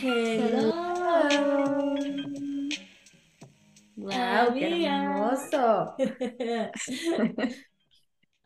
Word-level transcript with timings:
Hello. 0.00 0.74
Wow, 3.96 4.54
qué 4.54 4.86
hermoso. 4.86 5.96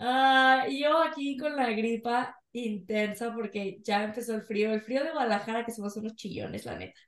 Ah, 0.03 0.65
yo 0.71 1.03
aquí 1.03 1.37
con 1.37 1.55
la 1.57 1.69
gripa 1.73 2.35
intensa 2.53 3.35
porque 3.35 3.81
ya 3.83 4.03
empezó 4.05 4.35
el 4.35 4.41
frío. 4.43 4.73
El 4.73 4.81
frío 4.81 5.05
de 5.05 5.11
Guadalajara 5.11 5.67
que 5.67 5.73
somos 5.73 5.95
unos 5.99 6.15
chillones, 6.15 6.65
la 6.65 6.79
neta. 6.79 6.99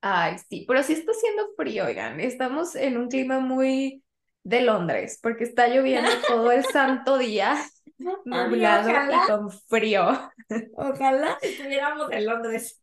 Ay, 0.00 0.36
sí, 0.48 0.64
pero 0.66 0.82
sí 0.82 0.94
está 0.94 1.12
haciendo 1.12 1.50
frío, 1.54 1.84
oigan. 1.84 2.18
Estamos 2.20 2.74
en 2.76 2.96
un 2.96 3.08
clima 3.08 3.40
muy 3.40 4.02
de 4.42 4.62
Londres, 4.62 5.18
porque 5.22 5.44
está 5.44 5.68
lloviendo 5.68 6.10
todo 6.26 6.50
el 6.50 6.64
santo 6.64 7.18
día, 7.18 7.62
nublado 8.24 8.88
ojalá. 8.90 9.16
y 9.16 9.26
con 9.26 9.50
frío. 9.50 10.06
Ojalá 10.76 11.38
estuviéramos 11.42 12.10
en 12.12 12.26
Londres. 12.26 12.82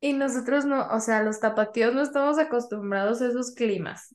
Y 0.00 0.12
nosotros 0.14 0.64
no, 0.64 0.88
o 0.88 1.00
sea, 1.00 1.22
los 1.22 1.40
tapatíos 1.40 1.94
no 1.94 2.02
estamos 2.02 2.38
acostumbrados 2.38 3.22
a 3.22 3.28
esos 3.28 3.54
climas. 3.54 4.14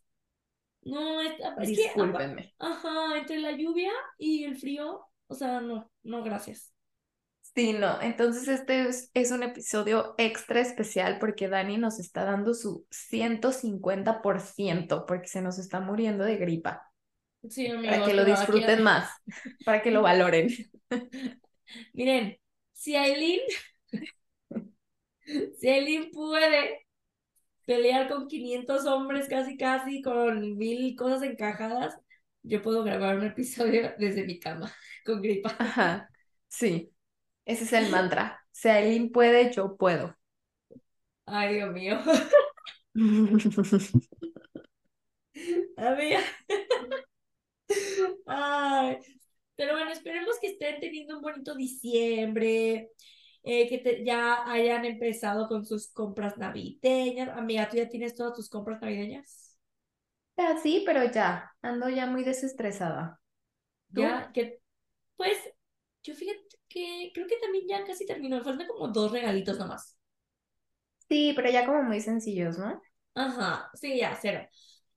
No, 0.83 1.21
es, 1.21 1.33
es 1.61 1.75
que, 1.75 1.83
Discúlpenme. 1.83 2.53
ajá, 2.59 3.17
entre 3.17 3.39
la 3.39 3.51
lluvia 3.51 3.91
y 4.17 4.43
el 4.45 4.57
frío, 4.57 5.05
o 5.27 5.35
sea, 5.35 5.59
no, 5.61 5.91
no, 6.03 6.23
gracias. 6.23 6.73
Sí, 7.41 7.73
no. 7.73 7.99
Entonces 8.01 8.47
este 8.47 8.87
es, 8.87 9.09
es 9.15 9.31
un 9.31 9.41
episodio 9.41 10.13
extra 10.17 10.59
especial 10.59 11.17
porque 11.19 11.47
Dani 11.47 11.77
nos 11.77 11.99
está 11.99 12.23
dando 12.23 12.53
su 12.53 12.85
150% 12.91 15.05
porque 15.07 15.27
se 15.27 15.41
nos 15.41 15.57
está 15.57 15.79
muriendo 15.79 16.23
de 16.23 16.37
gripa. 16.37 16.86
Sí, 17.49 17.67
Para 17.69 18.05
que 18.05 18.13
lo 18.13 18.21
aquí- 18.23 18.31
disfruten 18.31 18.83
más, 18.83 19.09
para 19.65 19.81
que 19.81 19.91
lo 19.91 20.01
valoren. 20.01 20.49
Miren, 21.93 22.37
si 22.73 22.95
Aileen, 22.95 23.41
si 25.59 25.69
Aileen 25.69 26.11
puede 26.11 26.85
pelear 27.65 28.07
con 28.09 28.27
500 28.27 28.85
hombres 28.85 29.27
casi 29.29 29.57
casi, 29.57 30.01
con 30.01 30.57
mil 30.57 30.95
cosas 30.95 31.23
encajadas, 31.23 31.97
yo 32.43 32.61
puedo 32.61 32.83
grabar 32.83 33.17
un 33.17 33.25
episodio 33.25 33.93
desde 33.99 34.25
mi 34.25 34.39
cama 34.39 34.73
con 35.05 35.21
gripa. 35.21 35.55
Ajá, 35.59 36.09
sí. 36.47 36.91
Ese 37.45 37.63
es 37.63 37.73
el 37.73 37.89
mantra. 37.89 38.41
Si 38.51 38.67
Aileen 38.67 39.11
puede, 39.11 39.53
yo 39.53 39.77
puedo. 39.77 40.17
Ay, 41.25 41.55
Dios 41.55 41.71
mío. 41.73 41.99
Amiga. 45.77 46.21
Ay, 48.25 48.97
pero 49.55 49.73
bueno, 49.73 49.91
esperemos 49.91 50.37
que 50.39 50.47
estén 50.47 50.79
teniendo 50.79 51.17
un 51.17 51.21
bonito 51.23 51.55
diciembre, 51.55 52.91
eh, 53.43 53.67
que 53.69 53.77
te- 53.79 54.03
ya 54.05 54.49
hayan 54.51 54.85
empezado 54.85 55.47
con 55.47 55.65
sus 55.65 55.87
compras 55.91 56.37
navideñas. 56.37 57.29
Amiga, 57.37 57.69
¿tú 57.69 57.77
ya 57.77 57.89
tienes 57.89 58.15
todas 58.15 58.33
tus 58.35 58.49
compras 58.49 58.81
navideñas? 58.81 59.57
Ah, 60.37 60.57
sí, 60.61 60.83
pero 60.85 61.03
ya, 61.11 61.51
ando 61.61 61.89
ya 61.89 62.05
muy 62.07 62.23
desestresada. 62.23 63.19
¿Tú? 63.93 64.03
Ya, 64.03 64.31
que, 64.33 64.61
pues, 65.17 65.37
yo 66.03 66.15
fíjate 66.15 66.41
que 66.69 67.11
creo 67.13 67.27
que 67.27 67.37
también 67.39 67.67
ya 67.67 67.85
casi 67.85 68.05
terminó, 68.05 68.43
faltan 68.43 68.67
como 68.67 68.89
dos 68.89 69.11
regalitos 69.11 69.59
nomás. 69.59 69.97
Sí, 71.09 71.33
pero 71.35 71.49
ya 71.49 71.65
como 71.65 71.83
muy 71.83 71.99
sencillos, 72.01 72.57
¿no? 72.57 72.81
Ajá, 73.15 73.69
sí, 73.73 73.97
ya, 73.97 74.15
cero. 74.21 74.47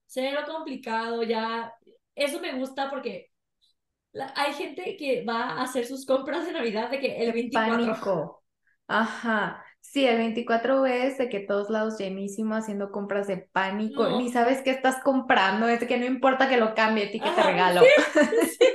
Cero 0.06 0.40
complicado, 0.46 1.22
ya. 1.22 1.72
Eso 2.20 2.40
me 2.40 2.52
gusta 2.52 2.90
porque 2.90 3.30
la- 4.12 4.32
hay 4.36 4.52
gente 4.52 4.96
que 4.96 5.24
va 5.24 5.42
a 5.52 5.62
hacer 5.62 5.86
sus 5.86 6.06
compras 6.06 6.46
de 6.46 6.52
Navidad 6.52 6.90
de 6.90 7.00
que 7.00 7.16
el 7.22 7.32
24. 7.32 7.76
Pánico. 7.76 8.42
Ajá. 8.86 9.64
Sí, 9.80 10.04
el 10.06 10.18
24 10.18 10.82
ves 10.82 11.18
de 11.18 11.28
que 11.28 11.40
todos 11.40 11.70
lados 11.70 11.98
llenísimo 11.98 12.54
haciendo 12.54 12.90
compras 12.92 13.26
de 13.26 13.38
pánico. 13.38 14.04
No. 14.04 14.18
Ni 14.18 14.30
sabes 14.30 14.62
qué 14.62 14.70
estás 14.70 15.02
comprando. 15.02 15.66
Es 15.68 15.80
de 15.80 15.86
que 15.86 15.98
no 15.98 16.04
importa 16.04 16.48
que 16.48 16.58
lo 16.58 16.74
cambie, 16.74 17.06
a 17.06 17.10
ti 17.10 17.20
que 17.20 17.30
te 17.30 17.42
regalo. 17.42 17.80
sí. 18.58 18.66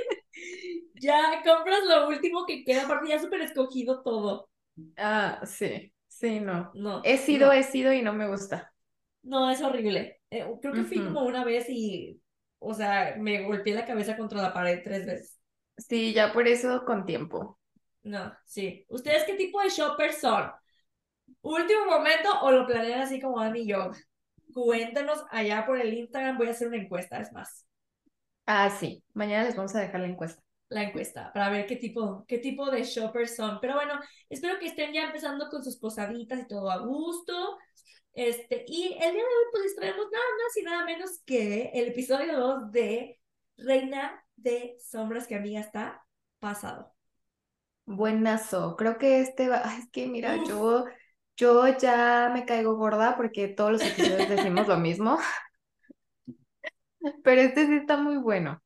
Ya 0.94 1.42
compras 1.44 1.80
lo 1.86 2.08
último 2.08 2.44
que 2.46 2.64
queda, 2.64 2.84
aparte 2.84 3.08
ya 3.08 3.18
súper 3.20 3.42
escogido 3.42 4.02
todo. 4.02 4.48
Ah, 4.96 5.40
sí. 5.44 5.92
Sí, 6.08 6.40
no. 6.40 6.70
No, 6.74 7.02
He 7.04 7.18
sido, 7.18 7.48
no, 7.48 7.52
he 7.52 7.62
sido 7.62 7.92
y 7.92 8.02
no 8.02 8.14
me 8.14 8.26
gusta. 8.26 8.72
no, 9.22 9.50
es 9.50 9.60
horrible. 9.60 10.20
Eh, 10.30 10.46
creo 10.60 10.72
que 10.74 10.84
fui 10.84 10.96
como 10.98 11.22
una 11.24 11.44
vez 11.44 11.66
y, 11.68 12.20
o 12.66 12.74
sea, 12.74 13.14
me 13.18 13.42
golpeé 13.44 13.74
la 13.74 13.86
cabeza 13.86 14.16
contra 14.16 14.42
la 14.42 14.52
pared 14.54 14.80
tres 14.84 15.06
veces. 15.06 15.40
Sí, 15.78 16.12
ya 16.12 16.32
por 16.34 16.46
eso 16.48 16.84
con 16.84 17.06
tiempo. 17.06 17.58
No, 18.02 18.32
sí. 18.44 18.84
¿Ustedes 18.88 19.24
qué 19.24 19.34
tipo 19.34 19.60
de 19.60 19.68
shoppers 19.68 20.20
son? 20.20 20.50
¿Último 21.42 21.86
momento 21.86 22.28
o 22.42 22.50
lo 22.52 22.66
planean 22.66 23.00
así 23.02 23.20
como 23.20 23.40
Dani 23.40 23.60
y 23.62 23.68
yo? 23.68 23.90
Cuéntenos 24.52 25.24
allá 25.30 25.64
por 25.66 25.78
el 25.80 25.94
Instagram, 25.94 26.36
voy 26.36 26.48
a 26.48 26.50
hacer 26.50 26.66
una 26.68 26.78
encuesta, 26.78 27.20
es 27.20 27.32
más, 27.32 27.64
Ah, 28.46 28.70
sí. 28.70 29.04
Mañana 29.14 29.44
les 29.44 29.54
vamos 29.56 29.74
a 29.76 29.80
dejar 29.80 30.00
la 30.00 30.06
encuesta. 30.08 30.42
la 30.68 30.82
encuesta, 30.82 31.32
para 31.32 31.48
ver 31.50 31.66
qué 31.66 31.76
tipo, 31.76 32.24
qué 32.26 32.38
tipo 32.38 32.70
de 32.70 32.82
shoppers 32.82 33.36
son. 33.36 33.58
Pero 33.60 33.74
bueno, 33.74 33.94
espero 34.28 34.58
que 34.58 34.66
estén 34.66 34.92
ya 34.92 35.04
empezando 35.04 35.48
con 35.48 35.62
sus 35.62 35.78
posaditas 35.78 36.40
y 36.40 36.46
todo 36.48 36.70
a 36.70 36.78
gusto. 36.78 37.58
Este, 38.16 38.64
y 38.66 38.94
el 38.94 39.12
día 39.12 39.12
de 39.12 39.18
hoy 39.18 39.44
pues 39.52 39.76
traemos 39.76 40.06
nada 40.10 40.24
más 40.42 40.56
y 40.56 40.62
nada 40.62 40.84
menos 40.86 41.20
que 41.26 41.70
el 41.74 41.88
episodio 41.88 42.38
2 42.38 42.72
de 42.72 43.20
Reina 43.58 44.24
de 44.36 44.78
Sombras, 44.80 45.26
que 45.26 45.34
amiga 45.34 45.60
está 45.60 46.02
pasado. 46.38 46.94
Buenazo. 47.84 48.74
Creo 48.76 48.96
que 48.96 49.20
este 49.20 49.50
va. 49.50 49.58
Es 49.78 49.90
que 49.90 50.06
mira, 50.06 50.34
Uf. 50.36 50.48
yo, 50.48 50.84
yo 51.36 51.78
ya 51.78 52.30
me 52.32 52.46
caigo 52.46 52.76
gorda 52.76 53.18
porque 53.18 53.48
todos 53.48 53.72
los 53.72 53.82
episodios 53.82 54.30
decimos 54.30 54.66
lo 54.66 54.78
mismo. 54.78 55.18
Pero 57.22 57.42
este 57.42 57.66
sí 57.66 57.74
está 57.74 57.98
muy 57.98 58.16
bueno. 58.16 58.62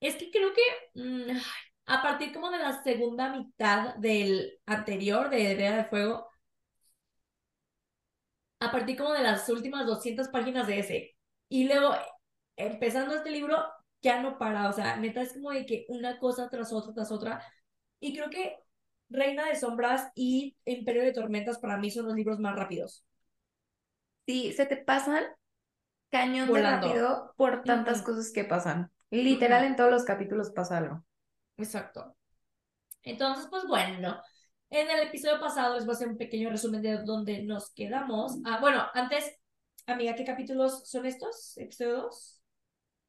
Es 0.00 0.16
que 0.16 0.30
creo 0.30 0.54
que 0.54 0.62
mm, 0.94 1.36
a 1.84 2.02
partir 2.02 2.32
como 2.32 2.50
de 2.50 2.60
la 2.60 2.82
segunda 2.82 3.30
mitad 3.30 3.94
del 3.96 4.58
anterior, 4.64 5.28
de 5.28 5.52
Idea 5.52 5.76
de 5.76 5.84
Fuego, 5.84 6.28
a 8.64 8.72
partir 8.72 8.96
como 8.96 9.12
de 9.12 9.22
las 9.22 9.48
últimas 9.48 9.86
200 9.86 10.28
páginas 10.28 10.66
de 10.66 10.78
ese, 10.80 11.16
y 11.48 11.66
luego 11.68 11.94
empezando 12.56 13.14
este 13.14 13.30
libro, 13.30 13.56
ya 14.02 14.20
no 14.22 14.38
para, 14.38 14.68
o 14.68 14.72
sea, 14.72 14.96
neta 14.96 15.22
es 15.22 15.32
como 15.34 15.50
de 15.50 15.66
que 15.66 15.86
una 15.88 16.18
cosa 16.18 16.48
tras 16.48 16.72
otra, 16.72 16.92
tras 16.94 17.12
otra, 17.12 17.42
y 18.00 18.14
creo 18.14 18.30
que 18.30 18.56
Reina 19.08 19.46
de 19.46 19.56
Sombras 19.56 20.10
y 20.14 20.56
Imperio 20.64 21.02
de 21.04 21.12
Tormentas 21.12 21.58
para 21.58 21.76
mí 21.76 21.90
son 21.90 22.06
los 22.06 22.14
libros 22.14 22.40
más 22.40 22.56
rápidos. 22.56 23.04
Sí, 24.26 24.52
se 24.52 24.66
te 24.66 24.76
pasan 24.76 25.24
cañón 26.10 26.46
de 26.46 26.52
Volando. 26.52 26.88
rápido 26.88 27.34
por 27.36 27.64
tantas 27.64 27.98
Ujú. 28.00 28.06
cosas 28.12 28.32
que 28.32 28.44
pasan. 28.44 28.90
Literal, 29.10 29.62
Ujú. 29.62 29.68
en 29.72 29.76
todos 29.76 29.90
los 29.90 30.04
capítulos 30.04 30.50
pasa 30.50 30.78
algo. 30.78 31.04
Exacto. 31.56 32.16
Entonces, 33.02 33.46
pues 33.50 33.64
bueno, 33.68 34.20
en 34.70 34.90
el 34.90 35.08
episodio 35.08 35.40
pasado 35.40 35.74
les 35.74 35.84
voy 35.84 35.92
a 35.92 35.96
hacer 35.96 36.08
un 36.08 36.16
pequeño 36.16 36.50
resumen 36.50 36.82
de 36.82 36.98
dónde 36.98 37.42
nos 37.42 37.72
quedamos. 37.72 38.38
Ah, 38.44 38.58
bueno, 38.60 38.84
antes, 38.94 39.36
amiga, 39.86 40.14
¿qué 40.14 40.24
capítulos 40.24 40.88
son 40.88 41.06
estos? 41.06 41.56
¿Episodio 41.58 42.02
2? 42.02 42.40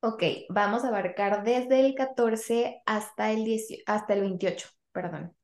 Ok, 0.01 0.23
vamos 0.49 0.83
a 0.83 0.89
abarcar 0.89 1.43
desde 1.43 1.79
el 1.79 1.95
14 1.95 2.81
hasta 2.85 3.31
el 3.31 3.43
18, 3.43 3.83
hasta 3.87 4.13
el 4.13 4.21
28, 4.21 4.69
perdón. 4.91 5.35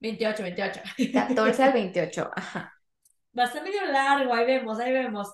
28, 0.00 0.42
28. 0.42 0.80
14 1.12 1.62
al 1.62 1.72
28, 1.74 2.30
ajá. 2.34 2.74
Va 3.38 3.44
a 3.44 3.52
ser 3.52 3.62
medio 3.62 3.84
largo, 3.86 4.34
ahí 4.34 4.46
vemos, 4.46 4.80
ahí 4.80 4.92
vemos. 4.92 5.32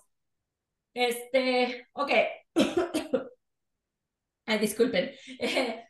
Este, 0.93 1.87
ok. 1.93 2.11
Ay, 4.47 4.59
disculpen. 4.59 5.11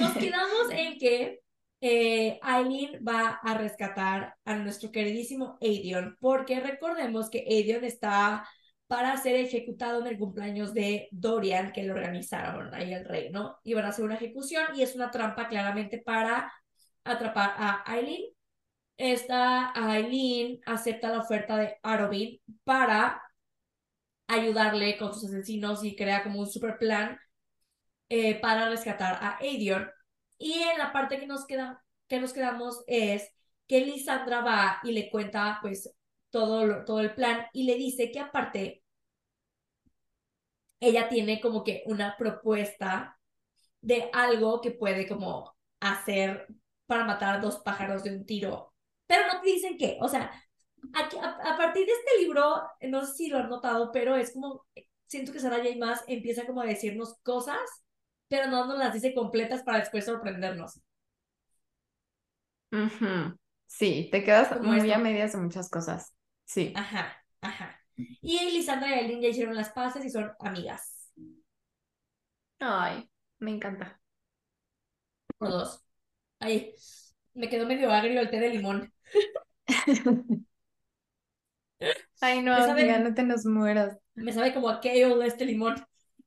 Nos 0.00 0.12
quedamos 0.16 0.70
en 0.70 0.98
que 0.98 1.40
eh, 1.80 2.38
Aileen 2.42 3.02
va 3.06 3.40
a 3.42 3.54
rescatar 3.56 4.34
a 4.44 4.56
nuestro 4.56 4.90
queridísimo 4.90 5.58
Aedion, 5.60 6.16
porque 6.20 6.60
recordemos 6.60 7.30
que 7.30 7.44
Aedion 7.48 7.84
está 7.84 8.46
para 8.86 9.16
ser 9.18 9.36
ejecutado 9.36 10.00
en 10.00 10.08
el 10.08 10.18
cumpleaños 10.18 10.74
de 10.74 11.08
Dorian, 11.12 11.72
que 11.72 11.84
lo 11.84 11.94
organizaron 11.94 12.74
ahí 12.74 12.92
el 12.92 13.04
rey, 13.04 13.30
¿no? 13.30 13.58
Y 13.62 13.74
van 13.74 13.84
a 13.84 13.88
hacer 13.90 14.04
una 14.04 14.16
ejecución 14.16 14.64
y 14.74 14.82
es 14.82 14.94
una 14.96 15.10
trampa 15.10 15.48
claramente 15.48 15.98
para 15.98 16.52
atrapar 17.04 17.54
a 17.56 17.82
Aileen. 17.86 18.24
Esta 18.96 19.72
Aileen 19.74 20.60
acepta 20.66 21.10
la 21.10 21.20
oferta 21.20 21.56
de 21.56 21.76
Arobin 21.82 22.40
para 22.64 23.22
ayudarle 24.28 24.96
con 24.98 25.14
sus 25.14 25.26
asesinos 25.26 25.84
y 25.84 25.96
crea 25.96 26.22
como 26.22 26.40
un 26.40 26.50
super 26.50 26.78
plan 26.78 27.18
eh, 28.08 28.40
para 28.40 28.68
rescatar 28.68 29.14
a 29.22 29.38
Aedion. 29.38 29.88
Y 30.40 30.54
en 30.54 30.78
la 30.78 30.90
parte 30.90 31.20
que 31.20 31.26
nos, 31.26 31.46
queda, 31.46 31.84
que 32.08 32.18
nos 32.18 32.32
quedamos 32.32 32.82
es 32.86 33.30
que 33.66 33.84
Lisandra 33.84 34.40
va 34.40 34.80
y 34.82 34.92
le 34.92 35.10
cuenta 35.10 35.58
pues 35.60 35.94
todo, 36.30 36.82
todo 36.86 37.00
el 37.00 37.14
plan 37.14 37.46
y 37.52 37.64
le 37.64 37.74
dice 37.74 38.10
que 38.10 38.20
aparte 38.20 38.82
ella 40.80 41.10
tiene 41.10 41.42
como 41.42 41.62
que 41.62 41.82
una 41.84 42.16
propuesta 42.16 43.20
de 43.82 44.08
algo 44.14 44.62
que 44.62 44.70
puede 44.70 45.06
como 45.06 45.54
hacer 45.78 46.46
para 46.86 47.04
matar 47.04 47.42
dos 47.42 47.58
pájaros 47.58 48.02
de 48.02 48.16
un 48.16 48.24
tiro, 48.24 48.72
pero 49.06 49.26
no 49.26 49.42
te 49.42 49.50
dicen 49.50 49.76
qué, 49.76 49.98
o 50.00 50.08
sea, 50.08 50.30
aquí, 50.94 51.18
a, 51.18 51.56
partir 51.58 51.86
de 51.86 51.92
este 51.92 52.22
libro, 52.22 52.62
no 52.88 53.04
sé 53.04 53.12
si 53.14 53.28
lo 53.28 53.38
han 53.38 53.50
notado, 53.50 53.92
pero 53.92 54.16
es 54.16 54.32
como, 54.32 54.66
siento 55.06 55.32
que 55.32 55.38
Sarah 55.38 55.62
J. 55.62 55.76
Maas 55.78 56.02
empieza 56.08 56.46
como 56.46 56.62
a 56.62 56.66
decirnos 56.66 57.18
cosas, 57.22 57.60
pero 58.30 58.48
no 58.48 58.64
nos 58.64 58.78
las 58.78 58.94
dice 58.94 59.12
completas 59.12 59.62
para 59.64 59.80
después 59.80 60.04
sorprendernos. 60.06 60.80
Sí, 63.66 64.08
te 64.12 64.22
quedas 64.22 64.60
muy 64.62 64.90
a 64.92 64.98
medias 64.98 65.32
de 65.32 65.38
muchas 65.38 65.68
cosas. 65.68 66.14
Sí. 66.44 66.72
Ajá, 66.76 67.12
ajá. 67.40 67.76
Y 67.96 68.38
Lisandra 68.52 68.88
y 68.88 68.92
Aileen 68.94 69.20
ya 69.20 69.28
hicieron 69.28 69.56
las 69.56 69.70
paces 69.70 70.04
y 70.04 70.10
son 70.10 70.30
amigas. 70.38 71.12
Ay, 72.60 73.10
me 73.40 73.50
encanta. 73.50 74.00
Por 75.36 75.48
dos. 75.48 75.82
Ay, 76.38 76.72
me 77.34 77.48
quedó 77.48 77.66
medio 77.66 77.90
agrio 77.90 78.20
el 78.20 78.30
té 78.30 78.38
de 78.38 78.50
limón. 78.50 78.92
Ay, 82.20 82.42
no, 82.42 82.54
amiga, 82.54 82.98
no 82.98 83.12
te 83.12 83.24
nos 83.24 83.44
mueras. 83.44 83.98
Me 84.14 84.32
sabe 84.32 84.54
como 84.54 84.68
a 84.68 84.80
kale 84.80 85.26
este 85.26 85.46
limón. 85.46 85.84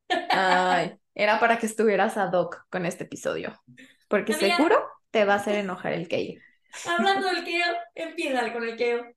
Ay, 0.09 0.97
era 1.15 1.39
para 1.39 1.59
que 1.59 1.65
estuvieras 1.65 2.17
ad 2.17 2.33
hoc 2.33 2.65
con 2.69 2.85
este 2.85 3.03
episodio. 3.05 3.61
Porque 4.07 4.33
seguro 4.33 4.77
te 5.11 5.25
va 5.25 5.33
a 5.33 5.37
hacer 5.37 5.55
enojar 5.55 5.93
el 5.93 6.07
kale. 6.07 6.39
Hablando 6.87 7.27
del 7.27 7.43
kale, 7.43 7.77
empieza 7.95 8.53
con 8.53 8.63
el 8.63 8.77
kale. 8.77 9.15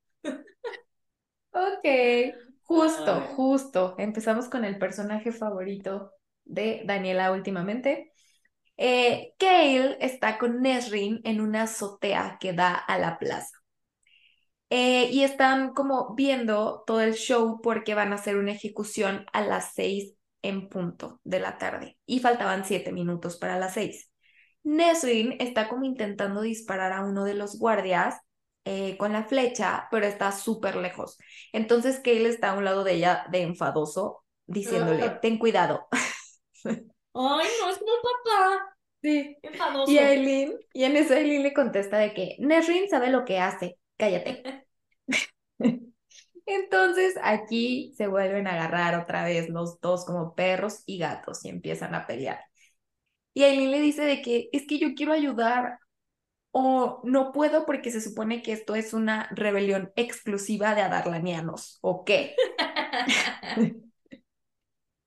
Ok, 1.52 2.34
justo, 2.64 3.20
justo. 3.34 3.94
Empezamos 3.98 4.48
con 4.48 4.64
el 4.64 4.78
personaje 4.78 5.32
favorito 5.32 6.12
de 6.44 6.82
Daniela 6.84 7.32
últimamente. 7.32 8.12
Eh, 8.76 9.34
Kale 9.38 9.96
está 10.00 10.38
con 10.38 10.60
Nesrin 10.60 11.20
en 11.24 11.40
una 11.40 11.62
azotea 11.62 12.36
que 12.40 12.52
da 12.52 12.74
a 12.74 12.98
la 12.98 13.18
plaza. 13.18 13.56
Eh, 14.68 15.10
y 15.12 15.22
están 15.22 15.72
como 15.74 16.14
viendo 16.14 16.82
todo 16.86 17.00
el 17.00 17.14
show 17.14 17.60
porque 17.62 17.94
van 17.94 18.12
a 18.12 18.16
hacer 18.16 18.36
una 18.36 18.52
ejecución 18.52 19.24
a 19.32 19.40
las 19.42 19.74
seis 19.74 20.15
en 20.48 20.68
punto 20.68 21.20
de 21.24 21.40
la 21.40 21.58
tarde 21.58 21.96
y 22.06 22.20
faltaban 22.20 22.64
siete 22.64 22.92
minutos 22.92 23.36
para 23.36 23.58
las 23.58 23.74
seis. 23.74 24.10
Nesrin 24.62 25.36
está 25.38 25.68
como 25.68 25.84
intentando 25.84 26.40
disparar 26.40 26.92
a 26.92 27.04
uno 27.04 27.24
de 27.24 27.34
los 27.34 27.58
guardias 27.58 28.16
eh, 28.64 28.96
con 28.96 29.12
la 29.12 29.24
flecha, 29.24 29.86
pero 29.90 30.06
está 30.06 30.32
súper 30.32 30.74
lejos. 30.76 31.18
Entonces 31.52 32.00
Kale 32.00 32.28
está 32.28 32.50
a 32.50 32.54
un 32.54 32.64
lado 32.64 32.82
de 32.82 32.94
ella 32.94 33.26
de 33.30 33.42
enfadoso, 33.42 34.24
diciéndole, 34.46 35.08
ten 35.22 35.38
cuidado. 35.38 35.86
Ay, 36.64 36.82
no, 37.14 37.70
es 37.70 37.78
como 37.78 37.92
un 37.92 38.02
papá. 38.24 38.76
Sí. 39.02 39.36
Enfadoso. 39.42 39.92
Y 39.92 39.98
Aileen, 39.98 40.58
y 40.72 40.82
en 40.82 40.96
eso 40.96 41.14
Aileen 41.14 41.44
le 41.44 41.54
contesta 41.54 41.98
de 41.98 42.12
que 42.12 42.36
Nesrin 42.40 42.88
sabe 42.88 43.10
lo 43.10 43.24
que 43.24 43.38
hace, 43.38 43.78
cállate. 43.96 44.66
Entonces 46.46 47.16
aquí 47.22 47.92
se 47.96 48.06
vuelven 48.06 48.46
a 48.46 48.52
agarrar 48.52 49.00
otra 49.00 49.24
vez 49.24 49.48
los 49.48 49.80
dos 49.80 50.04
como 50.04 50.34
perros 50.34 50.82
y 50.86 50.98
gatos 50.98 51.44
y 51.44 51.48
empiezan 51.48 51.94
a 51.94 52.06
pelear. 52.06 52.40
Y 53.34 53.44
Aileen 53.44 53.70
le 53.70 53.80
dice 53.80 54.02
de 54.02 54.22
que 54.22 54.48
es 54.52 54.66
que 54.66 54.78
yo 54.78 54.94
quiero 54.94 55.12
ayudar 55.12 55.78
o 56.52 57.02
no 57.04 57.32
puedo 57.32 57.66
porque 57.66 57.90
se 57.90 58.00
supone 58.00 58.42
que 58.42 58.52
esto 58.52 58.76
es 58.76 58.94
una 58.94 59.28
rebelión 59.32 59.92
exclusiva 59.96 60.74
de 60.74 60.82
adarlanianos, 60.82 61.78
¿o 61.82 62.04
qué? 62.04 62.34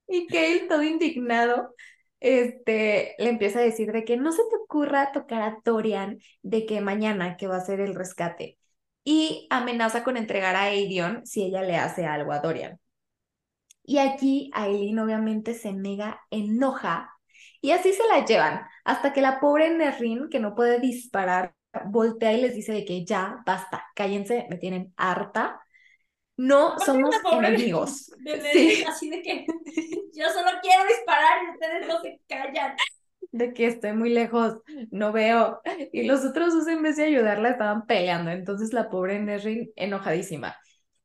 y 0.06 0.26
Kale, 0.28 0.66
todo 0.68 0.84
indignado, 0.84 1.74
este, 2.20 3.16
le 3.18 3.30
empieza 3.30 3.58
a 3.58 3.62
decir 3.62 3.90
de 3.90 4.04
que 4.04 4.16
no 4.16 4.30
se 4.30 4.42
te 4.48 4.56
ocurra 4.62 5.10
tocar 5.10 5.42
a 5.42 5.60
Torian 5.64 6.20
de 6.42 6.66
que 6.66 6.80
mañana 6.80 7.36
que 7.36 7.48
va 7.48 7.56
a 7.56 7.64
ser 7.64 7.80
el 7.80 7.96
rescate 7.96 8.59
y 9.04 9.46
amenaza 9.50 10.04
con 10.04 10.16
entregar 10.16 10.56
a 10.56 10.64
Aidion 10.64 11.26
si 11.26 11.44
ella 11.44 11.62
le 11.62 11.76
hace 11.76 12.06
algo 12.06 12.32
a 12.32 12.40
Dorian. 12.40 12.78
Y 13.82 13.98
aquí 13.98 14.50
Aileen 14.54 14.98
obviamente 14.98 15.54
se 15.54 15.72
nega, 15.72 16.20
enoja 16.30 17.10
y 17.60 17.72
así 17.72 17.92
se 17.92 18.06
la 18.06 18.24
llevan, 18.24 18.62
hasta 18.84 19.12
que 19.12 19.20
la 19.20 19.40
pobre 19.40 19.70
Nerrin, 19.70 20.28
que 20.30 20.40
no 20.40 20.54
puede 20.54 20.80
disparar, 20.80 21.54
voltea 21.86 22.32
y 22.32 22.40
les 22.40 22.54
dice 22.54 22.72
de 22.72 22.84
que 22.84 23.04
ya, 23.04 23.42
basta, 23.44 23.84
cállense, 23.94 24.46
me 24.48 24.56
tienen 24.56 24.92
harta. 24.96 25.60
No 26.36 26.78
somos 26.78 27.14
enemigos. 27.32 28.12
sí. 28.52 28.84
Así 28.88 29.10
de 29.10 29.22
que 29.22 29.44
yo 30.14 30.28
solo 30.30 30.50
quiero 30.62 30.84
disparar 30.86 31.42
y 31.44 31.50
ustedes 31.50 31.86
no 31.86 32.00
se 32.00 32.20
callan. 32.26 32.76
De 33.32 33.52
que 33.52 33.66
estoy 33.66 33.92
muy 33.92 34.10
lejos, 34.10 34.60
no 34.90 35.12
veo. 35.12 35.60
Y 35.92 36.04
los 36.04 36.24
otros 36.24 36.52
dos 36.52 36.66
en 36.66 36.82
vez 36.82 36.96
de 36.96 37.04
ayudarla 37.04 37.50
estaban 37.50 37.86
peleando. 37.86 38.30
Entonces 38.30 38.72
la 38.72 38.90
pobre 38.90 39.20
Nerrin 39.20 39.70
enojadísima. 39.76 40.56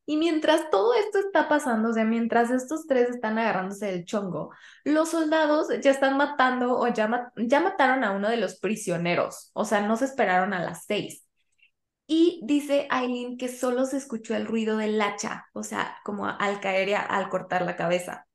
Y 0.08 0.18
mientras 0.18 0.70
todo 0.70 0.94
esto 0.94 1.18
está 1.18 1.50
pasando, 1.50 1.90
o 1.90 1.94
sea, 1.94 2.06
mientras 2.06 2.52
estos 2.52 2.86
tres 2.86 3.10
están 3.10 3.40
agarrándose 3.40 3.88
del 3.88 4.06
chongo, 4.06 4.52
los 4.84 5.10
soldados 5.10 5.68
ya 5.82 5.90
están 5.90 6.16
matando 6.16 6.78
o 6.78 6.88
ya, 6.88 7.32
ya 7.36 7.60
mataron 7.60 8.04
a 8.04 8.12
uno 8.12 8.30
de 8.30 8.38
los 8.38 8.60
prisioneros, 8.60 9.50
o 9.54 9.66
sea, 9.66 9.82
no 9.82 9.98
se 9.98 10.06
esperaron 10.06 10.54
a 10.54 10.64
las 10.64 10.86
seis. 10.86 11.26
Y 12.08 12.40
dice 12.44 12.88
Aileen 12.92 13.38
que 13.38 13.48
solo 13.48 13.86
se 13.86 13.98
escuchó 13.98 14.36
el 14.36 14.46
ruido 14.46 14.78
del 14.78 15.02
hacha, 15.02 15.48
o 15.54 15.64
sea, 15.64 15.98
como 16.04 16.28
al 16.28 16.60
caer 16.60 16.96
al 16.96 17.30
cortar 17.30 17.64
la 17.64 17.76
cabeza. 17.76 18.28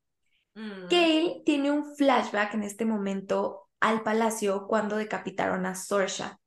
Mm. 0.54 0.88
Kale 0.88 1.42
tiene 1.46 1.70
un 1.70 1.94
flashback 1.94 2.54
en 2.54 2.64
este 2.64 2.84
momento 2.84 3.68
al 3.80 4.02
palacio 4.02 4.66
cuando 4.68 4.96
decapitaron 4.96 5.66
a 5.66 5.74
Sorsha. 5.74 6.38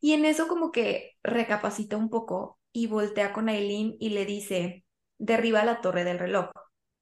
Y 0.00 0.12
en 0.12 0.24
eso 0.24 0.48
como 0.48 0.70
que 0.72 1.16
recapacita 1.22 1.96
un 1.96 2.10
poco 2.10 2.58
y 2.72 2.86
voltea 2.86 3.32
con 3.32 3.48
Aileen 3.48 3.96
y 3.98 4.10
le 4.10 4.26
dice, 4.26 4.84
derriba 5.18 5.64
la 5.64 5.80
torre 5.80 6.04
del 6.04 6.18
reloj. 6.18 6.50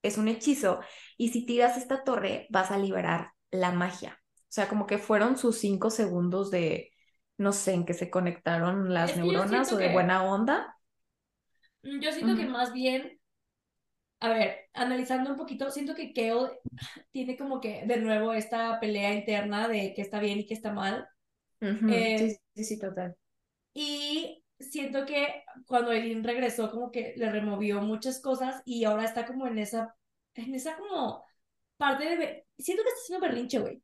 Es 0.03 0.19
un 0.19 0.29
hechizo 0.29 0.81
y 1.17 1.29
si 1.31 1.47
tiras 1.47 1.77
esta 1.77 2.05
torre 2.05 2.47
vas 2.51 2.71
a 2.71 2.79
liberar 2.79 3.33
la 3.51 3.73
magia. 3.73 4.21
O 4.35 4.47
sea, 4.55 4.69
como 4.69 4.87
que 4.87 4.99
fueron 4.99 5.37
sus 5.37 5.59
cinco 5.59 5.91
segundos 5.91 6.51
de, 6.51 6.93
no 7.39 7.53
sé, 7.53 7.73
en 7.73 7.85
que 7.85 7.95
se 7.95 8.11
conectaron 8.11 8.95
las 8.95 9.17
neuronas 9.17 9.73
o 9.73 9.77
de 9.77 9.93
buena 9.93 10.23
onda. 10.23 10.77
Mm, 11.83 12.01
yo 12.01 12.13
siento 12.13 12.37
que 12.37 12.47
más 12.47 12.73
bien, 12.73 13.19
a 14.25 14.29
ver, 14.31 14.71
analizando 14.73 15.31
un 15.31 15.37
poquito, 15.37 15.71
siento 15.71 15.95
que 15.95 16.15
Kale 16.15 16.59
tiene 17.11 17.37
como 17.37 17.61
que 17.61 17.85
de 17.85 17.99
nuevo 17.99 18.33
esta 18.33 18.81
pelea 18.81 19.13
interna 19.13 19.69
de 19.69 19.93
que 19.93 20.01
está 20.01 20.19
bien 20.19 20.39
y 20.39 20.47
que 20.47 20.55
está 20.55 20.73
mal. 20.73 21.07
Eh, 21.61 22.19
sí, 22.19 22.37
sí, 22.55 22.65
sí, 22.65 22.79
total. 22.79 23.15
Y 23.75 24.43
siento 24.59 25.05
que 25.05 25.45
cuando 25.67 25.93
Eileen 25.93 26.25
regresó 26.25 26.71
como 26.71 26.91
que 26.91 27.13
le 27.19 27.31
removió 27.31 27.83
muchas 27.83 28.23
cosas 28.23 28.63
y 28.65 28.85
ahora 28.85 29.05
está 29.05 29.27
como 29.27 29.47
en 29.47 29.59
esa, 29.59 29.95
en 30.35 30.55
esa 30.55 30.79
como 30.79 31.23
parte 31.77 32.17
de... 32.17 32.47
Siento 32.57 32.83
que 32.83 32.89
está 32.89 33.01
haciendo 33.03 33.27
berrinche, 33.27 33.59
güey. 33.59 33.83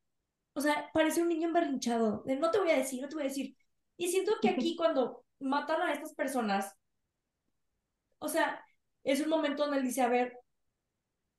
O 0.55 0.63
sea, 0.63 0.91
parece 0.95 1.21
un 1.21 1.29
niño 1.29 1.49
emberrinchado. 1.49 2.23
De, 2.25 2.37
no 2.37 2.51
te 2.51 2.59
voy 2.59 2.71
a 2.71 2.79
decir, 2.79 3.03
no 3.03 3.09
te 3.09 3.15
voy 3.15 3.25
a 3.25 3.29
decir. 3.29 3.55
Y 3.99 4.09
siento 4.09 4.33
que 4.41 4.49
aquí 4.49 4.75
cuando 4.75 5.23
matan 5.39 5.83
a 5.83 5.93
estas 5.93 6.15
personas, 6.15 6.75
o 8.19 8.29
sea, 8.29 8.65
es 9.05 9.21
un 9.21 9.29
momento 9.29 9.63
donde 9.63 9.79
él 9.79 9.85
dice, 9.85 10.03
a 10.03 10.09
ver, 10.09 10.37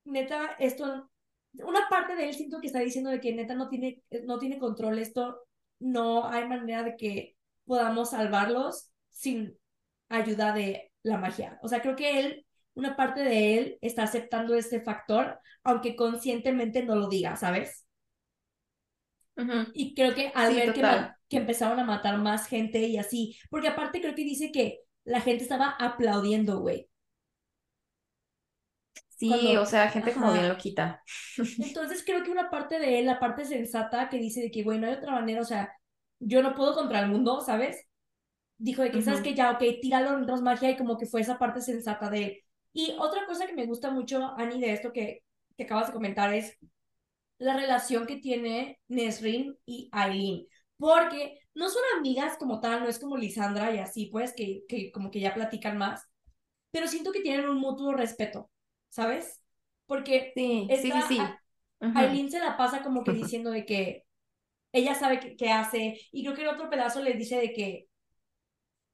neta, 0.05 0.55
esto, 0.59 1.09
una 1.53 1.87
parte 1.89 2.15
de 2.15 2.29
él 2.29 2.33
siento 2.33 2.59
que 2.59 2.67
está 2.67 2.79
diciendo 2.79 3.09
de 3.09 3.19
que 3.19 3.33
neta 3.33 3.55
no 3.55 3.69
tiene, 3.69 4.01
no 4.23 4.39
tiene 4.39 4.59
control, 4.59 4.99
esto 4.99 5.41
no 5.79 6.27
hay 6.27 6.47
manera 6.47 6.83
de 6.83 6.95
que 6.95 7.35
podamos 7.65 8.11
salvarlos 8.11 8.91
sin 9.09 9.57
ayuda 10.09 10.53
de 10.53 10.91
la 11.03 11.17
magia. 11.17 11.59
O 11.61 11.67
sea, 11.67 11.81
creo 11.81 11.95
que 11.95 12.19
él, 12.19 12.45
una 12.73 12.95
parte 12.95 13.21
de 13.21 13.57
él 13.57 13.77
está 13.81 14.03
aceptando 14.03 14.55
este 14.55 14.81
factor, 14.81 15.39
aunque 15.63 15.95
conscientemente 15.95 16.83
no 16.83 16.95
lo 16.95 17.09
diga, 17.09 17.35
¿sabes? 17.35 17.85
Y 19.73 19.95
creo 19.95 20.13
que 20.13 20.31
al 20.35 20.53
ver 20.53 20.73
que, 20.73 20.83
que, 21.27 21.37
empezaron 21.37 21.79
a 21.79 21.83
matar 21.83 22.19
más 22.19 22.45
gente 22.45 22.79
y 22.79 22.97
así, 22.97 23.35
porque 23.49 23.69
aparte 23.69 23.99
creo 23.99 24.13
que 24.13 24.23
dice 24.23 24.51
que 24.51 24.81
la 25.03 25.19
gente 25.19 25.43
estaba 25.43 25.69
aplaudiendo, 25.79 26.59
güey. 26.59 26.90
Sí, 29.21 29.55
o 29.55 29.65
sea, 29.67 29.89
gente 29.89 30.13
como 30.13 30.33
bien 30.33 30.49
loquita. 30.49 31.03
Entonces 31.37 32.03
creo 32.03 32.23
que 32.23 32.31
una 32.31 32.49
parte 32.49 32.79
de 32.79 32.99
él, 32.99 33.05
la 33.05 33.19
parte 33.19 33.45
sensata 33.45 34.09
que 34.09 34.17
dice 34.17 34.41
de 34.41 34.51
que, 34.51 34.63
bueno, 34.63 34.87
hay 34.87 34.93
otra 34.93 35.11
manera, 35.11 35.41
o 35.41 35.45
sea, 35.45 35.71
yo 36.19 36.41
no 36.41 36.55
puedo 36.55 36.73
contra 36.73 36.99
el 37.01 37.09
mundo, 37.09 37.39
¿sabes? 37.41 37.85
dijo 38.57 38.83
de 38.83 38.91
que, 38.91 39.01
¿sabes 39.01 39.21
que 39.21 39.33
Ya, 39.35 39.51
ok, 39.51 39.63
tíralo, 39.81 40.17
en 40.17 40.43
magia 40.43 40.71
y 40.71 40.77
como 40.77 40.97
que 40.97 41.05
fue 41.05 41.21
esa 41.21 41.37
parte 41.39 41.61
sensata 41.61 42.09
de 42.09 42.23
él. 42.23 42.37
Y 42.73 42.95
otra 42.99 43.25
cosa 43.25 43.47
que 43.47 43.53
me 43.53 43.65
gusta 43.65 43.91
mucho, 43.91 44.33
Ani, 44.37 44.59
de 44.59 44.73
esto 44.73 44.91
que, 44.93 45.23
que 45.57 45.63
acabas 45.63 45.87
de 45.87 45.93
comentar 45.93 46.33
es 46.33 46.57
la 47.39 47.55
relación 47.57 48.05
que 48.07 48.17
tiene 48.17 48.79
Nesrin 48.87 49.57
y 49.65 49.89
Aileen. 49.91 50.47
Porque 50.77 51.39
no 51.55 51.69
son 51.69 51.81
amigas 51.97 52.37
como 52.37 52.59
tal, 52.59 52.81
no 52.81 52.87
es 52.87 52.99
como 52.99 53.17
Lisandra 53.17 53.73
y 53.73 53.79
así, 53.79 54.07
pues, 54.07 54.33
que, 54.33 54.63
que 54.67 54.91
como 54.91 55.11
que 55.11 55.19
ya 55.19 55.33
platican 55.33 55.77
más. 55.77 56.07
Pero 56.71 56.87
siento 56.87 57.11
que 57.11 57.21
tienen 57.21 57.49
un 57.49 57.57
mutuo 57.57 57.93
respeto, 57.93 58.49
¿sabes? 58.91 59.41
Porque 59.87 60.31
sí, 60.35 60.67
sí, 60.81 60.91
sí. 61.07 61.19
Aileen 61.79 62.29
se 62.29 62.39
la 62.39 62.57
pasa 62.57 62.83
como 62.83 63.03
que 63.03 63.13
diciendo 63.13 63.49
de 63.49 63.65
que 63.65 64.03
ella 64.71 64.93
sabe 64.93 65.35
qué, 65.35 65.49
hace, 65.49 65.99
y 66.11 66.23
creo 66.23 66.35
que 66.35 66.43
en 66.43 66.49
otro 66.49 66.69
pedazo 66.69 67.01
le 67.01 67.13
dice 67.13 67.37
de 67.37 67.53
que, 67.53 67.87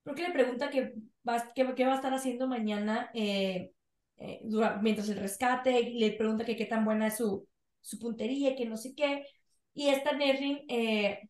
creo 0.03 0.15
que 0.15 0.23
le 0.23 0.31
pregunta 0.31 0.69
qué 0.69 0.93
va, 1.27 1.51
qué, 1.53 1.63
va 1.63 1.91
a 1.91 1.95
estar 1.95 2.13
haciendo 2.13 2.47
mañana 2.47 3.11
eh, 3.13 3.71
eh, 4.17 4.41
mientras 4.81 5.09
el 5.09 5.19
rescate, 5.19 5.79
y 5.81 5.99
le 5.99 6.13
pregunta 6.13 6.45
que 6.45 6.55
qué 6.55 6.65
tan 6.65 6.85
buena 6.85 7.07
es 7.07 7.17
su, 7.17 7.47
su 7.81 7.99
puntería, 7.99 8.55
que 8.55 8.65
no 8.65 8.77
sé 8.77 8.95
qué, 8.95 9.25
y 9.73 9.89
esta 9.89 10.13
Nesrin, 10.13 10.61
eh, 10.69 11.29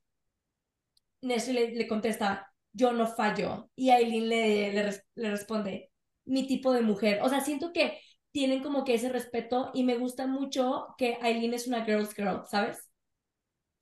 le, 1.22 1.72
le, 1.72 1.88
contesta, 1.88 2.54
yo 2.72 2.94
no 2.94 3.08
fallo, 3.08 3.70
y 3.76 3.90
Aileen 3.90 4.30
le, 4.30 4.74
le, 4.74 5.04
le 5.16 5.32
responde, 5.32 5.92
mi 6.26 6.46
tipo 6.46 6.72
de 6.72 6.82
mujer, 6.82 7.20
o 7.24 7.30
sea, 7.30 7.42
siento 7.42 7.74
que 7.74 8.00
tienen 8.32 8.62
como 8.62 8.84
que 8.84 8.94
ese 8.94 9.10
respeto 9.10 9.72
y 9.74 9.84
me 9.84 9.98
gusta 9.98 10.28
mucho 10.28 10.88
que 10.98 11.18
Aileen 11.22 11.54
es 11.54 11.68
una 11.68 11.86
girl's 11.86 12.14
girl, 12.14 12.42
¿sabes? 12.48 12.90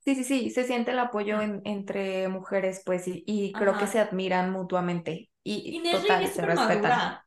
Sí, 0.04 0.14
sí, 0.14 0.24
sí, 0.24 0.50
se 0.50 0.64
siente 0.64 0.92
el 0.92 1.00
apoyo 1.00 1.40
entre 1.40 2.28
mujeres, 2.28 2.82
pues, 2.86 3.04
y, 3.06 3.52
creo 3.52 3.76
que 3.76 3.88
se 3.88 3.98
admiran 3.98 4.52
mutuamente. 4.52 5.30
Y, 5.42 5.78
y 5.78 5.90
total, 5.90 6.26
se 6.28 6.42
respetan. 6.42 7.18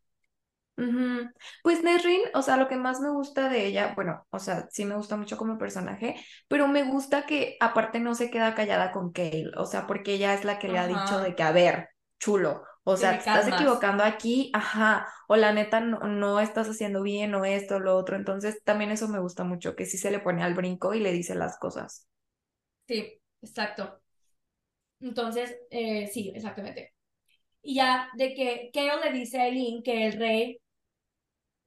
Pues 1.62 1.84
Nesrin, 1.84 2.22
o 2.34 2.42
sea, 2.42 2.56
lo 2.56 2.70
que 2.70 2.78
más 2.78 3.02
me 3.02 3.10
gusta 3.10 3.50
de 3.50 3.66
ella, 3.66 3.92
bueno, 3.96 4.26
o 4.30 4.40
sea, 4.40 4.68
sí 4.72 4.86
me 4.86 4.96
gusta 4.96 5.18
mucho 5.18 5.38
como 5.38 5.58
personaje, 5.58 6.16
pero 6.48 6.68
me 6.68 6.84
gusta 6.84 7.26
que 7.26 7.58
aparte 7.60 8.00
no 8.00 8.16
se 8.16 8.32
queda 8.32 8.56
callada 8.56 8.92
con 8.94 9.12
Kale, 9.12 9.52
o 9.58 9.66
sea, 9.66 9.86
porque 9.86 10.14
ella 10.14 10.34
es 10.34 10.46
la 10.46 10.58
que 10.58 10.70
le 10.70 10.80
ha 10.80 10.88
dicho 10.88 11.20
de 11.20 11.36
que, 11.36 11.44
a 11.44 11.52
ver, 11.52 11.90
chulo, 12.18 12.64
o 12.84 12.98
sea, 12.98 13.12
te 13.12 13.18
estás 13.18 13.48
equivocando 13.48 14.04
aquí, 14.04 14.52
ajá, 14.54 15.08
o 15.28 15.36
la 15.36 15.54
neta 15.54 15.80
no, 15.80 16.00
no, 16.00 16.40
estás 16.40 16.68
haciendo 16.68 17.04
bien 17.04 17.36
o 17.36 17.46
esto 17.46 17.76
o 17.76 17.80
lo 17.80 17.96
otro. 17.96 18.16
Entonces, 18.16 18.64
también 18.64 18.92
eso 18.92 19.08
me 19.08 19.20
gusta 19.20 19.44
mucho, 19.44 19.76
que 19.76 19.86
sí 19.86 19.98
se 19.98 20.12
le 20.12 20.20
pone 20.20 20.44
al 20.44 20.56
brinco 20.56 20.94
y 20.94 21.00
le 21.00 21.12
dice 21.12 21.36
las 21.36 21.58
cosas. 21.58 22.08
Sí, 22.88 23.22
exacto. 23.42 24.02
Entonces, 25.00 25.56
eh, 25.70 26.08
sí, 26.08 26.32
exactamente. 26.36 26.94
Y 27.62 27.76
ya 27.76 28.10
de 28.16 28.34
que 28.34 28.70
Keo 28.74 29.00
le 29.00 29.12
dice 29.12 29.40
a 29.40 29.48
Eileen 29.48 29.84
que 29.84 30.08
el 30.08 30.14
rey, 30.14 30.62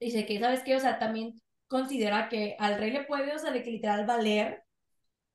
dice 0.00 0.26
que, 0.26 0.40
¿sabes 0.40 0.62
qué? 0.64 0.76
O 0.76 0.80
sea, 0.80 0.98
también 0.98 1.40
considera 1.68 2.28
que 2.28 2.56
al 2.58 2.78
rey 2.78 2.90
le 2.90 3.04
puede, 3.04 3.34
o 3.34 3.38
sea, 3.38 3.50
de 3.52 3.62
que 3.62 3.70
literal 3.70 4.06
valer 4.06 4.62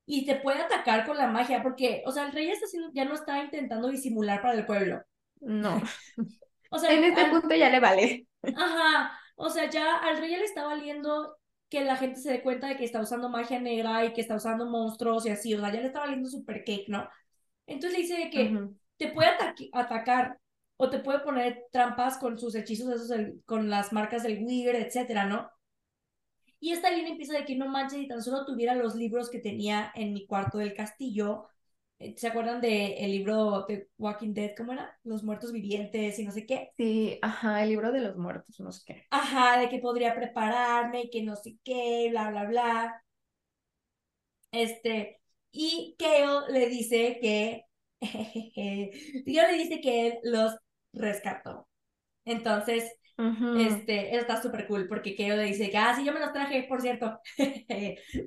y 0.06 0.24
te 0.26 0.36
puede 0.36 0.62
atacar 0.62 1.06
con 1.06 1.16
la 1.18 1.26
magia, 1.28 1.62
porque, 1.62 2.02
o 2.06 2.12
sea, 2.12 2.26
el 2.26 2.32
rey 2.32 2.50
está 2.50 2.66
haciendo, 2.66 2.90
ya 2.94 3.04
no 3.04 3.14
está 3.14 3.42
intentando 3.42 3.88
disimular 3.88 4.40
para 4.42 4.54
el 4.54 4.66
pueblo. 4.66 5.02
No. 5.40 5.80
o 6.70 6.78
sea, 6.78 6.92
en 6.92 7.04
este 7.04 7.26
punto 7.26 7.54
ya 7.54 7.70
le 7.70 7.80
vale. 7.80 8.26
Ajá. 8.42 9.18
O 9.36 9.50
sea, 9.50 9.70
ya 9.70 9.96
al 9.96 10.18
rey 10.18 10.32
ya 10.32 10.38
le 10.38 10.44
está 10.44 10.64
valiendo 10.64 11.36
que 11.68 11.84
la 11.84 11.96
gente 11.96 12.20
se 12.20 12.30
dé 12.30 12.42
cuenta 12.42 12.68
de 12.68 12.76
que 12.76 12.84
está 12.84 13.00
usando 13.00 13.28
magia 13.28 13.60
negra 13.60 14.04
y 14.04 14.12
que 14.12 14.20
está 14.20 14.36
usando 14.36 14.66
monstruos 14.66 15.26
y 15.26 15.30
así. 15.30 15.54
O 15.54 15.60
sea, 15.60 15.72
ya 15.72 15.80
le 15.80 15.86
está 15.86 16.00
valiendo 16.00 16.28
super 16.28 16.64
cake, 16.64 16.88
¿no? 16.88 17.08
Entonces 17.66 17.98
le 17.98 18.02
dice 18.04 18.30
que 18.30 18.68
te 18.96 19.12
puede 19.12 19.30
atacar 19.72 20.38
o 20.76 20.88
te 20.90 21.00
puede 21.00 21.20
poner 21.20 21.64
trampas 21.70 22.18
con 22.18 22.38
sus 22.38 22.54
hechizos, 22.54 22.88
esos 22.88 23.10
con 23.44 23.68
las 23.68 23.92
marcas 23.92 24.22
del 24.22 24.42
Weird, 24.42 24.76
etcétera, 24.76 25.26
¿no? 25.26 25.50
Y 26.60 26.72
esta 26.72 26.90
línea 26.90 27.10
empieza 27.10 27.34
de 27.34 27.44
que 27.44 27.56
no 27.56 27.68
manches, 27.68 28.00
y 28.00 28.08
tan 28.08 28.22
solo 28.22 28.44
tuviera 28.44 28.74
los 28.74 28.94
libros 28.94 29.30
que 29.30 29.38
tenía 29.38 29.92
en 29.94 30.12
mi 30.12 30.26
cuarto 30.26 30.58
del 30.58 30.74
castillo, 30.74 31.48
¿Se 32.16 32.28
acuerdan 32.28 32.60
del 32.60 32.94
el 32.96 33.10
libro 33.10 33.64
de 33.66 33.88
Walking 33.98 34.32
Dead? 34.32 34.52
¿Cómo 34.56 34.72
era? 34.72 34.96
Los 35.02 35.24
muertos 35.24 35.52
vivientes 35.52 36.18
y 36.18 36.24
no 36.24 36.30
sé 36.30 36.46
qué. 36.46 36.70
Sí, 36.76 37.18
ajá, 37.22 37.62
el 37.62 37.70
libro 37.70 37.90
de 37.90 38.00
los 38.00 38.16
muertos, 38.16 38.60
no 38.60 38.70
sé 38.70 38.82
qué. 38.86 39.04
Ajá, 39.10 39.58
de 39.58 39.68
que 39.68 39.80
podría 39.80 40.14
prepararme 40.14 41.02
y 41.02 41.10
que 41.10 41.22
no 41.22 41.34
sé 41.34 41.56
qué, 41.64 42.08
bla, 42.10 42.30
bla, 42.30 42.44
bla. 42.44 43.02
Este, 44.52 45.20
y 45.50 45.96
Kale 45.98 46.52
le 46.52 46.68
dice 46.68 47.18
que, 47.20 47.64
yo 49.26 49.42
le 49.42 49.52
dice 49.54 49.80
que 49.80 50.06
él 50.06 50.18
los 50.22 50.54
rescató. 50.92 51.68
Entonces, 52.24 52.92
este, 53.58 54.16
está 54.16 54.40
súper 54.40 54.68
cool 54.68 54.86
porque 54.86 55.16
Kale 55.16 55.36
le 55.36 55.44
dice 55.44 55.70
que, 55.70 55.78
ah, 55.78 55.94
sí, 55.96 56.04
yo 56.04 56.12
me 56.12 56.20
los 56.20 56.32
traje, 56.32 56.64
por 56.68 56.80
cierto. 56.80 57.18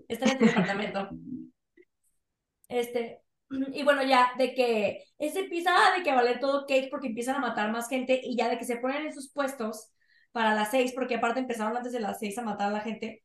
Están 0.09 0.29
en 0.29 0.37
tu 0.39 0.45
departamento. 0.45 1.09
Este, 2.69 3.20
y 3.73 3.83
bueno, 3.83 4.03
ya 4.03 4.31
de 4.37 4.53
que 4.53 5.03
ese 5.17 5.41
empieza 5.41 5.71
de 5.97 6.03
que 6.03 6.13
valer 6.13 6.39
todo 6.39 6.65
cake 6.65 6.89
porque 6.89 7.07
empiezan 7.07 7.35
a 7.35 7.39
matar 7.39 7.71
más 7.71 7.89
gente 7.89 8.19
y 8.23 8.35
ya 8.37 8.49
de 8.49 8.57
que 8.57 8.65
se 8.65 8.77
ponen 8.77 9.05
en 9.05 9.13
sus 9.13 9.31
puestos 9.31 9.91
para 10.31 10.55
las 10.55 10.71
seis, 10.71 10.93
porque 10.93 11.15
aparte 11.15 11.39
empezaron 11.41 11.75
antes 11.75 11.91
de 11.93 11.99
las 11.99 12.19
seis 12.19 12.37
a 12.37 12.43
matar 12.43 12.69
a 12.69 12.71
la 12.71 12.81
gente. 12.81 13.23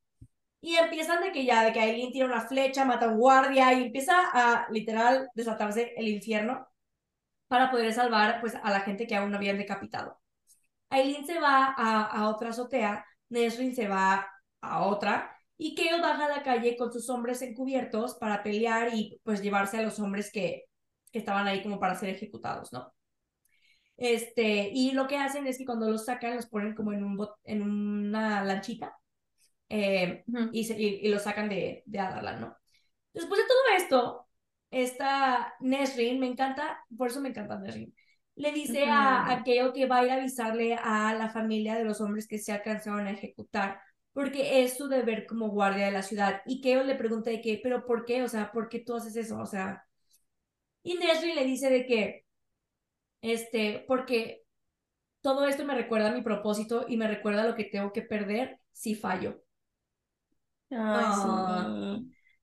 Y 0.61 0.77
empiezan 0.77 1.23
de 1.23 1.33
que 1.33 1.45
ya, 1.45 1.65
de 1.65 1.73
que 1.73 1.81
Aileen 1.81 2.13
tira 2.13 2.27
una 2.27 2.43
flecha, 2.49 2.85
mata 2.85 3.07
a 3.07 3.11
un 3.11 3.19
guardia 3.19 3.73
y 3.75 3.85
empieza 3.85 4.15
a 4.33 4.69
literal 4.71 5.29
desatarse 5.35 5.95
el 5.97 6.09
infierno 6.09 6.67
para 7.49 7.71
poder 7.71 7.93
salvar 7.93 8.41
pues 8.41 8.55
a 8.57 8.71
la 8.71 8.81
gente 8.81 9.07
que 9.07 9.17
aún 9.17 9.31
no 9.31 9.37
habían 9.39 9.59
decapitado. 9.59 10.21
Aileen 10.91 11.27
se 11.27 11.41
va 11.41 11.75
a, 11.77 12.05
a 12.07 12.29
otra 12.31 12.51
azotea, 12.51 13.05
Nesrin 13.31 13.75
se 13.75 13.89
va 13.89 14.29
a 14.61 14.85
otra 14.87 15.36
y 15.59 15.75
Keo 15.75 16.01
baja 16.01 16.27
a 16.27 16.29
la 16.29 16.43
calle 16.43 16.77
con 16.77 16.93
sus 16.93 17.09
hombres 17.09 17.41
encubiertos 17.43 18.15
para 18.17 18.43
pelear 18.43 18.95
y 18.95 19.21
pues 19.25 19.43
llevarse 19.43 19.79
a 19.79 19.83
los 19.83 19.99
hombres 19.99 20.31
que, 20.31 20.65
que 21.11 21.19
estaban 21.19 21.47
ahí 21.47 21.63
como 21.63 21.81
para 21.81 21.95
ser 21.95 22.11
ejecutados, 22.11 22.73
¿no? 22.73 22.93
Este, 23.97 24.71
y 24.73 24.93
lo 24.93 25.07
que 25.07 25.17
hacen 25.17 25.47
es 25.47 25.57
que 25.57 25.65
cuando 25.65 25.91
los 25.91 26.05
sacan, 26.05 26.37
los 26.37 26.47
ponen 26.47 26.75
como 26.75 26.93
en, 26.93 27.03
un 27.03 27.27
en 27.45 27.63
una 27.63 28.45
lanchita 28.45 28.95
eh, 29.71 30.23
y, 30.53 30.65
se, 30.65 30.79
y, 30.79 31.09
los 31.09 31.23
sacan 31.23 31.49
de, 31.49 31.83
de 31.87 31.99
Adarlan, 31.99 32.41
¿no? 32.41 32.57
Después 33.15 33.41
de 33.41 33.49
todo 33.49 33.59
esto, 33.79 34.29
esta 34.71 35.55
Nesrin, 35.61 36.21
me 36.21 36.27
encanta, 36.27 36.85
por 36.97 37.09
eso 37.09 37.23
me 37.23 37.31
encanta 37.31 37.59
Nesrin, 37.59 37.95
le 38.35 38.53
dice 38.53 38.85
a, 38.85 39.33
a 39.33 39.43
Keo 39.43 39.73
que 39.73 39.87
va 39.87 39.99
a 39.99 40.05
ir 40.05 40.11
a 40.11 40.15
avisarle 40.17 40.75
a 40.75 41.15
la 41.15 41.31
familia 41.31 41.77
de 41.77 41.85
los 41.85 42.03
hombres 42.03 42.29
que 42.29 42.39
se 42.39 42.53
alcanzaron 42.53 43.07
a 43.07 43.13
ejecutar 43.13 43.81
porque 44.17 44.63
es 44.63 44.79
su 44.79 44.89
deber 44.89 45.27
como 45.27 45.51
guardia 45.51 45.85
de 45.85 45.93
la 45.93 46.01
ciudad. 46.01 46.41
Y 46.47 46.63
Keo 46.63 46.83
le 46.85 46.95
pregunta 46.95 47.29
de 47.29 47.43
qué, 47.43 47.61
pero 47.63 47.85
¿por 47.85 48.07
qué? 48.07 48.23
O 48.23 48.29
sea, 48.29 48.51
¿por 48.51 48.71
qué 48.71 48.79
tú 48.79 48.95
haces 48.95 49.15
eso? 49.15 49.39
O 49.39 49.45
sea, 49.45 49.85
y 50.83 50.95
Nesri 50.95 51.35
le 51.35 51.45
dice 51.45 51.69
de 51.69 51.85
que, 51.85 52.25
este, 53.21 53.85
porque 53.87 54.43
todo 55.21 55.47
esto 55.47 55.67
me 55.67 55.75
recuerda 55.75 56.09
a 56.09 56.15
mi 56.15 56.23
propósito 56.23 56.87
y 56.89 56.97
me 56.97 57.09
recuerda 57.09 57.47
lo 57.47 57.55
que 57.55 57.65
tengo 57.65 57.93
que 57.93 58.01
perder 58.01 58.59
si 58.73 58.95
fallo. 58.95 59.43
Ay, 60.71 60.79
ah, 60.79 61.99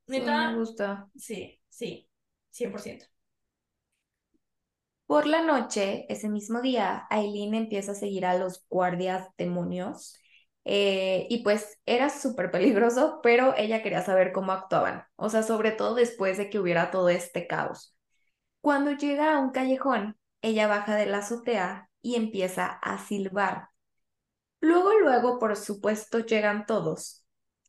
sí. 0.08 0.22
me 0.22 0.56
gusta. 0.56 1.10
Sí, 1.15 1.60
sí, 1.70 2.08
100%. 2.51 3.08
Por 5.08 5.25
la 5.25 5.42
noche, 5.42 6.06
ese 6.08 6.30
mismo 6.30 6.62
día, 6.62 7.08
Aileen 7.10 7.56
empieza 7.56 7.94
a 7.94 7.96
seguir 7.96 8.27
a 8.27 8.38
los 8.38 8.63
guardias 8.70 9.27
demonios 9.39 10.20
eh, 10.65 11.27
y 11.29 11.43
pues 11.43 11.79
era 11.86 12.10
súper 12.10 12.51
peligroso, 12.51 13.20
pero 13.24 13.55
ella 13.58 13.84
quería 13.84 14.03
saber 14.03 14.32
cómo 14.32 14.51
actuaban, 14.53 15.05
o 15.15 15.29
sea, 15.29 15.43
sobre 15.43 15.72
todo 15.72 15.96
después 15.96 16.38
de 16.38 16.50
que 16.50 16.60
hubiera 16.60 16.91
todo 16.91 17.10
este 17.10 17.48
caos. 17.48 17.96
Cuando 18.62 18.91
llega 18.93 19.36
a 19.36 19.39
un 19.39 19.51
callejón, 19.51 20.17
ella 20.41 20.67
baja 20.67 20.96
de 20.96 21.08
la 21.08 21.20
azotea 21.20 21.89
y 22.01 22.15
empieza 22.15 22.67
a 22.67 23.00
silbar. 23.00 23.70
Luego, 24.62 24.91
luego, 25.00 25.39
por 25.39 25.55
supuesto, 25.58 26.20
llegan 26.20 26.65
todos 26.65 27.25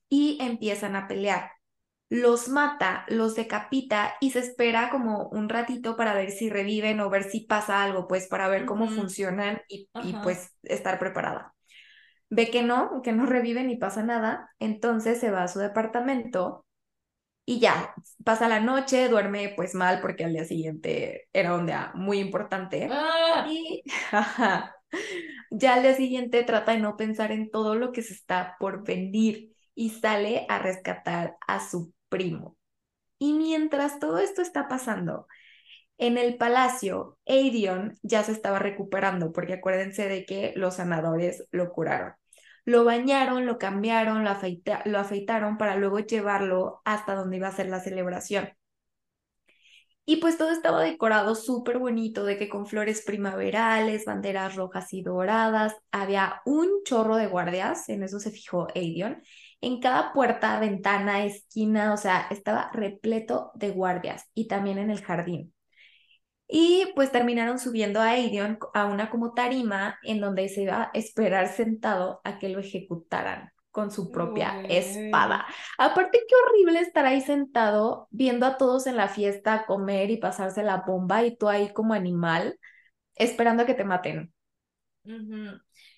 y 0.08 0.38
empiezan 0.40 0.96
a 0.96 1.08
pelear. 1.08 1.52
Los 2.10 2.48
mata, 2.48 3.04
los 3.08 3.34
decapita 3.36 4.14
y 4.20 4.30
se 4.32 4.40
espera 4.40 4.90
como 4.90 5.28
un 5.30 5.48
ratito 5.48 5.96
para 5.96 6.14
ver 6.14 6.30
si 6.32 6.50
reviven 6.50 7.00
o 7.00 7.10
ver 7.10 7.24
si 7.24 7.40
pasa 7.42 7.82
algo, 7.84 8.08
pues 8.08 8.28
para 8.28 8.48
ver 8.48 8.66
cómo 8.66 8.88
funcionan 8.88 9.62
y, 9.68 9.90
y 10.00 10.14
pues 10.20 10.52
estar 10.64 10.98
preparada. 11.00 11.53
Ve 12.36 12.50
que 12.50 12.62
no, 12.64 13.00
que 13.02 13.12
no 13.12 13.26
revive 13.26 13.62
ni 13.62 13.76
pasa 13.76 14.02
nada, 14.02 14.50
entonces 14.58 15.20
se 15.20 15.30
va 15.30 15.44
a 15.44 15.48
su 15.48 15.60
departamento 15.60 16.64
y 17.46 17.60
ya, 17.60 17.94
pasa 18.24 18.48
la 18.48 18.60
noche, 18.60 19.08
duerme 19.08 19.52
pues 19.54 19.74
mal 19.74 20.00
porque 20.00 20.24
al 20.24 20.32
día 20.32 20.44
siguiente 20.44 21.28
era 21.32 21.54
un 21.54 21.66
día 21.66 21.92
muy 21.94 22.18
importante. 22.18 22.88
¡Ah! 22.90 23.46
Y 23.48 23.82
ya 25.50 25.74
al 25.74 25.82
día 25.82 25.94
siguiente 25.94 26.42
trata 26.42 26.72
de 26.72 26.78
no 26.78 26.96
pensar 26.96 27.32
en 27.32 27.50
todo 27.50 27.74
lo 27.74 27.92
que 27.92 28.02
se 28.02 28.14
está 28.14 28.56
por 28.58 28.84
venir 28.84 29.54
y 29.74 29.90
sale 29.90 30.46
a 30.48 30.58
rescatar 30.58 31.36
a 31.46 31.60
su 31.60 31.92
primo. 32.08 32.56
Y 33.18 33.34
mientras 33.34 34.00
todo 34.00 34.18
esto 34.18 34.40
está 34.42 34.66
pasando, 34.66 35.26
en 35.98 36.18
el 36.18 36.36
palacio, 36.36 37.18
Aedion 37.26 37.98
ya 38.02 38.24
se 38.24 38.32
estaba 38.32 38.58
recuperando 38.58 39.32
porque 39.32 39.54
acuérdense 39.54 40.08
de 40.08 40.24
que 40.24 40.52
los 40.56 40.76
sanadores 40.76 41.46
lo 41.52 41.70
curaron. 41.72 42.14
Lo 42.66 42.85
bañaron, 42.85 43.47
lo 43.47 43.59
cambiaron, 43.59 44.25
lo, 44.25 44.30
lo 44.85 44.99
afeitaron 44.99 45.59
para 45.59 45.76
luego 45.76 46.00
llevarlo 46.00 46.83
hasta 46.85 47.14
donde 47.14 47.38
iba 47.38 47.49
a 47.49 47.52
ser 47.52 47.68
la 47.68 47.80
celebración. 47.80 48.50
Y 50.06 50.16
pues 50.16 50.37
todo 50.37 50.50
estaba 50.50 50.83
decorado 50.83 51.35
súper 51.35 51.78
bonito, 51.78 52.25
de 52.25 52.37
que 52.37 52.49
con 52.50 52.66
flores 52.66 53.02
primaverales, 53.06 54.04
banderas 54.04 54.54
rojas 54.54 54.92
y 54.92 55.02
doradas, 55.02 55.75
había 55.92 56.42
un 56.44 56.68
chorro 56.85 57.16
de 57.16 57.26
guardias, 57.26 57.88
en 57.88 58.02
eso 58.02 58.21
se 58.21 58.30
fijó 58.30 58.68
Aedion, 58.75 59.23
En 59.62 59.80
cada 59.80 60.12
puerta, 60.12 60.61
ventana, 60.61 61.25
esquina, 61.25 61.94
o 61.94 61.97
sea, 61.97 62.26
estaba 62.30 62.71
repleto 62.75 63.50
de 63.54 63.71
guardias 63.71 64.26
y 64.35 64.47
también 64.47 64.76
en 64.78 64.90
el 64.90 65.00
jardín. 65.02 65.53
Y 66.46 66.92
pues 66.94 67.10
terminaron 67.10 67.58
subiendo 67.58 68.00
a 68.00 68.10
Aidion 68.10 68.58
a 68.74 68.86
una 68.86 69.10
como 69.10 69.32
tarima 69.32 69.98
en 70.02 70.20
donde 70.20 70.48
se 70.48 70.62
iba 70.62 70.82
a 70.82 70.90
esperar 70.92 71.48
sentado 71.48 72.20
a 72.24 72.38
que 72.38 72.50
lo 72.50 72.60
ejecutaran 72.60 73.50
con 73.70 73.90
su 73.90 74.12
propia 74.12 74.60
espada. 74.68 75.46
Aparte, 75.78 76.20
qué 76.28 76.34
horrible 76.36 76.78
estar 76.78 77.06
ahí 77.06 77.20
sentado 77.20 78.06
viendo 78.10 78.46
a 78.46 78.56
todos 78.56 78.86
en 78.86 78.96
la 78.96 79.08
fiesta 79.08 79.66
comer 79.66 80.10
y 80.10 80.18
pasarse 80.18 80.62
la 80.62 80.84
bomba 80.86 81.24
y 81.24 81.36
tú 81.36 81.48
ahí 81.48 81.72
como 81.72 81.92
animal 81.92 82.58
esperando 83.16 83.64
a 83.64 83.66
que 83.66 83.74
te 83.74 83.84
maten. 83.84 84.32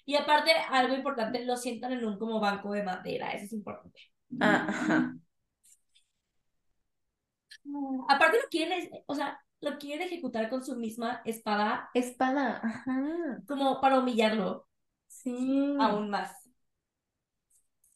Y 0.07 0.15
aparte, 0.17 0.53
algo 0.71 0.95
importante, 0.95 1.45
lo 1.45 1.57
sientan 1.57 1.93
en 1.93 2.07
un 2.07 2.19
como 2.19 2.41
banco 2.41 2.73
de 2.73 2.83
madera, 2.83 3.33
eso 3.33 3.45
es 3.45 3.53
importante. 3.53 4.01
Ajá. 4.41 5.13
Aparte 8.09 8.39
lo 8.39 8.49
quieren, 8.49 8.89
o 9.07 9.15
sea, 9.15 9.39
lo 9.61 9.79
quieren 9.79 10.07
ejecutar 10.07 10.49
con 10.49 10.65
su 10.65 10.77
misma 10.77 11.23
espada. 11.25 11.91
Espada, 11.95 12.61
ajá. 12.63 13.43
Como 13.47 13.81
para 13.81 13.99
humillarlo. 13.99 14.69
Sí. 15.07 15.77
Aún 15.81 16.11
más. 16.11 16.33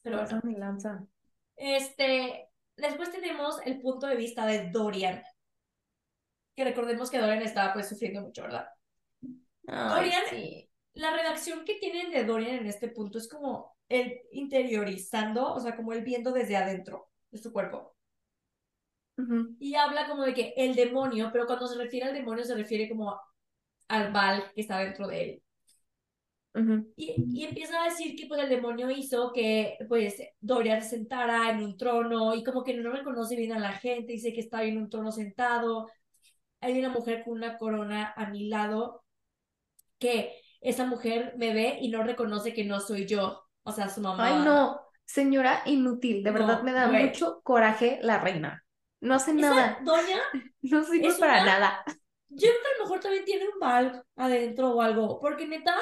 Pero 0.01 0.23
bueno. 0.23 0.41
Mi 0.43 0.55
lanza. 0.55 1.05
Este, 1.55 2.49
después 2.75 3.11
tenemos 3.11 3.59
el 3.65 3.79
punto 3.81 4.07
de 4.07 4.15
vista 4.15 4.45
de 4.45 4.69
Dorian. 4.71 5.21
Que 6.55 6.63
recordemos 6.63 7.09
que 7.09 7.19
Dorian 7.19 7.43
estaba 7.43 7.73
pues 7.73 7.87
sufriendo 7.87 8.21
mucho, 8.21 8.41
¿verdad? 8.43 8.67
Dorian, 9.63 10.23
sí. 10.29 10.69
la 10.93 11.11
redacción 11.15 11.63
que 11.63 11.75
tienen 11.75 12.11
de 12.11 12.25
Dorian 12.25 12.55
en 12.55 12.67
este 12.67 12.87
punto 12.89 13.19
es 13.19 13.29
como 13.29 13.77
el 13.87 14.21
interiorizando, 14.31 15.53
o 15.53 15.59
sea, 15.59 15.75
como 15.75 15.93
él 15.93 16.03
viendo 16.03 16.31
desde 16.31 16.57
adentro 16.57 17.09
de 17.29 17.37
su 17.37 17.53
cuerpo. 17.53 17.95
Y 19.59 19.75
habla 19.75 20.07
como 20.07 20.23
de 20.23 20.33
que 20.33 20.53
el 20.57 20.75
demonio, 20.75 21.29
pero 21.31 21.45
cuando 21.45 21.67
se 21.67 21.77
refiere 21.77 22.07
al 22.07 22.13
demonio 22.13 22.43
se 22.43 22.55
refiere 22.55 22.89
como 22.89 23.19
al 23.87 24.11
mal 24.11 24.43
que 24.55 24.61
está 24.61 24.79
dentro 24.79 25.07
de 25.07 25.23
él. 25.23 25.43
y, 26.95 27.15
y, 27.33 27.45
empieza 27.45 27.81
a 27.81 27.85
decir 27.85 28.15
que 28.15 28.27
pues 28.27 28.41
el 28.41 28.49
demonio 28.49 28.89
hizo 28.89 29.31
que 29.31 29.77
pues 29.87 30.21
Dorian 30.39 30.81
se 30.81 30.89
sentara 30.89 31.49
en 31.49 31.63
un 31.63 31.77
trono 31.77 32.35
y 32.35 32.43
como 32.43 32.63
que 32.63 32.73
no 32.73 32.91
reconoce 32.91 33.35
bien 33.35 33.53
a 33.53 33.59
la 33.59 33.73
gente, 33.73 34.13
dice 34.13 34.33
que 34.33 34.41
está 34.41 34.63
en 34.63 34.77
un 34.77 34.89
trono 34.89 35.11
sentado, 35.11 35.87
hay 36.61 36.79
una 36.79 36.89
mujer 36.89 37.23
con 37.23 37.33
una 37.33 37.57
corona 37.57 38.13
a 38.15 38.29
mi 38.29 38.47
lado, 38.47 39.03
que 39.97 40.33
esa 40.61 40.85
mujer 40.85 41.33
me 41.37 41.53
ve 41.53 41.79
y 41.81 41.89
no 41.89 42.03
reconoce 42.03 42.53
que 42.53 42.63
no 42.63 42.79
soy 42.79 43.05
yo, 43.05 43.43
o 43.63 43.71
sea, 43.71 43.89
su 43.89 44.01
mamá. 44.01 44.25
Ay, 44.27 44.45
no, 44.45 44.79
señora 45.05 45.63
inútil, 45.65 46.23
de 46.23 46.31
verdad 46.31 46.61
me 46.63 46.71
da 46.71 46.87
mucho 46.87 47.41
coraje 47.43 47.99
la 48.01 48.19
reina. 48.19 48.63
No 49.01 49.15
hace 49.15 49.33
nada. 49.33 49.79
Doña. 49.83 50.19
No 50.61 50.83
sirve 50.83 51.13
para 51.15 51.43
nada. 51.43 51.83
Yo 52.29 52.47
creo 52.47 52.61
que 52.61 52.67
a 52.67 52.77
lo 52.77 52.83
mejor 52.85 52.99
también 53.01 53.25
tiene 53.25 53.45
un 53.45 53.59
mal 53.59 54.03
adentro 54.15 54.69
o 54.69 54.81
algo, 54.81 55.19
porque 55.19 55.47
neta, 55.47 55.75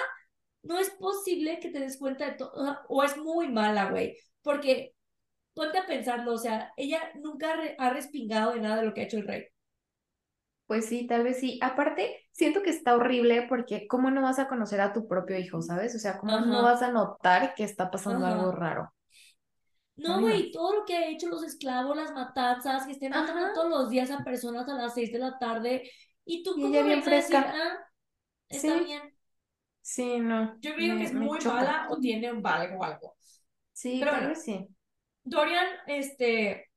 no 0.64 0.80
es 0.80 0.90
posible 0.92 1.60
que 1.60 1.70
te 1.70 1.80
des 1.80 1.98
cuenta 1.98 2.26
de 2.26 2.32
todo, 2.32 2.80
o 2.88 3.04
es 3.04 3.18
muy 3.18 3.50
mala, 3.50 3.92
güey, 3.92 4.18
porque 4.42 4.96
ponte 5.54 5.78
a 5.78 5.86
pensarlo, 5.86 6.34
o 6.34 6.38
sea, 6.38 6.72
ella 6.78 7.02
nunca 7.16 7.56
ha 7.78 7.90
respingado 7.92 8.54
de 8.54 8.62
nada 8.62 8.78
de 8.78 8.86
lo 8.86 8.94
que 8.94 9.02
ha 9.02 9.04
hecho 9.04 9.18
el 9.18 9.28
rey. 9.28 9.46
Pues 10.66 10.86
sí, 10.86 11.08
tal 11.08 11.24
vez 11.24 11.40
sí. 11.40 11.60
Aparte, 11.62 12.16
siento 12.32 12.62
que 12.62 12.70
está 12.70 12.96
horrible 12.96 13.48
porque 13.50 13.88
¿cómo 13.88 14.12
no 14.12 14.22
vas 14.22 14.40
a 14.40 14.48
conocer 14.48 14.82
a 14.82 14.94
tu 14.94 15.08
propio 15.08 15.38
hijo, 15.38 15.62
sabes? 15.62 15.96
O 15.96 16.00
sea, 16.00 16.18
¿cómo 16.20 16.40
no 16.42 16.64
vas 16.64 16.82
a 16.84 16.92
notar 16.92 17.56
que 17.56 17.64
está 17.64 17.90
pasando 17.90 18.26
algo 18.28 18.52
raro? 18.52 18.94
No, 20.00 20.22
güey, 20.22 20.52
todo 20.52 20.76
lo 20.76 20.86
que 20.86 20.96
ha 20.96 21.08
hecho 21.10 21.28
los 21.28 21.44
esclavos, 21.44 21.96
las 21.96 22.14
matanzas, 22.14 22.86
que 22.86 22.94
estén 22.94 23.12
matando 23.12 23.54
todos 23.54 23.70
los 23.70 23.90
días 23.90 24.12
a 24.12 24.24
personas 24.24 24.68
a 24.68 24.74
las 24.74 24.94
seis 24.94 25.12
de 25.12 25.20
la 25.20 25.38
tarde, 25.38 25.90
y 26.26 26.44
tú 26.44 26.54
como 26.54 26.70
bien 26.70 27.04
fresca. 27.04 27.54
Ah, 27.54 27.78
está 28.48 28.80
bien. 28.80 29.02
Sí, 29.82 30.20
no. 30.20 30.58
Yo 30.60 30.76
creo 30.76 30.98
que 30.98 31.04
es 31.04 31.14
muy 31.14 31.40
mala 31.40 31.88
o 31.90 31.98
tiene 31.98 32.32
un 32.32 32.42
valgo 32.42 32.80
o 32.80 32.84
algo. 32.84 33.16
Sí, 33.74 34.00
Pero 34.00 34.36
sí. 34.36 34.68
Dorian, 35.24 35.66
este, 35.88 36.70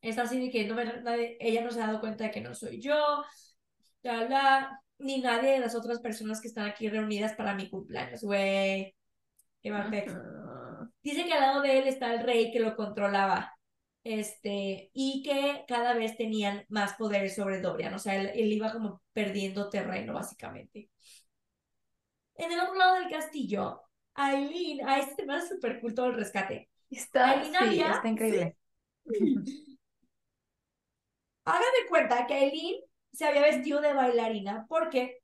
está 0.00 0.22
así 0.22 0.40
de 0.40 0.50
que 0.50 0.66
no 0.66 0.76
ella 0.80 1.62
no 1.62 1.70
se 1.70 1.80
ha 1.82 1.86
dado 1.86 2.00
cuenta 2.00 2.24
de 2.24 2.30
que 2.30 2.40
no 2.40 2.54
soy 2.54 2.80
yo, 2.80 3.24
ni 4.98 5.20
nadie 5.20 5.52
de 5.52 5.60
las 5.60 5.74
otras 5.74 6.00
personas 6.00 6.40
que 6.40 6.48
están 6.48 6.66
aquí 6.66 6.88
reunidas 6.88 7.34
para 7.34 7.54
mi 7.54 7.70
cumpleaños, 7.70 8.22
güey. 8.22 8.94
Qué 9.62 9.70
mal 9.70 9.90
Dice 11.02 11.24
que 11.24 11.32
al 11.32 11.40
lado 11.40 11.62
de 11.62 11.78
él 11.78 11.88
está 11.88 12.12
el 12.14 12.24
rey 12.24 12.50
que 12.52 12.60
lo 12.60 12.76
controlaba. 12.76 13.54
Este, 14.04 14.90
y 14.94 15.22
que 15.22 15.64
cada 15.68 15.92
vez 15.94 16.16
tenían 16.16 16.64
más 16.68 16.94
poder 16.94 17.28
sobre 17.30 17.60
Dorian. 17.60 17.92
O 17.94 17.98
sea, 17.98 18.14
él, 18.14 18.52
iba 18.52 18.72
como 18.72 19.02
perdiendo 19.12 19.68
terreno, 19.68 20.14
básicamente. 20.14 20.88
En 22.36 22.52
el 22.52 22.60
otro 22.60 22.74
lado 22.74 22.94
del 22.94 23.10
castillo, 23.10 23.82
Aileen, 24.14 24.88
a 24.88 24.98
este 24.98 25.16
tema 25.16 25.38
es 25.38 25.48
súper 25.48 25.80
cool 25.80 25.94
todo 25.94 26.06
el 26.06 26.14
rescate. 26.14 26.70
Está, 26.88 27.44
sí, 27.44 27.80
está 27.80 28.08
increíble. 28.08 28.56
Haga 31.44 31.58
de 31.58 31.88
cuenta 31.88 32.26
que 32.26 32.34
Aileen 32.34 32.80
se 33.12 33.26
había 33.26 33.42
vestido 33.42 33.80
de 33.80 33.92
bailarina 33.94 34.66
porque 34.68 35.18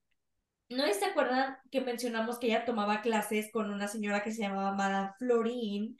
¿No 0.68 0.84
se 0.92 1.04
acuerdan 1.04 1.56
que 1.70 1.80
mencionamos 1.80 2.38
que 2.38 2.46
ella 2.46 2.64
tomaba 2.64 3.02
clases 3.02 3.50
con 3.52 3.70
una 3.70 3.86
señora 3.86 4.22
que 4.22 4.32
se 4.32 4.42
llamaba 4.42 4.72
Madame 4.72 5.12
Florin? 5.18 5.96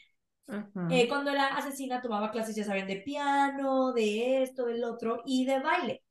Eh, 0.91 1.09
cuando 1.09 1.31
era 1.31 1.49
asesina 1.57 2.03
tomaba 2.03 2.31
clases, 2.31 2.57
ya 2.57 2.65
saben, 2.65 2.87
de 2.87 2.97
piano, 2.97 3.93
de 3.93 4.43
esto, 4.43 4.67
del 4.67 4.85
otro 4.85 5.23
y 5.25 5.47
de 5.47 5.61
baile. 5.61 6.03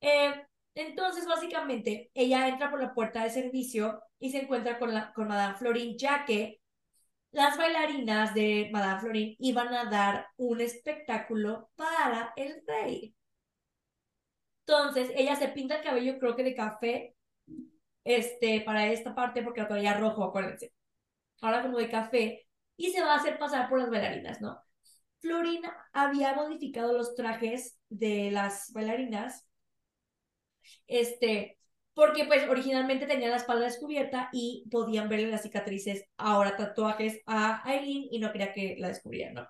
Eh, 0.00 0.46
entonces, 0.74 1.26
básicamente, 1.26 2.10
ella 2.14 2.48
entra 2.48 2.70
por 2.70 2.80
la 2.80 2.94
puerta 2.94 3.22
de 3.22 3.30
servicio 3.30 4.02
y 4.18 4.30
se 4.30 4.42
encuentra 4.42 4.78
con, 4.78 4.94
la, 4.94 5.12
con 5.12 5.28
Madame 5.28 5.56
Florin, 5.56 5.96
ya 5.98 6.24
que 6.24 6.60
las 7.32 7.56
bailarinas 7.58 8.34
de 8.34 8.70
Madame 8.72 9.00
Florin 9.00 9.36
iban 9.38 9.74
a 9.74 9.90
dar 9.90 10.28
un 10.36 10.60
espectáculo 10.60 11.70
para 11.76 12.32
el 12.36 12.62
rey. 12.66 13.14
Entonces, 14.66 15.10
ella 15.16 15.36
se 15.36 15.48
pinta 15.48 15.76
el 15.76 15.82
cabello, 15.84 16.18
creo 16.18 16.36
que 16.36 16.44
de 16.44 16.54
café, 16.54 17.15
este, 18.06 18.62
para 18.62 18.86
esta 18.88 19.14
parte 19.14 19.42
porque 19.42 19.60
lo 19.62 19.68
traía 19.68 19.98
rojo, 19.98 20.24
acuérdense. 20.24 20.72
Ahora 21.42 21.62
como 21.62 21.78
de 21.78 21.90
café 21.90 22.46
y 22.76 22.92
se 22.92 23.02
va 23.02 23.14
a 23.14 23.18
hacer 23.18 23.38
pasar 23.38 23.68
por 23.68 23.80
las 23.80 23.90
bailarinas, 23.90 24.40
¿no? 24.40 24.60
Florina 25.20 25.76
había 25.92 26.34
modificado 26.34 26.96
los 26.96 27.14
trajes 27.16 27.78
de 27.88 28.30
las 28.30 28.72
bailarinas, 28.72 29.46
este, 30.86 31.58
porque 31.94 32.24
pues 32.26 32.48
originalmente 32.48 33.06
tenía 33.06 33.28
la 33.28 33.36
espalda 33.36 33.64
descubierta 33.66 34.28
y 34.32 34.68
podían 34.70 35.08
verle 35.08 35.28
las 35.28 35.42
cicatrices, 35.42 36.04
ahora 36.16 36.56
tatuajes 36.56 37.20
a 37.26 37.62
Aileen 37.68 38.06
y 38.10 38.18
no 38.20 38.30
quería 38.32 38.52
que 38.52 38.76
la 38.78 38.88
descubrieran, 38.88 39.34
¿no? 39.34 39.48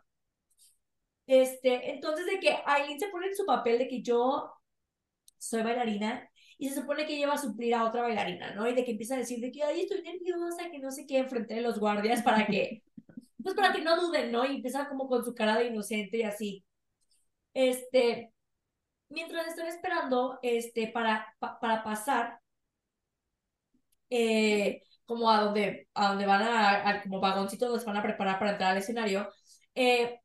Este, 1.27 1.91
entonces 1.91 2.25
de 2.27 2.41
que 2.41 2.57
Aileen 2.65 3.01
se 3.01 3.09
pone 3.09 3.27
en 3.27 3.37
su 3.37 3.45
papel 3.45 3.79
de 3.79 3.89
que 3.89 4.03
yo 4.03 4.53
soy 5.39 5.63
bailarina 5.63 6.31
y 6.59 6.69
se 6.69 6.77
supone 6.77 7.07
que 7.07 7.17
lleva 7.17 7.35
a 7.35 7.39
suplir 7.39 7.75
a 7.75 7.85
otra 7.85 8.03
bailarina, 8.03 8.55
¿no? 8.55 8.69
Y 8.69 8.75
de 8.75 8.85
que 8.85 8.93
empieza 8.93 9.15
a 9.15 9.19
decir 9.19 9.41
de 9.41 9.51
que, 9.53 9.63
ay, 9.63 9.83
estoy 9.83 10.03
nerviosa, 10.03 10.71
que 10.71 10.79
no 10.79 10.91
sé 10.91 11.07
qué, 11.07 11.19
enfrente 11.19 11.55
de 11.55 11.61
los 11.61 11.79
guardias 11.79 12.23
para 12.23 12.47
que, 12.47 12.83
pues 13.43 13.55
para 13.55 13.73
que 13.73 13.83
no 13.83 14.01
duden, 14.01 14.33
¿no? 14.33 14.45
Y 14.47 14.57
empieza 14.57 14.89
como 14.89 15.09
con 15.09 15.25
su 15.25 15.35
cara 15.35 15.59
de 15.59 15.67
inocente 15.67 16.19
y 16.19 16.23
así. 16.23 16.65
Este, 17.55 18.33
mientras 19.09 19.49
están 19.49 19.69
esperando, 19.69 20.39
este, 20.43 20.89
para, 20.89 21.35
para 21.41 21.83
pasar, 21.85 22.41
eh, 24.11 24.83
como 25.05 25.31
a 25.31 25.43
donde, 25.43 25.89
a 25.95 26.09
donde 26.09 26.27
van 26.27 26.43
a, 26.43 27.03
como 27.03 27.21
vagoncitos 27.21 27.69
donde 27.69 27.81
se 27.81 27.87
van 27.87 27.97
a 27.99 28.03
preparar 28.03 28.39
para 28.39 28.53
entrar 28.53 28.73
al 28.73 28.79
escenario, 28.79 29.29
eh, 29.75 30.21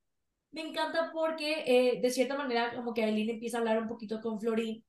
me 0.52 0.62
encanta 0.62 1.12
porque 1.14 1.64
eh, 1.66 2.02
de 2.02 2.10
cierta 2.12 2.36
manera 2.38 2.74
como 2.76 2.94
que 2.94 3.04
Aileen 3.04 3.30
empieza 3.32 3.58
a 3.58 3.60
hablar 3.62 3.80
un 3.82 3.88
poquito 3.88 4.22
con 4.22 4.40
Florín 4.40 4.84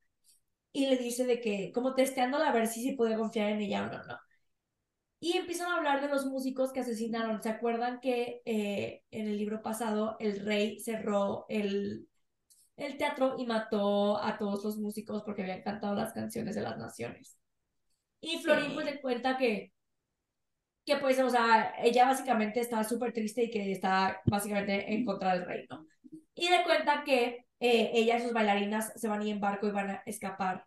y 0.73 0.87
le 0.87 0.97
dice 0.97 1.25
de 1.25 1.39
que, 1.39 1.71
como 1.71 1.93
testeándola 1.93 2.49
a 2.49 2.53
ver 2.53 2.67
si 2.67 2.83
se 2.83 2.95
puede 2.97 3.15
confiar 3.15 3.49
en 3.51 3.61
ella 3.61 3.83
o 3.83 3.91
no, 3.91 4.03
no. 4.03 4.17
Y 5.19 5.37
empiezan 5.37 5.71
a 5.71 5.77
hablar 5.77 6.01
de 6.01 6.09
los 6.09 6.25
músicos 6.25 6.73
que 6.73 6.81
asesinaron. 6.81 7.41
¿Se 7.41 7.47
acuerdan 7.47 8.01
que 8.01 8.41
eh, 8.43 9.03
en 9.11 9.27
el 9.27 9.37
libro 9.37 9.61
pasado 9.61 10.17
el 10.19 10.43
rey 10.43 10.79
cerró 10.81 11.45
el, 11.47 12.09
el 12.75 12.97
teatro 12.97 13.35
y 13.37 13.45
mató 13.45 14.21
a 14.21 14.37
todos 14.37 14.65
los 14.65 14.77
músicos 14.77 15.21
porque 15.23 15.43
habían 15.43 15.61
cantado 15.61 15.95
las 15.95 16.11
canciones 16.11 16.55
de 16.55 16.61
las 16.61 16.77
naciones? 16.77 17.37
Y 18.19 18.39
Florín 18.39 18.73
pues 18.73 18.85
le 18.85 18.99
cuenta 18.99 19.37
que, 19.37 19.71
que 20.85 20.97
pues, 20.97 21.19
o 21.19 21.29
sea, 21.29 21.73
ella 21.81 22.05
básicamente 22.05 22.59
está 22.59 22.83
súper 22.83 23.13
triste 23.13 23.43
y 23.43 23.51
que 23.51 23.71
está 23.71 24.21
básicamente 24.25 24.93
en 24.93 25.05
contra 25.05 25.35
del 25.35 25.45
rey, 25.45 25.65
¿no? 25.69 25.85
Y 26.35 26.49
le 26.49 26.63
cuenta 26.63 27.03
que 27.05 27.42
eh, 27.65 27.91
ella 27.93 28.17
y 28.17 28.21
sus 28.21 28.33
bailarinas 28.33 28.91
se 28.93 29.07
van 29.07 29.21
a 29.21 29.23
ir 29.23 29.31
en 29.31 29.39
barco 29.39 29.65
y 29.65 29.71
van 29.71 29.89
a 29.91 30.03
escapar 30.05 30.65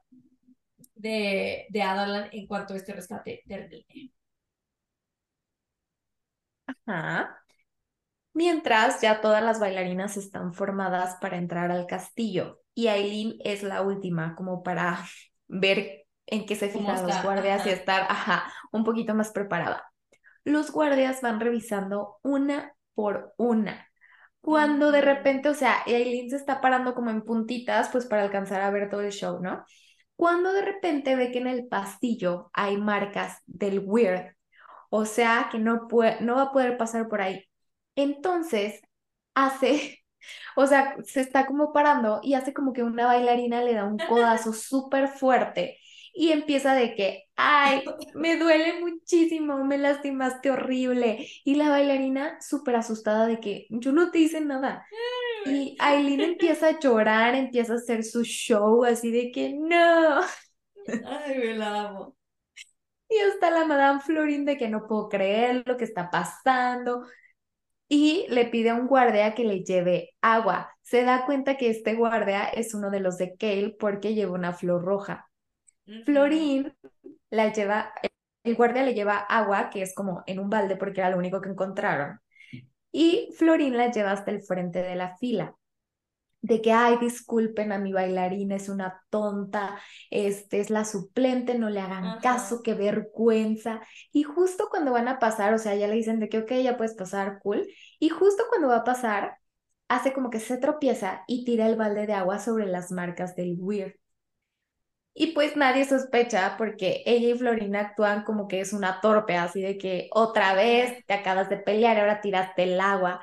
de, 0.95 1.67
de 1.69 1.83
Adalan 1.83 2.31
en 2.33 2.47
cuanto 2.47 2.75
este 2.75 2.95
rescate 2.95 3.43
termine. 3.47 4.15
Ajá. 6.67 7.37
Mientras 8.33 9.03
ya 9.03 9.21
todas 9.21 9.43
las 9.43 9.61
bailarinas 9.61 10.17
están 10.17 10.55
formadas 10.55 11.19
para 11.21 11.37
entrar 11.37 11.71
al 11.71 11.87
castillo 11.87 12.63
y 12.75 12.87
Aileen 12.87 13.35
es 13.45 13.63
la 13.63 13.83
última 13.83 14.35
como 14.35 14.63
para 14.63 15.05
ver 15.49 16.07
en 16.25 16.47
qué 16.47 16.57
se 16.57 16.71
fijan 16.71 17.07
los 17.07 17.23
guardias 17.23 17.67
y 17.67 17.71
estar, 17.71 18.07
ajá, 18.09 18.51
un 18.73 18.85
poquito 18.85 19.15
más 19.15 19.33
preparada. 19.33 19.93
Los 20.45 20.71
guardias 20.71 21.21
van 21.21 21.41
revisando 21.41 22.17
una 22.23 22.73
por 22.95 23.35
una. 23.37 23.86
Cuando 24.47 24.93
de 24.93 25.01
repente, 25.01 25.49
o 25.49 25.55
sea, 25.55 25.83
Aileen 25.87 26.31
se 26.31 26.37
está 26.37 26.61
parando 26.61 26.95
como 26.95 27.11
en 27.11 27.23
puntitas, 27.23 27.89
pues 27.89 28.07
para 28.07 28.23
alcanzar 28.23 28.61
a 28.61 28.71
ver 28.71 28.89
todo 28.89 29.01
el 29.01 29.11
show, 29.11 29.41
¿no? 29.43 29.65
Cuando 30.15 30.53
de 30.53 30.63
repente 30.63 31.17
ve 31.17 31.33
que 31.33 31.39
en 31.39 31.49
el 31.49 31.67
pasillo 31.67 32.49
hay 32.53 32.77
marcas 32.77 33.43
del 33.47 33.81
weird, 33.85 34.37
o 34.89 35.05
sea, 35.05 35.49
que 35.51 35.59
no, 35.59 35.89
puede, 35.89 36.21
no 36.21 36.37
va 36.37 36.43
a 36.43 36.53
poder 36.53 36.77
pasar 36.77 37.09
por 37.09 37.23
ahí. 37.23 37.45
Entonces, 37.97 38.81
hace, 39.35 40.05
o 40.57 40.69
sea, 40.69 40.95
se 41.03 41.23
está 41.23 41.47
como 41.47 41.73
parando 41.73 42.21
y 42.23 42.35
hace 42.35 42.55
como 42.55 42.73
que 42.73 42.85
una 42.85 43.07
bailarina 43.07 43.63
le 43.65 43.75
da 43.75 43.85
un 43.85 43.99
codazo 43.99 44.53
súper 44.53 45.09
fuerte 45.09 45.81
y 46.17 46.33
empieza 46.33 46.75
de 46.75 46.95
que, 46.95 47.25
ay, 47.37 47.85
me 48.15 48.39
duele 48.39 48.81
muchísimo, 48.81 49.63
me 49.65 49.77
lastimaste 49.77 50.51
horrible. 50.51 51.29
Y 51.45 51.57
la 51.57 51.69
bailarina 51.69 52.41
súper 52.41 52.77
asustada 52.77 53.27
de 53.27 53.39
que 53.39 53.67
yo 53.69 53.93
no 53.93 54.11
te 54.11 54.21
hice 54.21 54.41
nada. 54.41 54.87
Y 55.45 55.77
Aileen 55.79 56.23
empieza 56.23 56.69
a 56.69 56.81
llorar, 56.81 57.35
empieza 57.35 57.75
a 57.75 57.77
hacer 57.77 58.03
su 58.03 58.25
show 58.25 58.85
así 58.85 59.11
de 59.11 59.31
que 59.31 59.53
no. 59.53 60.23
Ay, 61.05 61.39
me 61.39 61.55
la 61.55 61.83
amo. 61.83 62.17
Y 63.11 63.19
hasta 63.19 63.51
la 63.51 63.67
Madame 63.67 64.01
Florin 64.01 64.47
de 64.47 64.57
que 64.57 64.69
no 64.69 64.87
puedo 64.87 65.11
creer 65.11 65.65
lo 65.67 65.77
que 65.77 65.85
está 65.85 66.11
pasando. 66.11 67.05
Y 67.89 68.25
le 68.31 68.47
pide 68.47 68.71
a 68.71 68.75
un 68.75 68.87
guardia 68.87 69.35
que 69.35 69.45
le 69.45 69.63
lleve 69.65 70.15
agua. 70.23 70.73
Se 70.81 71.05
da 71.05 71.27
cuenta 71.27 71.59
que 71.59 71.69
este 71.69 71.95
guardia 71.95 72.47
es 72.47 72.73
uno 72.73 72.91
de 72.91 73.01
los 73.01 73.19
de 73.19 73.37
Kale 73.37 73.77
porque 73.79 74.15
lleva 74.15 74.33
una 74.33 74.55
flor 74.55 74.83
roja. 74.83 75.29
Florín 76.05 76.75
la 77.31 77.53
lleva, 77.53 77.93
el 78.45 78.57
guardia 78.57 78.83
le 78.83 78.95
lleva 78.95 79.19
agua, 79.19 79.71
que 79.71 79.83
es 79.83 79.95
como 79.95 80.23
en 80.27 80.39
un 80.39 80.51
balde 80.51 80.77
porque 80.77 81.01
era 81.01 81.11
lo 81.11 81.19
único 81.19 81.41
que 81.41 81.51
encontraron. 81.51 82.21
Y 82.93 83.31
Florín 83.37 83.77
la 83.77 83.91
lleva 83.91 84.13
hasta 84.13 84.31
el 84.31 84.43
frente 84.43 84.83
de 84.83 84.97
la 84.97 85.17
fila 85.17 85.55
de 86.47 86.63
que, 86.63 86.73
ay, 86.73 86.97
disculpen 86.99 87.73
a 87.73 87.79
mi 87.79 87.93
bailarina, 87.93 88.55
es 88.55 88.69
una 88.69 89.03
tonta, 89.11 89.81
este 90.11 90.61
es 90.61 90.71
la 90.71 90.85
suplente, 90.85 91.59
no 91.59 91.71
le 91.71 91.81
hagan 91.81 92.21
caso, 92.21 92.63
qué 92.63 92.75
vergüenza. 92.75 93.81
Y 94.13 94.23
justo 94.23 94.69
cuando 94.71 94.93
van 94.93 95.09
a 95.09 95.19
pasar, 95.19 95.55
o 95.55 95.59
sea, 95.59 95.75
ya 95.75 95.89
le 95.89 95.97
dicen 95.97 96.21
de 96.21 96.29
que, 96.29 96.39
ok, 96.39 96.53
ya 96.63 96.77
puedes 96.77 96.95
pasar, 96.95 97.41
cool. 97.43 97.67
Y 97.99 98.11
justo 98.11 98.45
cuando 98.49 98.69
va 98.69 98.77
a 98.79 98.85
pasar, 98.85 99.39
hace 99.89 100.13
como 100.13 100.31
que 100.31 100.41
se 100.41 100.59
tropieza 100.59 101.25
y 101.27 101.45
tira 101.45 101.67
el 101.67 101.77
balde 101.77 102.07
de 102.07 102.13
agua 102.15 102.39
sobre 102.39 102.67
las 102.67 102.93
marcas 102.93 103.35
del 103.35 103.57
weird. 103.59 103.95
Y 105.19 105.29
pues 105.29 105.57
nadie 105.57 105.87
sospecha 105.87 106.57
porque 106.59 107.03
ella 107.07 107.31
y 107.31 107.39
Florina 107.39 107.81
actúan 107.81 108.23
como 108.23 108.49
que 108.49 108.61
es 108.61 108.75
una 108.75 109.01
torpe, 109.01 109.35
así 109.35 109.63
de 109.63 109.79
que 109.79 110.11
otra 110.13 110.53
vez 110.53 111.07
te 111.07 111.15
acabas 111.15 111.49
de 111.49 111.57
pelear, 111.57 111.99
ahora 111.99 112.21
tiraste 112.21 112.65
el 112.65 112.79
agua, 112.79 113.23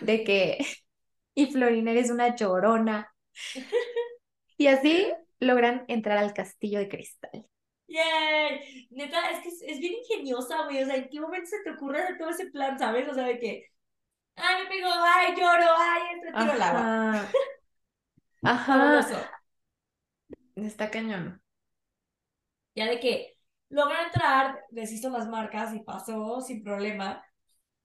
de 0.00 0.24
que 0.24 0.58
y 1.36 1.46
Florina 1.46 1.92
eres 1.92 2.10
una 2.10 2.34
llorona. 2.34 3.14
Y 4.56 4.66
así 4.66 5.10
logran 5.38 5.86
entrar 5.88 6.18
al 6.18 6.34
castillo 6.34 6.80
de 6.80 6.88
cristal. 6.90 7.46
¡Yay! 7.86 8.88
Neta, 8.90 9.30
es 9.30 9.40
que 9.40 9.48
es, 9.48 9.78
bien 9.78 9.94
ingeniosa, 9.94 10.64
güey. 10.64 10.82
O 10.82 10.84
sea, 10.84 10.96
¿en 10.96 11.08
qué 11.08 11.18
momento 11.18 11.46
se 11.46 11.62
te 11.62 11.70
ocurre 11.70 12.02
hacer 12.02 12.18
todo 12.18 12.28
ese 12.28 12.50
plan, 12.50 12.78
sabes? 12.78 13.08
O 13.08 13.14
sea, 13.14 13.24
de 13.24 13.38
que, 13.38 13.68
ay, 14.36 14.62
me 14.62 14.68
pego, 14.68 14.90
ay, 14.92 15.34
lloro, 15.34 15.64
ay, 15.78 16.02
entre 16.12 16.32
tiro 16.32 16.52
el 16.52 16.60
agua. 16.60 17.30
Ajá. 18.42 19.30
Está 20.64 20.90
cañón. 20.90 21.42
Ya 22.74 22.86
de 22.86 23.00
que 23.00 23.36
logra 23.68 24.04
entrar, 24.04 24.60
deshizo 24.70 25.10
las 25.10 25.28
marcas 25.28 25.74
y 25.74 25.80
pasó 25.80 26.40
sin 26.40 26.62
problema 26.62 27.24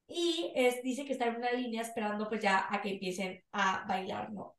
y 0.07 0.51
es, 0.55 0.83
dice 0.83 1.05
que 1.05 1.13
está 1.13 1.27
en 1.27 1.37
una 1.37 1.51
línea 1.51 1.81
esperando 1.81 2.27
pues 2.29 2.41
ya 2.41 2.67
a 2.69 2.81
que 2.81 2.91
empiecen 2.91 3.43
a 3.51 3.85
bailar, 3.87 4.31
¿no? 4.31 4.55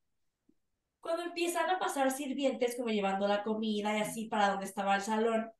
Cuando 1.00 1.22
empiezan 1.22 1.70
a 1.70 1.78
pasar 1.78 2.10
sirvientes 2.10 2.76
como 2.76 2.88
llevando 2.88 3.28
la 3.28 3.44
comida 3.44 3.96
y 3.96 4.00
así 4.00 4.26
para 4.26 4.50
donde 4.50 4.66
estaba 4.66 4.96
el 4.96 5.02
salón, 5.02 5.50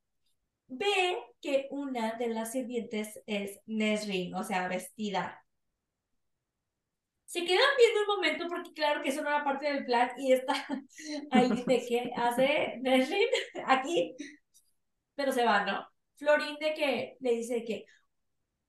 ve 0.67 1.17
que 1.41 1.67
una 1.71 2.13
de 2.15 2.27
las 2.29 2.51
sirvientes 2.51 3.21
es 3.25 3.59
Nesrin, 3.65 4.35
o 4.35 4.43
sea, 4.43 4.67
vestida. 4.67 5.45
Se 7.27 7.43
quedan 7.45 7.69
viendo 7.77 8.01
un 8.01 8.07
momento 8.07 8.47
porque 8.49 8.73
claro 8.73 9.03
que 9.03 9.09
eso 9.09 9.21
no 9.21 9.29
era 9.29 9.43
parte 9.43 9.71
del 9.71 9.85
plan 9.85 10.09
y 10.17 10.31
está 10.31 10.53
ahí 11.31 11.49
de 11.67 11.85
que 11.85 12.11
hace 12.15 12.79
Nesrin 12.81 13.27
aquí, 13.67 14.15
pero 15.15 15.31
se 15.33 15.45
va, 15.45 15.65
¿no? 15.65 15.87
Florín 16.15 16.57
de 16.59 16.73
que 16.73 17.17
le 17.19 17.31
dice 17.31 17.65
que, 17.65 17.85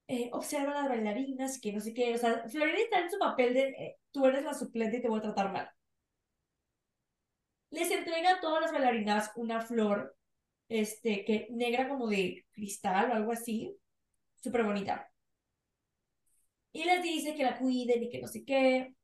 eh, 0.08 0.30
observa 0.32 0.72
a 0.72 0.74
las 0.82 0.88
bailarinas, 0.88 1.60
que 1.60 1.72
no 1.72 1.80
sé 1.80 1.94
qué, 1.94 2.14
o 2.14 2.18
sea, 2.18 2.44
Florida 2.48 2.78
está 2.78 3.00
en 3.00 3.10
su 3.10 3.18
papel 3.18 3.54
de 3.54 3.62
eh, 3.68 3.96
tú 4.10 4.26
eres 4.26 4.44
la 4.44 4.54
suplente 4.54 4.98
y 4.98 5.02
te 5.02 5.08
voy 5.08 5.18
a 5.20 5.22
tratar 5.22 5.52
mal. 5.52 5.70
Les 7.70 7.90
entrega 7.90 8.34
a 8.34 8.40
todas 8.40 8.60
las 8.62 8.72
bailarinas 8.72 9.30
una 9.36 9.60
flor, 9.60 10.16
este, 10.68 11.24
que 11.24 11.46
negra 11.50 11.88
como 11.88 12.08
de 12.08 12.46
cristal 12.52 13.10
o 13.10 13.14
algo 13.14 13.32
así, 13.32 13.76
súper 14.42 14.64
bonita. 14.64 15.10
Y 16.72 16.84
les 16.84 17.02
dice 17.02 17.34
que 17.34 17.42
la 17.42 17.58
cuiden 17.58 18.02
y 18.02 18.10
que 18.10 18.20
no 18.20 18.28
sé 18.28 18.44
qué, 18.44 18.94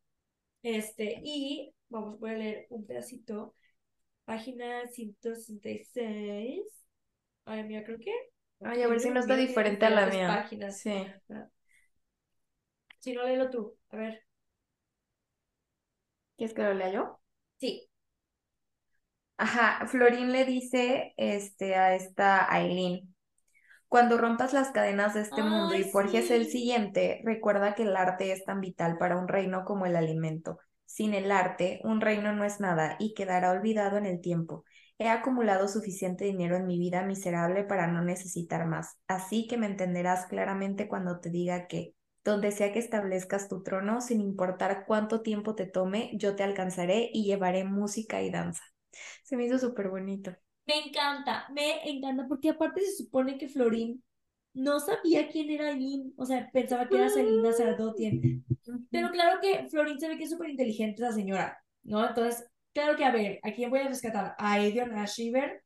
este, 0.63 1.21
y 1.25 1.75
vamos, 1.89 2.19
voy 2.21 2.31
a 2.31 2.35
leer 2.35 2.67
un 2.71 2.87
pedacito, 2.87 3.55
página 4.25 4.87
166. 4.89 6.63
Ay, 7.45 7.65
mira, 7.65 7.85
creo 7.85 7.99
que 7.99 8.13
Ay, 8.61 8.83
a 8.83 8.89
ver 8.89 9.01
si 9.01 9.11
no 9.11 9.21
está 9.21 9.37
diferente 9.37 9.85
a 9.85 9.91
la 9.91 10.07
mía. 10.07 10.27
Páginas. 10.29 10.81
Sí. 10.81 11.07
Si 13.01 13.13
no, 13.13 13.25
léelo 13.25 13.51
tú. 13.51 13.77
A 13.91 13.97
ver. 13.97 14.25
¿Quieres 16.37 16.55
que 16.55 16.63
lo 16.63 16.75
lea 16.75 16.91
yo? 16.91 17.21
Sí. 17.59 17.89
Ajá, 19.37 19.87
Florín 19.87 20.33
le 20.33 20.45
dice 20.45 21.13
este, 21.17 21.75
a 21.75 21.95
esta 21.95 22.51
Aileen, 22.51 23.14
cuando 23.95 24.19
rompas 24.19 24.53
las 24.53 24.73
cadenas 24.73 25.15
de 25.15 25.21
este 25.21 25.45
mundo 25.45 25.77
y 25.77 25.85
forjes 25.85 26.33
el 26.33 26.47
siguiente, 26.47 27.21
recuerda 27.23 27.77
que 27.77 27.85
el 27.85 27.95
arte 27.97 28.33
es 28.33 28.45
tan 28.45 28.61
vital 28.61 28.99
para 28.99 29.17
un 29.17 29.29
reino 29.29 29.65
como 29.65 29.87
el 29.87 29.95
alimento. 29.95 30.59
Sin 30.85 31.15
el 31.15 31.31
arte, 31.31 31.81
un 31.85 32.01
reino 32.01 32.33
no 32.33 32.43
es 32.45 32.59
nada 32.59 32.97
y 32.99 33.15
quedará 33.15 33.53
olvidado 33.53 33.97
en 33.97 34.07
el 34.07 34.21
tiempo. 34.21 34.65
He 34.99 35.09
acumulado 35.09 35.69
suficiente 35.69 36.25
dinero 36.25 36.57
en 36.57 36.67
mi 36.67 36.77
vida 36.77 37.05
miserable 37.05 37.63
para 37.63 37.87
no 37.87 38.03
necesitar 38.03 38.67
más, 38.67 38.99
así 39.07 39.47
que 39.47 39.59
me 39.59 39.67
entenderás 39.67 40.27
claramente 40.27 40.89
cuando 40.89 41.21
te 41.21 41.31
diga 41.31 41.69
que, 41.69 41.95
donde 42.25 42.51
sea 42.51 42.73
que 42.73 42.81
establezcas 42.81 43.47
tu 43.47 43.63
trono, 43.63 44.01
sin 44.01 44.21
importar 44.21 44.87
cuánto 44.89 45.23
tiempo 45.23 45.55
te 45.55 45.67
tome, 45.67 46.11
yo 46.15 46.35
te 46.35 46.43
alcanzaré 46.43 47.11
y 47.13 47.27
llevaré 47.27 47.63
música 47.63 48.23
y 48.23 48.33
danza. 48.33 48.65
Se 49.23 49.37
me 49.37 49.45
hizo 49.45 49.61
súper 49.61 49.89
bonito. 49.89 50.35
Me 50.67 50.87
encanta, 50.87 51.47
me 51.53 51.89
encanta, 51.89 52.27
porque 52.27 52.51
aparte 52.51 52.81
se 52.81 53.05
supone 53.05 53.37
que 53.37 53.49
Florín 53.49 54.03
no 54.55 54.81
sabía 54.81 55.29
quién 55.29 55.51
era 55.51 55.69
Aileen, 55.69 56.15
o 56.17 56.25
sea, 56.25 56.51
pensaba 56.53 56.89
que 56.89 56.97
era 56.97 57.11
Selina 57.11 57.53
Sardotien. 57.53 58.45
Pero 58.91 59.11
claro 59.11 59.41
que 59.41 59.69
Florín 59.69 60.01
se 60.01 60.09
ve 60.09 60.17
que 60.17 60.25
es 60.25 60.31
súper 60.31 60.51
inteligente 60.51 61.03
esa 61.03 61.13
señora, 61.13 61.59
¿no? 61.83 62.07
Entonces 62.07 62.49
claro 62.73 62.97
que, 62.97 63.05
a 63.05 63.13
ver, 63.13 63.41
¿a 63.43 63.53
quién 63.53 63.71
voy 63.71 63.81
a 63.81 63.89
rescatar? 63.89 64.35
A 64.39 64.61
Edion 64.61 64.93
Ashiver. 64.99 65.63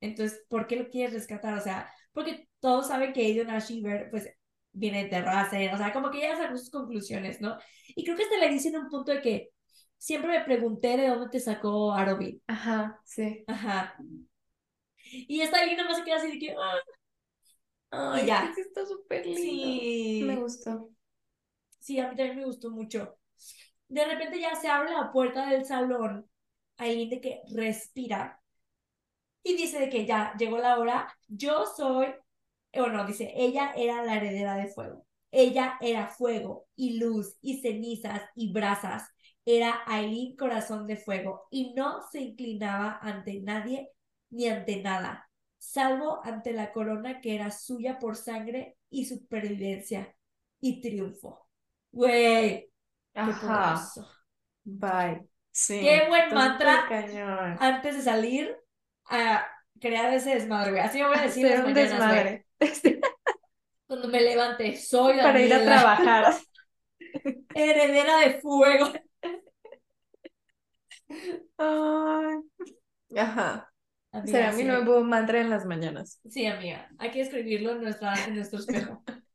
Entonces, 0.00 0.44
¿por 0.48 0.66
qué 0.66 0.76
lo 0.76 0.88
quieres 0.88 1.14
rescatar? 1.14 1.54
O 1.56 1.60
sea, 1.60 1.88
porque 2.12 2.48
todos 2.60 2.88
saben 2.88 3.12
que 3.12 3.28
Edion 3.30 3.50
Ashiver, 3.50 4.10
pues, 4.10 4.28
viene 4.72 5.04
de 5.04 5.10
Terrace, 5.10 5.72
o 5.72 5.78
sea, 5.78 5.92
como 5.92 6.10
que 6.10 6.20
ya 6.20 6.36
sacó 6.36 6.56
sus 6.56 6.70
conclusiones, 6.70 7.40
¿no? 7.40 7.56
Y 7.88 8.04
creo 8.04 8.16
que 8.16 8.24
hasta 8.24 8.38
le 8.38 8.50
dicen 8.50 8.76
un 8.76 8.88
punto 8.88 9.12
de 9.12 9.22
que 9.22 9.50
siempre 9.96 10.38
me 10.38 10.44
pregunté 10.44 10.96
de 10.96 11.08
dónde 11.08 11.30
te 11.30 11.40
sacó 11.40 11.92
Arobin. 11.92 12.42
Ajá, 12.46 13.00
sí. 13.04 13.44
Ajá. 13.46 13.96
Y 15.28 15.40
esta 15.40 15.64
línea 15.64 15.84
más 15.84 15.98
se 15.98 16.04
queda 16.04 16.16
así 16.16 16.32
de 16.32 16.38
que, 16.38 16.54
ah". 16.58 16.80
Ay, 17.90 18.26
ya. 18.26 18.52
está 18.56 18.84
súper 18.84 19.24
lindo. 19.24 19.40
Sí. 19.40 20.22
Me 20.26 20.36
gustó. 20.36 20.90
Sí, 21.78 21.98
a 22.00 22.08
mí 22.08 22.16
también 22.16 22.38
me 22.38 22.44
gustó 22.44 22.70
mucho. 22.70 23.16
De 23.88 24.04
repente 24.04 24.40
ya 24.40 24.54
se 24.56 24.68
abre 24.68 24.92
la 24.92 25.12
puerta 25.12 25.48
del 25.48 25.64
salón 25.64 26.28
Aileen 26.78 27.10
de 27.10 27.20
que 27.20 27.42
respira 27.54 28.40
y 29.42 29.56
dice 29.56 29.78
de 29.78 29.88
que 29.88 30.04
ya 30.04 30.34
llegó 30.36 30.58
la 30.58 30.78
hora, 30.78 31.16
yo 31.28 31.66
soy, 31.66 32.08
o 32.74 32.86
no, 32.88 33.06
dice, 33.06 33.32
ella 33.36 33.72
era 33.76 34.04
la 34.04 34.16
heredera 34.16 34.56
de 34.56 34.66
fuego. 34.68 35.06
Ella 35.30 35.78
era 35.80 36.08
fuego 36.08 36.66
y 36.74 36.98
luz 36.98 37.36
y 37.40 37.60
cenizas 37.60 38.22
y 38.34 38.52
brasas. 38.52 39.08
Era 39.44 39.82
Aileen 39.86 40.36
corazón 40.36 40.88
de 40.88 40.96
fuego 40.96 41.46
y 41.50 41.74
no 41.74 42.02
se 42.10 42.20
inclinaba 42.22 42.98
ante 43.00 43.40
nadie 43.40 43.90
ni 44.30 44.48
ante 44.48 44.82
nada, 44.82 45.28
salvo 45.58 46.20
ante 46.24 46.52
la 46.52 46.72
corona 46.72 47.20
que 47.20 47.34
era 47.34 47.50
suya 47.50 47.98
por 47.98 48.16
sangre 48.16 48.76
y 48.90 49.06
supervivencia 49.06 50.14
y 50.60 50.80
triunfo. 50.80 51.48
Güey, 51.92 52.70
Ajá. 53.14 53.82
Bye. 54.64 55.26
Sí. 55.52 55.80
Qué 55.80 56.06
buen 56.08 56.34
mantra. 56.34 56.86
cañón. 56.88 57.56
Antes 57.60 57.96
de 57.96 58.02
salir 58.02 58.56
a 59.06 59.46
crear 59.80 60.12
ese 60.12 60.34
desmadre, 60.34 60.72
güey. 60.72 60.82
Así 60.82 61.00
me 61.00 61.08
voy 61.08 61.18
a 61.18 61.22
decir 61.22 61.46
Hacer 61.46 61.58
las 61.58 61.66
un 61.66 61.72
mañanas, 61.72 62.14
güey. 62.18 62.44
desmadre. 62.60 63.00
Cuando 63.86 64.08
me 64.08 64.20
levante, 64.20 64.76
soy 64.76 65.16
Para 65.18 65.40
ir 65.40 65.54
a 65.54 65.62
trabajar. 65.64 66.34
heredera 67.54 68.18
de 68.20 68.40
fuego. 68.40 68.92
Ay. 71.58 72.42
Ajá. 73.16 73.72
Amiga, 74.20 74.38
Será 74.38 74.52
mi 74.52 74.62
sí. 74.62 74.64
nuevo 74.64 75.02
mantra 75.02 75.40
en 75.40 75.50
las 75.50 75.64
mañanas. 75.66 76.20
Sí, 76.28 76.46
amiga. 76.46 76.88
Hay 76.98 77.10
que 77.10 77.20
escribirlo 77.20 77.72
en, 77.72 77.82
nuestra, 77.82 78.14
en 78.24 78.34
nuestro 78.34 78.58
espejo. 78.58 79.02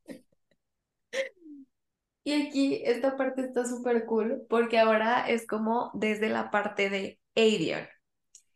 Y 2.24 2.34
aquí 2.34 2.82
esta 2.86 3.18
parte 3.18 3.42
está 3.42 3.66
súper 3.66 4.06
cool 4.06 4.44
porque 4.48 4.78
ahora 4.78 5.28
es 5.28 5.48
como 5.48 5.90
desde 5.96 6.30
la 6.30 6.52
parte 6.52 6.90
de 6.90 7.20
Adion. 7.36 7.88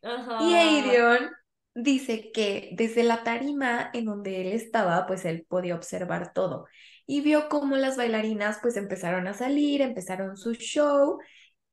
Ajá. 0.02 0.38
Y 0.40 0.54
Adion 0.54 1.30
dice 1.74 2.30
que 2.32 2.70
desde 2.72 3.02
la 3.02 3.24
tarima 3.24 3.90
en 3.92 4.04
donde 4.04 4.40
él 4.40 4.52
estaba, 4.52 5.06
pues 5.06 5.24
él 5.24 5.44
podía 5.48 5.74
observar 5.74 6.32
todo. 6.32 6.66
Y 7.06 7.22
vio 7.22 7.48
cómo 7.48 7.76
las 7.76 7.96
bailarinas 7.96 8.58
pues 8.62 8.76
empezaron 8.76 9.26
a 9.26 9.34
salir, 9.34 9.82
empezaron 9.82 10.36
su 10.36 10.54
show 10.54 11.18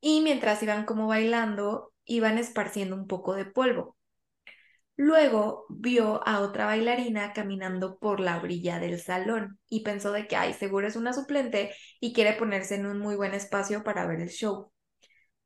y 0.02 0.22
mientras 0.22 0.62
iban 0.63 0.86
como 0.86 1.08
bailando, 1.08 1.94
iban 2.06 2.38
esparciendo 2.39 2.96
un 2.96 3.08
poco 3.08 3.36
de 3.36 3.46
polvo. 3.46 3.96
Luego 4.96 5.66
vio 5.70 6.26
a 6.28 6.42
otra 6.42 6.66
bailarina 6.66 7.34
caminando 7.34 7.98
por 7.98 8.20
la 8.20 8.38
orilla 8.38 8.80
del 8.80 9.00
salón 9.00 9.60
y 9.68 9.84
pensó 9.84 10.12
de 10.12 10.28
que, 10.28 10.36
ay, 10.36 10.54
seguro 10.54 10.88
es 10.88 10.96
una 10.96 11.14
suplente 11.14 11.74
y 12.00 12.14
quiere 12.14 12.34
ponerse 12.34 12.76
en 12.76 12.86
un 12.86 13.00
muy 13.00 13.16
buen 13.16 13.34
espacio 13.34 13.84
para 13.84 14.06
ver 14.06 14.22
el 14.22 14.30
show. 14.30 14.72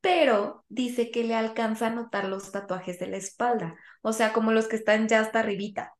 Pero 0.02 0.66
dice 0.70 1.12
que 1.12 1.24
le 1.24 1.36
alcanza 1.36 1.88
a 1.88 1.90
notar 1.92 2.26
los 2.30 2.52
tatuajes 2.52 3.00
de 3.00 3.08
la 3.08 3.18
espalda, 3.18 3.76
o 4.02 4.14
sea, 4.14 4.34
como 4.34 4.52
los 4.52 4.68
que 4.68 4.78
están 4.78 5.08
ya 5.08 5.22
hasta 5.22 5.40
arribita. 5.40 5.94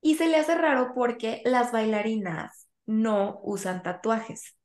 Y 0.00 0.16
se 0.16 0.28
le 0.28 0.36
hace 0.36 0.54
raro 0.54 0.92
porque 0.94 1.42
las 1.44 1.72
bailarinas 1.72 2.68
no 2.86 3.40
usan 3.42 3.82
tatuajes. 3.82 4.56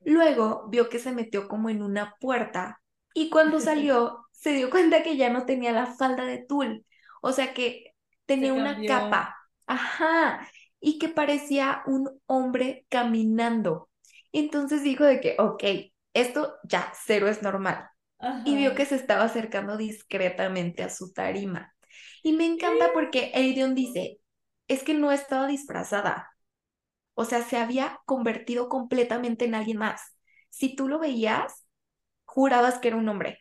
Luego 0.00 0.66
vio 0.68 0.88
que 0.88 0.98
se 0.98 1.12
metió 1.12 1.48
como 1.48 1.68
en 1.70 1.82
una 1.82 2.16
puerta 2.20 2.80
y 3.14 3.30
cuando 3.30 3.60
salió 3.60 4.26
se 4.32 4.52
dio 4.52 4.70
cuenta 4.70 5.02
que 5.02 5.16
ya 5.16 5.30
no 5.30 5.44
tenía 5.46 5.72
la 5.72 5.86
falda 5.86 6.24
de 6.24 6.38
tul, 6.38 6.84
o 7.20 7.32
sea 7.32 7.54
que 7.54 7.94
tenía 8.26 8.52
una 8.52 8.84
capa, 8.84 9.36
ajá, 9.66 10.48
y 10.80 10.98
que 10.98 11.08
parecía 11.08 11.82
un 11.86 12.20
hombre 12.26 12.86
caminando. 12.88 13.90
Entonces 14.32 14.82
dijo 14.82 15.04
de 15.04 15.20
que, 15.20 15.36
ok, 15.38 15.64
esto 16.14 16.54
ya 16.64 16.92
cero 17.04 17.28
es 17.28 17.42
normal. 17.42 17.88
Y 18.44 18.56
vio 18.56 18.74
que 18.74 18.86
se 18.86 18.96
estaba 18.96 19.24
acercando 19.24 19.76
discretamente 19.76 20.82
a 20.82 20.90
su 20.90 21.12
tarima. 21.12 21.74
Y 22.22 22.32
me 22.34 22.46
encanta 22.46 22.92
porque 22.92 23.32
Adion 23.34 23.74
dice, 23.74 24.20
es 24.68 24.82
que 24.84 24.94
no 24.94 25.12
estaba 25.12 25.46
disfrazada. 25.46 26.30
O 27.14 27.24
sea, 27.24 27.42
se 27.42 27.56
había 27.58 28.00
convertido 28.06 28.68
completamente 28.68 29.44
en 29.46 29.54
alguien 29.54 29.78
más. 29.78 30.02
Si 30.50 30.74
tú 30.76 30.88
lo 30.88 30.98
veías, 30.98 31.66
jurabas 32.24 32.78
que 32.78 32.88
era 32.88 32.96
un 32.96 33.08
hombre. 33.08 33.40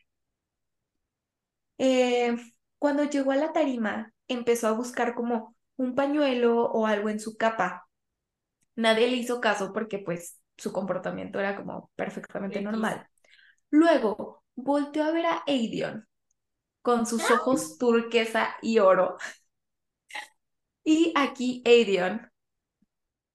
Eh, 1.78 2.36
cuando 2.80 3.04
llegó 3.04 3.32
a 3.32 3.36
la 3.36 3.54
tarima, 3.54 4.14
empezó 4.28 4.68
a 4.68 4.72
buscar 4.72 5.14
como 5.14 5.56
un 5.76 5.96
pañuelo 5.96 6.66
o 6.66 6.86
algo 6.86 7.10
en 7.10 7.20
su 7.20 7.38
capa. 7.38 7.88
Nadie 8.76 9.08
le 9.08 9.18
hizo 9.18 9.42
caso 9.42 9.74
porque 9.74 10.00
pues 10.00 10.40
su 10.58 10.72
comportamiento 10.72 11.40
era 11.40 11.56
como 11.56 11.92
perfectamente 11.96 12.62
normal. 12.62 13.08
Luego 13.70 14.44
volteó 14.56 15.04
a 15.04 15.12
ver 15.12 15.26
a 15.26 15.44
Adion 15.48 16.08
con 16.82 17.06
sus 17.06 17.30
ojos 17.30 17.78
turquesa 17.78 18.56
y 18.62 18.80
oro. 18.80 19.18
Y 20.86 21.14
aquí 21.16 21.62
Adion 21.68 22.32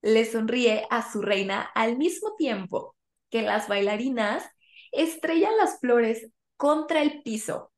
le 0.02 0.24
sonríe 0.24 0.86
a 0.90 1.08
su 1.08 1.22
reina 1.22 1.62
al 1.62 1.96
mismo 1.96 2.34
tiempo 2.36 2.96
que 3.30 3.42
las 3.42 3.68
bailarinas 3.68 4.44
estrellan 4.92 5.56
las 5.56 5.78
flores 5.78 6.30
contra 6.56 7.02
el 7.02 7.22
piso. 7.22 7.72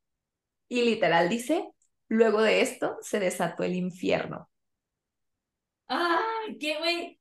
Y 0.68 0.82
literal 0.82 1.28
dice, 1.28 1.68
luego 2.08 2.42
de 2.42 2.60
esto 2.60 2.98
se 3.00 3.20
desató 3.20 3.62
el 3.62 3.74
infierno. 3.74 4.50
Ay, 5.88 6.58
qué 6.58 6.78
güey. 6.78 7.20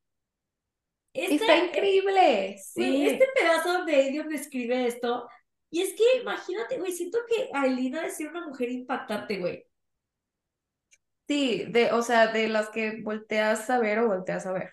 Este, 1.14 1.36
Está 1.36 1.58
increíble, 1.58 2.58
sí. 2.58 3.08
este 3.08 3.26
pedazo 3.34 3.72
donde 3.72 4.08
Edion 4.08 4.28
describe 4.28 4.86
esto. 4.86 5.30
Y 5.70 5.82
es 5.82 5.94
que 5.94 6.22
imagínate, 6.22 6.78
güey, 6.78 6.92
siento 6.92 7.20
que 7.28 7.50
de 8.02 8.10
ser 8.10 8.28
una 8.28 8.46
mujer 8.46 8.70
impactante, 8.70 9.40
güey. 9.40 9.66
Sí, 11.28 11.66
de, 11.70 11.92
o 11.92 12.02
sea, 12.02 12.28
de 12.28 12.48
las 12.50 12.70
que 12.70 13.02
volteas 13.02 13.70
a 13.70 13.80
ver 13.80 14.00
o 14.00 14.08
volteas 14.08 14.46
a 14.46 14.52
ver. 14.52 14.72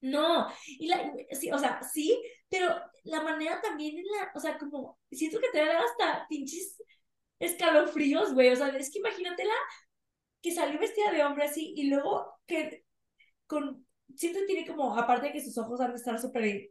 No, 0.00 0.48
y 0.66 0.88
la, 0.88 1.12
sí, 1.32 1.50
o 1.50 1.58
sea, 1.58 1.82
sí, 1.82 2.22
pero 2.48 2.68
la 3.04 3.22
manera 3.22 3.60
también 3.60 3.98
en 3.98 4.04
la, 4.04 4.30
o 4.34 4.40
sea, 4.40 4.58
como, 4.58 4.98
siento 5.10 5.40
que 5.40 5.48
te 5.50 5.60
va 5.60 5.64
a 5.64 5.68
dar 5.74 5.84
hasta 5.84 6.26
pinches 6.28 6.76
escalofríos, 7.38 8.34
güey, 8.34 8.50
o 8.50 8.56
sea, 8.56 8.68
es 8.68 8.90
que 8.90 8.98
imagínatela 9.00 9.52
que 10.42 10.52
salió 10.52 10.78
vestida 10.80 11.12
de 11.12 11.24
hombre 11.24 11.44
así 11.46 11.74
y 11.76 11.90
luego 11.90 12.34
que 12.46 12.84
con, 13.46 13.86
que 14.20 14.46
tiene 14.46 14.66
como, 14.66 14.96
aparte 14.98 15.28
de 15.28 15.32
que 15.34 15.42
sus 15.44 15.58
ojos 15.58 15.80
han 15.80 15.92
de 15.92 15.96
estar 15.98 16.20
súper 16.20 16.70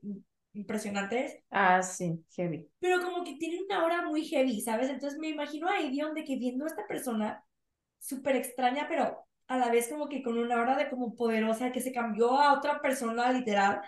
impresionantes, 0.54 1.38
Ah, 1.49 1.82
sí, 1.82 2.23
heavy. 2.38 2.69
pero 2.80 3.01
como 3.01 3.23
que 3.23 3.36
tiene 3.38 3.62
una 3.63 3.82
aura 3.82 4.04
muy 4.04 4.25
heavy, 4.25 4.62
¿sabes? 4.62 4.89
Entonces 4.89 5.19
me 5.19 5.30
imagino 5.30 5.67
a 5.69 5.80
Edion 5.80 6.13
de 6.13 6.23
que 6.23 6.38
viendo 6.38 6.65
a 6.65 6.67
esta 6.67 6.86
persona 6.88 7.43
súper 7.99 8.36
extraña, 8.36 8.88
pero 8.89 9.25
a 9.47 9.58
la 9.58 9.71
vez 9.71 9.89
como 9.89 10.10
que 10.10 10.23
con 10.23 10.38
una 10.38 10.58
aura 10.60 10.78
de 10.78 10.89
como 10.89 11.15
poderosa 11.15 11.71
que 11.71 11.82
se 11.82 11.93
cambió 11.93 12.39
a 12.39 12.54
otra 12.54 12.82
persona 12.82 13.32
literal. 13.32 13.82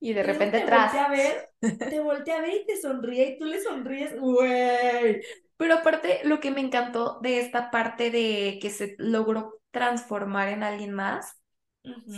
Y 0.00 0.12
de 0.12 0.22
repente 0.22 0.58
te 0.58 0.64
atrás. 0.64 0.92
voltea 0.92 1.04
a 1.06 1.10
ver, 1.10 1.50
te 1.88 2.00
voltea 2.00 2.38
a 2.38 2.42
ver 2.42 2.54
y 2.62 2.66
te 2.66 2.80
sonríe 2.80 3.30
y 3.30 3.38
tú 3.38 3.44
le 3.46 3.60
sonríes, 3.62 4.18
güey. 4.18 5.22
Pero 5.62 5.74
aparte, 5.74 6.22
lo 6.24 6.40
que 6.40 6.50
me 6.50 6.60
encantó 6.60 7.20
de 7.22 7.38
esta 7.38 7.70
parte 7.70 8.10
de 8.10 8.58
que 8.60 8.68
se 8.68 8.96
logró 8.98 9.60
transformar 9.70 10.48
en 10.48 10.64
alguien 10.64 10.92
más 10.92 11.40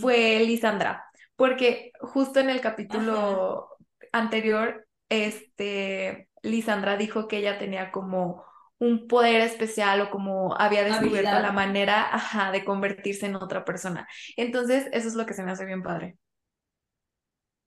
fue 0.00 0.40
Lisandra, 0.46 1.04
porque 1.36 1.92
justo 2.00 2.40
en 2.40 2.48
el 2.48 2.62
capítulo 2.62 3.68
anterior, 4.12 4.86
este, 5.10 6.30
Lisandra 6.40 6.96
dijo 6.96 7.28
que 7.28 7.36
ella 7.36 7.58
tenía 7.58 7.92
como 7.92 8.46
un 8.78 9.08
poder 9.08 9.42
especial 9.42 10.00
o 10.00 10.08
como 10.08 10.56
había 10.58 10.82
descubierto 10.82 11.36
Habilidad. 11.36 11.42
la 11.42 11.52
manera, 11.52 12.14
ajá, 12.14 12.50
de 12.50 12.64
convertirse 12.64 13.26
en 13.26 13.36
otra 13.36 13.66
persona. 13.66 14.08
Entonces, 14.38 14.88
eso 14.92 15.06
es 15.06 15.16
lo 15.16 15.26
que 15.26 15.34
se 15.34 15.42
me 15.42 15.50
hace 15.50 15.66
bien 15.66 15.82
padre, 15.82 16.16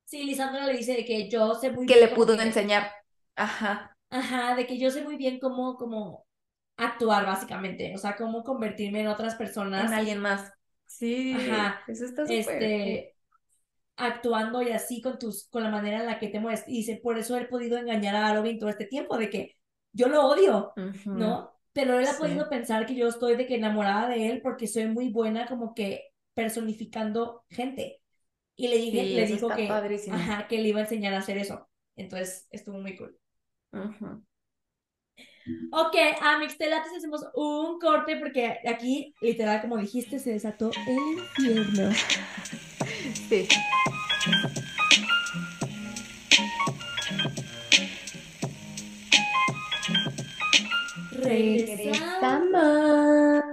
Sí, 0.06 0.24
Lisandra 0.24 0.66
le 0.66 0.74
dice 0.74 0.94
de 0.94 1.06
que 1.06 1.30
yo 1.30 1.54
sé 1.54 1.70
muy 1.72 1.86
que 1.86 1.96
bien 1.96 2.10
le 2.10 2.16
pudo 2.16 2.34
enseñar, 2.42 2.92
ajá, 3.36 3.97
Ajá, 4.10 4.56
de 4.56 4.66
que 4.68 4.78
yo 4.78 4.90
sé 4.92 5.04
muy 5.04 5.18
bien 5.18 5.40
cómo, 5.40 5.76
cómo 5.78 6.26
actuar 6.78 7.26
básicamente, 7.26 7.94
o 7.96 7.98
sea, 7.98 8.16
cómo 8.16 8.44
convertirme 8.44 9.02
en 9.02 9.08
otras 9.08 9.36
personas. 9.36 9.92
en 9.92 9.94
alguien 9.94 10.20
más. 10.20 10.52
Sí, 10.88 11.34
Ajá, 11.34 11.82
eso 11.88 12.06
está 12.06 12.28
súper 12.28 12.64
este, 12.64 13.16
actuando 13.98 14.62
y 14.62 14.72
así 14.72 15.02
con 15.02 15.20
tus, 15.20 15.48
con 15.50 15.64
la 15.64 15.70
manera 15.72 16.00
en 16.00 16.06
la 16.06 16.20
que 16.20 16.30
te 16.30 16.40
mueves. 16.40 16.64
Y 16.68 16.78
dice, 16.78 17.00
por 17.04 17.18
eso 17.18 17.38
he 17.38 17.46
podido 17.46 17.78
engañar 17.78 18.16
a 18.16 18.34
Robin 18.36 18.60
todo 18.60 18.70
este 18.70 18.86
tiempo, 18.86 19.18
de 19.18 19.30
que 19.30 19.56
yo 19.94 20.08
lo 20.10 20.26
odio. 20.28 20.74
¿no? 21.12 21.54
Pero 21.74 22.00
él 22.00 22.08
ha 22.08 22.14
Sí. 22.14 22.20
podido 22.20 22.50
pensar 22.50 22.86
que 22.86 22.96
yo 22.96 23.08
estoy 23.08 23.36
de 23.38 23.46
que 23.48 23.56
enamorada 23.56 24.10
de 24.10 24.30
él 24.30 24.42
porque 24.42 24.68
soy 24.68 24.88
muy 24.88 25.10
buena 25.10 25.48
como 25.48 25.74
que 25.74 26.04
personificando 26.34 27.46
gente. 27.50 28.02
Y 28.56 28.68
le 28.70 28.78
dije, 28.78 29.04
Sí, 29.04 29.14
le 29.14 29.26
dijo 29.28 29.54
que, 29.54 29.88
ajá, 30.08 30.48
que 30.48 30.60
le 30.62 30.70
iba 30.70 30.80
a 30.80 30.84
enseñar 30.84 31.14
a 31.14 31.20
hacer 31.20 31.38
eso. 31.38 31.70
Entonces, 31.96 32.48
estuvo 32.52 32.80
muy 32.80 32.98
cool. 32.98 33.18
Ujú. 33.72 34.24
Ok, 35.72 35.96
a 36.22 36.38
Mixtelates 36.40 36.92
hacemos 36.98 37.26
un 37.34 37.80
corte 37.80 38.18
porque 38.18 38.58
aquí, 38.68 39.14
literal, 39.22 39.62
como 39.62 39.78
dijiste, 39.78 40.20
se 40.20 40.32
desató 40.32 40.72
el 40.88 41.20
infierno. 41.20 41.92
Sí. 43.30 43.48
Regresamos. 51.12 53.44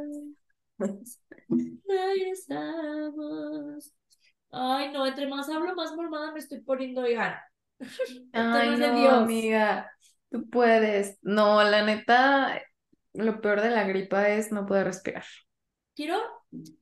Regresamos. 1.86 3.92
Ay, 4.50 4.92
no, 4.92 5.06
entre 5.06 5.28
más 5.28 5.48
hablo, 5.48 5.74
más 5.74 5.94
mormada 5.94 6.32
me 6.32 6.38
estoy 6.38 6.60
poniendo, 6.60 7.02
oigan. 7.02 7.34
Ay, 8.32 8.78
no 8.78 8.94
Dios. 8.94 9.12
amiga, 9.12 9.90
tú 10.34 10.50
puedes. 10.50 11.16
No, 11.22 11.62
la 11.62 11.84
neta, 11.84 12.60
lo 13.12 13.40
peor 13.40 13.60
de 13.60 13.70
la 13.70 13.84
gripa 13.84 14.30
es 14.30 14.50
no 14.50 14.66
poder 14.66 14.86
respirar. 14.86 15.24
Quiero 15.94 16.18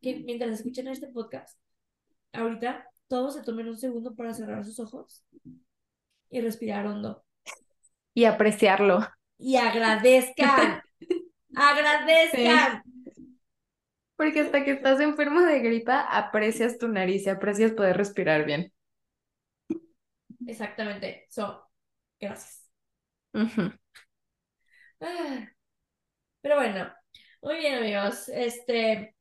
que 0.01 0.21
mientras 0.25 0.53
escuchen 0.53 0.89
este 0.89 1.09
podcast, 1.09 1.59
ahorita 2.33 2.89
todos 3.09 3.35
se 3.35 3.43
tomen 3.43 3.69
un 3.69 3.77
segundo 3.77 4.15
para 4.17 4.33
cerrar 4.33 4.65
sus 4.65 4.81
ojos 4.81 5.23
y 6.31 6.41
respirar 6.41 6.87
hondo. 6.87 7.27
Y 8.15 8.25
apreciarlo. 8.25 9.07
Y 9.37 9.57
agradezcan. 9.57 10.83
agradezcan. 11.55 12.83
Porque 14.17 14.41
hasta 14.41 14.65
que 14.65 14.71
estás 14.71 14.99
enfermo 15.01 15.43
de 15.43 15.61
gripa, 15.61 16.01
aprecias 16.01 16.79
tu 16.79 16.89
nariz 16.89 17.27
y 17.27 17.29
aprecias 17.29 17.73
poder 17.73 17.99
respirar 17.99 18.47
bien. 18.47 18.73
Exactamente. 20.47 21.27
So, 21.29 21.69
gracias. 22.19 22.62
Ah. 25.01 25.49
Pero 26.41 26.57
bueno, 26.57 26.93
muy 27.43 27.57
bien, 27.57 27.77
amigos. 27.79 28.29
Este. 28.29 29.15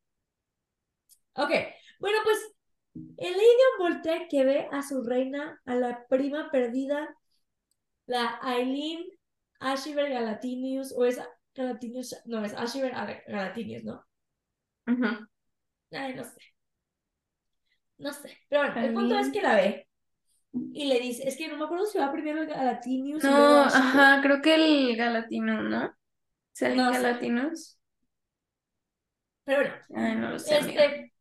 Ok. 1.34 1.52
Bueno, 2.00 2.18
pues 2.24 2.38
el 3.18 3.34
Aedion 3.34 3.78
voltea 3.80 4.28
que 4.28 4.44
ve 4.44 4.68
a 4.72 4.82
su 4.82 5.04
reina, 5.04 5.62
a 5.66 5.76
la 5.76 6.06
prima 6.08 6.50
perdida, 6.52 7.16
la 8.06 8.40
Aileen 8.42 9.06
Ashiver 9.60 10.10
Galatinius, 10.10 10.94
o 10.96 11.06
es 11.06 11.20
Galatinius, 11.56 12.16
no, 12.26 12.44
es 12.44 12.54
Ashiver 12.54 12.92
Galatinius, 13.28 13.84
¿no? 13.84 14.06
Ujú. 14.88 15.28
Ay, 15.92 16.16
no 16.16 16.24
sé. 16.24 16.40
No 17.98 18.12
sé. 18.12 18.38
Pero 18.50 18.64
bueno, 18.64 18.82
el 18.82 18.94
punto 18.94 19.18
es 19.18 19.32
que 19.32 19.42
la 19.42 19.56
ve. 19.56 19.88
Y 20.54 20.86
le 20.86 21.00
dice, 21.00 21.28
es 21.28 21.38
que 21.38 21.48
no 21.48 21.58
me 21.58 21.66
acuerdo 21.66 21.86
si 21.86 21.98
va 21.98 22.12
primero 22.12 22.42
el 22.42 22.48
luego 22.48 23.24
No, 23.24 23.62
ajá, 23.64 24.22
creo 24.22 24.42
que 24.42 24.56
el 24.56 24.96
galatino, 24.98 25.62
¿no? 25.64 25.94
¿Salen 26.54 26.78
No 26.78 26.94
sé. 26.94 27.02
galatinos? 27.02 27.80
Pero 29.44 29.60
bueno, 29.62 29.76
Ay, 29.96 30.16
no 30.16 30.30
lo 30.32 30.40
sé, 30.40 30.58
este, 30.60 31.14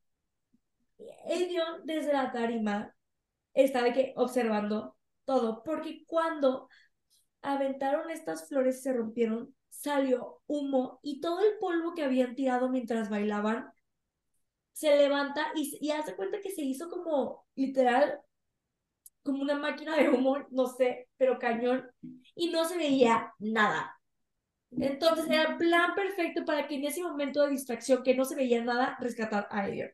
Edion 1.26 1.84
desde 1.86 2.12
la 2.12 2.32
tarima 2.32 2.94
está 3.54 3.82
de 3.82 3.92
que 3.92 4.14
observando 4.16 4.96
todo, 5.24 5.62
porque 5.64 6.04
cuando 6.06 6.68
aventaron 7.42 8.10
estas 8.10 8.48
flores 8.48 8.78
y 8.78 8.82
se 8.82 8.92
rompieron, 8.94 9.54
salió 9.70 10.42
humo 10.48 11.00
y 11.02 11.20
todo 11.20 11.40
el 11.40 11.58
polvo 11.58 11.94
que 11.94 12.04
habían 12.04 12.34
tirado 12.36 12.68
mientras 12.70 13.10
bailaban 13.10 13.72
se 14.72 14.96
levanta 14.96 15.46
y, 15.54 15.78
y 15.80 15.90
hace 15.90 16.16
cuenta 16.16 16.40
que 16.40 16.50
se 16.50 16.62
hizo 16.62 16.88
como 16.88 17.46
literal 17.54 18.20
como 19.22 19.42
una 19.42 19.56
máquina 19.56 19.96
de 19.96 20.08
humo, 20.08 20.38
no 20.50 20.66
sé, 20.66 21.08
pero 21.16 21.38
cañón, 21.38 21.88
y 22.34 22.50
no 22.50 22.64
se 22.64 22.76
veía 22.76 23.32
nada. 23.38 23.96
Entonces 24.72 25.26
era 25.28 25.50
el 25.50 25.56
plan 25.56 25.94
perfecto 25.94 26.44
para 26.44 26.66
que 26.68 26.76
en 26.76 26.84
ese 26.84 27.02
momento 27.02 27.42
de 27.42 27.50
distracción 27.50 28.02
que 28.02 28.14
no 28.14 28.24
se 28.24 28.36
veía 28.36 28.62
nada, 28.62 28.96
rescatar 29.00 29.48
a 29.50 29.68
Edion. 29.68 29.90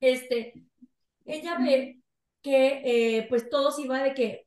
Este, 0.00 0.54
ella 1.26 1.58
ve 1.58 2.00
que 2.42 3.18
eh, 3.18 3.26
pues 3.28 3.50
todo 3.50 3.70
se 3.70 3.82
iba 3.82 4.02
de 4.02 4.14
que 4.14 4.46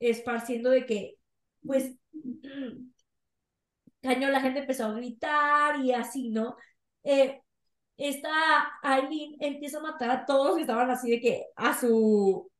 esparciendo 0.00 0.70
de 0.70 0.86
que 0.86 1.18
pues 1.64 1.94
cañón, 4.02 4.32
la 4.32 4.40
gente 4.40 4.60
empezó 4.60 4.86
a 4.86 4.92
gritar 4.92 5.80
y 5.84 5.92
así, 5.92 6.30
¿no? 6.30 6.56
Eh, 7.02 7.40
esta 7.96 8.30
Aileen 8.82 9.36
empieza 9.40 9.78
a 9.78 9.82
matar 9.82 10.10
a 10.10 10.26
todos 10.26 10.56
que 10.56 10.62
estaban 10.62 10.90
así 10.90 11.10
de 11.10 11.20
que 11.20 11.44
a 11.56 11.78
su 11.78 12.50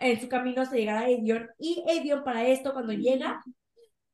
en 0.00 0.20
su 0.20 0.28
camino 0.28 0.62
hasta 0.62 0.76
llegar 0.76 0.98
a 0.98 1.08
Edion 1.10 1.48
y 1.58 1.84
Edion 1.88 2.24
para 2.24 2.46
esto 2.46 2.72
cuando 2.74 2.92
llega 2.94 3.42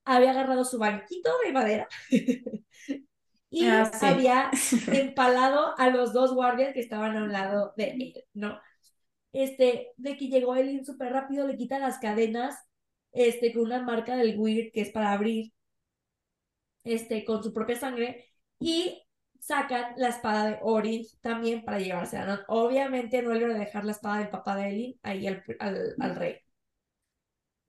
había 0.04 0.30
agarrado 0.32 0.64
su 0.64 0.78
banquito 0.78 1.30
de 1.46 1.52
madera 1.52 1.88
y 3.50 3.66
Ah, 3.66 3.90
sí. 3.92 4.06
había 4.06 4.50
empalado 4.92 5.74
a 5.78 5.90
los 5.90 6.12
dos 6.12 6.34
guardias 6.34 6.74
que 6.74 6.80
estaban 6.80 7.16
a 7.16 7.22
un 7.24 7.32
lado 7.32 7.72
de 7.76 7.84
él, 7.90 8.14
¿no? 8.34 8.60
Este, 9.32 9.92
de 9.96 10.16
que 10.18 10.28
llegó 10.28 10.56
Eileen 10.56 10.86
súper 10.86 11.12
rápido, 11.12 11.46
le 11.46 11.56
quita 11.56 11.78
las 11.80 11.98
cadenas, 12.00 12.56
este, 13.12 13.52
con 13.54 13.64
una 13.64 13.82
marca 13.82 14.16
del 14.16 14.38
Weird 14.38 14.72
que 14.72 14.82
es 14.82 14.90
para 14.90 15.12
abrir, 15.12 15.52
este, 16.84 17.24
con 17.24 17.42
su 17.42 17.52
propia 17.52 17.76
sangre, 17.78 18.26
y 18.58 19.02
sacan 19.48 19.94
la 19.96 20.08
espada 20.10 20.46
de 20.50 20.58
Orin 20.62 21.04
también 21.22 21.64
para 21.64 21.78
llevársela, 21.80 22.26
¿no? 22.26 22.38
Obviamente 22.48 23.22
no 23.22 23.32
le 23.32 23.40
iban 23.40 23.56
a 23.56 23.60
dejar 23.60 23.84
la 23.84 23.92
espada 23.92 24.18
del 24.18 24.30
papá 24.30 24.56
de 24.56 24.64
Eileen 24.68 25.00
ahí 25.02 25.26
al, 25.26 25.42
al, 25.60 25.94
al 25.98 26.16
rey. 26.16 26.36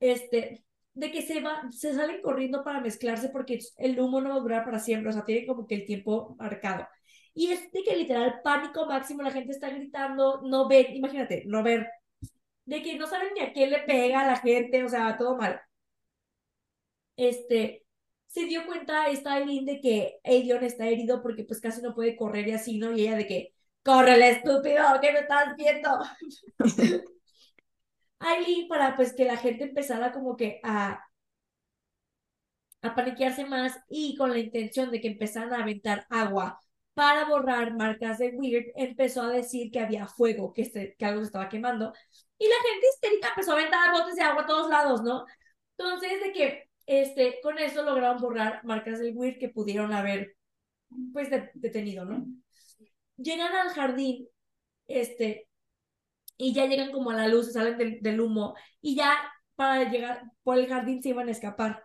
Este, 0.00 0.64
de 0.94 1.10
que 1.12 1.22
se 1.22 1.40
va, 1.40 1.62
se 1.70 1.94
salen 1.94 2.22
corriendo 2.22 2.64
para 2.64 2.80
mezclarse 2.80 3.28
porque 3.30 3.58
el 3.78 3.98
humo 4.00 4.20
no 4.20 4.30
va 4.30 4.36
a 4.36 4.40
durar 4.40 4.64
para 4.64 4.78
siempre, 4.78 5.10
o 5.10 5.12
sea, 5.12 5.24
tiene 5.24 5.46
como 5.46 5.66
que 5.66 5.74
el 5.76 5.86
tiempo 5.86 6.36
marcado. 6.38 6.86
Y 7.34 7.52
es 7.52 7.70
de 7.72 7.82
que 7.82 7.96
literal 7.96 8.40
pánico 8.42 8.86
máximo, 8.86 9.22
la 9.22 9.30
gente 9.30 9.52
está 9.52 9.70
gritando, 9.70 10.40
no 10.42 10.68
ven, 10.68 10.94
imagínate, 10.96 11.44
no 11.46 11.62
ver, 11.62 11.88
de 12.66 12.82
que 12.82 12.98
no 12.98 13.06
saben 13.06 13.34
ni 13.34 13.40
a 13.42 13.52
quién 13.52 13.70
le 13.70 13.80
pega 13.80 14.20
a 14.22 14.26
la 14.26 14.36
gente, 14.38 14.84
o 14.84 14.88
sea, 14.88 15.16
todo 15.18 15.36
mal. 15.36 15.60
Este, 17.16 17.84
se 18.30 18.44
dio 18.46 18.64
cuenta 18.66 19.08
esta 19.08 19.38
Eileen 19.38 19.64
de 19.66 19.80
que 19.80 20.20
Aedion 20.24 20.62
está 20.64 20.86
herido 20.86 21.20
porque 21.22 21.44
pues 21.44 21.60
casi 21.60 21.82
no 21.82 21.94
puede 21.94 22.16
correr 22.16 22.48
y 22.48 22.52
así, 22.52 22.78
¿no? 22.78 22.92
Y 22.92 23.02
ella 23.02 23.16
de 23.16 23.26
que, 23.26 23.54
córrele 23.82 24.30
estúpido, 24.30 24.84
¿qué 25.02 25.12
me 25.12 25.20
estás 25.20 25.56
viendo? 25.56 25.98
Aileen 28.20 28.68
para 28.68 28.96
pues 28.96 29.14
que 29.14 29.24
la 29.24 29.36
gente 29.36 29.64
empezara 29.64 30.12
como 30.12 30.36
que 30.36 30.60
a, 30.62 31.04
a 32.82 32.94
paniquearse 32.94 33.44
más 33.46 33.78
y 33.88 34.16
con 34.16 34.30
la 34.30 34.38
intención 34.38 34.90
de 34.92 35.00
que 35.00 35.08
empezaran 35.08 35.52
a 35.52 35.62
aventar 35.62 36.06
agua 36.08 36.60
para 36.94 37.24
borrar 37.24 37.74
marcas 37.74 38.18
de 38.18 38.28
Weird, 38.30 38.66
empezó 38.76 39.22
a 39.22 39.30
decir 39.30 39.70
que 39.72 39.80
había 39.80 40.06
fuego, 40.06 40.52
que, 40.52 40.62
este, 40.62 40.94
que 40.96 41.04
algo 41.04 41.20
se 41.20 41.26
estaba 41.26 41.48
quemando. 41.48 41.92
Y 42.38 42.46
la 42.48 42.56
gente 42.70 42.86
histérica 42.94 43.28
empezó 43.30 43.52
a 43.52 43.54
aventar 43.54 43.92
botes 43.92 44.16
de 44.16 44.22
agua 44.22 44.42
a 44.42 44.46
todos 44.46 44.68
lados, 44.70 45.02
¿no? 45.02 45.24
Entonces, 45.78 46.20
de 46.22 46.32
que 46.32 46.69
este, 46.90 47.38
con 47.40 47.56
eso 47.60 47.84
lograron 47.84 48.20
borrar 48.20 48.64
marcas 48.64 48.98
del 48.98 49.16
Weird 49.16 49.38
que 49.38 49.48
pudieron 49.48 49.92
haber, 49.92 50.36
pues, 51.12 51.30
de, 51.30 51.48
detenido, 51.54 52.04
¿no? 52.04 52.26
Llegan 53.16 53.54
al 53.54 53.68
jardín, 53.68 54.28
este, 54.88 55.48
y 56.36 56.52
ya 56.52 56.66
llegan 56.66 56.90
como 56.90 57.10
a 57.12 57.14
la 57.14 57.28
luz, 57.28 57.52
salen 57.52 57.78
del, 57.78 58.00
del, 58.02 58.20
humo 58.20 58.56
y 58.80 58.96
ya 58.96 59.14
para 59.54 59.88
llegar 59.88 60.24
por 60.42 60.58
el 60.58 60.66
jardín 60.66 61.00
se 61.00 61.10
iban 61.10 61.28
a 61.28 61.30
escapar. 61.30 61.84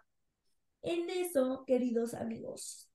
En 0.81 1.07
eso, 1.11 1.65
queridos 1.67 2.15
amigos, 2.15 2.89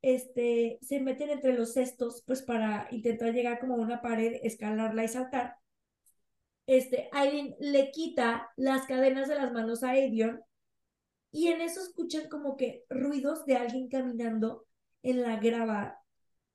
este, 0.00 0.78
se 0.80 1.00
meten 1.00 1.30
entre 1.30 1.54
los 1.54 1.72
cestos 1.72 2.22
pues 2.24 2.42
para 2.42 2.86
intentar 2.92 3.34
llegar 3.34 3.58
como 3.58 3.74
a 3.74 3.78
una 3.78 4.00
pared, 4.00 4.38
escalarla 4.44 5.02
y 5.02 5.08
saltar. 5.08 5.56
Este, 6.68 7.08
Aileen 7.10 7.56
le 7.58 7.90
quita 7.90 8.48
las 8.56 8.86
cadenas 8.86 9.26
de 9.26 9.34
las 9.34 9.52
manos 9.52 9.82
a 9.82 9.96
Edion 9.96 10.40
y 11.30 11.48
en 11.48 11.60
eso 11.60 11.80
escuchan 11.80 12.28
como 12.28 12.56
que 12.56 12.84
ruidos 12.88 13.44
de 13.46 13.56
alguien 13.56 13.88
caminando 13.88 14.66
en 15.02 15.22
la 15.22 15.36
grava 15.36 15.98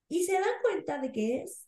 y 0.09 0.23
se 0.23 0.33
dan 0.33 0.43
cuenta 0.61 0.99
de 0.99 1.11
que 1.11 1.43
es 1.43 1.67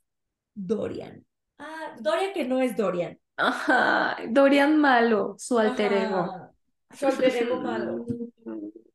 Dorian. 0.53 1.25
Ah, 1.57 1.95
Dorian 1.99 2.33
que 2.33 2.45
no 2.45 2.61
es 2.61 2.75
Dorian. 2.75 3.19
Ajá, 3.37 4.17
Dorian 4.29 4.77
malo, 4.79 5.35
su 5.37 5.59
alter 5.59 5.93
ego. 5.93 6.31
Su 6.93 7.07
alter 7.07 7.35
ego 7.35 7.57
malo. 7.61 8.05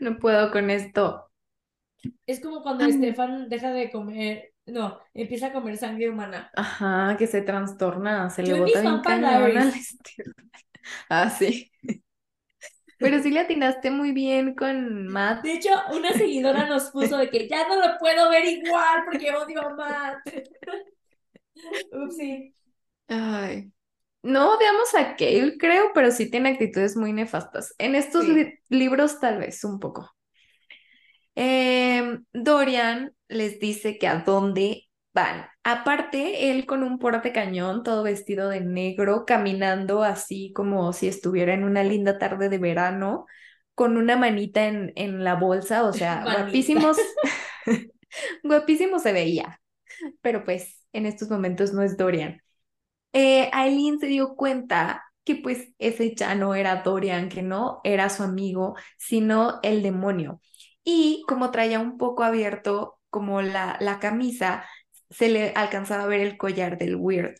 No 0.00 0.18
puedo 0.18 0.50
con 0.50 0.70
esto. 0.70 1.30
Es 2.26 2.40
como 2.40 2.62
cuando 2.62 2.84
Stefan 2.90 3.48
deja 3.48 3.70
de 3.72 3.90
comer, 3.90 4.52
no, 4.66 4.98
empieza 5.14 5.48
a 5.48 5.52
comer 5.52 5.76
sangre 5.76 6.10
humana. 6.10 6.50
Ajá, 6.56 7.16
que 7.18 7.26
se 7.26 7.42
trastorna, 7.42 8.30
se 8.30 8.42
le 8.42 8.50
Yo 8.50 8.56
en 8.56 8.64
bota 8.64 8.80
bien 8.80 9.02
cañón 9.02 9.56
al. 9.56 9.72
Ah, 11.08 11.30
sí. 11.30 11.70
Pero 12.98 13.22
sí 13.22 13.30
le 13.30 13.40
atinaste 13.40 13.90
muy 13.90 14.12
bien 14.12 14.54
con 14.54 15.08
Matt. 15.08 15.44
De 15.44 15.54
hecho, 15.54 15.70
una 15.92 16.12
seguidora 16.12 16.66
nos 16.66 16.90
puso 16.90 17.18
de 17.18 17.28
que 17.30 17.48
ya 17.48 17.66
no 17.68 17.76
lo 17.76 17.98
puedo 17.98 18.30
ver 18.30 18.44
igual 18.46 19.04
porque 19.04 19.34
odio 19.34 19.60
a 19.62 19.74
Matt. 19.74 20.18
Upsi. 21.92 22.54
Ay. 23.08 23.72
No 24.22 24.54
odiamos 24.54 24.94
a 24.94 25.16
Cale, 25.16 25.56
creo, 25.58 25.92
pero 25.94 26.10
sí 26.10 26.30
tiene 26.30 26.50
actitudes 26.50 26.96
muy 26.96 27.12
nefastas. 27.12 27.74
En 27.78 27.94
estos 27.94 28.24
Sí. 28.24 28.32
li- 28.32 28.54
libros, 28.68 29.20
tal 29.20 29.38
vez, 29.38 29.62
un 29.64 29.78
poco. 29.78 30.10
Em, 31.34 32.24
Dorian 32.32 33.12
les 33.28 33.58
dice 33.60 33.98
que 33.98 34.06
a 34.08 34.20
dónde 34.20 34.85
van. 35.16 35.48
Aparte, 35.64 36.52
él 36.52 36.66
con 36.66 36.84
un 36.84 37.00
porte 37.00 37.32
cañón, 37.32 37.84
todo 37.84 38.04
vestido 38.04 38.50
de 38.50 38.62
negro, 38.62 39.26
caminando 39.26 40.04
así 40.04 40.52
como 40.54 40.92
si 40.94 41.08
estuviera 41.08 41.54
en 41.54 41.64
una 41.64 41.84
linda 41.84 42.18
tarde 42.18 42.50
de 42.50 42.58
verano, 42.58 43.26
con 43.74 43.98
una 43.98 44.16
manita 44.16 44.66
en, 44.68 44.92
en 44.96 45.24
la 45.24 45.36
bolsa, 45.36 45.84
o 45.84 45.94
sea, 45.94 46.26
Manita. 46.26 46.46
guapísimos, 46.46 46.98
guapísimo 48.44 49.00
se 49.00 49.12
veía. 49.12 49.60
Pero 50.22 50.44
pues 50.44 50.84
en 50.92 51.06
estos 51.06 51.30
momentos 51.30 51.72
no 51.74 51.82
es 51.82 51.96
Dorian. 51.98 52.42
Eh, 53.12 53.50
Aileen 53.52 53.98
se 53.98 54.06
dio 54.06 54.36
cuenta 54.36 55.04
que 55.24 55.36
pues 55.36 55.68
ese 55.78 56.14
ya 56.14 56.34
no 56.34 56.54
era 56.54 56.82
Dorian, 56.82 57.28
que 57.28 57.42
no 57.42 57.80
era 57.84 58.10
su 58.10 58.22
amigo, 58.22 58.76
sino 58.98 59.58
el 59.62 59.82
demonio. 59.82 60.40
Y 60.84 61.24
como 61.28 61.50
traía 61.50 61.80
un 61.80 61.98
poco 61.98 62.22
abierto 62.24 63.00
como 63.10 63.42
la, 63.42 63.76
la 63.80 63.98
camisa, 63.98 64.64
se 65.10 65.28
le 65.28 65.52
alcanzaba 65.54 66.04
a 66.04 66.08
ver 66.08 66.20
el 66.20 66.36
collar 66.36 66.78
del 66.78 66.96
Weird. 66.96 67.36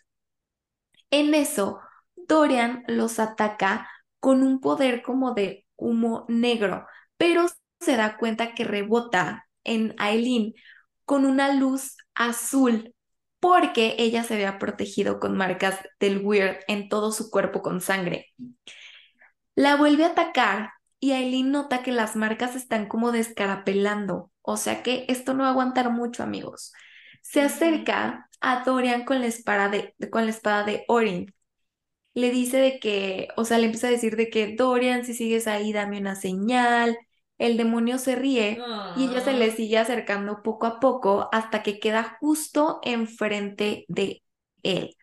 En 1.11 1.35
eso, 1.35 1.81
Dorian 2.15 2.85
los 2.89 3.19
ataca 3.19 3.89
con 4.21 4.43
un 4.43 4.61
poder 4.61 5.03
como 5.03 5.35
de 5.35 5.67
humo 5.77 6.25
negro, 6.29 6.87
pero 7.17 7.47
se 7.81 7.97
da 7.97 8.17
cuenta 8.17 8.55
que 8.55 8.65
rebota 8.65 9.49
en 9.65 9.95
Aileen 9.99 10.55
con 11.05 11.25
una 11.25 11.53
luz 11.55 11.97
azul 12.15 12.95
porque 13.41 13.95
ella 13.99 14.25
se 14.25 14.35
había 14.35 14.59
protegido 14.59 15.21
con 15.21 15.37
marcas 15.37 15.79
del 16.01 16.25
Weird 16.25 16.59
en 16.69 16.89
todo 16.89 17.13
su 17.13 17.31
cuerpo 17.31 17.63
con 17.63 17.81
sangre. 17.81 18.33
La 19.55 19.77
vuelve 19.77 20.05
a 20.05 20.09
atacar 20.09 20.71
y 20.99 21.13
Aileen 21.13 21.53
nota 21.53 21.83
que 21.83 21.93
las 21.93 22.17
marcas 22.17 22.57
están 22.57 22.89
como 22.89 23.13
descarapelando, 23.13 24.31
o 24.43 24.57
sea 24.57 24.83
que 24.83 25.05
esto 25.09 25.35
no 25.35 25.43
va 25.43 25.51
a 25.51 25.53
aguantar 25.53 25.91
mucho, 25.91 26.23
amigos. 26.23 26.73
Se 27.31 27.41
acerca 27.43 28.29
a 28.41 28.65
Dorian 28.65 29.05
con 29.05 29.21
la 29.21 29.27
espada 29.27 29.69
de, 29.69 29.95
con 30.11 30.25
la 30.25 30.31
espada 30.31 30.65
de 30.65 30.85
Orin. 30.89 31.35
Le 32.15 32.31
dice 32.31 32.59
de 32.59 32.81
que, 32.81 33.29
o 33.37 33.45
sea, 33.45 33.59
le 33.59 33.67
empieza 33.67 33.89
a 33.89 33.91
decir 33.91 34.17
de 34.17 34.31
que 34.31 34.55
Dorian, 34.57 35.05
si 35.05 35.15
sigues 35.15 35.47
ahí, 35.49 35.73
dame 35.73 35.99
una 36.01 36.17
señal. 36.17 36.99
El 37.39 37.57
demonio 37.59 37.99
se 37.99 38.17
ríe 38.17 38.69
y 38.95 39.05
ella 39.07 39.21
se 39.23 39.33
le 39.35 39.47
Ah. 39.47 39.51
sigue 39.53 39.79
acercando 39.79 40.43
poco 40.43 40.67
a 40.67 40.81
poco 40.81 41.29
hasta 41.33 41.63
que 41.63 41.81
queda 41.81 42.17
justo 42.21 42.81
enfrente 42.85 43.85
de 43.89 44.23
él. 44.63 44.97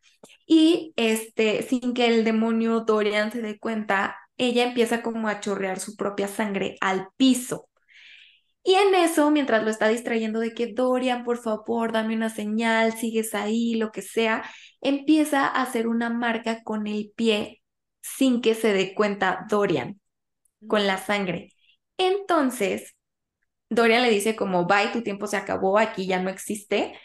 Y 0.47 0.93
este, 0.97 1.63
sin 1.63 1.93
que 1.93 2.07
el 2.07 2.23
demonio 2.25 2.81
Dorian 2.81 3.31
se 3.31 3.41
dé 3.41 3.59
cuenta, 3.59 4.17
ella 4.37 4.63
empieza 4.65 5.01
como 5.03 5.27
a 5.29 5.39
chorrear 5.41 5.79
su 5.79 5.95
propia 5.95 6.27
sangre 6.27 6.77
al 6.81 7.09
piso. 7.17 7.69
Y 8.63 8.75
en 8.75 8.95
eso, 8.95 9.29
mientras 9.29 9.63
lo 9.63 9.69
está 9.69 9.89
distrayendo 9.89 10.39
de 10.39 10.53
que 10.53 10.67
Dorian, 10.67 11.25
por 11.25 11.37
favor, 11.37 11.91
dame 11.91 12.15
una 12.15 12.29
señal, 12.29 12.93
sigues 12.93 13.35
ahí, 13.35 13.75
lo 13.75 13.91
que 13.91 14.01
sea, 14.01 14.43
empieza 14.81 15.45
a 15.45 15.61
hacer 15.63 15.87
una 15.87 16.09
marca 16.09 16.63
con 16.63 16.87
el 16.87 17.11
pie 17.15 17.61
sin 18.01 18.41
que 18.41 18.55
se 18.55 18.73
dé 18.73 18.93
cuenta 18.95 19.45
Dorian, 19.49 19.99
con 20.67 20.87
la 20.87 20.97
sangre. 20.97 21.53
Entonces, 21.97 22.95
Dorian 23.69 24.03
le 24.03 24.09
dice 24.09 24.35
como, 24.35 24.65
bye, 24.65 24.89
tu 24.93 25.03
tiempo 25.03 25.27
se 25.27 25.37
acabó, 25.37 25.77
aquí 25.77 26.07
ya 26.07 26.21
no 26.21 26.29
existe. 26.29 26.97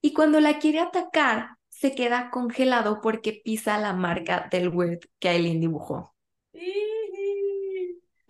Y 0.00 0.14
cuando 0.14 0.40
la 0.40 0.58
quiere 0.58 0.80
atacar, 0.80 1.50
se 1.68 1.94
queda 1.94 2.30
congelado 2.30 3.00
porque 3.02 3.42
pisa 3.44 3.78
la 3.78 3.92
marca 3.92 4.48
del 4.50 4.68
Weird 4.68 5.00
que 5.18 5.28
Aileen 5.28 5.60
dibujó. 5.60 6.14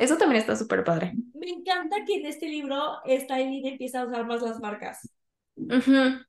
Eso 0.04 0.18
también 0.18 0.42
está 0.42 0.54
súper 0.54 0.84
padre. 0.84 1.14
Me 1.32 1.48
encanta 1.48 2.04
que 2.04 2.16
en 2.16 2.26
este 2.26 2.46
libro 2.46 2.98
esta 3.06 3.36
Aileen 3.36 3.66
empieza 3.66 4.02
a 4.02 4.06
usar 4.06 4.26
más 4.26 4.42
las 4.42 4.60
marcas. 4.60 5.08
Ujú. 5.56 6.20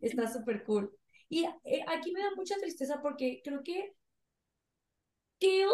Está 0.00 0.32
súper 0.32 0.64
cool. 0.64 0.90
Y 1.28 1.44
eh, 1.64 1.84
aquí 1.86 2.10
me 2.12 2.20
da 2.22 2.30
mucha 2.36 2.56
tristeza 2.56 3.02
porque 3.02 3.42
creo 3.44 3.62
que 3.62 3.92
Kale, 5.38 5.68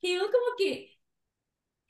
Kale 0.00 0.30
como 0.30 0.56
que 0.56 0.92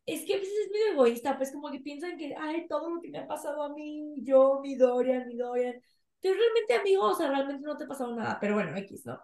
es 0.06 0.24
que 0.24 0.34
a 0.34 0.38
veces 0.38 0.54
es 0.64 0.70
medio 0.70 0.92
egoísta, 0.92 1.36
pues 1.36 1.52
como 1.52 1.70
que 1.70 1.80
piensan 1.80 2.16
que, 2.16 2.34
ay, 2.38 2.66
todo 2.68 2.88
lo 2.88 3.00
que 3.02 3.10
me 3.10 3.18
ha 3.18 3.26
pasado 3.26 3.62
a 3.62 3.68
mí, 3.74 4.14
yo, 4.22 4.60
mi 4.62 4.76
Dorian, 4.76 5.26
mi 5.26 5.36
Dorian. 5.36 5.74
Pero 6.20 6.36
realmente, 6.36 6.74
amigo, 6.74 7.02
o 7.02 7.14
sea, 7.14 7.28
realmente 7.28 7.66
no 7.66 7.76
te 7.76 7.84
ha 7.84 7.88
pasado 7.88 8.14
nada, 8.14 8.38
pero 8.40 8.54
bueno, 8.54 8.74
X, 8.78 9.04
¿no? 9.04 9.20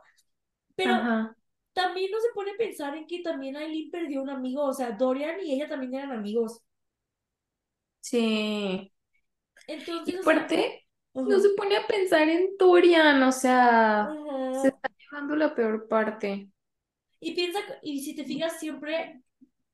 Pero 0.75 0.93
Ajá. 0.95 1.37
También 1.73 2.11
no 2.11 2.21
se 2.21 2.29
pone 2.35 2.53
a 2.53 2.57
pensar 2.57 2.97
en 2.97 3.07
que 3.07 3.23
también 3.23 3.57
Aileen 3.57 3.91
perdió 3.91 4.23
un 4.23 4.31
amigo, 4.31 4.65
o 4.65 4.75
sea, 4.75 4.93
Dorian 4.93 5.41
y 5.45 5.55
ella 5.55 5.69
también 5.69 5.95
eran 5.95 6.13
amigos. 6.13 6.63
Sí. 8.01 8.93
Entonces, 9.67 10.15
Y 10.15 10.19
o 10.19 10.23
sea, 10.23 10.33
aparte, 10.33 10.87
ajá, 11.15 11.29
no 11.29 11.39
se 11.41 11.51
pone 11.51 11.77
a 11.77 11.87
pensar 11.87 12.29
en 12.29 12.57
Dorian, 12.59 13.23
o 13.23 13.33
sea, 13.33 14.09
se 14.61 14.69
está 14.69 14.91
llevando 14.99 15.37
la 15.37 15.55
peor 15.55 15.89
parte. 15.89 16.49
Y 17.21 17.35
piensa, 17.35 17.61
y 17.83 18.01
si 18.03 18.15
te 18.17 18.25
fijas 18.25 18.59
siempre, 18.59 19.23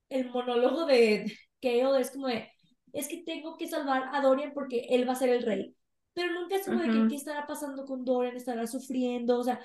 el 0.09 0.30
monólogo 0.30 0.86
de 0.86 1.32
Kale 1.62 2.01
es 2.01 2.11
como 2.11 2.28
de, 2.28 2.51
es 2.92 3.09
que 3.09 3.22
tengo 3.24 3.57
que 3.57 3.68
salvar 3.68 4.11
a 4.14 4.20
Dorian 4.20 4.53
porque 4.55 4.86
él 4.90 5.09
va 5.09 5.12
a 5.12 5.16
ser 5.16 5.30
el 5.30 5.42
rey. 5.42 5.74
Pero 6.14 6.32
nunca 6.32 6.57
es 6.57 6.66
como 6.66 6.80
de 6.80 6.90
que, 6.90 7.07
¿qué 7.09 7.14
estará 7.16 7.46
pasando 7.46 7.84
con 7.86 8.05
Dorian? 8.05 8.36
¿Estará 8.36 8.66
sufriendo? 8.66 9.38
O 9.38 9.44
sea, 9.44 9.61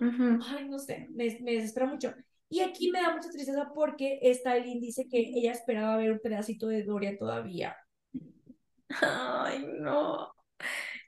ujú. 0.00 0.38
ay, 0.38 0.68
no 0.68 0.78
sé, 0.78 1.08
me, 1.10 1.38
me 1.40 1.52
desespera 1.54 1.86
mucho. 1.86 2.14
Y 2.48 2.60
aquí 2.60 2.90
me 2.90 3.00
da 3.00 3.14
mucha 3.14 3.30
tristeza 3.30 3.70
porque 3.74 4.18
esta 4.22 4.56
Eileen 4.56 4.80
dice 4.80 5.06
que 5.08 5.18
ella 5.20 5.52
esperaba 5.52 5.96
ver 5.96 6.12
un 6.12 6.20
pedacito 6.20 6.68
de 6.68 6.82
Dorian 6.84 7.16
todavía. 7.18 7.76
Ay, 9.02 9.64
no. 9.80 10.32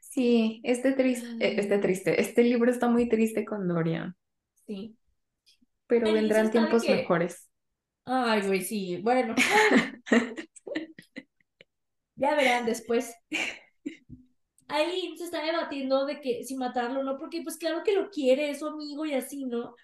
Sí, 0.00 0.60
este 0.64 0.92
triste, 0.92 1.60
este 1.60 1.78
Ay, 1.78 1.80
triste, 1.80 2.20
este 2.20 2.42
libro 2.44 2.70
está 2.70 2.88
muy 2.88 3.08
triste 3.08 3.44
con 3.46 3.66
Dorian, 3.68 4.14
sí. 4.66 4.96
pero 5.86 6.06
Feliz 6.06 6.12
vendrán 6.12 6.50
tiempos 6.50 6.84
que, 6.84 6.88
mejores. 6.88 7.50
ay, 8.06 8.42
güey, 8.46 8.60
sí, 8.62 9.00
bueno, 9.02 9.34
ya 12.16 12.34
verán 12.34 12.66
después. 12.66 13.14
Aileen 14.72 15.16
se 15.18 15.24
está 15.24 15.42
debatiendo 15.44 16.06
de 16.06 16.20
que 16.20 16.44
si 16.44 16.56
matarlo 16.56 17.00
o 17.00 17.02
no, 17.02 17.18
porque 17.18 17.42
pues 17.42 17.56
claro 17.58 17.82
que 17.84 17.94
lo 17.94 18.10
quiere, 18.10 18.50
es 18.50 18.60
su 18.60 18.66
amigo 18.66 19.04
y 19.06 19.14
así, 19.14 19.44
¿no? 19.44 19.74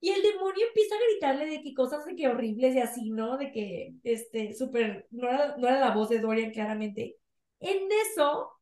Y 0.00 0.10
el 0.10 0.22
demonio 0.22 0.66
empieza 0.68 0.94
a 0.96 0.98
gritarle 1.10 1.46
de 1.46 1.62
que 1.62 1.74
cosas 1.74 2.04
de 2.06 2.16
que 2.16 2.28
horribles 2.28 2.74
y 2.76 2.80
así, 2.80 3.10
¿no? 3.10 3.38
De 3.38 3.52
que, 3.52 3.94
este, 4.04 4.54
súper, 4.54 5.06
no 5.10 5.28
era, 5.28 5.56
no 5.58 5.68
era 5.68 5.80
la 5.80 5.92
voz 5.94 6.08
de 6.10 6.20
Dorian 6.20 6.52
claramente. 6.52 7.16
En 7.60 7.78
eso, 8.12 8.52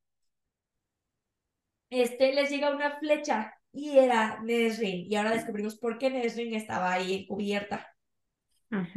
este, 1.91 2.33
les 2.35 2.51
llega 2.51 2.75
una 2.75 2.99
flecha 2.99 3.55
y 3.73 3.99
era 3.99 4.41
Nesrin. 4.43 5.07
Y 5.11 5.17
ahora 5.17 5.33
descubrimos 5.33 5.77
por 5.77 5.99
qué 5.99 6.11
Nesrin 6.11 6.55
estaba 6.55 6.93
ahí 6.93 7.15
encubierta. 7.15 7.96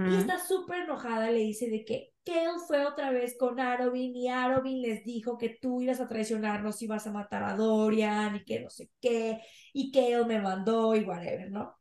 Y 0.04 0.16
Ujú, 0.16 0.18
está 0.18 0.40
súper 0.40 0.84
enojada, 0.84 1.30
le 1.32 1.40
dice 1.40 1.70
de 1.70 1.86
que 1.86 2.14
Kale 2.26 2.60
fue 2.68 2.86
otra 2.86 3.12
vez 3.12 3.38
con 3.38 3.60
Arobin 3.60 4.16
y 4.16 4.30
Arobin 4.30 4.82
les 4.82 5.04
dijo 5.04 5.38
que 5.38 5.58
tú 5.62 5.82
ibas 5.82 6.00
a 6.02 6.08
traicionarnos, 6.08 6.82
ibas 6.82 7.06
a 7.08 7.12
matar 7.12 7.44
a 7.44 7.56
Dorian 7.56 8.36
y 8.38 8.46
que 8.46 8.62
no 8.62 8.70
sé 8.70 8.90
qué, 9.02 9.42
y 9.74 9.92
Kale 9.92 10.26
me 10.26 10.40
mandó 10.42 10.96
y 10.96 11.04
whatever, 11.04 11.52
¿no? 11.52 11.78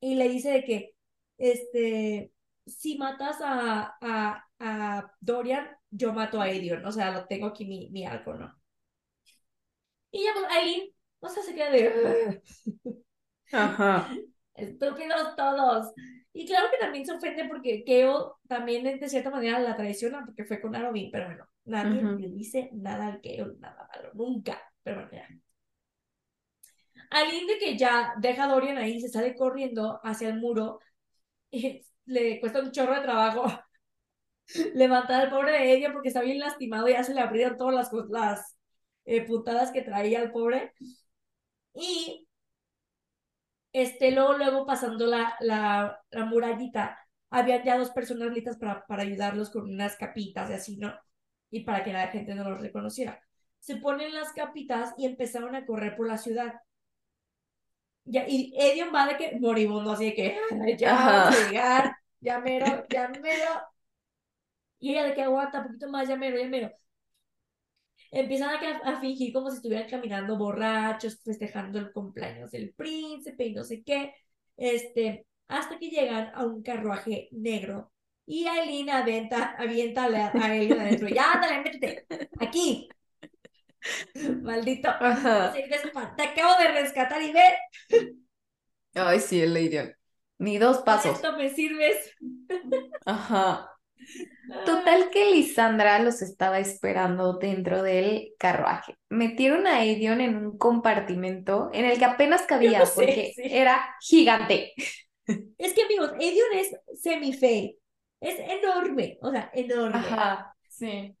Y 0.00 0.14
le 0.16 0.28
dice 0.28 0.50
de 0.50 0.64
que, 0.64 0.94
este, 1.38 2.32
si 2.66 2.98
matas 2.98 3.38
a, 3.42 3.96
a, 4.00 4.44
a 4.58 5.12
Dorian, 5.20 5.68
yo 5.90 6.12
mato 6.12 6.40
a 6.40 6.50
Edion, 6.50 6.84
o 6.86 6.92
sea, 6.92 7.10
lo 7.12 7.26
tengo 7.26 7.46
aquí 7.48 7.66
mi, 7.66 7.90
mi 7.90 8.04
arco, 8.06 8.34
¿no? 8.34 8.54
Y 10.12 10.24
ya, 10.24 10.30
pues, 10.34 10.46
Aileen, 10.50 10.90
o 11.20 11.28
sea, 11.28 11.42
se 11.42 11.54
queda 11.54 11.70
de... 11.70 12.42
Ajá. 13.52 14.20
Estúpidos 14.54 15.36
todos. 15.36 15.92
Y 16.32 16.46
claro 16.46 16.68
que 16.70 16.78
también 16.78 17.04
se 17.04 17.12
ofende 17.12 17.46
porque 17.48 17.82
Keo 17.84 18.38
también 18.46 18.84
de 18.84 19.08
cierta 19.08 19.30
manera 19.30 19.58
la 19.58 19.76
traiciona 19.76 20.24
porque 20.24 20.44
fue 20.44 20.60
con 20.60 20.74
Arobin, 20.76 21.10
pero 21.10 21.26
bueno, 21.26 21.46
nadie 21.64 22.02
le 22.02 22.28
dice 22.28 22.70
nada 22.72 23.08
al 23.08 23.20
Keo, 23.20 23.54
nada 23.58 23.88
malo, 23.92 24.10
nunca. 24.14 24.60
Pero 24.82 25.08
bueno, 25.08 25.10
ya. 25.12 25.28
Alguien 27.10 27.46
de 27.46 27.58
que 27.58 27.76
ya 27.76 28.14
deja 28.18 28.44
a 28.44 28.48
Dorian 28.48 28.78
ahí, 28.78 29.00
se 29.00 29.08
sale 29.08 29.34
corriendo 29.34 30.00
hacia 30.04 30.28
el 30.28 30.38
muro, 30.38 30.78
y 31.50 31.84
le 32.06 32.40
cuesta 32.40 32.60
un 32.60 32.70
chorro 32.72 32.94
de 32.94 33.02
trabajo 33.02 33.44
levantar 34.74 35.22
al 35.22 35.30
pobre 35.30 35.52
de 35.52 35.72
ella 35.72 35.92
porque 35.92 36.08
está 36.08 36.22
bien 36.22 36.38
lastimado, 36.38 36.88
ya 36.88 37.04
se 37.04 37.14
le 37.14 37.20
abrieron 37.20 37.56
todas 37.56 37.74
las, 37.74 37.90
las 38.10 38.56
eh, 39.04 39.26
puntadas 39.26 39.72
que 39.72 39.82
traía 39.82 40.20
al 40.20 40.32
pobre. 40.32 40.72
Y 41.74 42.28
este, 43.72 44.10
luego, 44.12 44.34
luego 44.38 44.66
pasando 44.66 45.06
la, 45.06 45.34
la, 45.40 46.00
la 46.10 46.24
murallita, 46.26 46.98
habían 47.30 47.62
ya 47.64 47.78
dos 47.78 47.90
personas 47.90 48.32
listas 48.32 48.56
para, 48.58 48.86
para 48.86 49.02
ayudarlos 49.02 49.50
con 49.50 49.64
unas 49.70 49.96
capitas 49.96 50.50
y 50.50 50.54
así, 50.54 50.76
¿no? 50.78 50.94
Y 51.50 51.60
para 51.64 51.84
que 51.84 51.92
la 51.92 52.08
gente 52.08 52.34
no 52.34 52.48
los 52.48 52.60
reconociera. 52.60 53.20
Se 53.60 53.76
ponen 53.76 54.14
las 54.14 54.32
capitas 54.32 54.94
y 54.98 55.06
empezaron 55.06 55.54
a 55.54 55.66
correr 55.66 55.96
por 55.96 56.08
la 56.08 56.18
ciudad. 56.18 56.54
Ya, 58.04 58.24
y 58.28 58.52
Edion 58.58 58.92
va 58.94 59.06
de 59.06 59.16
que 59.16 59.38
moribundo, 59.40 59.92
así 59.92 60.06
de 60.06 60.14
que 60.14 60.36
"Ay, 60.62 60.76
ya 60.76 60.94
vamos 60.94 61.36
a 61.36 61.48
llegar, 61.48 61.96
ya 62.20 62.38
mero, 62.40 62.86
ya 62.90 63.08
mero. 63.08 63.50
Y 64.78 64.90
ella 64.92 65.04
de 65.04 65.14
que 65.14 65.22
aguanta 65.22 65.58
un 65.60 65.66
poquito 65.66 65.88
más, 65.90 66.08
ya 66.08 66.16
mero, 66.16 66.38
ya 66.38 66.48
mero. 66.48 66.70
Empiezan 68.10 68.50
a, 68.50 68.78
a 68.90 69.00
fingir 69.00 69.32
como 69.32 69.50
si 69.50 69.56
estuvieran 69.56 69.88
caminando 69.88 70.36
borrachos, 70.36 71.20
festejando 71.22 71.78
el 71.78 71.92
cumpleaños 71.92 72.50
del 72.50 72.72
príncipe 72.74 73.46
y 73.46 73.54
no 73.54 73.64
sé 73.64 73.82
qué. 73.82 74.14
Este, 74.56 75.26
hasta 75.48 75.78
que 75.78 75.90
llegan 75.90 76.30
a 76.34 76.44
un 76.44 76.62
carruaje 76.62 77.28
negro. 77.32 77.92
Y 78.26 78.46
Aileen 78.46 78.90
avienta, 78.90 79.56
avienta 79.58 80.04
a, 80.04 80.32
a 80.44 80.56
él 80.56 80.72
adentro. 80.72 81.08
Ya, 81.08 81.32
ándale, 81.32 81.62
métete. 81.62 82.06
Aquí. 82.38 82.88
Maldito. 84.42 84.88
Ajá. 84.88 85.52
Te 85.52 86.22
acabo 86.22 86.62
de 86.62 86.68
rescatar 86.72 87.22
y 87.22 87.32
ve, 87.32 87.42
Ay, 88.94 89.20
sí, 89.20 89.40
el 89.40 89.54
Lady. 89.54 89.78
Ni 90.38 90.58
dos 90.58 90.78
pasos. 90.78 91.16
esto 91.16 91.36
me 91.36 91.50
sirves. 91.50 91.96
Ajá. 93.06 93.79
Total 94.64 95.10
que 95.10 95.32
Lisandra 95.32 95.98
los 96.00 96.22
estaba 96.22 96.58
esperando 96.58 97.34
dentro 97.34 97.82
del 97.82 98.32
carruaje. 98.38 98.96
Metieron 99.08 99.66
a 99.66 99.84
Edion 99.84 100.20
en 100.20 100.36
un 100.36 100.58
compartimento 100.58 101.70
en 101.72 101.84
el 101.84 101.98
que 101.98 102.04
apenas 102.04 102.42
cabía 102.48 102.80
no 102.80 102.86
sé, 102.86 102.94
porque 102.94 103.32
sí. 103.34 103.42
era 103.44 103.96
gigante. 104.00 104.72
Es 105.58 105.74
que 105.74 105.84
amigos, 105.84 106.12
Edion 106.18 106.48
es 106.54 106.76
semi-fe. 107.00 107.76
Es 108.20 108.36
enorme, 108.40 109.16
o 109.22 109.30
sea, 109.30 109.48
enorme. 109.54 109.96
Ajá, 109.96 110.56
sí. 110.68 111.16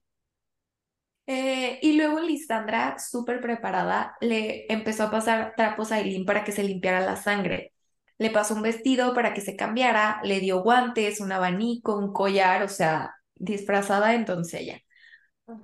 Eh, 1.26 1.78
y 1.80 1.92
luego 1.92 2.18
Lisandra, 2.18 2.98
súper 2.98 3.40
preparada, 3.40 4.16
le 4.20 4.66
empezó 4.72 5.04
a 5.04 5.10
pasar 5.12 5.54
trapos 5.56 5.92
a 5.92 5.96
Aileen 5.96 6.24
para 6.24 6.42
que 6.42 6.50
se 6.50 6.64
limpiara 6.64 7.00
la 7.00 7.14
sangre. 7.14 7.72
Le 8.20 8.30
pasó 8.30 8.54
un 8.54 8.60
vestido 8.60 9.14
para 9.14 9.32
que 9.32 9.40
se 9.40 9.56
cambiara, 9.56 10.20
le 10.24 10.40
dio 10.40 10.62
guantes, 10.62 11.20
un 11.20 11.32
abanico, 11.32 11.96
un 11.96 12.12
collar, 12.12 12.62
o 12.62 12.68
sea, 12.68 13.14
disfrazada 13.34 14.08
de 14.10 14.24
doncella. 14.24 14.78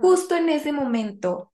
Justo 0.00 0.36
en 0.36 0.48
ese 0.48 0.72
momento, 0.72 1.52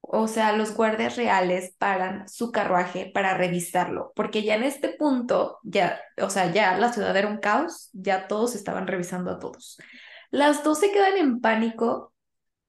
o 0.00 0.26
sea, 0.26 0.52
los 0.56 0.74
guardias 0.74 1.16
reales 1.16 1.76
paran 1.78 2.28
su 2.28 2.50
carruaje 2.50 3.12
para 3.14 3.36
revisarlo, 3.36 4.12
porque 4.16 4.42
ya 4.42 4.56
en 4.56 4.64
este 4.64 4.88
punto, 4.88 5.60
ya, 5.62 6.00
o 6.20 6.30
sea, 6.30 6.52
ya 6.52 6.76
la 6.78 6.92
ciudad 6.92 7.16
era 7.16 7.28
un 7.28 7.38
caos, 7.38 7.90
ya 7.92 8.26
todos 8.26 8.56
estaban 8.56 8.88
revisando 8.88 9.30
a 9.30 9.38
todos. 9.38 9.78
Las 10.32 10.64
dos 10.64 10.80
se 10.80 10.90
quedan 10.90 11.16
en 11.16 11.40
pánico, 11.40 12.12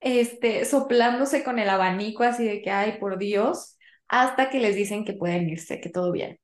este, 0.02 0.66
soplándose 0.66 1.44
con 1.44 1.58
el 1.58 1.70
abanico 1.70 2.24
así 2.24 2.46
de 2.46 2.62
que, 2.62 2.70
ay, 2.70 3.00
por 3.00 3.18
Dios, 3.18 3.76
hasta 4.08 4.52
que 4.52 4.60
les 4.60 4.76
dicen 4.76 5.04
que 5.04 5.14
pueden 5.14 5.50
irse, 5.50 5.82
que 5.82 5.90
todo 5.90 6.12
bien. 6.12 6.40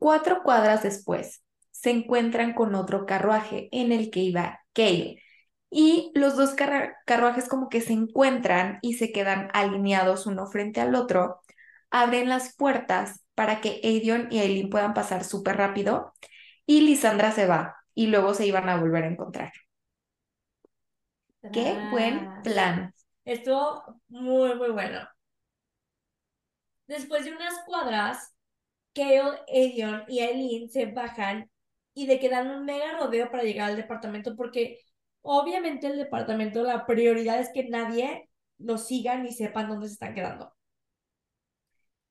Cuatro 0.00 0.42
cuadras 0.44 0.82
después, 0.84 1.44
se 1.72 1.90
encuentran 1.92 2.54
con 2.54 2.74
otro 2.76 3.06
carruaje 3.06 3.70
en 3.72 3.92
el 3.92 4.10
que 4.10 4.20
iba 4.22 4.60
Kale. 4.74 5.22
Y 5.70 6.12
los 6.16 6.36
dos 6.36 6.56
carru- 6.56 6.94
carruajes 7.06 7.48
como 7.48 7.70
que 7.70 7.82
se 7.82 7.94
encuentran 7.94 8.80
y 8.82 8.94
se 8.94 9.12
quedan 9.12 9.50
alineados 9.54 10.26
uno 10.26 10.46
frente 10.48 10.82
al 10.82 10.96
otro, 10.96 11.40
abren 11.90 12.28
las 12.30 12.56
puertas 12.56 13.24
para 13.36 13.62
que 13.62 13.80
Adion 13.84 14.28
y 14.32 14.40
Aileen 14.40 14.70
puedan 14.70 14.94
pasar 14.94 15.24
súper 15.24 15.58
rápido 15.58 16.14
y 16.66 16.82
Lisandra 16.82 17.32
se 17.32 17.46
va 17.46 17.76
y 17.94 18.08
luego 18.08 18.34
se 18.34 18.46
iban 18.46 18.68
a 18.70 18.78
volver 18.78 19.04
a 19.04 19.08
encontrar. 19.08 19.52
Qué 21.52 21.86
buen 21.90 22.40
plan. 22.42 22.94
Estuvo 23.24 24.00
muy, 24.08 24.54
muy 24.56 24.70
bueno. 24.70 25.08
Después 26.88 27.24
de 27.24 27.32
unas 27.34 27.54
cuadras, 27.66 28.29
Kale, 28.94 29.40
Edion 29.48 30.04
y 30.08 30.20
Eileen 30.20 30.68
se 30.68 30.86
bajan 30.86 31.50
y 31.94 32.06
de 32.06 32.18
que 32.18 32.28
dan 32.28 32.50
un 32.50 32.64
mega 32.64 32.98
rodeo 32.98 33.30
para 33.30 33.42
llegar 33.42 33.70
al 33.70 33.76
departamento 33.76 34.36
porque 34.36 34.78
obviamente 35.22 35.86
el 35.86 35.98
departamento, 35.98 36.62
la 36.62 36.86
prioridad 36.86 37.38
es 37.40 37.50
que 37.52 37.68
nadie 37.68 38.28
los 38.58 38.86
siga 38.86 39.16
ni 39.16 39.32
sepan 39.32 39.68
dónde 39.68 39.88
se 39.88 39.94
están 39.94 40.14
quedando. 40.14 40.52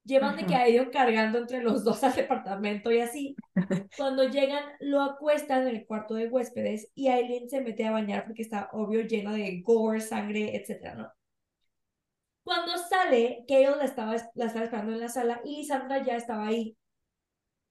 Llevan 0.04 0.38
de 0.38 0.46
que 0.46 0.56
a 0.56 0.66
Edion 0.66 0.90
cargando 0.90 1.38
entre 1.38 1.62
los 1.62 1.84
dos 1.84 2.04
al 2.04 2.16
departamento 2.16 2.92
y 2.92 3.00
así. 3.00 3.36
Cuando 3.98 4.24
llegan, 4.24 4.64
lo 4.80 5.02
acuestan 5.02 5.68
en 5.68 5.76
el 5.76 5.86
cuarto 5.86 6.16
de 6.16 6.28
huéspedes 6.28 6.92
y 6.96 7.10
Aileen 7.10 7.50
se 7.50 7.62
mete 7.62 7.86
a 7.86 7.92
bañar 7.92 8.26
porque 8.26 8.42
está 8.42 8.70
obvio 8.72 9.02
lleno 9.02 9.34
de 9.34 9.62
gore, 9.62 10.02
sangre, 10.02 10.56
etcétera, 10.56 10.96
¿no? 10.96 11.12
Cuando 12.50 12.76
sale, 12.80 13.46
Kale 13.48 13.76
la 13.76 13.86
estaba, 13.86 14.16
la 14.34 14.46
estaba 14.46 14.66
esperando 14.66 14.94
en 14.94 15.02
la 15.02 15.08
sala 15.08 15.40
y 15.46 15.58
Lisandra 15.58 16.04
ya 16.04 16.16
estaba 16.16 16.48
ahí. 16.48 16.76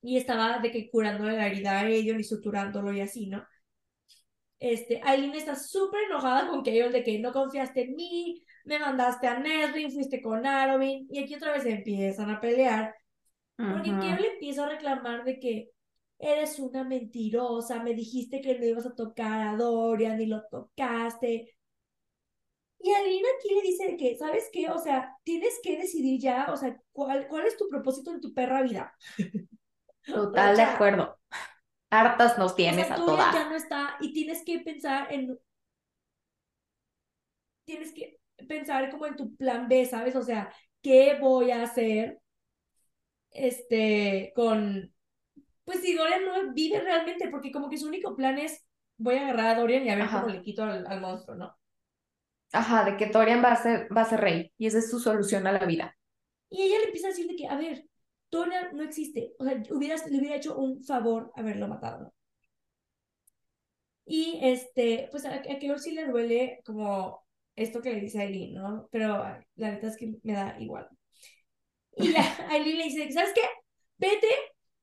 Y 0.02 0.16
estaba 0.16 0.60
de 0.60 0.70
que 0.70 0.88
curándole 0.88 1.36
la 1.36 1.48
herida 1.48 1.72
a 1.72 1.80
Aileen 1.80 2.20
y 2.20 2.22
suturándolo 2.22 2.92
y 2.92 3.00
así, 3.00 3.26
¿no? 3.26 3.44
Este, 4.60 5.00
Aileen 5.02 5.34
está 5.34 5.56
súper 5.56 6.02
enojada 6.04 6.46
con 6.46 6.62
Kale 6.62 6.90
de 6.90 7.02
que 7.02 7.18
no 7.18 7.32
confiaste 7.32 7.86
en 7.86 7.96
mí, 7.96 8.44
me 8.66 8.78
mandaste 8.78 9.26
a 9.26 9.40
Nesrin, 9.40 9.90
fuiste 9.90 10.22
con 10.22 10.46
Arobin 10.46 11.08
y 11.10 11.24
aquí 11.24 11.34
otra 11.34 11.54
vez 11.54 11.66
empiezan 11.66 12.30
a 12.30 12.40
pelear 12.40 12.94
porque 13.56 13.90
Ujú. 13.90 14.00
Kale 14.00 14.20
le 14.20 14.32
empieza 14.34 14.64
a 14.64 14.68
reclamar 14.68 15.24
de 15.24 15.40
que 15.40 15.70
eres 16.20 16.60
una 16.60 16.84
mentirosa, 16.84 17.82
me 17.82 17.94
dijiste 17.94 18.40
que 18.40 18.56
no 18.56 18.64
ibas 18.64 18.86
a 18.86 18.94
tocar 18.94 19.40
a 19.40 19.56
Dorian 19.56 20.20
y 20.20 20.26
lo 20.26 20.44
tocaste. 20.48 21.57
Y 22.80 22.92
Adeline 22.92 23.24
aquí 23.38 23.54
le 23.54 23.62
dice 23.62 23.86
de 23.88 23.96
que, 23.96 24.16
¿sabes 24.18 24.48
qué? 24.52 24.70
O 24.70 24.78
sea, 24.78 25.16
tienes 25.24 25.58
que 25.62 25.76
decidir 25.78 26.20
ya, 26.20 26.46
o 26.52 26.56
sea, 26.56 26.80
¿cuál, 26.92 27.26
cuál 27.28 27.46
es 27.46 27.56
tu 27.56 27.68
propósito 27.68 28.12
en 28.12 28.20
tu 28.20 28.32
perra 28.34 28.62
vida? 28.62 28.94
Total 30.12 30.56
O 30.56 30.56
de 30.56 30.62
acuerdo. 30.62 31.18
Hartas 31.90 32.38
nos 32.38 32.56
O 32.56 32.56
tienes 32.56 32.86
sea, 32.86 32.90
a 32.90 32.96
Dorian 32.96 33.30
ya 33.32 33.44
todas. 33.44 33.48
no 33.48 33.56
está 33.56 33.96
y 34.00 34.12
tienes 34.14 34.42
que 34.44 34.60
pensar 34.60 35.12
en, 35.12 35.38
tienes 37.64 37.92
que 37.92 38.18
pensar 38.48 38.90
como 38.90 39.06
en 39.06 39.16
tu 39.16 39.36
plan 39.36 39.68
B, 39.68 39.84
¿sabes? 39.86 40.16
O 40.16 40.22
sea, 40.22 40.52
¿qué 40.82 41.18
voy 41.20 41.50
a 41.50 41.62
hacer 41.62 42.20
este 43.30 44.32
con, 44.34 44.92
pues 45.64 45.80
si 45.82 45.94
Dorian 45.94 46.24
no 46.26 46.54
vive 46.54 46.80
realmente, 46.80 47.28
porque 47.30 47.52
como 47.52 47.70
que 47.70 47.78
su 47.78 47.88
único 47.88 48.16
plan 48.16 48.38
es, 48.38 48.66
voy 48.98 49.16
a 49.16 49.22
agarrar 49.28 49.56
a 49.56 49.60
Dorian 49.60 49.86
y 49.86 49.90
a 49.90 49.96
ver 49.96 50.10
cómo 50.10 50.28
le 50.28 50.42
quito 50.42 50.64
al, 50.64 50.86
al 50.86 51.00
monstruo, 51.00 51.36
¿no? 51.36 51.56
Ajá, 52.52 52.84
de 52.84 52.96
que 52.96 53.06
Dorian 53.06 53.42
va 53.42 53.52
a 53.52 53.56
ser, 53.62 53.88
va 53.94 54.02
a 54.02 54.04
ser 54.04 54.20
rey 54.20 54.52
y 54.58 54.66
esa 54.66 54.78
es 54.78 54.90
su 54.90 55.00
solución 55.00 55.46
a 55.46 55.52
la 55.52 55.64
vida. 55.66 55.96
Y 56.50 56.62
ella 56.62 56.78
le 56.78 56.84
empieza 56.86 57.08
a 57.08 57.10
decir 57.10 57.26
de 57.26 57.36
que, 57.36 57.46
a 57.46 57.56
ver, 57.56 57.86
Dorian 58.30 58.76
no 58.76 58.82
existe, 58.82 59.32
o 59.38 59.44
sea, 59.44 59.62
hubieras, 59.70 60.06
le 60.10 60.18
hubiera 60.18 60.36
hecho 60.36 60.56
un 60.58 60.82
favor 60.84 61.32
haberlo 61.36 61.68
matado, 61.68 62.00
¿no? 62.00 62.12
Y 64.06 64.38
este, 64.42 65.08
pues 65.10 65.24
a, 65.26 65.34
a 65.34 65.58
Keor 65.58 65.78
sí 65.78 65.92
le 65.92 66.06
duele 66.06 66.60
como 66.64 67.24
esto 67.56 67.82
que 67.82 67.92
le 67.92 68.00
dice 68.00 68.18
a 68.20 68.22
Aileen, 68.22 68.54
¿no? 68.54 68.88
Pero 68.90 69.18
la 69.56 69.70
neta 69.70 69.88
es 69.88 69.96
que 69.96 70.14
me 70.22 70.32
da 70.32 70.56
igual. 70.60 70.88
Y 71.96 72.12
ya 72.12 72.22
Aileen 72.50 72.78
le 72.78 72.84
dice, 72.84 73.12
¿sabes 73.12 73.32
qué? 73.34 73.42
Vete 73.98 74.28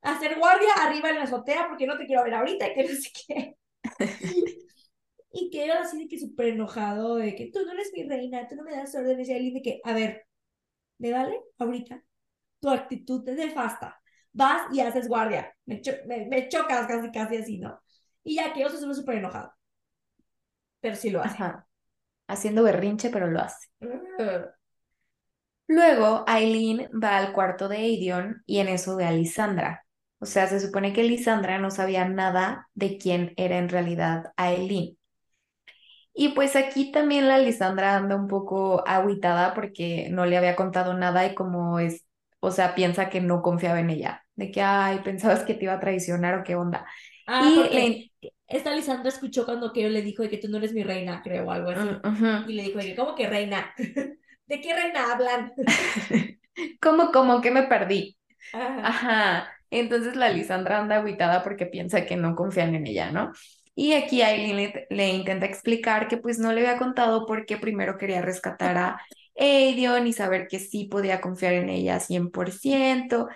a 0.01 0.15
hacer 0.15 0.37
guardia 0.37 0.73
arriba 0.81 1.09
en 1.09 1.15
la 1.17 1.23
azotea 1.23 1.67
porque 1.69 1.87
no 1.87 1.97
te 1.97 2.05
quiero 2.05 2.23
ver 2.23 2.35
ahorita 2.35 2.67
y 2.69 2.73
que 2.75 2.83
no 2.83 2.89
sé 2.95 3.11
qué. 3.27 3.55
Y 5.37 5.49
que 5.51 5.65
era 5.65 5.81
así 5.81 5.97
de 5.99 6.07
que 6.07 6.17
súper 6.17 6.47
enojado, 6.47 7.17
de 7.17 7.35
que 7.35 7.51
tú 7.51 7.59
no 7.65 7.73
eres 7.73 7.91
mi 7.93 8.07
reina, 8.07 8.47
tú 8.47 8.55
no 8.55 8.63
me 8.63 8.71
das 8.71 8.95
órdenes. 8.95 9.27
Y 9.27 9.33
Aileen 9.33 9.53
de 9.55 9.61
que, 9.61 9.81
a 9.83 9.93
ver, 9.93 10.25
¿me 10.97 11.11
vale 11.11 11.41
ahorita? 11.57 12.01
Tu 12.61 12.69
actitud 12.69 13.27
es 13.27 13.35
nefasta. 13.35 14.01
Vas 14.31 14.61
y 14.73 14.79
haces 14.79 15.09
guardia. 15.09 15.53
Me, 15.65 15.81
cho 15.81 15.91
me, 16.07 16.25
me 16.27 16.47
chocas 16.47 16.87
casi, 16.87 17.11
casi 17.11 17.35
así, 17.37 17.57
¿no? 17.59 17.81
Y 18.23 18.35
ya 18.35 18.53
que 18.53 18.69
se 18.69 18.79
sube 18.79 18.93
súper 18.93 19.17
enojado. 19.17 19.53
Pero 20.79 20.95
sí 20.95 21.09
lo 21.09 21.21
hace. 21.21 21.35
Ajá. 21.35 21.67
Haciendo 22.27 22.63
berrinche, 22.63 23.09
pero 23.09 23.27
lo 23.27 23.41
hace. 23.41 23.67
Luego, 25.67 26.23
Aileen 26.27 26.89
va 26.91 27.17
al 27.17 27.33
cuarto 27.33 27.67
de 27.67 27.77
Aidion 27.77 28.41
y 28.45 28.59
en 28.59 28.69
eso 28.69 28.95
ve 28.95 29.05
a 29.05 29.11
Lisandra. 29.11 29.85
O 30.19 30.25
sea, 30.25 30.47
se 30.47 30.59
supone 30.61 30.93
que 30.93 31.03
Lisandra 31.03 31.57
no 31.57 31.71
sabía 31.71 32.07
nada 32.07 32.69
de 32.73 32.97
quién 32.97 33.33
era 33.35 33.57
en 33.57 33.69
realidad 33.69 34.31
Aileen. 34.37 34.97
Y 36.15 36.29
pues 36.29 36.55
aquí 36.55 36.91
también 36.91 37.27
la 37.27 37.39
Lisandra 37.39 37.95
anda 37.97 38.15
un 38.15 38.27
poco 38.29 38.87
agüitada 38.87 39.53
porque 39.53 40.07
no 40.11 40.25
le 40.25 40.37
había 40.37 40.55
contado 40.55 40.93
nada 40.93 41.25
y 41.25 41.35
como 41.35 41.79
es, 41.79 42.05
o 42.39 42.51
sea, 42.51 42.75
piensa 42.75 43.09
que 43.09 43.21
no 43.21 43.41
confiaba 43.41 43.79
en 43.81 43.89
ella. 43.89 44.25
De 44.35 44.51
que, 44.51 44.61
ay, 44.61 44.99
pensabas 45.03 45.43
que 45.43 45.53
te 45.55 45.65
iba 45.65 45.73
a 45.73 45.79
traicionar 45.81 46.39
o 46.39 46.43
qué 46.43 46.55
onda. 46.55 46.85
Ah, 47.27 47.51
Y 47.51 47.55
porque 47.55 47.97
le... 48.21 48.31
esta 48.47 48.75
Lisandra 48.75 49.09
escuchó 49.09 49.45
cuando 49.45 49.73
Keo 49.73 49.89
le 49.89 50.01
dijo 50.01 50.23
de 50.23 50.29
que 50.29 50.37
tú 50.37 50.47
no 50.49 50.57
eres 50.57 50.73
mi 50.73 50.83
reina, 50.83 51.21
creo, 51.23 51.45
o 51.47 51.51
algo 51.51 51.69
así. 51.71 51.99
Mm, 52.03 52.07
ujú. 52.07 52.31
Y 52.43 52.53
le 52.53 52.63
dijo 52.63 52.79
de 52.79 52.85
que, 52.85 52.95
¿cómo 52.95 53.15
que 53.15 53.27
reina? 53.27 53.73
¿De 54.47 54.61
qué 54.61 54.73
reina 54.75 55.11
hablan? 55.13 55.53
¿Cómo, 56.81 57.11
cómo 57.11 57.41
que 57.41 57.51
me 57.51 57.63
perdí? 57.63 58.17
Ajá. 58.51 58.81
Ajá. 58.81 59.49
Entonces 59.71 60.15
la 60.15 60.29
Lisandra 60.29 60.79
anda 60.79 60.97
agüitada 60.97 61.43
porque 61.43 61.65
piensa 61.67 62.05
que 62.05 62.15
no 62.17 62.35
confían 62.35 62.75
en 62.75 62.87
ella, 62.87 63.11
¿no? 63.11 63.33
Y 63.75 63.93
aquí 63.93 64.21
Aileen 64.21 64.55
le, 64.55 64.87
le 64.89 65.09
intenta 65.09 65.45
explicar 65.45 66.07
que 66.07 66.17
pues 66.17 66.39
no 66.39 66.53
le 66.53 66.61
había 66.61 66.79
contado 66.79 67.25
porque 67.25 67.57
primero 67.57 67.97
quería 67.97 68.21
rescatar 68.21 68.77
a 68.77 69.01
Aidion 69.37 70.07
y 70.07 70.13
saber 70.13 70.47
que 70.47 70.59
sí 70.59 70.85
podía 70.85 71.21
confiar 71.21 71.53
en 71.53 71.69
ella 71.69 71.99
100%. 71.99 73.27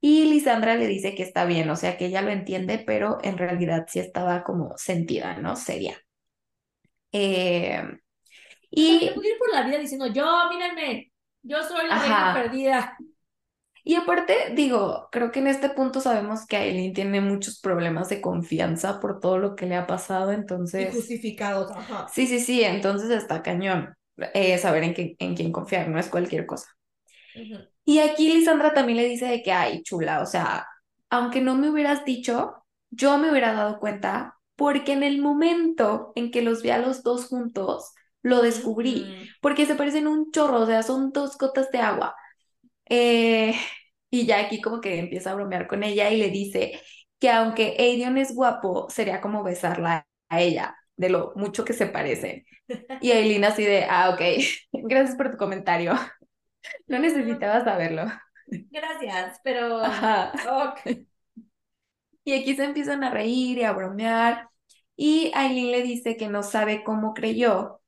Y 0.00 0.24
Lisandra 0.24 0.74
le 0.74 0.86
dice 0.86 1.14
que 1.14 1.22
está 1.22 1.44
bien, 1.44 1.70
o 1.70 1.76
sea 1.76 1.96
que 1.96 2.06
ella 2.06 2.22
lo 2.22 2.30
entiende, 2.30 2.82
pero 2.84 3.18
en 3.22 3.38
realidad 3.38 3.86
sí 3.88 4.00
estaba 4.00 4.42
como 4.42 4.76
sentida, 4.76 5.36
¿no? 5.36 5.54
Seria. 5.54 5.96
Eh, 7.12 7.82
y, 8.70 9.10
puedo 9.14 9.28
ir 9.28 9.38
por 9.38 9.52
la 9.52 9.62
vida 9.62 9.78
diciendo, 9.78 10.06
yo, 10.06 10.48
mírenme, 10.50 11.12
yo 11.42 11.62
soy 11.62 11.86
la 11.86 11.98
reina 11.98 12.34
perdida. 12.34 12.96
Y 13.84 13.96
aparte, 13.96 14.52
digo, 14.54 15.08
creo 15.10 15.32
que 15.32 15.40
en 15.40 15.48
este 15.48 15.68
punto 15.70 16.00
sabemos 16.00 16.46
que 16.46 16.56
Aileen 16.56 16.92
tiene 16.92 17.20
muchos 17.20 17.60
problemas 17.60 18.08
de 18.08 18.20
confianza 18.20 19.00
por 19.00 19.18
todo 19.20 19.38
lo 19.38 19.56
que 19.56 19.66
le 19.66 19.76
ha 19.76 19.86
pasado, 19.86 20.32
entonces, 20.32 20.88
Injustificados, 20.88 21.70
ajá. 21.72 22.06
sí, 22.12 22.26
sí, 22.26 22.40
sí, 22.40 22.62
entonces 22.62 23.10
está 23.10 23.42
cañón 23.42 23.94
eh, 24.34 24.58
saber 24.58 24.84
en, 24.84 24.94
qué- 24.94 25.16
en 25.18 25.34
quién 25.36 25.52
confiar, 25.52 25.88
no 25.88 25.98
es 25.98 26.08
cualquier 26.08 26.46
cosa. 26.46 26.68
Y 27.84 27.98
aquí 27.98 28.32
Lisandra 28.32 28.72
también 28.74 28.98
le 28.98 29.04
dice 29.08 29.26
de 29.26 29.42
que, 29.42 29.52
ay, 29.52 29.82
chula, 29.82 30.20
o 30.22 30.26
sea, 30.26 30.66
aunque 31.10 31.40
no 31.40 31.54
me 31.56 31.70
hubieras 31.70 32.04
dicho, 32.04 32.64
yo 32.90 33.18
me 33.18 33.30
hubiera 33.30 33.52
dado 33.52 33.78
cuenta 33.80 34.38
porque 34.56 34.92
en 34.92 35.02
el 35.02 35.20
momento 35.20 36.12
en 36.14 36.30
que 36.30 36.42
los 36.42 36.62
vi 36.62 36.70
a 36.70 36.78
los 36.78 37.02
dos 37.02 37.26
juntos, 37.26 37.92
lo 38.22 38.40
descubrí, 38.42 39.16
porque 39.40 39.66
se 39.66 39.74
parecen 39.74 40.06
un 40.06 40.30
chorro, 40.30 40.60
o 40.60 40.66
sea, 40.66 40.82
son 40.82 41.10
dos 41.12 41.36
gotas 41.38 41.70
de 41.72 41.78
agua. 41.80 42.14
Eh, 42.94 43.54
y 44.10 44.26
ya 44.26 44.40
aquí 44.40 44.60
como 44.60 44.82
que 44.82 44.98
empieza 44.98 45.30
a 45.30 45.34
bromear 45.34 45.66
con 45.66 45.82
ella 45.82 46.10
y 46.10 46.18
le 46.18 46.28
dice 46.28 46.78
que 47.18 47.30
aunque 47.30 47.74
Aedion 47.78 48.18
es 48.18 48.34
guapo, 48.34 48.90
sería 48.90 49.22
como 49.22 49.42
besarla 49.42 50.06
a 50.28 50.40
ella, 50.42 50.76
de 50.98 51.08
lo 51.08 51.32
mucho 51.34 51.64
que 51.64 51.72
se 51.72 51.86
parecen. 51.86 52.44
Y 53.00 53.12
Aileen 53.12 53.44
así 53.44 53.64
de, 53.64 53.86
ah, 53.88 54.10
ok, 54.10 54.20
gracias 54.72 55.16
por 55.16 55.30
tu 55.30 55.36
comentario. 55.38 55.94
No 56.86 57.00
necesitaba 57.00 57.64
saberlo. 57.64 58.04
Gracias, 58.46 59.40
pero 59.42 59.80
Ajá. 59.80 60.32
Y 62.22 62.34
aquí 62.34 62.54
se 62.54 62.62
empiezan 62.62 63.02
a 63.02 63.10
reír 63.10 63.58
y 63.58 63.64
a 63.64 63.72
bromear. 63.72 64.48
Y 64.94 65.32
Aileen 65.34 65.72
le 65.72 65.82
dice 65.82 66.16
que 66.16 66.28
no 66.28 66.44
sabe 66.44 66.84
cómo 66.84 67.14
creyó. 67.14 67.80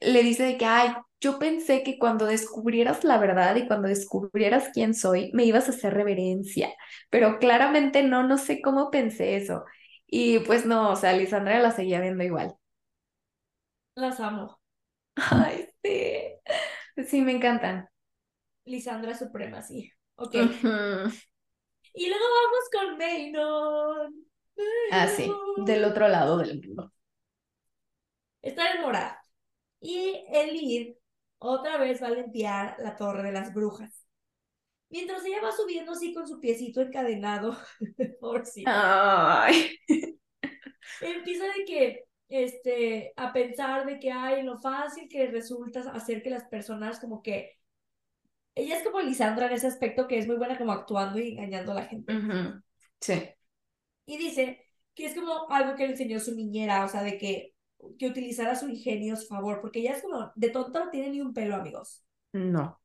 Le 0.00 0.22
dice 0.22 0.44
de 0.44 0.58
que, 0.58 0.64
ay, 0.64 0.94
yo 1.20 1.38
pensé 1.38 1.82
que 1.82 1.98
cuando 1.98 2.26
descubrieras 2.26 3.04
la 3.04 3.18
verdad 3.18 3.56
y 3.56 3.66
cuando 3.66 3.88
descubrieras 3.88 4.70
quién 4.72 4.94
soy, 4.94 5.30
me 5.32 5.44
ibas 5.44 5.68
a 5.68 5.72
hacer 5.72 5.94
reverencia. 5.94 6.74
Pero 7.10 7.38
claramente 7.38 8.02
no, 8.02 8.26
no 8.26 8.38
sé 8.38 8.60
cómo 8.60 8.90
pensé 8.90 9.36
eso. 9.36 9.64
Y 10.06 10.40
pues 10.40 10.66
no, 10.66 10.90
o 10.90 10.96
sea, 10.96 11.12
Lisandra 11.12 11.58
la 11.60 11.70
seguía 11.70 12.00
viendo 12.00 12.24
igual. 12.24 12.54
Las 13.94 14.20
amo. 14.20 14.60
Ay, 15.16 15.68
sí. 15.82 17.04
Sí, 17.06 17.22
me 17.22 17.32
encantan. 17.32 17.88
Lisandra 18.64 19.16
Suprema, 19.16 19.62
sí. 19.62 19.90
Ok. 20.16 20.34
Y 21.96 22.08
luego 22.08 22.24
vamos 22.24 22.70
con 22.72 22.98
Maynon. 22.98 24.26
Ah, 24.90 25.08
sí, 25.08 25.30
del 25.64 25.84
otro 25.84 26.08
lado 26.08 26.38
del 26.38 26.60
mundo. 26.60 26.92
Está 28.42 28.72
en 28.72 28.82
Morad. 28.82 29.12
Y 29.80 30.24
Elid 30.28 30.94
otra 31.44 31.76
vez 31.76 32.02
va 32.02 32.08
a 32.08 32.10
limpiar 32.10 32.76
la 32.78 32.96
torre 32.96 33.22
de 33.22 33.32
las 33.32 33.52
brujas. 33.52 34.06
Mientras 34.88 35.24
ella 35.24 35.42
va 35.42 35.52
subiendo 35.52 35.92
así 35.92 36.14
con 36.14 36.26
su 36.26 36.40
piecito 36.40 36.80
encadenado, 36.80 37.56
por 38.20 38.46
sí, 38.46 38.64
Ay. 38.66 39.76
empieza 41.00 41.44
de 41.46 41.64
que, 41.66 42.04
este, 42.28 43.12
a 43.16 43.32
pensar 43.32 43.86
de 43.86 43.98
que 43.98 44.10
hay 44.10 44.42
lo 44.42 44.58
fácil 44.58 45.08
que 45.08 45.26
resulta 45.26 45.80
hacer 45.92 46.22
que 46.22 46.30
las 46.30 46.44
personas 46.44 47.00
como 47.00 47.22
que, 47.22 47.58
ella 48.54 48.78
es 48.78 48.84
como 48.84 49.00
Lisandra 49.00 49.46
en 49.46 49.54
ese 49.54 49.66
aspecto 49.66 50.06
que 50.06 50.18
es 50.18 50.26
muy 50.26 50.36
buena 50.36 50.56
como 50.56 50.72
actuando 50.72 51.18
y 51.18 51.32
engañando 51.32 51.72
a 51.72 51.74
la 51.74 51.86
gente. 51.86 52.14
Sí. 53.00 53.20
Y 54.06 54.16
dice 54.16 54.64
que 54.94 55.06
es 55.06 55.14
como 55.14 55.50
algo 55.50 55.74
que 55.74 55.86
le 55.86 55.92
enseñó 55.92 56.20
su 56.20 56.34
niñera, 56.34 56.84
o 56.84 56.88
sea, 56.88 57.02
de 57.02 57.18
que, 57.18 57.53
que 57.98 58.06
utilizara 58.06 58.54
su 58.54 58.68
ingenio 58.68 59.14
a 59.14 59.16
su 59.16 59.26
favor, 59.26 59.60
porque 59.60 59.80
ella 59.80 59.92
es 59.92 60.02
como, 60.02 60.32
de 60.34 60.50
tonta 60.50 60.84
no 60.84 60.90
tiene 60.90 61.10
ni 61.10 61.20
un 61.20 61.32
pelo, 61.32 61.56
amigos. 61.56 62.04
No. 62.32 62.80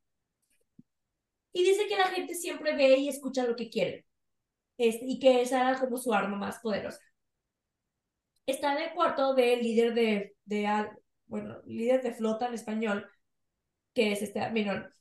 Y 1.52 1.64
dice 1.64 1.86
que 1.88 1.96
la 1.96 2.06
gente 2.06 2.34
siempre 2.34 2.76
ve 2.76 2.96
y 2.96 3.08
escucha 3.08 3.46
lo 3.46 3.56
que 3.56 3.70
quiere. 3.70 4.06
Este, 4.78 5.04
y 5.06 5.18
que 5.18 5.42
esa 5.42 5.60
era 5.70 5.80
como 5.80 5.96
su 5.98 6.14
arma 6.14 6.36
más 6.36 6.58
poderosa. 6.60 7.00
Está 8.46 8.72
en 8.76 8.88
el 8.88 8.94
cuarto 8.94 9.34
del 9.34 9.60
líder 9.62 9.94
de, 9.94 10.36
de 10.44 10.66
al- 10.66 10.98
bueno, 11.26 11.60
líder 11.66 12.02
de 12.02 12.12
flota 12.14 12.48
en 12.48 12.54
español, 12.54 13.08
que 13.94 14.12
es 14.12 14.22
este 14.22 14.48
Minón. 14.50 14.92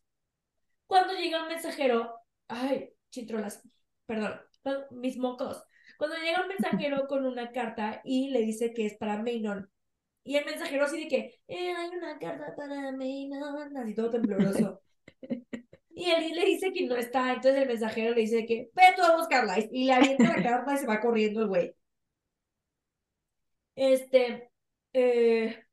Cuando 0.88 1.14
llega 1.14 1.42
un 1.42 1.48
mensajero, 1.48 2.14
ay, 2.48 2.90
chitrolas, 3.10 3.62
perdón, 4.06 4.40
mis 4.92 5.18
mocos. 5.18 5.64
Cuando 5.98 6.18
llega 6.18 6.42
un 6.42 6.48
mensajero 6.48 7.08
con 7.08 7.26
una 7.26 7.52
carta 7.52 8.02
y 8.04 8.30
le 8.30 8.42
dice 8.42 8.74
que 8.74 8.86
es 8.86 8.98
para 8.98 9.22
Maynon. 9.22 9.70
Y 10.30 10.38
el 10.38 10.46
mensajero 10.46 10.86
así 10.86 11.02
de 11.02 11.08
que, 11.08 11.42
eh, 11.48 11.74
hay 11.76 11.90
una 11.90 12.20
carta 12.20 12.56
para 12.56 12.92
Maynon, 12.92 13.76
así 13.78 13.96
todo 13.96 14.12
tembloroso. 14.12 14.80
Y 15.90 16.12
él 16.12 16.32
le 16.36 16.46
dice 16.46 16.72
que 16.72 16.86
no 16.86 16.96
está, 16.96 17.34
entonces 17.34 17.62
el 17.62 17.68
mensajero 17.68 18.14
le 18.14 18.22
dice 18.22 18.46
que, 18.46 18.70
ve 18.74 18.84
tú 18.96 19.02
a 19.02 19.18
buscarla. 19.18 19.58
Y 19.72 19.86
le 19.86 19.94
avienta 19.94 20.38
la 20.38 20.44
carta 20.44 20.76
y 20.76 20.78
se 20.78 20.86
va 20.88 21.02
corriendo 21.02 21.42
el 21.42 21.48
güey. 21.48 21.76
Este, 23.76 24.52
eh, 24.94 25.64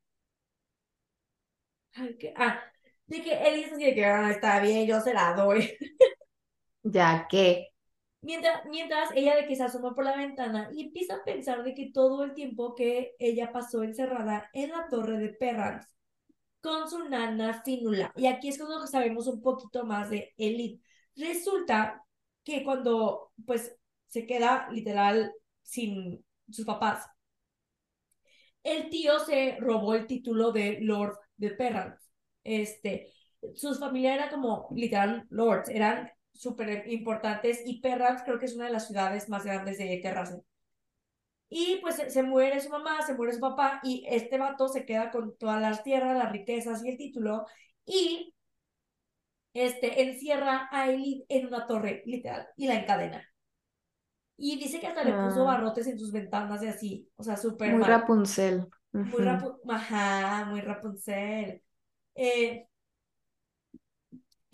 ah, 2.35 2.59
de 3.05 3.21
que 3.21 3.33
él 3.33 3.55
dice 3.57 3.75
así 3.75 3.83
de 3.85 3.93
que, 3.95 4.05
ah, 4.05 4.31
está 4.31 4.59
bien, 4.59 4.87
yo 4.87 4.99
se 5.01 5.13
la 5.13 5.33
doy. 5.33 5.77
Ya 6.83 7.27
que. 7.29 7.67
Mientras, 8.21 8.65
mientras 8.65 9.09
ella 9.15 9.35
de 9.35 9.47
que 9.47 9.55
se 9.55 9.63
asoma 9.63 9.93
por 9.93 10.03
la 10.03 10.17
ventana 10.17 10.69
y 10.73 10.85
empieza 10.85 11.15
a 11.15 11.23
pensar 11.23 11.63
de 11.63 11.73
que 11.73 11.91
todo 11.93 12.23
el 12.23 12.33
tiempo 12.33 12.75
que 12.75 13.15
ella 13.19 13.51
pasó 13.51 13.83
encerrada 13.83 14.49
en 14.53 14.71
la 14.71 14.87
torre 14.89 15.17
de 15.19 15.29
Perrans 15.29 15.85
con 16.61 16.89
su 16.89 17.07
nana 17.07 17.61
Fínula. 17.63 18.11
Y 18.15 18.27
aquí 18.27 18.49
es 18.49 18.57
cuando 18.57 18.85
sabemos 18.87 19.27
un 19.27 19.41
poquito 19.41 19.85
más 19.85 20.09
de 20.09 20.33
Elite. 20.37 20.83
Resulta 21.15 22.03
que 22.43 22.63
cuando 22.63 23.31
pues 23.45 23.75
se 24.07 24.25
queda 24.25 24.69
literal 24.71 25.31
sin 25.61 26.25
sus 26.49 26.65
papás, 26.65 27.05
el 28.63 28.89
tío 28.89 29.19
se 29.19 29.57
robó 29.59 29.93
el 29.95 30.07
título 30.07 30.51
de 30.51 30.79
Lord 30.81 31.17
de 31.37 31.51
Perrans. 31.51 32.11
Este, 32.43 33.13
sus 33.55 33.79
familias 33.79 34.15
eran 34.15 34.29
como 34.29 34.67
literal 34.75 35.25
lords, 35.29 35.69
eran 35.69 36.11
súper 36.37 36.87
importantes 36.91 37.61
y 37.65 37.81
Perrans 37.81 38.23
creo 38.23 38.39
que 38.39 38.45
es 38.45 38.55
una 38.55 38.65
de 38.65 38.71
las 38.73 38.87
ciudades 38.87 39.29
más 39.29 39.43
grandes 39.45 39.77
de 39.77 39.99
Terrace. 40.01 40.41
Y 41.49 41.79
pues 41.81 41.95
se, 41.95 42.09
se, 42.09 42.23
muere 42.23 42.59
su 42.59 42.69
mamá, 42.69 43.01
se 43.03 43.13
muere 43.15 43.33
su 43.33 43.39
papá 43.39 43.79
y 43.83 44.05
este 44.09 44.37
vato 44.37 44.67
se 44.67 44.85
queda 44.85 45.11
con 45.11 45.37
todas 45.37 45.61
las 45.61 45.83
tierras, 45.83 46.17
las 46.17 46.31
riquezas 46.31 46.83
y 46.83 46.89
el 46.89 46.97
título 46.97 47.45
y 47.85 48.33
este, 49.53 50.03
encierra 50.03 50.67
a 50.71 50.89
Elid 50.89 51.23
en 51.29 51.47
una 51.47 51.65
torre, 51.67 52.03
literal, 52.05 52.47
y 52.57 52.67
la 52.67 52.75
encadena. 52.75 53.23
Y 54.37 54.57
dice 54.59 54.79
que 54.79 54.87
hasta 54.87 55.03
le 55.03 55.13
puso 55.13 55.41
Ah. 55.41 55.53
barrotes 55.53 55.87
en 55.87 55.97
sus 55.97 56.11
ventanas 56.11 56.61
y 56.63 56.67
así, 56.67 57.09
o 57.15 57.23
sea, 57.23 57.37
súper 57.37 57.71
Muy 57.71 57.79
mal. 57.79 57.89
Rapunzel. 57.89 58.67
Muy. 58.91 59.11
Rapu 59.23 59.59
Ajá, 59.69 60.45
muy 60.45 60.61
Rapunzel. 60.61 61.63
Eh, 62.15 62.67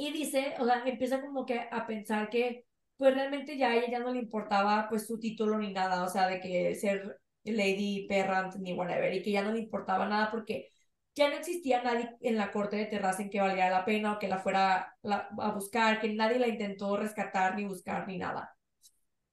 y 0.08 0.12
dice, 0.12 0.56
o 0.60 0.66
sea, 0.66 0.84
empieza 0.86 1.22
como 1.22 1.46
que 1.46 1.60
a 1.72 1.88
pensar 1.88 2.30
que 2.30 2.66
pues 2.98 3.14
realmente 3.14 3.58
ya 3.58 3.70
a 3.70 3.76
ella 3.76 3.90
ya 3.90 4.00
no 4.00 4.12
le 4.14 4.20
importaba 4.20 4.88
pues 4.90 5.08
su 5.08 5.20
título 5.20 5.58
ni 5.58 5.72
nada, 5.74 6.04
o 6.04 6.10
sea, 6.10 6.28
de 6.28 6.40
que 6.42 6.76
ser 6.76 7.20
Lady 7.44 8.06
Perrant 8.08 8.56
ni 8.56 8.74
whatever, 8.74 9.14
y 9.14 9.22
que 9.24 9.32
ya 9.32 9.44
no 9.44 9.52
le 9.52 9.60
importaba 9.60 10.08
nada 10.08 10.30
porque 10.32 10.70
ya 11.16 11.30
no 11.30 11.36
existía 11.36 11.84
nadie 11.84 12.18
en 12.22 12.38
la 12.38 12.52
corte 12.52 12.76
de 12.76 12.86
Terrace 12.86 13.24
en 13.24 13.30
que 13.30 13.40
valiera 13.40 13.70
la 13.70 13.86
pena 13.86 14.14
o 14.14 14.20
que 14.20 14.28
la 14.28 14.40
fuera 14.40 14.96
a 15.04 15.52
buscar, 15.52 16.02
que 16.02 16.14
nadie 16.14 16.40
la 16.40 16.48
intentó 16.48 16.98
rescatar 16.98 17.56
ni 17.56 17.66
buscar 17.66 18.08
ni 18.08 18.18
nada. 18.18 18.56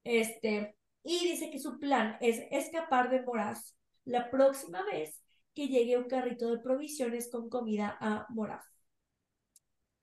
Este, 0.03 0.77
y 1.03 1.19
dice 1.27 1.49
que 1.51 1.59
su 1.59 1.79
plan 1.79 2.17
es 2.21 2.41
escapar 2.51 3.09
de 3.09 3.23
Moraz 3.23 3.75
la 4.05 4.29
próxima 4.29 4.83
vez 4.85 5.21
que 5.53 5.67
llegue 5.67 5.97
un 5.97 6.07
carrito 6.07 6.49
de 6.51 6.59
provisiones 6.59 7.29
con 7.31 7.49
comida 7.49 7.97
a 7.99 8.25
Moraz. 8.29 8.65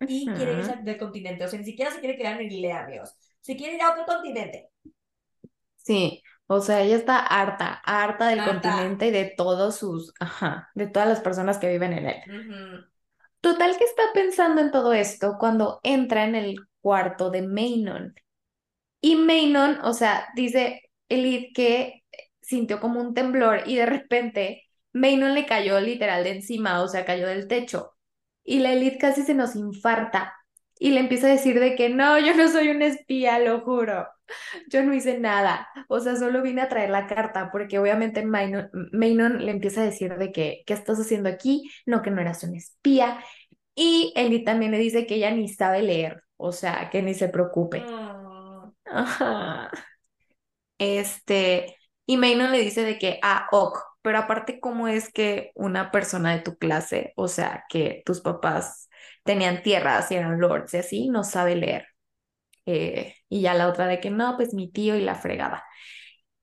Y 0.01 0.27
quiere 0.33 0.53
irse 0.55 0.77
del 0.83 0.99
continente, 0.99 1.45
o 1.45 1.49
sea, 1.49 1.59
ni 1.59 1.65
siquiera 1.65 1.91
se 1.91 2.01
quiere 2.01 2.17
quedar 2.17 2.41
en 2.41 2.51
Ilea, 2.53 2.85
amigos. 2.85 3.17
Se 3.41 3.57
quiere 3.57 3.75
ir 3.77 3.83
a 3.83 3.93
otro 3.93 4.05
continente. 4.07 4.71
Sí, 5.77 6.23
o 6.47 6.61
sea, 6.61 6.83
ella 6.83 6.97
está 6.97 7.19
harta, 7.19 7.81
harta 7.85 8.29
del 8.29 8.41
Harta. 8.41 8.53
continente 8.53 9.07
y 9.09 9.11
de 9.11 9.35
todos 9.37 9.77
sus, 9.77 10.13
ajá, 10.21 10.71
de 10.75 10.87
todas 10.87 11.09
las 11.09 11.21
personas 11.21 11.59
que 11.59 11.69
viven 11.69 11.93
en 11.93 12.07
él. 12.07 12.17
Total 13.41 13.77
que 13.77 13.85
está 13.85 14.03
pensando 14.15 14.61
en 14.61 14.71
todo 14.71 14.93
esto 14.93 15.37
cuando 15.39 15.81
entra 15.83 16.25
en 16.25 16.35
el 16.35 16.57
cuarto 16.81 17.31
de 17.31 17.43
Maynon. 17.43 18.15
Y 19.01 19.17
Maynon, 19.17 19.79
o 19.85 19.93
sea, 19.95 20.29
dice 20.35 20.83
Elite 21.09 21.53
que 21.55 22.05
sintió 22.41 22.81
como 22.81 23.01
un 23.01 23.15
temblor 23.15 23.63
y 23.67 23.77
de 23.77 23.87
repente 23.87 24.65
Maynon 24.93 25.35
le 25.35 25.47
cayó 25.47 25.81
literal 25.81 26.25
de 26.25 26.31
encima, 26.31 26.83
o 26.83 26.89
sea, 26.89 27.05
cayó 27.05 27.29
del 27.29 27.47
techo. 27.47 27.93
Y 28.49 28.61
la 28.61 28.73
Elite 28.73 28.97
casi 28.97 29.25
se 29.25 29.35
nos 29.35 29.57
infarta 29.57 30.35
y 30.79 30.93
le 30.93 31.01
empieza 31.01 31.27
a 31.27 31.31
decir 31.31 31.61
de 31.61 31.75
que 31.77 31.91
no, 31.91 32.19
yo 32.19 32.35
no 32.35 32.49
soy 32.49 32.69
una 32.69 32.87
espía, 32.87 33.39
lo 33.39 33.61
juro. 33.61 34.09
Yo 34.69 34.83
no 34.83 34.95
hice 34.95 35.19
nada, 35.19 35.69
o 35.89 36.01
sea, 36.01 36.17
solo 36.17 36.41
vine 36.43 36.63
a 36.63 36.69
traer 36.69 36.89
la 36.89 37.07
carta 37.07 37.51
porque 37.53 37.79
obviamente 37.79 38.25
Maynon, 38.25 38.71
Maynon 38.93 39.45
le 39.45 39.51
empieza 39.51 39.83
a 39.83 39.85
decir 39.85 40.17
de 40.17 40.33
que, 40.33 40.63
¿qué 40.67 40.73
estás 40.73 40.99
haciendo 40.99 41.29
aquí? 41.29 41.71
No, 41.85 42.01
que 42.01 42.11
no 42.11 42.23
eras 42.23 42.43
una 42.43 42.57
espía. 42.57 43.23
Y 43.75 44.15
Elite 44.17 44.45
también 44.45 44.73
le 44.73 44.79
dice 44.79 45.07
que 45.07 45.17
ella 45.17 45.31
ni 45.31 45.49
sabe 45.49 45.83
leer, 45.83 46.23
o 46.39 46.53
sea, 46.53 46.89
que 46.91 47.03
ni 47.03 47.13
se 47.13 47.29
preocupe. 47.29 47.85
Ah, 47.87 48.71
Ajá. 48.87 49.71
Este, 50.79 51.77
y 52.07 52.17
Maynon 52.17 52.51
le 52.53 52.61
dice 52.61 52.83
de 52.83 52.99
que, 52.99 53.19
ah, 53.23 53.47
ok, 53.53 53.79
pero 54.03 54.19
aparte, 54.19 54.61
¿cómo 54.61 54.89
es 54.89 55.13
que 55.13 55.53
una 55.55 55.91
persona 55.91 56.35
de 56.35 56.43
tu 56.43 56.57
clase, 56.57 57.13
o 57.17 57.29
sea, 57.29 57.65
que 57.69 58.03
tus 58.07 58.21
papás 58.21 58.89
tenían 59.25 59.63
tierras 59.63 60.11
y 60.11 60.17
eran 60.17 60.41
lords 60.41 60.75
y 60.75 60.79
así, 60.79 61.09
no 61.09 61.25
sabe 61.25 61.57
leer? 61.57 61.87
Eh, 62.67 63.15
y 63.29 63.43
ya 63.43 63.55
la 63.55 63.69
otra 63.69 63.87
de 63.87 64.01
que 64.01 64.11
no, 64.11 64.37
pues 64.37 64.55
mi 64.55 64.71
tío 64.71 64.97
y 64.97 65.01
la 65.03 65.15
fregada. 65.15 65.65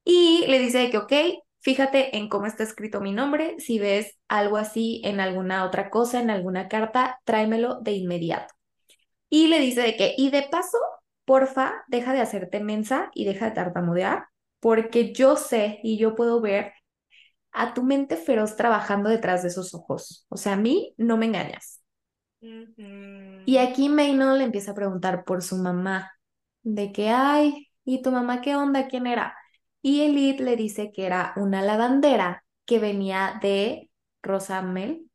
Y 0.03 0.45
le 0.47 0.60
dice 0.60 0.80
de 0.80 0.89
que, 0.91 0.97
ok, 0.97 1.14
fíjate 1.62 2.18
en 2.18 2.30
cómo 2.30 2.45
está 2.45 2.64
escrito 2.64 3.01
mi 3.01 3.12
nombre, 3.14 3.56
si 3.60 3.80
ves 3.80 4.18
algo 4.28 4.58
así 4.58 5.01
en 5.06 5.20
alguna 5.20 5.66
otra 5.66 5.89
cosa, 5.89 6.22
en 6.22 6.30
alguna 6.30 6.68
carta, 6.68 7.20
tráemelo 7.26 7.80
de 7.82 7.93
inmediato. 7.93 8.53
Y 9.30 9.47
le 9.47 9.60
dice 9.60 9.82
de 9.82 9.95
que, 9.97 10.14
y 10.18 10.30
de 10.32 10.43
paso, 10.43 10.78
porfa, 11.26 11.84
deja 11.88 12.14
de 12.14 12.22
hacerte 12.22 12.60
mensa 12.60 13.10
y 13.14 13.26
deja 13.26 13.45
de 13.47 13.51
tartamudear, 13.51 14.28
porque 14.60 15.14
yo 15.14 15.36
sé 15.36 15.80
y 15.84 15.97
yo 15.97 16.16
puedo 16.16 16.41
ver 16.41 16.74
a 17.56 17.74
tu 17.74 17.84
mente 17.84 18.18
feroz 18.18 18.56
trabajando 18.56 19.10
detrás 19.10 19.41
de 19.41 19.47
esos 19.47 19.74
ojos. 19.74 20.26
O 20.30 20.38
sea, 20.38 20.53
a 20.53 20.58
mí 20.58 20.93
no 20.97 21.18
me 21.18 21.26
engañas. 21.26 21.82
Y 23.45 23.58
aquí 23.58 23.89
Maynard 23.89 24.38
le 24.38 24.43
empieza 24.43 24.72
a 24.72 24.76
preguntar 24.76 25.24
por 25.24 25.41
su 25.41 25.56
mamá, 25.58 26.12
de 26.64 26.91
que, 26.91 27.10
ay, 27.10 27.72
¿y 27.84 28.01
tu 28.01 28.12
mamá 28.12 28.41
qué 28.41 28.56
onda? 28.56 28.88
¿Quién 28.88 29.08
era? 29.08 29.36
Y 29.82 30.01
Elite 30.01 30.43
le 30.43 30.56
dice 30.56 30.91
que 30.91 31.06
era 31.06 31.34
una 31.38 31.62
lavandera 31.62 32.43
que 32.66 32.80
venía 32.80 33.39
de 33.41 33.89
Rosamel 34.22 35.10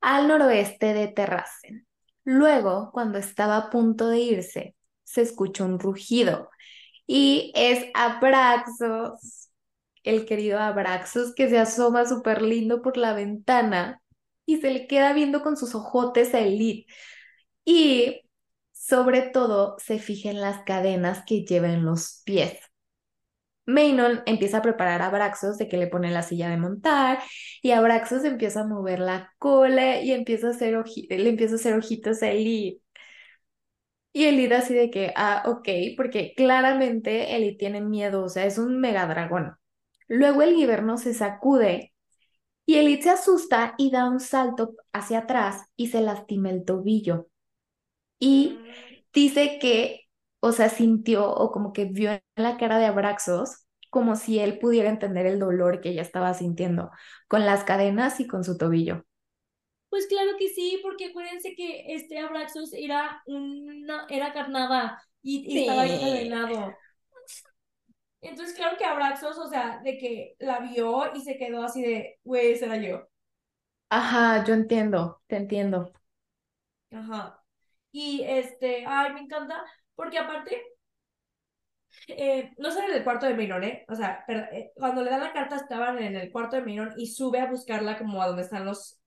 al 0.00 0.28
noroeste 0.28 0.94
de 0.94 1.08
Terracen. 1.08 1.86
Luego, 2.24 2.90
cuando 2.92 3.18
estaba 3.18 3.56
a 3.56 3.70
punto 3.70 4.08
de 4.08 4.18
irse, 4.18 4.76
se 5.04 5.22
escuchó 5.22 5.64
un 5.64 5.78
rugido 5.78 6.50
y 7.06 7.52
es 7.54 7.86
Abraxos, 7.94 9.45
el 10.06 10.26
querido 10.26 10.58
Abraxos, 10.60 11.34
que 11.34 11.48
se 11.48 11.58
asoma 11.58 12.06
súper 12.06 12.42
lindo 12.42 12.82
por 12.82 12.96
la 12.96 13.12
ventana 13.14 14.02
y 14.46 14.58
se 14.60 14.70
le 14.72 14.86
queda 14.86 15.12
viendo 15.12 15.42
con 15.42 15.56
sus 15.56 15.74
ojotes 15.74 16.34
a 16.34 16.40
Elite. 16.40 16.86
Y 17.64 18.22
sobre 18.72 19.22
todo 19.22 19.76
se 19.78 19.98
fija 19.98 20.30
en 20.30 20.40
las 20.40 20.62
cadenas 20.64 21.24
que 21.26 21.44
lleva 21.44 21.68
en 21.72 21.84
los 21.84 22.22
pies. 22.24 22.58
Maynon 23.66 24.22
empieza 24.26 24.58
a 24.58 24.62
preparar 24.62 25.02
a 25.02 25.06
Abraxos 25.06 25.58
de 25.58 25.68
que 25.68 25.76
le 25.76 25.88
pone 25.88 26.10
la 26.12 26.22
silla 26.22 26.48
de 26.48 26.56
montar 26.56 27.18
y 27.62 27.72
Abraxos 27.72 28.24
empieza 28.24 28.60
a 28.60 28.66
mover 28.66 29.00
la 29.00 29.32
cola 29.38 30.00
y 30.00 30.12
empieza 30.12 30.48
a 30.48 30.50
hacer 30.50 30.74
le 31.08 31.28
empieza 31.28 31.54
a 31.54 31.56
hacer 31.56 31.74
ojitos 31.74 32.22
a 32.22 32.30
Elite. 32.30 32.80
Y 34.12 34.24
Elite 34.24 34.54
así 34.56 34.74
de 34.74 34.90
que, 34.90 35.12
ah, 35.16 35.42
ok, 35.46 35.68
porque 35.96 36.32
claramente 36.36 37.36
Elite 37.36 37.58
tiene 37.58 37.80
miedo, 37.82 38.24
o 38.24 38.28
sea, 38.28 38.46
es 38.46 38.58
un 38.58 38.80
mega 38.80 39.06
dragón. 39.06 39.56
Luego 40.08 40.42
el 40.42 40.54
Giverno 40.54 40.98
se 40.98 41.14
sacude 41.14 41.92
y 42.64 42.76
Elite 42.76 43.04
se 43.04 43.10
asusta 43.10 43.74
y 43.78 43.90
da 43.90 44.08
un 44.08 44.20
salto 44.20 44.74
hacia 44.92 45.20
atrás 45.20 45.66
y 45.76 45.88
se 45.88 46.00
lastima 46.00 46.50
el 46.50 46.64
tobillo. 46.64 47.28
Y 48.18 48.58
dice 49.12 49.58
que, 49.60 50.02
o 50.40 50.52
sea, 50.52 50.68
sintió 50.68 51.30
o 51.30 51.52
como 51.52 51.72
que 51.72 51.84
vio 51.84 52.10
en 52.12 52.22
la 52.34 52.56
cara 52.56 52.78
de 52.78 52.86
Abraxos 52.86 53.66
como 53.90 54.16
si 54.16 54.38
él 54.38 54.58
pudiera 54.58 54.90
entender 54.90 55.26
el 55.26 55.38
dolor 55.38 55.80
que 55.80 55.90
ella 55.90 56.02
estaba 56.02 56.34
sintiendo 56.34 56.90
con 57.28 57.46
las 57.46 57.64
cadenas 57.64 58.20
y 58.20 58.26
con 58.26 58.44
su 58.44 58.58
tobillo. 58.58 59.04
Pues 59.88 60.06
claro 60.06 60.32
que 60.38 60.48
sí, 60.48 60.80
porque 60.82 61.06
acuérdense 61.06 61.54
que 61.54 61.94
este 61.94 62.18
Abraxos 62.18 62.72
era 62.74 63.22
una, 63.26 64.06
era 64.10 64.32
carnada 64.32 65.00
y, 65.22 65.60
estaba 65.60 65.86
encadenado. 65.86 66.74
Entonces, 68.20 68.56
claro 68.56 68.76
que 68.76 68.84
Abraxos, 68.84 69.38
o 69.38 69.48
sea, 69.48 69.80
de 69.84 69.98
que 69.98 70.36
la 70.38 70.60
vio 70.60 71.14
y 71.14 71.20
se 71.20 71.36
quedó 71.36 71.62
así 71.62 71.82
de, 71.82 72.18
güey, 72.24 72.56
será 72.56 72.76
yo. 72.76 73.06
Ajá, 73.88 74.44
yo 74.44 74.54
entiendo, 74.54 75.22
te 75.26 75.36
entiendo. 75.36 75.92
Ajá. 76.90 77.42
Y 77.92 78.22
este, 78.26 78.84
ay, 78.86 79.12
me 79.12 79.20
encanta, 79.20 79.64
porque 79.94 80.18
aparte, 80.18 80.62
eh, 82.08 82.52
no 82.58 82.70
sale 82.70 82.92
del 82.92 83.04
cuarto 83.04 83.26
de 83.26 83.34
Miron, 83.34 83.64
¿eh? 83.64 83.84
O 83.88 83.94
sea, 83.94 84.24
pero, 84.26 84.40
eh, 84.52 84.72
cuando 84.76 85.02
le 85.02 85.10
dan 85.10 85.20
la 85.20 85.32
carta 85.32 85.56
estaban 85.56 85.98
en 85.98 86.16
el 86.16 86.30
cuarto 86.30 86.56
de 86.56 86.62
Miron 86.62 86.94
y 86.96 87.06
sube 87.06 87.40
a 87.40 87.50
buscarla 87.50 87.98
como 87.98 88.22
a 88.22 88.28
donde 88.28 88.42
están 88.42 88.64
los 88.64 89.00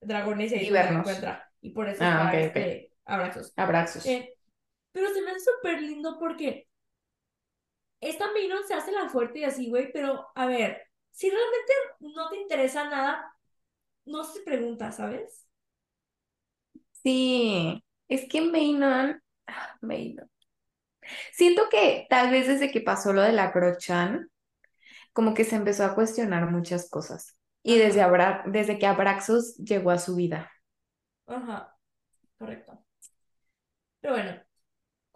dragones 0.00 0.52
y 0.52 0.56
ahí 0.56 0.70
la 0.70 0.88
encuentra. 0.88 1.50
Y 1.60 1.70
por 1.70 1.88
eso 1.88 2.02
ah, 2.04 2.30
este, 2.34 2.92
Abraxos. 3.04 3.52
Abraxos. 3.56 4.06
Eh, 4.06 4.34
pero 4.92 5.08
se 5.12 5.22
me 5.22 5.30
hace 5.30 5.40
súper 5.40 5.82
lindo 5.82 6.18
porque 6.18 6.68
esta 8.00 8.32
Minon 8.32 8.66
se 8.66 8.74
hace 8.74 8.92
la 8.92 9.08
fuerte 9.08 9.40
y 9.40 9.44
así, 9.44 9.68
güey, 9.68 9.92
pero 9.92 10.28
a 10.34 10.46
ver, 10.46 10.82
si 11.10 11.30
realmente 11.30 11.72
no 12.00 12.28
te 12.30 12.36
interesa 12.38 12.88
nada, 12.88 13.34
no 14.04 14.24
se 14.24 14.40
pregunta, 14.42 14.92
¿sabes? 14.92 15.46
Sí, 17.02 17.82
es 18.08 18.28
que 18.28 18.42
Maynon, 18.42 19.22
ah, 19.46 19.78
Siento 21.32 21.68
que 21.70 22.06
tal 22.10 22.30
vez 22.30 22.46
desde 22.46 22.70
que 22.70 22.80
pasó 22.80 23.12
lo 23.12 23.22
de 23.22 23.32
la 23.32 23.52
Crochan, 23.52 24.30
como 25.12 25.34
que 25.34 25.44
se 25.44 25.56
empezó 25.56 25.84
a 25.84 25.94
cuestionar 25.94 26.50
muchas 26.50 26.88
cosas. 26.90 27.36
Y 27.62 27.78
desde, 27.78 28.02
desde 28.46 28.78
que 28.78 28.86
Abraxos 28.86 29.56
llegó 29.56 29.90
a 29.90 29.98
su 29.98 30.16
vida. 30.16 30.50
Ajá, 31.26 31.76
correcto. 32.38 32.84
Pero 34.00 34.14
bueno, 34.14 34.42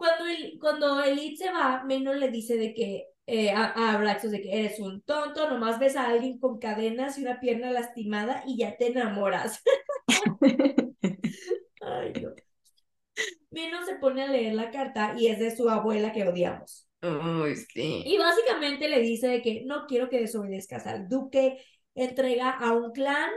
cuando, 0.05 0.25
el, 0.27 0.59
cuando 0.59 1.03
Elite 1.03 1.37
se 1.37 1.51
va, 1.51 1.83
Menos 1.83 2.15
le 2.15 2.29
dice 2.29 2.57
de 2.57 2.73
que 2.73 3.07
eh, 3.27 3.51
a, 3.51 3.65
a 3.65 3.93
Abraxos 3.93 4.31
de 4.31 4.41
que 4.41 4.59
eres 4.59 4.79
un 4.79 5.01
tonto, 5.01 5.49
nomás 5.49 5.79
ves 5.79 5.95
a 5.95 6.07
alguien 6.07 6.39
con 6.39 6.59
cadenas 6.59 7.17
y 7.17 7.23
una 7.23 7.39
pierna 7.39 7.71
lastimada 7.71 8.43
y 8.45 8.57
ya 8.57 8.77
te 8.77 8.87
enamoras. 8.87 9.61
Ay, 11.81 12.13
no. 12.21 12.29
Menos 13.49 13.85
se 13.85 13.95
pone 13.95 14.21
a 14.23 14.27
leer 14.27 14.53
la 14.53 14.69
carta 14.69 15.15
y 15.17 15.27
es 15.27 15.39
de 15.39 15.55
su 15.55 15.69
abuela 15.69 16.11
que 16.11 16.27
odiamos. 16.27 16.87
sí. 17.73 18.03
Y 18.05 18.17
básicamente 18.17 18.89
le 18.89 18.99
dice 18.99 19.27
de 19.27 19.41
que 19.41 19.63
no 19.65 19.85
quiero 19.87 20.09
que 20.09 20.19
desobedezcas 20.19 20.85
al 20.87 21.07
duque, 21.07 21.57
entrega 21.95 22.51
a 22.51 22.73
un 22.73 22.91
clan 22.91 23.29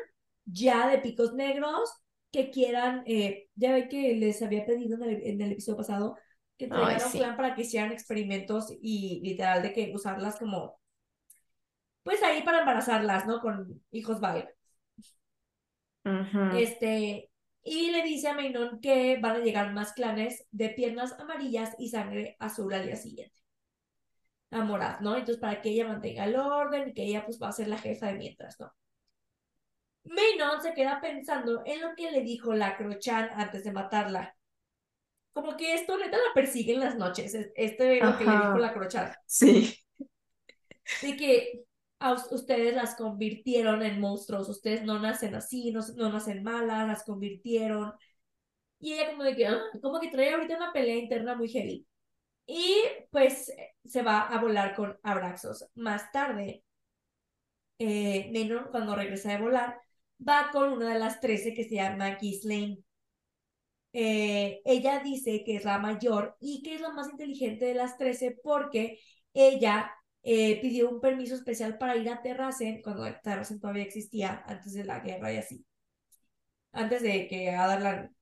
ya 0.45 0.89
de 0.89 0.99
picos 0.99 1.35
negros 1.35 1.91
que 2.33 2.51
quieran, 2.51 3.05
eh, 3.07 3.49
ya 3.55 3.73
ve 3.73 3.89
que 3.89 4.15
les 4.15 4.43
había 4.43 4.67
pedido 4.67 4.97
en 4.97 5.03
el, 5.11 5.23
en 5.25 5.41
el 5.41 5.53
episodio 5.53 5.79
pasado, 5.79 6.17
que 6.59 6.67
traigan 6.67 7.07
un 7.07 7.13
plan 7.13 7.37
para 7.37 7.55
que 7.55 7.63
hicieran 7.63 7.93
experimentos 7.93 8.73
y 8.83 9.21
literal 9.23 9.63
de 9.63 9.73
que 9.73 9.93
usarlas 9.95 10.39
como, 10.39 10.81
pues 12.03 12.23
ahí 12.23 12.43
para 12.43 12.61
embarazarlas, 12.61 13.27
¿no? 13.27 13.41
Con 13.41 13.81
hijos 13.93 14.21
Vale. 14.21 14.55
Este, 16.55 17.31
y 17.63 17.91
le 17.91 18.03
dice 18.03 18.29
a 18.29 18.35
Mainon 18.35 18.81
que 18.81 19.19
van 19.21 19.37
a 19.37 19.39
llegar 19.41 19.73
más 19.73 19.93
clanes 19.93 20.47
de 20.51 20.71
piernas 20.71 21.13
amarillas 21.21 21.75
y 21.79 21.91
sangre 21.91 22.37
azul 22.41 22.73
al 22.73 22.87
día 22.87 22.97
siguiente. 22.97 23.37
A 24.51 24.65
Morad, 24.65 25.01
¿no? 25.01 25.15
Entonces, 25.15 25.39
para 25.39 25.61
que 25.61 25.69
ella 25.69 25.87
mantenga 25.87 26.25
el 26.25 26.37
orden 26.37 26.89
y 26.89 26.95
que 26.95 27.05
ella 27.05 27.25
pues 27.25 27.39
va 27.41 27.49
a 27.49 27.53
ser 27.53 27.69
la 27.69 27.79
jefa 27.79 28.07
de 28.07 28.15
mientras, 28.15 28.59
¿no? 28.59 28.73
Mainon 30.05 30.63
se 30.63 30.73
queda 30.73 31.01
pensando 31.01 31.63
en 31.67 31.83
lo 31.83 31.95
que 31.95 32.11
le 32.11 32.23
dijo 32.23 32.55
la 32.55 32.77
Crochan 32.77 33.29
antes 33.35 33.63
de 33.63 33.73
matarla 33.73 34.38
como 35.33 35.57
que 35.57 35.75
esto 35.75 35.97
neta 35.97 36.17
la 36.17 36.35
persigue 36.35 36.75
en 36.75 36.81
las 36.81 36.97
noches. 36.97 37.35
Este 37.55 37.99
es 37.99 38.05
lo 38.05 38.19
que 38.19 38.25
le 38.25 38.33
dijo 38.33 38.59
la 38.59 38.73
crochada. 38.73 39.23
Sí. 39.27 39.75
De 41.03 41.17
que 41.17 41.65
a 42.01 42.13
ustedes 42.13 42.75
las 42.75 42.95
convirtieron 42.97 43.83
en 43.83 44.01
monstruos, 44.01 44.49
ustedes 44.49 44.85
no 44.85 44.99
nacen 44.99 45.35
así, 45.35 45.73
no, 45.73 45.81
no 45.97 46.11
nacen 46.11 46.43
malas, 46.43 46.87
las 46.87 47.05
convirtieron. 47.05 47.93
Y 48.79 48.95
ella 48.95 49.11
como 49.11 49.25
de 49.25 49.37
que, 49.37 49.47
ah", 49.47 49.61
como 49.83 50.01
que 50.01 50.09
trae 50.09 50.33
ahorita 50.33 50.57
una 50.57 50.73
pelea 50.73 50.97
interna 50.97 51.35
muy 51.35 51.49
heavy. 51.49 51.87
Y 52.47 52.83
pues 53.11 53.53
se 53.85 54.03
va 54.03 54.23
a 54.23 54.41
volar 54.41 54.75
con 54.75 54.99
Abraxos. 55.03 55.69
Más 55.75 56.11
tarde, 56.13 56.65
eh, 57.79 58.31
cuando 58.71 58.95
regresa 58.97 59.33
de 59.33 59.39
volar, 59.39 59.81
va 60.27 60.51
con 60.53 60.73
una 60.73 60.93
de 60.93 60.99
las 60.99 61.21
trece 61.21 61.55
que 61.55 61.65
se 61.65 61.77
llama 61.77 62.17
Ghislaine. 62.17 62.83
Eh, 64.01 64.63
ella 64.65 65.01
dice 65.01 65.43
que 65.45 65.57
es 65.57 65.65
la 65.65 65.81
mayor 65.81 66.37
y 66.39 66.63
que 66.63 66.77
es 66.77 66.81
la 66.81 66.93
más 66.93 67.11
inteligente 67.11 67.65
de 67.65 67.75
las 67.75 67.99
13 67.99 68.39
porque 68.45 69.01
ella 69.35 69.91
eh, 70.23 70.61
pidió 70.61 70.89
un 70.89 71.01
permiso 71.01 71.35
especial 71.35 71.79
para 71.79 71.97
ir 71.97 72.09
a 72.09 72.23
Terracen, 72.23 72.81
cuando 72.81 73.13
Terracen 73.25 73.59
todavía 73.59 73.83
existía, 73.83 74.45
antes 74.47 74.75
de 74.75 74.85
la 74.85 75.01
guerra 75.01 75.33
y 75.33 75.39
así, 75.39 75.67
antes 76.71 77.03
de 77.03 77.27
que 77.27 77.51
Adarlan 77.51 78.15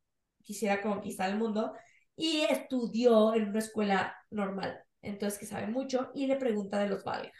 quisiera 0.42 0.80
conquistar 0.80 1.28
el 1.28 1.36
mundo, 1.36 1.74
y 2.16 2.46
estudió 2.48 3.34
en 3.34 3.50
una 3.50 3.58
escuela 3.58 4.16
normal, 4.30 4.82
entonces 5.02 5.38
que 5.38 5.44
sabe 5.44 5.66
mucho, 5.66 6.10
y 6.14 6.26
le 6.26 6.36
pregunta 6.36 6.78
de 6.78 6.88
los 6.88 7.04
Valga. 7.04 7.32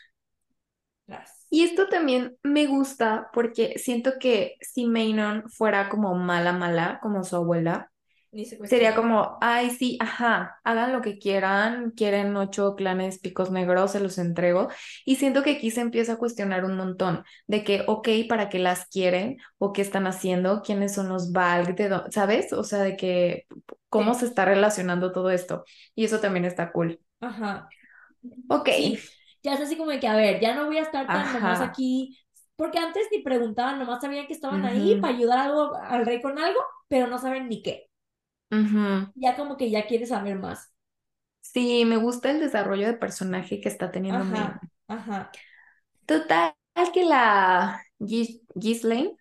Y 1.49 1.63
esto 1.63 1.89
también 1.89 2.37
me 2.43 2.67
gusta 2.67 3.31
porque 3.33 3.79
siento 3.79 4.19
que 4.21 4.57
si 4.61 4.85
Maynon 4.85 5.49
fuera 5.49 5.89
como 5.89 6.15
mala, 6.17 6.53
mala, 6.53 6.99
como 7.01 7.25
su 7.25 7.37
abuela, 7.37 7.91
Sería 8.65 8.95
como, 8.95 9.39
ay, 9.41 9.71
sí, 9.71 9.97
ajá, 10.01 10.61
hagan 10.65 10.93
lo 10.93 11.01
que 11.01 11.19
quieran, 11.19 11.93
quieren 11.93 12.37
ocho 12.37 12.75
clanes 12.77 13.19
picos 13.19 13.51
negros, 13.51 13.93
se 13.93 14.01
los 14.01 14.19
entrego. 14.19 14.69
Y 15.05 15.17
siento 15.17 15.43
que 15.43 15.53
aquí 15.53 15.71
se 15.71 15.81
empieza 15.81 16.15
a 16.15 16.17
cuestionar 16.17 16.65
un 16.65 16.77
montón 16.77 17.25
de 17.47 17.65
que, 17.65 17.85
ok, 17.87 18.09
¿para 18.29 18.49
qué 18.49 18.59
las 18.59 18.87
quieren? 18.87 19.39
¿O 19.59 19.73
qué 19.73 19.83
están 19.83 20.07
haciendo? 20.07 20.63
¿Quiénes 20.63 20.95
son 20.95 21.09
los 21.09 21.33
Valg? 21.33 21.77
¿Sabes? 22.11 22.53
O 22.53 22.65
sea, 22.65 22.81
de 22.81 22.97
que, 22.97 23.47
¿cómo 23.89 24.15
se 24.15 24.27
está 24.27 24.45
relacionando 24.45 25.13
todo 25.13 25.31
esto? 25.31 25.65
Y 25.95 26.05
eso 26.05 26.21
también 26.21 26.45
está 26.45 26.73
cool. 26.73 27.01
Ajá. 27.21 27.69
Ok. 28.49 28.69
Ya 29.43 29.55
es 29.55 29.61
así 29.61 29.77
como 29.77 29.91
de 29.91 30.01
que, 30.01 30.09
a 30.09 30.17
ver, 30.17 30.41
ya 30.41 30.55
no 30.55 30.67
voy 30.67 30.79
a 30.79 30.83
estar 30.83 31.07
tan 31.07 31.33
nomás 31.33 31.61
aquí, 31.61 32.19
porque 32.57 32.79
antes 32.79 33.07
ni 33.13 33.23
preguntaban, 33.23 33.79
nomás 33.79 34.01
sabían 34.01 34.27
que 34.27 34.33
estaban 34.33 34.65
ahí 34.65 34.97
para 35.01 35.15
ayudar 35.15 35.39
algo, 35.39 35.75
al 35.77 36.05
rey 36.05 36.21
con 36.21 36.39
algo, 36.39 36.61
pero 36.89 37.07
no 37.07 37.19
saben 37.19 37.49
ni 37.49 37.63
qué. 37.63 37.89
Ya 39.15 39.35
como 39.37 39.57
que 39.57 39.69
ya 39.71 39.87
quieres 39.89 40.11
saber 40.11 40.39
más. 40.39 40.73
Sí, 41.41 41.85
me 41.87 41.97
gusta 41.97 42.31
el 42.31 42.41
desarrollo 42.41 42.87
de 42.87 42.95
personaje 42.95 43.61
que 43.61 43.69
está 43.71 43.91
teniendo. 43.91 44.25
Ajá, 44.25 44.61
ajá. 44.89 45.31
Total 46.07 46.55
que 46.95 47.05
la 47.05 47.83
Gis- 47.99 48.43
Ghislaine 48.55 49.17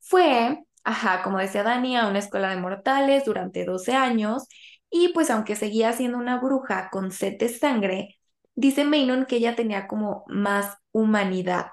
fue, 0.00 0.64
ajá, 0.84 1.22
como 1.22 1.38
decía 1.38 1.62
Dani, 1.64 1.96
a 1.96 2.08
una 2.08 2.18
escuela 2.20 2.50
de 2.50 2.56
mortales 2.60 3.24
durante 3.26 3.64
12 3.64 3.94
años 3.94 4.46
y 4.90 5.10
pues 5.14 5.30
aunque 5.30 5.56
seguía 5.56 5.92
siendo 5.92 6.18
una 6.18 6.40
bruja 6.40 6.90
con 6.90 7.12
sed 7.12 7.38
de 7.38 7.48
sangre, 7.48 8.18
dice 8.56 8.84
Maynon 8.84 9.26
que 9.26 9.36
ella 9.38 9.56
tenía 9.56 9.88
como 9.88 10.24
más 10.28 10.76
humanidad 10.92 11.68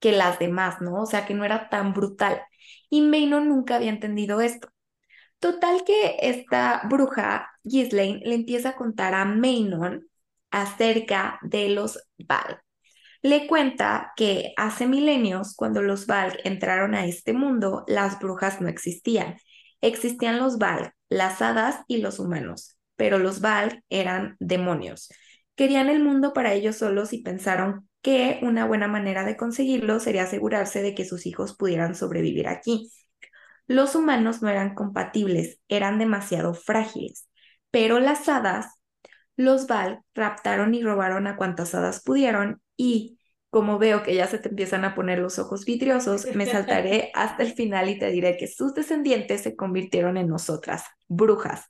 que 0.00 0.12
las 0.12 0.38
demás, 0.38 0.80
¿no? 0.80 1.02
O 1.02 1.06
sea, 1.06 1.26
que 1.26 1.34
no 1.34 1.44
era 1.44 1.68
tan 1.70 1.94
brutal. 1.94 2.42
Y 2.90 3.02
Maynon 3.02 3.48
nunca 3.48 3.76
había 3.76 3.90
entendido 3.90 4.40
esto. 4.40 4.68
Total 5.40 5.84
que 5.84 6.16
esta 6.20 6.82
bruja, 6.88 7.48
Ghislaine, 7.62 8.20
le 8.24 8.34
empieza 8.34 8.70
a 8.70 8.76
contar 8.76 9.14
a 9.14 9.24
Maynon 9.24 10.08
acerca 10.50 11.38
de 11.42 11.68
los 11.68 12.00
Val. 12.18 12.60
Le 13.22 13.46
cuenta 13.46 14.12
que 14.16 14.52
hace 14.56 14.86
milenios, 14.86 15.54
cuando 15.54 15.82
los 15.82 16.06
Valg 16.06 16.38
entraron 16.44 16.94
a 16.94 17.06
este 17.06 17.32
mundo, 17.32 17.84
las 17.88 18.18
brujas 18.18 18.60
no 18.60 18.68
existían. 18.68 19.36
Existían 19.80 20.38
los 20.38 20.58
Valg, 20.58 20.92
las 21.08 21.40
hadas 21.42 21.80
y 21.88 21.98
los 21.98 22.18
humanos, 22.18 22.76
pero 22.96 23.18
los 23.18 23.40
Valg 23.40 23.82
eran 23.90 24.36
demonios. 24.40 25.08
Querían 25.54 25.88
el 25.88 26.02
mundo 26.02 26.32
para 26.32 26.52
ellos 26.54 26.76
solos 26.76 27.12
y 27.12 27.22
pensaron 27.22 27.88
que 28.02 28.38
una 28.42 28.66
buena 28.66 28.88
manera 28.88 29.24
de 29.24 29.36
conseguirlo 29.36 30.00
sería 30.00 30.24
asegurarse 30.24 30.82
de 30.82 30.94
que 30.94 31.04
sus 31.04 31.26
hijos 31.26 31.56
pudieran 31.56 31.94
sobrevivir 31.94 32.48
aquí. 32.48 32.90
Los 33.68 33.94
humanos 33.94 34.42
no 34.42 34.48
eran 34.48 34.74
compatibles, 34.74 35.60
eran 35.68 35.98
demasiado 35.98 36.54
frágiles, 36.54 37.28
pero 37.70 38.00
las 38.00 38.28
hadas 38.28 38.78
los 39.36 39.68
Val 39.68 40.00
raptaron 40.14 40.74
y 40.74 40.82
robaron 40.82 41.28
a 41.28 41.36
cuantas 41.36 41.74
hadas 41.74 42.02
pudieron 42.02 42.60
y 42.76 43.18
como 43.50 43.78
veo 43.78 44.02
que 44.02 44.14
ya 44.14 44.26
se 44.26 44.38
te 44.38 44.48
empiezan 44.48 44.84
a 44.84 44.94
poner 44.94 45.20
los 45.20 45.38
ojos 45.38 45.64
vidriosos, 45.64 46.26
me 46.34 46.46
saltaré 46.50 47.10
hasta 47.14 47.42
el 47.42 47.52
final 47.54 47.88
y 47.88 47.98
te 47.98 48.10
diré 48.10 48.36
que 48.36 48.48
sus 48.48 48.74
descendientes 48.74 49.42
se 49.42 49.54
convirtieron 49.54 50.16
en 50.16 50.28
nosotras, 50.28 50.84
brujas. 51.06 51.66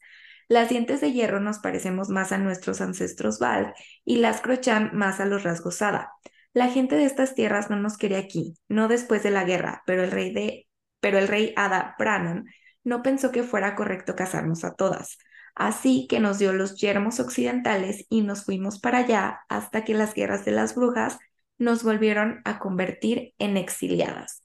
Las 0.49 0.70
dientes 0.70 1.01
de 1.01 1.12
hierro 1.12 1.40
nos 1.40 1.59
parecemos 1.59 2.09
más 2.09 2.32
a 2.32 2.38
nuestros 2.38 2.80
ancestros 2.80 3.38
Val 3.38 3.74
y 4.05 4.16
las 4.16 4.40
Crochan 4.40 4.90
más 4.94 5.20
a 5.20 5.26
los 5.26 5.42
rasgos 5.42 5.82
Hada. 5.82 6.12
La 6.55 6.68
gente 6.68 6.96
de 6.96 7.05
estas 7.05 7.34
tierras 7.34 7.70
no 7.70 7.76
nos 7.76 7.99
quería 7.99 8.18
aquí, 8.18 8.55
no 8.68 8.88
después 8.88 9.22
de 9.22 9.30
la 9.30 9.44
guerra, 9.44 9.82
pero 9.84 10.05
el 10.05 10.11
rey 10.11 10.32
de 10.32 10.67
pero 11.01 11.18
el 11.18 11.28
rey 11.28 11.53
Ada 11.57 11.94
Brannon 11.99 12.46
no 12.84 13.03
pensó 13.03 13.32
que 13.32 13.42
fuera 13.42 13.74
correcto 13.76 14.16
casarnos 14.16 14.64
a 14.64 14.74
todas. 14.74 15.18
Así 15.55 16.07
que 16.09 16.20
nos 16.20 16.38
dio 16.38 16.53
los 16.53 16.76
yermos 16.80 17.20
occidentales 17.20 18.07
y 18.09 18.22
nos 18.22 18.44
fuimos 18.44 18.78
para 18.80 18.99
allá 18.99 19.40
hasta 19.49 19.84
que 19.84 19.94
las 19.94 20.14
guerras 20.14 20.44
de 20.44 20.53
las 20.53 20.74
brujas 20.74 21.18
nos 21.59 21.82
volvieron 21.82 22.40
a 22.44 22.59
convertir 22.61 23.34
en 23.38 23.57
exiliadas. 23.57 24.42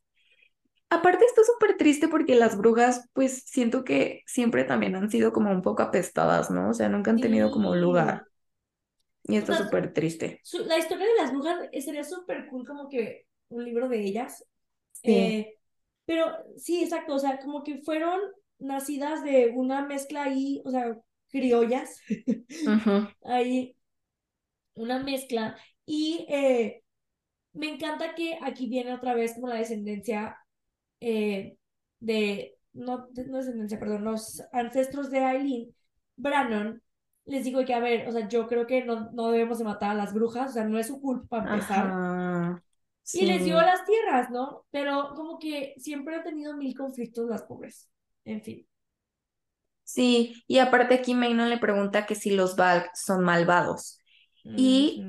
Aparte, 0.89 1.25
esto 1.25 1.41
es 1.41 1.47
súper 1.47 1.77
triste 1.77 2.07
porque 2.07 2.35
las 2.35 2.57
brujas, 2.57 3.09
pues 3.13 3.43
siento 3.45 3.83
que 3.83 4.21
siempre 4.27 4.63
también 4.63 4.95
han 4.95 5.09
sido 5.09 5.33
como 5.33 5.51
un 5.51 5.61
poco 5.63 5.81
apestadas, 5.83 6.51
¿no? 6.51 6.69
O 6.69 6.73
sea, 6.73 6.89
nunca 6.89 7.11
han 7.11 7.19
tenido 7.21 7.51
como 7.51 7.75
lugar. 7.75 8.27
Y 9.23 9.35
O 9.37 9.37
esto 9.37 9.51
es 9.51 9.57
sea, 9.57 9.59
súper 9.59 9.93
triste. 9.93 10.43
su- 10.43 10.65
la 10.65 10.77
historia 10.79 11.07
de 11.07 11.15
las 11.21 11.31
brujas 11.33 11.59
sería 11.85 12.03
súper 12.03 12.47
cool 12.49 12.67
como 12.67 12.89
que 12.89 13.27
un 13.49 13.65
libro 13.65 13.89
de 13.89 14.01
ellas. 14.03 14.45
Sí. 14.93 15.41
Eh, 15.41 15.57
pero 16.05 16.25
sí, 16.57 16.83
exacto, 16.83 17.15
o 17.15 17.19
sea, 17.19 17.39
como 17.39 17.63
que 17.63 17.81
fueron 17.81 18.19
nacidas 18.59 19.23
de 19.23 19.51
una 19.55 19.85
mezcla 19.85 20.23
ahí, 20.23 20.61
o 20.65 20.71
sea, 20.71 20.97
criollas, 21.29 21.99
Ujú. 22.67 23.07
ahí, 23.23 23.75
una 24.75 24.99
mezcla. 24.99 25.55
Y 25.85 26.25
eh, 26.29 26.83
me 27.53 27.69
encanta 27.69 28.15
que 28.15 28.37
aquí 28.41 28.67
viene 28.67 28.93
otra 28.93 29.13
vez 29.13 29.33
como 29.35 29.47
la 29.47 29.55
descendencia 29.55 30.37
eh, 30.99 31.57
de, 31.99 32.57
no, 32.73 33.07
no 33.27 33.37
descendencia, 33.37 33.79
perdón, 33.79 34.03
los 34.03 34.41
ancestros 34.51 35.11
de 35.11 35.19
Aileen, 35.19 35.75
Brannon, 36.15 36.81
les 37.25 37.43
digo 37.43 37.63
que, 37.65 37.73
a 37.73 37.79
ver, 37.79 38.07
o 38.07 38.11
sea, 38.11 38.27
yo 38.27 38.47
creo 38.47 38.67
que 38.67 38.83
no, 38.83 39.11
no 39.11 39.31
debemos 39.31 39.57
de 39.59 39.63
matar 39.65 39.91
a 39.91 39.95
las 39.95 40.13
brujas, 40.13 40.51
o 40.51 40.53
sea, 40.53 40.65
no 40.65 40.77
es 40.77 40.87
su 40.87 40.99
culpa 41.01 41.43
para 41.43 41.53
empezar. 41.53 41.87
Ajá. 41.87 42.32
Y 43.11 43.25
les 43.25 43.43
dio 43.43 43.57
las 43.61 43.85
tierras, 43.85 44.29
¿no? 44.29 44.65
Pero 44.71 45.13
como 45.15 45.37
que 45.37 45.73
siempre 45.77 46.15
han 46.15 46.23
tenido 46.23 46.55
mil 46.55 46.75
conflictos 46.75 47.29
las 47.29 47.43
pobres. 47.43 47.89
En 48.23 48.41
fin. 48.41 48.67
Sí, 49.83 50.43
y 50.47 50.59
aparte 50.59 50.95
aquí 50.95 51.13
Maynon 51.13 51.49
le 51.49 51.57
pregunta 51.57 52.05
que 52.05 52.15
si 52.15 52.31
los 52.31 52.55
Valk 52.55 52.89
son 52.95 53.23
malvados. 53.23 53.99
Y, 54.45 55.05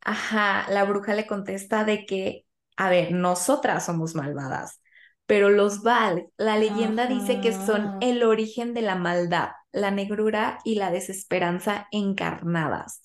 ajá, 0.00 0.66
la 0.70 0.84
bruja 0.84 1.14
le 1.14 1.26
contesta 1.26 1.84
de 1.84 2.06
que, 2.06 2.46
a 2.76 2.90
ver, 2.90 3.12
nosotras 3.12 3.86
somos 3.86 4.14
malvadas, 4.14 4.80
pero 5.26 5.48
los 5.48 5.82
Valk, 5.82 6.28
la 6.36 6.58
leyenda 6.58 7.06
dice 7.06 7.40
que 7.40 7.52
son 7.52 7.98
el 8.00 8.22
origen 8.22 8.74
de 8.74 8.82
la 8.82 8.96
maldad, 8.96 9.50
la 9.72 9.90
negrura 9.90 10.58
y 10.64 10.74
la 10.74 10.90
desesperanza 10.90 11.86
encarnadas. 11.92 13.02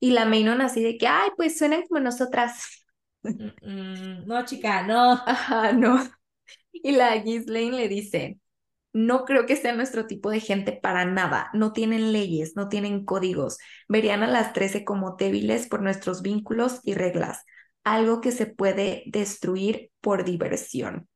Y 0.00 0.10
la 0.10 0.24
Maynon 0.24 0.60
así 0.60 0.82
de 0.82 0.98
que, 0.98 1.06
ay, 1.06 1.30
pues 1.36 1.56
suenan 1.56 1.82
como 1.88 2.00
nosotras. 2.00 2.81
Mm, 3.22 3.48
mm. 3.62 4.26
No, 4.26 4.44
chica, 4.44 4.82
no. 4.82 5.12
Ajá, 5.26 5.72
no. 5.72 5.98
Y 6.72 6.92
la 6.92 7.16
Ghislaine 7.18 7.76
le 7.76 7.88
dice, 7.88 8.40
no 8.92 9.24
creo 9.26 9.46
que 9.46 9.56
sea 9.56 9.74
nuestro 9.74 10.06
tipo 10.06 10.30
de 10.30 10.40
gente 10.40 10.72
para 10.72 11.04
nada. 11.06 11.50
No 11.54 11.72
tienen 11.72 12.12
leyes, 12.12 12.54
no 12.56 12.68
tienen 12.68 13.04
códigos. 13.06 13.58
Verían 13.88 14.22
a 14.22 14.28
las 14.28 14.52
trece 14.54 14.84
como 14.84 15.16
débiles 15.16 15.68
por 15.68 15.82
nuestros 15.82 16.22
vínculos 16.22 16.80
y 16.84 16.94
reglas, 16.94 17.44
algo 17.84 18.20
que 18.22 18.32
se 18.32 18.46
puede 18.46 19.04
destruir 19.06 19.92
por 20.00 20.24
diversión. 20.24 21.08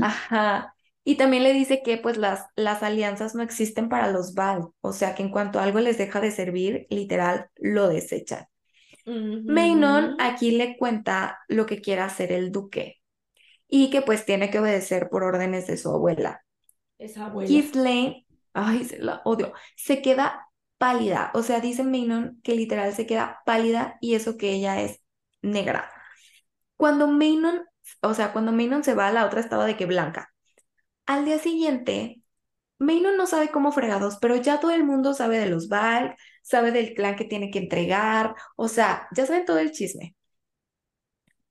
Ajá. 0.00 0.74
Y 1.04 1.16
también 1.16 1.42
le 1.42 1.52
dice 1.54 1.82
que 1.82 1.96
pues 1.98 2.16
las, 2.18 2.46
las 2.56 2.82
alianzas 2.82 3.34
no 3.34 3.42
existen 3.42 3.88
para 3.88 4.10
los 4.10 4.34
Val, 4.34 4.68
o 4.82 4.92
sea 4.92 5.14
que 5.14 5.22
en 5.22 5.30
cuanto 5.30 5.58
algo 5.60 5.80
les 5.80 5.96
deja 5.98 6.20
de 6.20 6.30
servir, 6.30 6.86
literal, 6.90 7.48
lo 7.56 7.88
desechan. 7.88 8.46
Maynon 9.46 10.04
Ujú. 10.04 10.16
aquí 10.18 10.50
le 10.50 10.76
cuenta 10.76 11.38
lo 11.48 11.66
que 11.66 11.80
quiere 11.80 12.02
hacer 12.02 12.32
el 12.32 12.52
duque 12.52 13.00
y 13.68 13.90
que 13.90 14.02
pues 14.02 14.24
tiene 14.24 14.50
que 14.50 14.58
obedecer 14.58 15.08
por 15.10 15.24
órdenes 15.24 15.66
de 15.66 15.76
su 15.76 15.90
abuela. 15.90 16.44
Esa 16.98 17.26
abuela. 17.26 17.48
Ghislaine, 17.48 18.26
ay, 18.54 18.84
se 18.84 18.98
la 18.98 19.22
odio, 19.24 19.52
se 19.76 20.02
queda 20.02 20.48
pálida, 20.78 21.30
o 21.34 21.42
sea, 21.42 21.60
dice 21.60 21.84
Maynon 21.84 22.40
que 22.42 22.54
literal 22.54 22.94
se 22.94 23.06
queda 23.06 23.40
pálida 23.44 23.98
y 24.00 24.14
eso 24.14 24.36
que 24.36 24.52
ella 24.52 24.80
es 24.80 25.00
negra. 25.42 25.90
Cuando 26.76 27.08
Maynon, 27.08 27.62
o 28.02 28.14
sea, 28.14 28.32
cuando 28.32 28.52
Maynon 28.52 28.84
se 28.84 28.94
va, 28.94 29.10
la 29.10 29.26
otra 29.26 29.40
estaba 29.40 29.66
de 29.66 29.76
que 29.76 29.86
blanca. 29.86 30.32
Al 31.06 31.24
día 31.24 31.38
siguiente, 31.38 32.22
Maynon 32.78 33.16
no 33.16 33.26
sabe 33.26 33.48
cómo 33.50 33.72
fregados, 33.72 34.18
pero 34.20 34.36
ya 34.36 34.60
todo 34.60 34.70
el 34.70 34.84
mundo 34.84 35.14
sabe 35.14 35.38
de 35.38 35.48
los 35.48 35.68
Valk, 35.68 36.16
sabe 36.48 36.72
del 36.72 36.94
clan 36.94 37.16
que 37.16 37.24
tiene 37.24 37.50
que 37.50 37.58
entregar, 37.60 38.34
o 38.56 38.68
sea, 38.68 39.08
ya 39.12 39.26
saben 39.26 39.44
todo 39.44 39.58
el 39.58 39.72
chisme. 39.72 40.16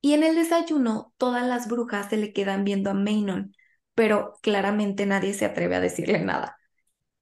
Y 0.01 0.13
en 0.13 0.23
el 0.23 0.35
desayuno, 0.35 1.13
todas 1.17 1.45
las 1.47 1.67
brujas 1.67 2.09
se 2.09 2.17
le 2.17 2.33
quedan 2.33 2.63
viendo 2.63 2.89
a 2.91 2.93
Maynon, 2.93 3.53
pero 3.95 4.33
claramente 4.41 5.05
nadie 5.05 5.33
se 5.33 5.45
atreve 5.45 5.75
a 5.75 5.81
decirle 5.81 6.19
nada. 6.19 6.57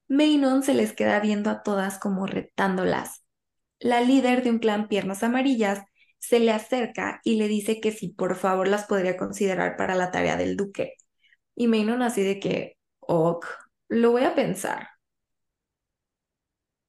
Maynon 0.07 0.63
se 0.63 0.73
les 0.73 0.93
queda 0.93 1.19
viendo 1.19 1.49
a 1.49 1.63
todas 1.63 1.99
como 1.99 2.27
retándolas. 2.27 3.23
La 3.79 4.01
líder 4.01 4.43
de 4.43 4.51
un 4.51 4.59
clan 4.59 4.87
Piernas 4.87 5.23
Amarillas 5.23 5.81
se 6.19 6.39
le 6.39 6.51
acerca 6.51 7.21
y 7.23 7.35
le 7.37 7.47
dice 7.47 7.79
que 7.81 7.91
si 7.91 8.09
por 8.09 8.35
favor 8.35 8.67
las 8.67 8.85
podría 8.85 9.17
considerar 9.17 9.77
para 9.77 9.95
la 9.95 10.11
tarea 10.11 10.37
del 10.37 10.57
duque. 10.57 10.95
Y 11.55 11.67
Maynon 11.67 12.01
así 12.01 12.23
de 12.23 12.39
que, 12.39 12.77
ok, 12.99 13.45
lo 13.89 14.11
voy 14.11 14.23
a 14.23 14.35
pensar. 14.35 14.89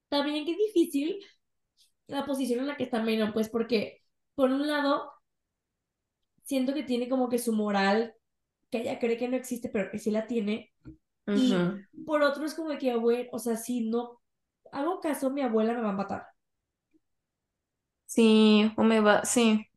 También 0.09 0.45
qué 0.45 0.57
difícil 0.57 1.25
la 2.09 2.27
posición 2.27 2.61
en 2.61 2.69
la 2.69 2.77
que 2.77 2.85
está 2.85 3.03
Maynon, 3.03 3.33
pues 3.35 3.49
porque 3.51 4.03
por 4.35 4.51
un 4.51 4.67
lado 4.69 5.13
siento 6.45 6.75
que 6.75 6.83
tiene 6.83 7.09
como 7.09 7.29
que 7.29 7.39
su 7.39 7.53
moral, 7.53 8.15
que 8.71 8.81
ella 8.81 8.99
cree 8.99 9.17
que 9.19 9.29
no 9.29 9.37
existe, 9.37 9.69
pero 9.69 9.91
que 9.91 9.99
sí 9.99 10.11
la 10.11 10.27
tiene. 10.27 10.73
Y 11.33 11.77
por 12.05 12.23
otro 12.23 12.45
es 12.47 12.55
como 12.55 12.77
que, 12.79 12.91
abuela, 12.93 13.29
o 13.33 13.39
sea, 13.39 13.57
si 13.57 13.89
no 13.91 14.21
hago 14.73 15.01
caso, 15.01 15.31
mi 15.31 15.43
abuela 15.43 15.75
me 15.75 15.83
va 15.83 15.91
a 15.91 15.93
matar. 15.93 16.27
Sí, 18.07 18.73
o 18.77 18.83
me 18.85 19.01
va, 19.01 19.25
sí, 19.25 19.69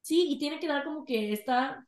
Sí, 0.00 0.26
y 0.30 0.38
tiene 0.38 0.58
que 0.60 0.68
dar 0.68 0.84
como 0.84 1.04
que 1.04 1.32
esta 1.32 1.86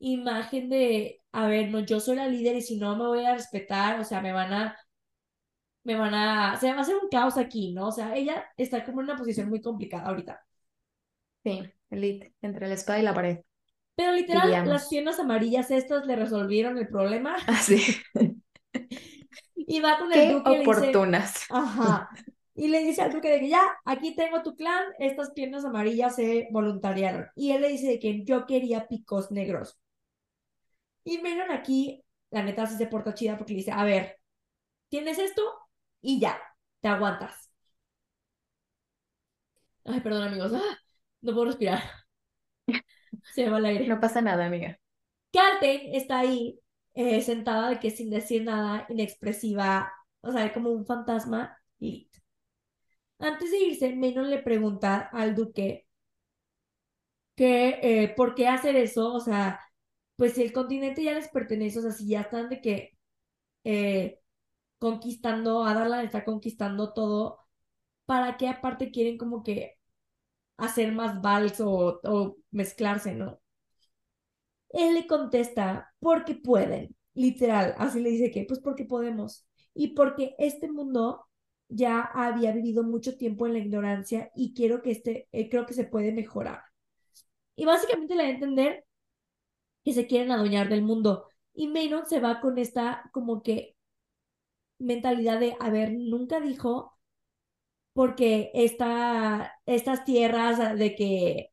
imagen 0.00 0.68
de, 0.70 1.22
a 1.32 1.46
ver, 1.48 1.70
no, 1.70 1.80
yo 1.80 2.00
soy 2.00 2.16
la 2.16 2.28
líder 2.28 2.56
y 2.56 2.62
si 2.62 2.76
no 2.78 2.96
me 2.96 3.06
voy 3.06 3.24
a 3.26 3.34
respetar, 3.34 4.00
o 4.00 4.04
sea, 4.04 4.20
me 4.20 4.32
van 4.32 4.52
a, 4.52 4.76
me 5.84 5.94
van 5.96 6.14
a, 6.14 6.56
se 6.58 6.70
va 6.72 6.78
a 6.78 6.80
hacer 6.82 6.96
un 6.96 7.08
caos 7.10 7.38
aquí, 7.38 7.72
¿no? 7.72 7.88
O 7.88 7.92
sea, 7.92 8.16
ella 8.16 8.44
está 8.56 8.84
como 8.84 9.00
en 9.00 9.06
una 9.06 9.16
posición 9.16 9.48
muy 9.48 9.60
complicada 9.62 10.08
ahorita. 10.08 10.44
Sí, 11.44 11.62
elite, 11.90 12.34
entre 12.42 12.68
la 12.68 12.74
espada 12.74 12.98
y 13.00 13.02
la 13.02 13.14
pared. 13.14 13.38
Pero 13.96 14.12
literal, 14.12 14.42
Diríamos. 14.48 14.68
las 14.68 14.88
piernas 14.88 15.20
amarillas 15.20 15.70
estas 15.70 16.06
le 16.06 16.16
resolvieron 16.16 16.78
el 16.78 16.88
problema 16.88 17.36
Así. 17.46 17.82
y 19.56 19.80
va 19.80 19.98
con 19.98 20.12
el 20.12 20.26
Qué 20.26 20.28
duque 20.28 20.52
y 20.62 20.66
dice, 20.66 20.70
oportunas. 20.70 21.44
ajá, 21.48 22.10
y 22.54 22.68
le 22.68 22.80
dice 22.84 23.02
al 23.02 23.12
duque 23.12 23.30
de 23.30 23.40
que 23.40 23.48
ya, 23.48 23.62
aquí 23.84 24.14
tengo 24.16 24.42
tu 24.42 24.54
clan, 24.56 24.84
estas 24.98 25.32
piernas 25.32 25.64
amarillas 25.64 26.16
se 26.16 26.48
voluntariaron. 26.52 27.28
Y 27.36 27.52
él 27.52 27.62
le 27.62 27.68
dice 27.68 27.88
de 27.88 27.98
que 28.00 28.24
yo 28.24 28.46
quería 28.46 28.88
picos 28.88 29.30
negros. 29.32 29.78
Y 31.04 31.18
Menon 31.18 31.50
aquí, 31.50 32.02
la 32.30 32.42
neta, 32.42 32.66
sí 32.66 32.76
se 32.76 32.86
porta 32.86 33.14
chida 33.14 33.36
porque 33.36 33.52
le 33.52 33.58
dice, 33.58 33.72
a 33.72 33.84
ver, 33.84 34.18
tienes 34.90 35.18
esto 35.18 35.42
y 36.04 36.20
ya, 36.20 36.38
te 36.80 36.88
aguantas. 36.88 37.50
Ay, 39.84 40.00
perdón 40.00 40.24
amigos, 40.28 40.52
¡ah! 40.54 40.78
no 41.22 41.32
puedo 41.32 41.46
respirar. 41.46 41.82
Se 43.34 43.44
me 43.44 43.50
va 43.50 43.58
el 43.58 43.64
aire. 43.66 43.86
No 43.88 44.00
pasa 44.00 44.20
nada, 44.20 44.46
amiga. 44.46 44.78
Kalten 45.32 45.94
está 45.94 46.20
ahí, 46.20 46.60
eh, 46.94 47.22
sentada 47.22 47.70
de 47.70 47.80
que 47.80 47.90
sin 47.90 48.10
decir 48.10 48.44
nada, 48.44 48.86
inexpresiva, 48.90 49.92
o 50.22 50.32
sea, 50.32 50.52
como 50.52 50.70
un 50.70 50.86
fantasma. 50.86 51.58
Y 51.78 52.10
antes 53.18 53.50
de 53.50 53.58
irse, 53.58 53.94
Menon 53.96 54.30
le 54.30 54.38
pregunta 54.42 54.98
al 55.12 55.34
duque 55.34 55.86
que 57.36 57.78
eh, 57.82 58.14
por 58.16 58.34
qué 58.34 58.48
hacer 58.48 58.76
eso, 58.76 59.12
o 59.12 59.20
sea, 59.20 59.60
pues 60.16 60.34
si 60.34 60.42
el 60.42 60.52
continente 60.52 61.02
ya 61.02 61.14
les 61.14 61.28
pertenece, 61.28 61.78
o 61.80 61.82
sea, 61.82 61.92
si 61.92 62.08
ya 62.08 62.22
están 62.22 62.48
de 62.48 62.60
que 62.60 62.92
eh, 63.64 64.20
conquistando, 64.78 65.64
Adarlan 65.64 66.04
está 66.04 66.24
conquistando 66.24 66.92
todo, 66.92 67.40
¿para 68.06 68.36
qué 68.36 68.48
aparte 68.48 68.90
quieren 68.92 69.18
como 69.18 69.42
que 69.44 69.78
hacer 70.58 70.92
más 70.92 71.22
vals 71.22 71.60
o, 71.60 72.00
o 72.04 72.36
mezclarse, 72.50 73.14
¿no? 73.14 73.40
Él 74.70 74.94
le 74.94 75.06
contesta, 75.06 75.94
porque 76.00 76.34
pueden, 76.34 76.96
literal, 77.14 77.74
así 77.78 78.00
le 78.00 78.10
dice 78.10 78.30
que, 78.30 78.44
pues 78.44 78.60
porque 78.60 78.84
podemos. 78.84 79.46
Y 79.74 79.94
porque 79.94 80.34
este 80.38 80.70
mundo 80.70 81.26
ya 81.68 82.00
había 82.02 82.52
vivido 82.52 82.82
mucho 82.82 83.16
tiempo 83.16 83.46
en 83.46 83.54
la 83.54 83.58
ignorancia 83.60 84.30
y 84.34 84.54
quiero 84.54 84.82
que 84.82 84.90
este, 84.92 85.28
eh, 85.32 85.48
creo 85.48 85.66
que 85.66 85.74
se 85.74 85.84
puede 85.84 86.12
mejorar. 86.12 86.62
Y 87.56 87.64
básicamente 87.64 88.14
le 88.14 88.24
da 88.24 88.28
a 88.30 88.32
entender 88.32 88.84
que 89.84 89.92
se 89.94 90.06
quieren 90.06 90.32
adueñar 90.32 90.68
del 90.68 90.82
mundo. 90.82 91.28
Y 91.54 91.68
Maynard 91.68 92.06
se 92.06 92.20
va 92.20 92.40
con 92.40 92.58
esta 92.58 93.08
como 93.12 93.42
que 93.42 93.73
mentalidad 94.78 95.40
de, 95.40 95.56
a 95.60 95.70
ver, 95.70 95.92
nunca 95.92 96.40
dijo 96.40 96.98
porque 97.92 98.50
esta, 98.54 99.54
estas 99.66 100.04
tierras 100.04 100.78
de 100.78 100.94
que 100.96 101.52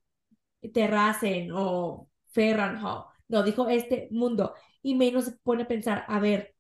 Terracen 0.74 1.52
o 1.54 2.10
Ferranhal, 2.32 3.06
no, 3.28 3.44
dijo 3.44 3.70
este 3.70 4.08
mundo. 4.12 4.54
Y 4.82 4.96
Maynard 4.96 5.24
se 5.24 5.32
pone 5.44 5.64
a 5.64 5.68
pensar, 5.68 6.06
a 6.08 6.20
ver, 6.20 6.56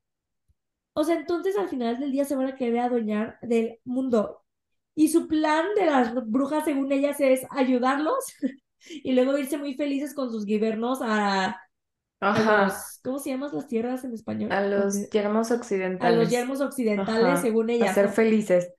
o 0.93 1.03
sea, 1.03 1.15
entonces 1.17 1.57
al 1.57 1.69
final 1.69 1.99
del 1.99 2.11
día 2.11 2.25
se 2.25 2.35
van 2.35 2.47
a 2.47 2.55
querer 2.55 2.79
adueñar 2.79 3.37
del 3.41 3.79
mundo. 3.85 4.43
Y 4.95 5.09
su 5.09 5.27
plan 5.27 5.65
de 5.75 5.85
las 5.85 6.13
brujas, 6.29 6.65
según 6.65 6.91
ellas, 6.91 7.19
es 7.19 7.45
ayudarlos 7.51 8.25
y 9.03 9.13
luego 9.13 9.37
irse 9.37 9.57
muy 9.57 9.75
felices 9.75 10.13
con 10.13 10.31
sus 10.31 10.45
gobiernos 10.45 11.01
a, 11.01 11.47
a 11.49 11.61
Ajá. 12.21 12.65
los, 12.65 12.99
¿cómo 13.03 13.19
se 13.19 13.31
llaman 13.31 13.49
las 13.53 13.67
tierras 13.67 14.03
en 14.03 14.13
español? 14.13 14.51
A 14.51 14.61
los 14.67 15.09
yermos 15.09 15.51
a 15.51 15.55
occidentales. 15.55 16.17
los 16.19 16.29
yermos 16.29 16.61
occidentales, 16.61 17.23
Ajá. 17.25 17.41
según 17.41 17.69
A 17.69 17.73
ellas. 17.73 17.95
ser 17.95 18.09
felices. 18.09 18.71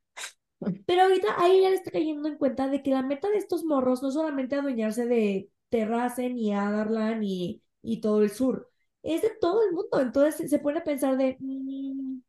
Pero 0.87 1.03
ahorita 1.03 1.29
ahí 1.39 1.63
ya 1.63 1.71
le 1.71 1.77
está 1.77 1.91
cayendo 1.91 2.29
en 2.29 2.37
cuenta 2.39 2.69
de 2.69 2.83
que 2.83 2.91
la 2.93 3.03
meta 3.03 3.29
de 3.31 3.37
estos 3.39 3.65
morros 3.65 4.03
no 4.03 4.09
es 4.09 4.15
solamente 4.15 4.55
adueñarse 4.57 5.07
de 5.07 5.51
Terracen 5.71 6.39
y 6.39 6.55
Adarlan 6.55 7.23
y, 7.25 7.63
y 7.83 8.01
todo 8.01 8.23
el 8.23 8.31
sur, 8.31 8.71
es 9.03 9.23
de 9.23 9.31
todo 9.41 9.65
el 9.67 9.73
mundo. 9.73 10.01
Entonces 10.01 10.49
se- 10.51 10.59
pone 10.61 10.79
a 10.81 10.85
pensar 10.85 11.17
de, 11.17 11.37
"Mm, 11.41 12.21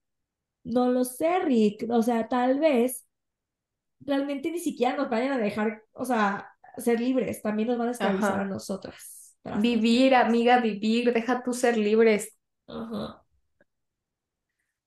no 0.65 0.91
lo 0.91 1.03
sé, 1.05 1.39
Rick, 1.41 1.85
o 1.89 2.03
sea, 2.03 2.27
tal 2.29 2.59
vez 2.59 3.07
realmente 4.01 4.51
ni 4.51 4.59
siquiera 4.59 4.95
nos 4.97 5.09
vayan 5.09 5.33
a 5.33 5.37
dejar, 5.39 5.83
o 5.93 6.05
sea, 6.05 6.49
ser 6.77 6.99
libres, 6.99 7.41
también 7.41 7.69
nos 7.69 7.77
van 7.77 7.89
a 7.89 7.91
esclavizar 7.91 8.33
Ajá. 8.33 8.41
a 8.41 8.45
nosotras. 8.45 9.22
Para 9.43 9.57
Vivir, 9.59 10.15
amiga, 10.15 10.59
vivir. 10.59 11.13
Deja 11.13 11.43
tú 11.43 11.53
ser 11.53 11.77
libres. 11.77 12.35
Ajá. 12.67 13.23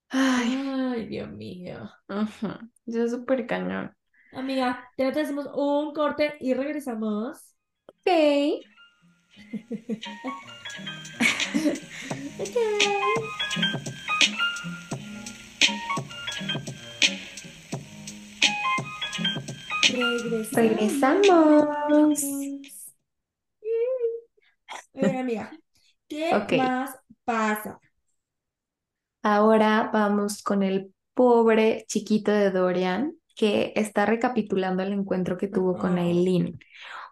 Ay, 0.09 0.63
Ay, 0.67 1.05
Dios 1.07 1.29
mío. 1.31 1.89
ujú. 2.09 2.47
Yo 2.85 3.03
es 3.03 3.11
súper 3.11 3.47
cañón. 3.47 3.95
Amiga, 4.33 4.87
te 4.95 5.05
hacemos 5.07 5.47
un 5.55 5.93
corte 5.93 6.35
y 6.39 6.53
regresamos. 6.53 7.55
Ok. 7.87 8.07
Ok. 12.39 12.55
Regresamos. 20.53 20.53
Regresamos. 20.53 22.21
Eh, 24.97 25.17
amiga, 25.19 25.51
¿qué 26.07 26.57
más 26.57 26.95
pasa? 27.23 27.79
Ahora 29.21 29.89
vamos 29.93 30.41
con 30.41 30.63
el 30.63 30.93
pobre 31.13 31.85
chiquito 31.87 32.31
de 32.31 32.51
Dorian 32.51 33.15
que 33.35 33.73
está 33.75 34.05
recapitulando 34.05 34.81
el 34.83 34.93
encuentro 34.93 35.37
que 35.37 35.47
tuvo 35.47 35.77
con. 35.77 35.97
Aileen. 35.97 36.59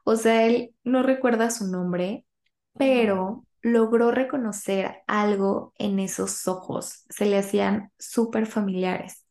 O 0.03 0.15
sea, 0.15 0.45
él 0.45 0.73
no 0.83 1.03
recuerda 1.03 1.51
su 1.51 1.67
nombre, 1.67 2.25
pero 2.77 3.45
logró 3.61 4.11
reconocer 4.11 5.03
algo 5.07 5.73
en 5.77 5.99
esos 5.99 6.47
ojos. 6.47 7.05
Se 7.09 7.25
le 7.25 7.37
hacían 7.37 7.91
súper 7.99 8.47
familiares. 8.47 9.25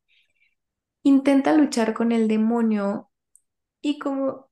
Intenta 1.02 1.52
luchar 1.55 1.94
con 1.94 2.12
el 2.12 2.28
demonio 2.28 3.11
y 3.80 3.98
como 3.98 4.48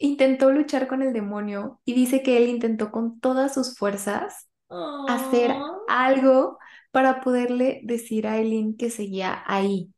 intentó 0.00 0.52
luchar 0.52 0.88
con 0.88 1.02
el 1.02 1.14
demonio 1.14 1.80
y 1.86 1.94
dice 1.94 2.24
que 2.24 2.38
él 2.38 2.48
intentó 2.50 2.92
con 2.92 3.20
todas 3.20 3.54
sus 3.54 3.78
fuerzas 3.78 4.50
hacer 5.06 5.66
algo 5.88 6.58
para 6.92 7.20
poderle 7.22 7.80
decir 7.84 8.26
a 8.28 8.38
Eileen 8.38 8.76
que 8.76 8.90
seguía 8.90 9.42
ahí. 9.46 9.92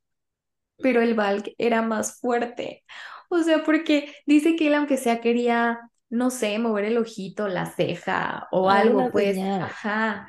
Pero 0.81 1.01
el 1.03 1.15
Valk 1.15 1.55
era 1.59 1.83
más 1.83 2.21
fuerte. 2.21 2.85
O 3.31 3.41
sea, 3.43 3.65
porque 3.65 4.15
dice 4.27 4.57
que 4.57 4.69
él, 4.69 4.75
aunque 4.75 4.97
sea, 4.99 5.21
quería, 5.21 5.81
no 6.11 6.31
sé, 6.31 6.59
mover 6.59 6.87
el 6.87 6.99
ojito, 6.99 7.49
la 7.49 7.67
ceja 7.67 8.49
o 8.53 8.71
algo, 8.71 9.11
pues. 9.11 9.35
señal. 9.35 9.61
Ajá. 9.61 10.29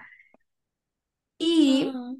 Y 1.37 1.93
Ah, 1.93 2.13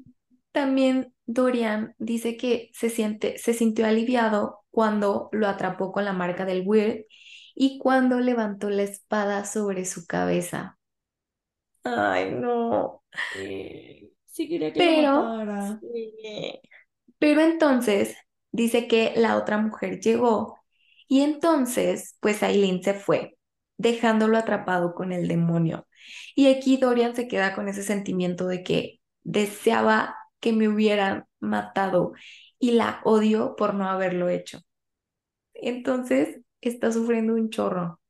también 0.52 1.14
Dorian 1.26 1.94
dice 1.98 2.36
que 2.36 2.70
se 2.74 2.90
siente, 2.90 3.38
se 3.38 3.54
sintió 3.54 3.86
aliviado 3.86 4.60
cuando 4.70 5.28
lo 5.32 5.48
atrapó 5.48 5.92
con 5.92 6.04
la 6.04 6.12
marca 6.12 6.44
del 6.44 6.62
Weird 6.66 7.04
y 7.54 7.78
cuando 7.78 8.20
levantó 8.20 8.70
la 8.70 8.82
espada 8.82 9.44
sobre 9.44 9.84
su 9.84 10.06
cabeza. 10.06 10.78
Ay, 11.84 12.32
no. 12.32 13.02
sí 13.34 14.48
quería 14.48 14.72
que 14.72 14.78
Pero, 14.78 15.78
sí. 15.80 16.60
Pero 17.18 17.40
entonces 17.42 18.16
dice 18.50 18.88
que 18.88 19.12
la 19.16 19.36
otra 19.36 19.58
mujer 19.58 20.00
llegó 20.00 20.58
y 21.08 21.20
entonces 21.20 22.16
pues 22.20 22.42
Aileen 22.42 22.82
se 22.82 22.94
fue, 22.94 23.36
dejándolo 23.76 24.38
atrapado 24.38 24.94
con 24.94 25.12
el 25.12 25.28
demonio. 25.28 25.86
Y 26.34 26.48
aquí 26.48 26.76
Dorian 26.76 27.14
se 27.14 27.28
queda 27.28 27.54
con 27.54 27.68
ese 27.68 27.82
sentimiento 27.82 28.46
de 28.46 28.62
que 28.62 29.00
deseaba 29.22 30.16
que 30.40 30.52
me 30.52 30.68
hubieran 30.68 31.24
matado 31.40 32.12
y 32.58 32.72
la 32.72 33.00
odio 33.04 33.56
por 33.56 33.74
no 33.74 33.88
haberlo 33.88 34.28
hecho. 34.28 34.60
Entonces 35.54 36.40
está 36.68 36.92
sufriendo 36.92 37.34
un 37.34 37.50
chorro. 37.50 38.00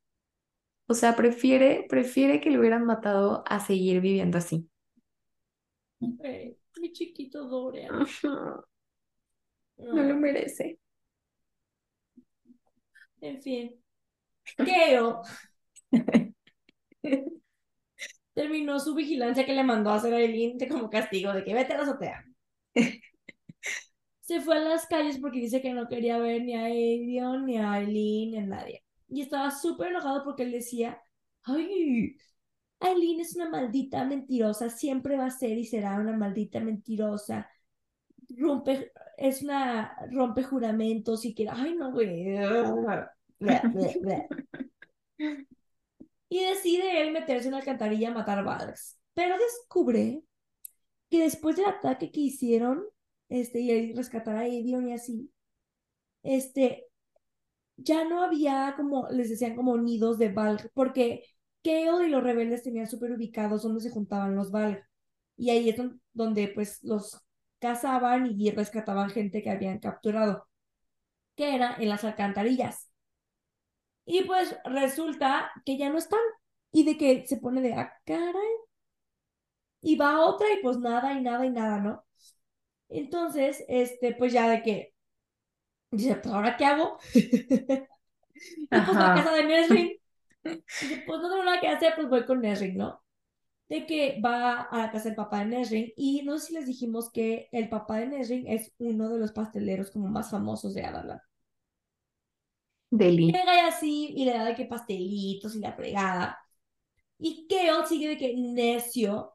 O 0.89 0.95
sea, 0.95 1.17
prefiere, 1.17 1.87
prefiere 1.89 2.41
que 2.41 2.51
lo 2.51 2.61
hubieran 2.61 2.85
matado 2.87 3.45
a 3.47 3.61
seguir 3.61 4.01
viviendo 4.01 4.39
así. 4.39 4.69
Eh, 6.23 6.57
mi 6.81 6.93
chiquito 6.93 7.45
Dorian. 7.49 8.07
No 9.79 10.03
lo 10.03 10.15
Ah, 10.15 10.17
merece. 10.17 10.79
en 13.21 13.41
fin. 13.43 13.81
Keo 14.57 15.23
terminó 18.35 18.79
su 18.81 18.95
vigilancia 18.95 19.45
que 19.47 19.53
le 19.55 19.65
mandó 19.65 19.91
a 19.91 19.97
hacer 19.97 20.15
a 20.15 20.21
Eileen 20.21 20.59
como 20.69 20.91
castigo 20.91 21.33
de 21.33 21.45
que 21.45 21.55
vete 21.55 21.73
a 21.73 21.77
la 21.79 21.83
azotea. 21.85 22.25
Se 24.25 24.41
fue 24.41 24.57
a 24.57 24.61
las 24.61 24.87
calles 24.87 25.19
porque 25.19 25.39
dice 25.39 25.61
que 25.61 25.75
no 25.75 25.87
quería 25.87 26.17
ver 26.17 26.43
ni 26.43 26.55
a 26.55 26.65
Aedion, 26.65 27.45
ni 27.45 27.59
a 27.59 27.79
Eileen, 27.79 28.31
ni 28.31 28.39
a 28.39 28.47
nadie. 28.47 28.83
Y 29.07 29.21
estaba 29.21 29.51
súper 29.51 29.89
enojado 29.89 30.25
porque 30.25 30.45
él 30.45 30.53
decía, 30.53 30.99
ay, 31.43 32.17
Aileen 32.81 33.21
es 33.21 33.37
una 33.37 33.51
maldita 33.51 34.03
mentirosa, 34.07 34.71
siempre 34.71 35.19
va 35.19 35.27
a 35.27 35.31
ser 35.31 35.59
y 35.59 35.67
será 35.67 35.97
una 36.01 36.17
maldita 36.17 36.59
mentirosa. 36.61 37.51
rompe, 38.39 38.93
es 39.19 39.43
una 39.43 39.95
rompe 40.11 40.43
juramentos 40.43 41.27
y 41.27 41.35
que, 41.35 41.47
ay 41.51 41.75
no, 41.75 41.93
güey. 41.93 42.39
y 46.31 46.45
decide 46.47 47.03
él 47.03 47.13
meterse 47.13 47.49
en 47.49 47.53
la 47.53 47.59
alcantarilla 47.59 48.09
a 48.09 48.15
matar 48.15 48.43
Valks. 48.43 48.99
Pero 49.13 49.37
descubre 49.39 50.23
que 51.11 51.25
después 51.25 51.57
del 51.57 51.67
ataque 51.67 52.11
que 52.11 52.21
hicieron, 52.21 52.85
este, 53.35 53.61
y 53.61 53.93
rescatar 53.93 54.37
a 54.37 54.47
Edion 54.47 54.89
y 54.89 54.95
así, 54.95 55.31
este, 56.23 56.87
ya 57.77 58.05
no 58.05 58.23
había 58.23 58.75
como, 58.77 59.09
les 59.11 59.31
decían 59.31 59.57
como 59.57 59.77
nidos 59.79 60.19
de 60.19 60.31
Valk, 60.31 60.71
porque 60.75 61.25
Keo 61.63 62.03
y 62.03 62.09
los 62.09 62.23
rebeldes 62.23 62.63
tenían 62.63 62.87
súper 62.87 63.13
ubicados 63.13 63.63
donde 63.63 63.81
se 63.81 63.91
juntaban 63.91 64.37
los 64.37 64.51
Valk. 64.51 64.85
Y 65.37 65.51
ahí 65.51 65.69
es 65.69 65.77
donde 66.13 66.49
pues 66.49 66.83
los 66.85 67.21
cazaban 67.59 68.27
y 68.41 68.51
rescataban 68.51 69.11
gente 69.11 69.43
que 69.43 69.51
habían 69.51 69.79
capturado, 69.81 70.49
que 71.37 71.55
era 71.55 71.77
en 71.79 71.89
las 71.89 72.05
alcantarillas. 72.05 72.91
Y 74.07 74.25
pues 74.25 74.57
resulta 74.65 75.51
que 75.65 75.79
ya 75.79 75.91
no 75.91 75.99
están 75.99 76.21
y 76.73 76.85
de 76.85 76.99
que 76.99 77.27
se 77.27 77.39
pone 77.39 77.63
de, 77.63 77.75
ah, 77.75 77.93
caray. 78.05 78.33
Y 79.83 79.97
va 79.97 80.13
a 80.13 80.21
otra 80.21 80.47
y 80.53 80.63
pues 80.63 80.79
nada 80.79 81.13
y 81.13 81.23
nada 81.23 81.47
y 81.47 81.51
nada, 81.51 81.79
¿no? 81.81 82.05
Entonces, 82.95 83.65
este, 83.69 84.15
pues 84.15 84.33
ya 84.33 84.49
de 84.49 84.63
que, 84.63 84.95
dice, 85.91 86.17
pues 86.17 86.33
ahora 86.33 86.57
qué 86.57 86.65
hago. 86.65 86.99
y 87.15 87.87
pues 88.69 88.97
la 88.97 89.15
casa 89.15 89.33
de 89.33 89.45
Nesrin. 89.45 89.93
Dice, 90.45 91.03
pues 91.07 91.21
no 91.23 91.31
tengo 91.31 91.43
nada 91.43 91.59
que 91.59 91.69
hacer, 91.69 91.95
pues 91.97 92.07
voy 92.09 92.27
con 92.27 92.43
Nesrin, 92.43 92.77
¿no? 92.77 93.03
De 93.69 93.87
que 93.87 94.21
va 94.23 94.61
a 94.61 94.79
la 94.79 94.91
casa 94.91 95.09
del 95.09 95.17
papá 95.17 95.39
de 95.39 95.47
Nesrin 95.47 95.93
y 95.97 96.23
no 96.23 96.39
sé 96.39 96.49
si 96.49 96.53
les 96.53 96.67
dijimos 96.67 97.11
que 97.11 97.49
el 97.51 97.71
papá 97.71 97.97
de 97.97 98.09
Nesrin 98.09 98.47
es 98.47 98.73
uno 98.77 99.09
de 99.09 99.19
los 99.19 99.33
pasteleros 99.33 99.91
como 99.91 100.09
más 100.09 100.31
famosos 100.31 100.75
de 100.75 100.85
Adalan. 100.85 101.21
Deli. 102.91 103.33
Llega 103.33 103.57
y 103.57 103.61
así 103.61 104.13
y 104.15 104.25
le 104.27 104.35
da 104.35 104.45
de 104.45 104.55
que 104.55 104.67
pastelitos 104.67 105.57
y 105.57 105.61
la 105.61 105.73
fregada. 105.73 106.39
Y 107.19 107.47
Keo 107.49 107.87
sigue 107.87 108.09
de 108.09 108.19
que 108.19 108.35
necio, 108.37 109.35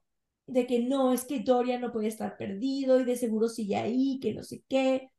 de 0.52 0.68
que 0.68 0.80
no, 0.80 1.14
es 1.14 1.26
que 1.26 1.40
Dorian 1.42 1.82
no 1.82 1.92
puede 1.92 2.08
estar 2.08 2.38
perdido 2.38 3.00
y 3.00 3.06
de 3.06 3.16
seguro 3.18 3.48
sigue 3.50 3.76
ahí, 3.78 4.20
que 4.22 4.34
no 4.34 4.44
sé 4.44 4.64
qué. 4.70 5.12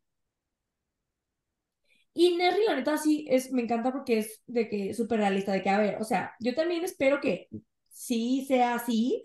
Y 2.13 2.37
Nerry, 2.37 2.65
la 2.67 2.77
neta, 2.77 2.99
sí, 2.99 3.27
es, 3.31 3.53
me 3.53 3.63
encanta 3.63 3.93
porque 3.93 4.19
es 4.19 4.43
de 4.47 4.69
que 4.69 4.95
súper 4.95 5.19
realista, 5.21 5.53
de 5.53 5.63
que, 5.63 5.71
a 5.71 5.79
ver, 5.79 5.97
o 6.01 6.05
sea, 6.05 6.35
yo 6.41 6.55
también 6.55 6.85
espero 6.85 7.21
que 7.21 7.49
sí 7.89 8.45
sea 8.49 8.75
así, 8.75 9.23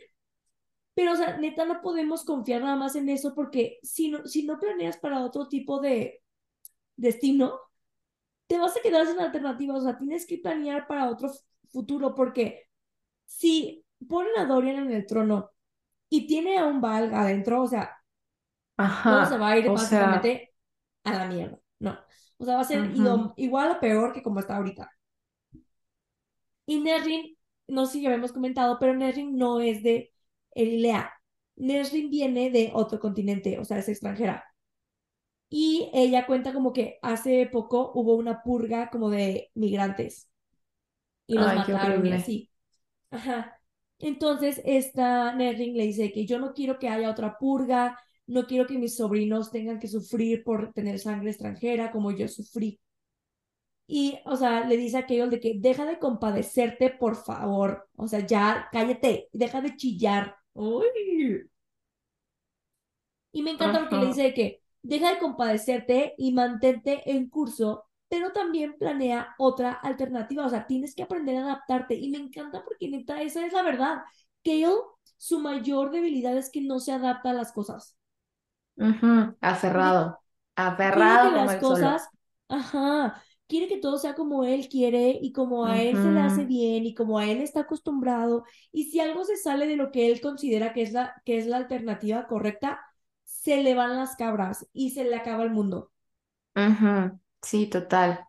pero, 0.93 1.13
o 1.13 1.15
sea, 1.15 1.37
neta, 1.37 1.65
no 1.65 1.81
podemos 1.81 2.25
confiar 2.25 2.61
nada 2.61 2.77
más 2.77 2.95
en 2.95 3.09
eso 3.09 3.35
porque 3.35 3.79
si 3.83 4.09
no, 4.09 4.25
si 4.27 4.43
no 4.45 4.59
planeas 4.59 4.97
para 4.97 5.23
otro 5.25 5.47
tipo 5.49 5.79
de 5.81 6.23
destino, 6.97 7.59
te 8.47 8.57
vas 8.59 8.77
a 8.77 8.81
quedar 8.81 9.07
sin 9.07 9.19
alternativas, 9.19 9.79
o 9.79 9.83
sea, 9.83 9.97
tienes 9.97 10.25
que 10.27 10.37
planear 10.39 10.87
para 10.87 11.09
otro 11.09 11.31
futuro 11.71 12.15
porque 12.15 12.69
si 13.25 13.85
ponen 14.07 14.33
a 14.39 14.45
Dorian 14.45 14.77
en 14.77 14.91
el 14.93 15.05
trono 15.07 15.51
y 16.16 16.28
tiene 16.28 16.57
a 16.57 16.66
un 16.66 16.80
Val 16.82 17.13
adentro, 17.13 17.61
o 17.63 17.68
sea, 17.68 17.91
Ajá, 18.78 19.26
se 19.26 19.38
va 19.38 19.49
a 19.51 19.57
ir 19.57 19.68
básicamente 19.70 20.53
a 21.03 21.13
la 21.13 21.28
mierda, 21.28 21.59
no. 21.80 21.99
O 22.38 22.45
sea, 22.45 22.55
va 22.55 22.61
a 22.61 22.63
ser 22.66 22.91
igual 23.38 23.72
o 23.72 23.80
peor 23.80 24.13
que 24.13 24.24
como 24.24 24.39
está 24.39 24.57
ahorita. 24.57 24.89
Y 26.66 26.80
Nerrin, 26.80 27.38
no 27.68 27.86
sé 27.86 27.93
si 27.93 28.01
ya 28.01 28.09
habíamos 28.09 28.32
comentado, 28.32 28.78
pero 28.80 28.95
Nerrin 28.95 29.38
no 29.38 29.59
es 29.59 29.84
de 29.84 30.13
Erilea. 30.51 31.11
Nerrin 31.57 32.09
viene 32.09 32.49
de 32.49 32.72
otro 32.74 32.99
continente, 32.99 33.59
o 33.59 33.66
sea, 33.66 33.78
es 33.78 33.89
extranjera. 33.89 34.43
Y 35.49 35.89
ella 35.93 36.26
cuenta 36.26 36.53
como 36.53 36.74
que 36.74 36.97
hace 37.01 37.47
poco 37.51 37.91
hubo 37.93 38.16
una 38.16 38.41
purga 38.41 38.89
como 38.89 39.09
de 39.09 39.51
migrantes. 39.53 40.30
Y 41.28 41.36
los 41.36 41.53
mataron 41.53 42.05
y 42.05 42.13
así. 42.13 42.51
Ajá. 43.11 43.54
Entonces, 43.99 44.61
esta 44.65 45.33
Nerrin 45.35 45.75
le 45.77 45.85
dice 45.85 46.11
que 46.11 46.25
yo 46.25 46.39
no 46.39 46.53
quiero 46.53 46.79
que 46.79 46.89
haya 46.89 47.09
otra 47.09 47.37
purga, 47.37 47.97
no 48.27 48.45
quiero 48.47 48.65
que 48.65 48.77
mis 48.77 48.95
sobrinos 48.95 49.51
tengan 49.51 49.79
que 49.79 49.87
sufrir 49.87 50.43
por 50.43 50.73
tener 50.73 50.99
sangre 50.99 51.29
extranjera 51.29 51.91
como 51.91 52.11
yo 52.11 52.27
sufrí. 52.27 52.79
Y, 53.87 54.19
o 54.25 54.35
sea, 54.35 54.65
le 54.67 54.77
dice 54.77 54.97
a 54.97 55.05
Keol 55.05 55.29
de 55.29 55.39
que 55.39 55.53
deja 55.57 55.85
de 55.85 55.99
compadecerte, 55.99 56.89
por 56.89 57.15
favor. 57.15 57.87
O 57.95 58.07
sea, 58.07 58.25
ya 58.25 58.67
cállate, 58.71 59.29
deja 59.31 59.61
de 59.61 59.75
chillar. 59.75 60.35
Uy. 60.53 61.49
Y 63.31 63.43
me 63.43 63.51
encanta 63.51 63.81
lo 63.81 63.89
que 63.89 63.97
le 63.97 64.07
dice 64.07 64.23
de 64.23 64.33
que 64.33 64.61
deja 64.81 65.13
de 65.13 65.19
compadecerte 65.19 66.15
y 66.17 66.31
mantente 66.31 67.03
en 67.11 67.29
curso, 67.29 67.85
pero 68.16 68.32
también 68.32 68.78
planea 68.78 69.36
otra 69.38 69.74
alternativa. 69.74 70.45
O 70.45 70.49
sea, 70.49 70.68
tienes 70.68 70.95
que 70.95 71.03
aprender 71.03 71.36
a 71.38 71.43
adaptarte. 71.43 71.95
Y 71.95 72.09
me 72.09 72.18
encanta 72.18 72.63
porque 72.63 72.88
neta, 72.89 73.22
esa 73.22 73.45
es 73.45 73.51
la 73.51 73.61
verdad. 73.61 74.03
Kale, 74.43 74.72
su 75.18 75.39
mayor 75.41 75.91
debilidad 75.91 76.38
es 76.38 76.49
que 76.49 76.61
no 76.61 76.80
se 76.80 76.93
adapta 76.93 77.32
a 77.32 77.34
las 77.34 77.51
cosas. 77.51 77.97
Aferrado. 79.41 80.20
Aferrado 80.55 81.20
como 81.20 81.36
las 81.36 81.57
cosas, 81.57 82.09
ajá, 82.47 83.22
quiere 83.47 83.68
que 83.68 83.78
todo 83.78 83.97
sea 83.97 84.16
como 84.16 84.43
él 84.45 84.70
quiere 84.70 85.20
y 85.22 85.34
como 85.34 85.66
a 85.66 85.82
él 85.82 85.97
se 85.97 86.11
le 86.11 86.22
hace 86.22 86.45
bien 86.45 86.86
y 86.86 86.93
como 86.95 87.20
a 87.20 87.26
él 87.28 87.41
está 87.41 87.61
acostumbrado. 87.61 88.45
Y 88.72 88.86
si 88.86 88.99
algo 89.01 89.26
se 89.26 89.36
sale 89.38 89.68
de 89.68 89.76
lo 89.76 89.91
que 89.91 90.09
él 90.11 90.22
considera 90.22 90.74
que 90.74 90.82
es 90.84 90.93
la, 90.93 91.22
que 91.26 91.38
es 91.38 91.47
la 91.47 91.57
alternativa 91.57 92.28
correcta, 92.28 92.82
se 93.26 93.61
le 93.61 93.76
van 93.76 93.97
las 93.97 94.16
cabras 94.16 94.68
y 94.74 94.91
se 94.91 95.03
le 95.03 95.16
acaba 95.16 95.43
el 95.43 95.51
mundo. 95.51 95.91
Sí, 97.45 97.67
total. 97.67 98.27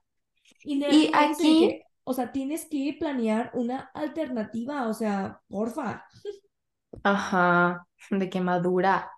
Y, 0.62 0.84
y 0.84 1.10
aquí, 1.14 1.82
o 2.04 2.12
sea, 2.14 2.32
tienes 2.32 2.66
que 2.66 2.96
planear 2.98 3.50
una 3.54 3.90
alternativa, 3.94 4.88
o 4.88 4.94
sea, 4.94 5.40
porfa. 5.48 6.04
Ajá, 7.02 7.86
de 8.10 8.28
que 8.30 8.40
madura. 8.40 9.10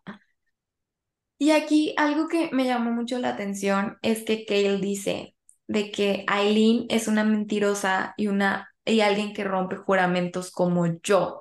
Y 1.39 1.51
aquí 1.53 1.95
algo 1.97 2.29
que 2.29 2.51
me 2.53 2.65
llamó 2.65 2.91
mucho 2.91 3.19
la 3.19 3.31
atención 3.31 3.99
es 4.03 4.25
que 4.25 4.45
Kale 4.45 4.79
dice 4.79 5.37
de 5.69 5.91
que 5.93 6.25
Aileen 6.27 6.87
es 6.89 7.09
una 7.09 7.25
mentirosa 7.25 8.15
y 8.17 8.27
una 8.29 8.69
y 8.85 9.01
alguien 9.03 9.35
que 9.35 9.45
rompe 9.45 9.77
juramentos 9.77 10.51
como 10.51 10.87
yo. 11.03 11.41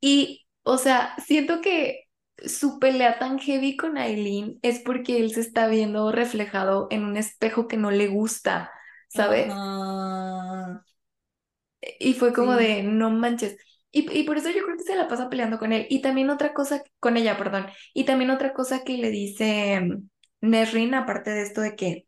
Y, 0.00 0.46
o 0.64 0.78
sea, 0.78 1.14
siento 1.26 1.60
que 1.62 2.08
su 2.46 2.78
pelea 2.78 3.18
tan 3.18 3.38
heavy 3.38 3.76
con 3.76 3.98
Aileen 3.98 4.58
es 4.62 4.80
porque 4.80 5.18
él 5.18 5.32
se 5.32 5.40
está 5.40 5.68
viendo 5.68 6.12
reflejado 6.12 6.88
en 6.90 7.04
un 7.04 7.16
espejo 7.16 7.68
que 7.68 7.76
no 7.76 7.90
le 7.90 8.08
gusta, 8.08 8.70
¿sabes? 9.08 9.52
Y 11.98 12.14
fue 12.14 12.32
como 12.32 12.54
de, 12.54 12.82
no 12.82 13.10
manches. 13.10 13.56
Y, 13.92 14.22
por 14.22 14.36
eso 14.36 14.50
yo 14.50 14.64
creo 14.64 14.76
que 14.76 14.84
se 14.84 14.94
la 14.94 15.08
pasa 15.08 15.28
peleando 15.28 15.58
con 15.58 15.72
él. 15.72 15.86
Y 15.90 16.00
también 16.00 16.30
otra 16.30 16.54
cosa, 16.54 16.82
con 17.00 17.16
ella, 17.16 17.36
perdón. 17.36 17.66
Y 17.92 18.04
también 18.04 18.30
otra 18.30 18.52
cosa 18.52 18.84
que 18.84 18.96
le 18.98 19.10
dice 19.10 19.80
mm, 19.80 20.08
Nesrin, 20.42 20.94
aparte 20.94 21.30
de 21.30 21.42
esto 21.42 21.60
de 21.60 21.74
que 21.76 22.06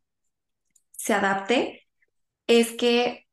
se 0.92 1.14
adapte, 1.14 1.88
es 2.46 2.72
que, 2.72 3.26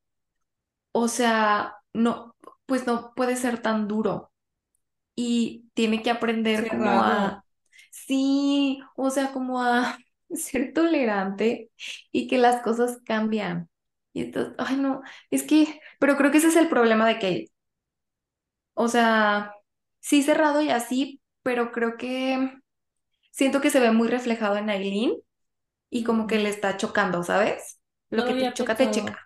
o 0.91 1.07
sea, 1.07 1.75
no, 1.93 2.35
pues 2.65 2.87
no 2.87 3.13
puede 3.15 3.35
ser 3.35 3.61
tan 3.61 3.87
duro. 3.87 4.28
Y 5.19 5.69
tiene 5.73 6.01
que 6.03 6.11
aprender 6.11 6.69
como 6.69 7.01
a, 7.03 7.43
sí, 7.91 8.79
o 8.95 9.09
sea, 9.09 9.31
como 9.33 9.61
a 9.63 9.97
ser 10.31 10.73
tolerante 10.73 11.71
y 12.11 12.27
que 12.27 12.37
las 12.37 12.61
cosas 12.63 12.99
cambian. 13.05 13.69
Y 14.13 14.23
entonces, 14.23 14.55
ay 14.59 14.77
no, 14.77 15.01
es 15.31 15.43
que, 15.43 15.81
pero 15.99 16.17
creo 16.17 16.31
que 16.31 16.39
ese 16.39 16.47
es 16.49 16.55
el 16.57 16.69
problema 16.69 17.07
de 17.07 17.15
Kate 17.15 17.47
o 18.73 18.87
sea, 18.87 19.53
sí 19.99 20.23
cerrado 20.23 20.61
y 20.61 20.69
así, 20.69 21.21
pero 21.43 21.71
creo 21.71 21.97
que 21.97 22.53
siento 23.31 23.61
que 23.61 23.69
se 23.71 23.79
ve 23.79 23.91
muy 23.91 24.07
reflejado 24.07 24.57
en 24.57 24.69
Aileen 24.69 25.13
y 25.89 26.03
como 26.03 26.27
que 26.27 26.39
le 26.39 26.49
está 26.49 26.77
chocando, 26.77 27.23
¿sabes? 27.23 27.79
Lo 28.09 28.25
que 28.25 28.35
te 28.35 28.53
choca, 28.53 28.75
te 28.77 28.91
checa. 28.91 29.19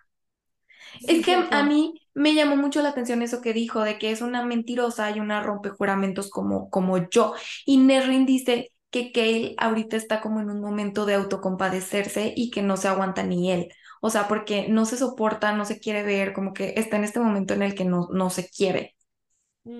es 1.06 1.24
que 1.24 1.34
a 1.50 1.62
mí 1.62 1.94
me 2.14 2.34
llamó 2.34 2.56
mucho 2.56 2.82
la 2.82 2.90
atención 2.90 3.22
eso 3.22 3.40
que 3.40 3.52
dijo, 3.52 3.82
de 3.82 3.98
que 3.98 4.10
es 4.10 4.22
una 4.22 4.44
mentirosa 4.44 5.10
y 5.10 5.20
una 5.20 5.42
rompejuramentos 5.42 6.30
como, 6.30 6.70
como 6.70 7.08
yo. 7.08 7.34
Y 7.66 7.78
Nerrin 7.78 8.26
dice 8.26 8.72
que 8.90 9.12
Kale 9.12 9.54
ahorita 9.58 9.96
está 9.96 10.20
como 10.20 10.40
en 10.40 10.50
un 10.50 10.60
momento 10.60 11.06
de 11.06 11.14
autocompadecerse 11.14 12.32
y 12.36 12.50
que 12.50 12.62
no 12.62 12.76
se 12.76 12.88
aguanta 12.88 13.22
ni 13.24 13.50
él. 13.50 13.68
O 14.00 14.10
sea, 14.10 14.28
porque 14.28 14.68
no 14.68 14.84
se 14.84 14.96
soporta, 14.96 15.52
no 15.54 15.64
se 15.64 15.80
quiere 15.80 16.02
ver, 16.02 16.32
como 16.32 16.52
que 16.52 16.74
está 16.76 16.96
en 16.96 17.04
este 17.04 17.20
momento 17.20 17.54
en 17.54 17.62
el 17.62 17.74
que 17.74 17.84
no, 17.84 18.08
no 18.12 18.30
se 18.30 18.48
quiere. 18.48 18.94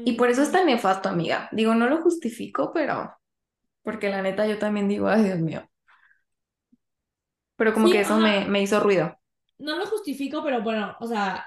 Y 0.04 0.14
por 0.14 0.30
eso 0.30 0.42
es 0.42 0.52
tan 0.52 0.66
nefasto, 0.66 1.08
amiga. 1.08 1.48
Digo, 1.52 1.74
no 1.74 1.88
lo 1.88 2.02
justifico, 2.02 2.72
pero 2.72 3.14
porque 3.82 4.10
la 4.10 4.22
neta 4.22 4.46
yo 4.46 4.58
también 4.58 4.88
digo, 4.88 5.08
ay, 5.08 5.24
Dios 5.24 5.38
mío. 5.40 5.68
Pero 7.56 7.72
como 7.74 7.90
que 7.90 8.00
eso 8.00 8.18
me, 8.18 8.46
me 8.46 8.62
hizo 8.62 8.80
ruido. 8.80 9.16
No 9.58 9.76
lo 9.76 9.86
justifico, 9.86 10.42
pero 10.42 10.62
bueno, 10.62 10.96
o 11.00 11.06
sea, 11.06 11.44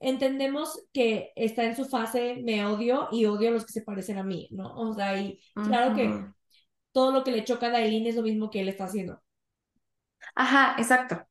entendemos 0.00 0.86
que 0.92 1.32
está 1.36 1.64
en 1.64 1.76
su 1.76 1.84
fase 1.86 2.42
me 2.44 2.64
odio 2.66 3.08
y 3.12 3.26
odio 3.26 3.48
a 3.48 3.52
los 3.52 3.66
que 3.66 3.72
se 3.72 3.82
parecen 3.82 4.18
a 4.18 4.22
mí, 4.24 4.48
¿no? 4.50 4.74
O 4.76 4.94
sea, 4.94 5.20
y 5.20 5.40
claro 5.54 5.94
que 5.94 6.24
todo 6.92 7.12
lo 7.12 7.24
que 7.24 7.32
le 7.32 7.44
choca 7.44 7.68
a 7.68 7.76
Aileen 7.76 8.06
es 8.06 8.16
lo 8.16 8.22
mismo 8.22 8.50
que 8.50 8.60
él 8.60 8.68
está 8.68 8.84
haciendo. 8.84 9.20
Ajá, 10.34 10.76
exacto. 10.78 11.26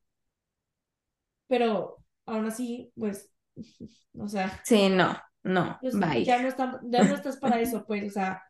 Pero 1.47 1.97
aún 2.26 2.45
así, 2.45 2.91
pues, 2.95 3.30
o 4.19 4.27
sea, 4.27 4.61
Sí, 4.63 4.89
no, 4.89 5.17
no, 5.43 5.77
pues, 5.81 5.97
bye. 5.99 6.23
ya 6.23 6.41
no 6.41 6.47
está- 6.47 6.80
ya 6.84 7.03
no 7.03 7.15
estás 7.15 7.38
para 7.38 7.59
eso, 7.61 7.85
pues, 7.85 8.05
o 8.07 8.09
sea. 8.11 8.41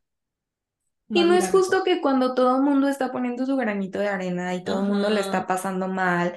Y 1.09 1.23
no 1.23 1.35
es 1.35 1.51
justo 1.51 1.84
que 1.84 2.01
cuando 2.01 2.34
todo 2.34 2.57
el 2.57 2.63
mundo 2.63 2.88
está 2.88 3.11
poniendo 3.11 3.45
su 3.45 3.55
granito 3.55 3.99
de 3.99 4.07
arena 4.07 4.55
y 4.55 4.63
todo 4.63 4.81
el 4.81 4.88
mundo 4.88 5.09
le 5.09 5.22
está 5.22 5.45
pasando 5.45 5.88
mal, 5.88 6.35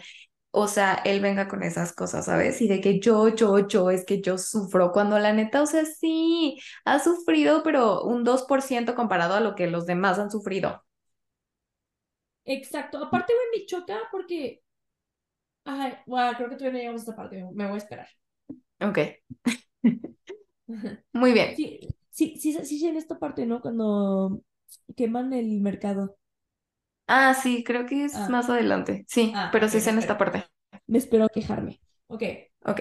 o 0.51 0.66
sea, 0.69 0.95
él 1.05 1.20
venga 1.20 1.49
con 1.49 1.62
esas 1.62 1.93
cosas, 1.93 2.25
¿sabes? 2.27 2.61
Y 2.61 2.69
de 2.69 2.81
que 2.81 3.01
yo, 3.01 3.29
yo, 3.29 3.66
yo, 3.69 3.91
es 3.91 4.05
que 4.05 4.20
yo 4.20 4.39
sufro, 4.39 4.93
cuando 4.93 5.19
la 5.19 5.33
neta, 5.33 5.62
o 5.62 5.66
sea, 5.66 5.85
sí, 5.85 6.59
ha 6.85 6.99
sufrido, 7.01 7.62
pero 7.62 8.03
un 8.05 8.25
2% 8.25 8.95
comparado 8.95 9.35
a 9.35 9.41
lo 9.41 9.55
que 9.55 9.66
los 9.69 9.87
demás 9.87 10.19
han 10.19 10.31
sufrido. 10.31 10.83
Exacto. 12.45 12.99
Aparte, 13.05 13.33
me 13.55 13.66
choca 13.66 13.99
porque. 14.11 14.62
Ay, 15.65 15.93
bueno, 16.07 16.33
creo 16.37 16.49
que 16.49 16.57
todavía 16.57 16.73
no 16.73 16.79
llegamos 16.79 17.01
a 17.03 17.05
esta 17.05 17.16
parte. 17.16 17.45
Me 17.53 17.66
voy 17.66 17.75
a 17.75 17.79
esperar. 17.79 18.09
Ok, 18.81 18.99
muy 21.12 21.33
bien. 21.33 21.57
Sí, 21.57 21.81
sí, 22.11 22.37
sí, 22.39 22.53
sí, 22.65 22.87
en 22.87 22.97
esta 22.97 23.19
parte, 23.19 23.47
¿no? 23.47 23.61
Cuando 23.61 24.43
queman 24.97 25.33
el 25.33 25.61
mercado. 25.61 26.16
Ah, 27.09 27.35
sí, 27.35 27.64
creo 27.64 27.86
que 27.86 28.05
es 28.05 28.14
Ah, 28.16 28.28
más 28.28 28.48
adelante. 28.51 29.05
Sí, 29.09 29.32
ah, 29.35 29.51
pero 29.52 29.68
sí 29.68 29.78
es 29.78 29.86
en 29.89 29.98
esta 29.98 30.16
parte. 30.18 30.47
Me 30.89 30.98
espero 30.98 31.28
quejarme. 31.28 31.80
Ok. 32.09 32.22
Ok. 32.64 32.80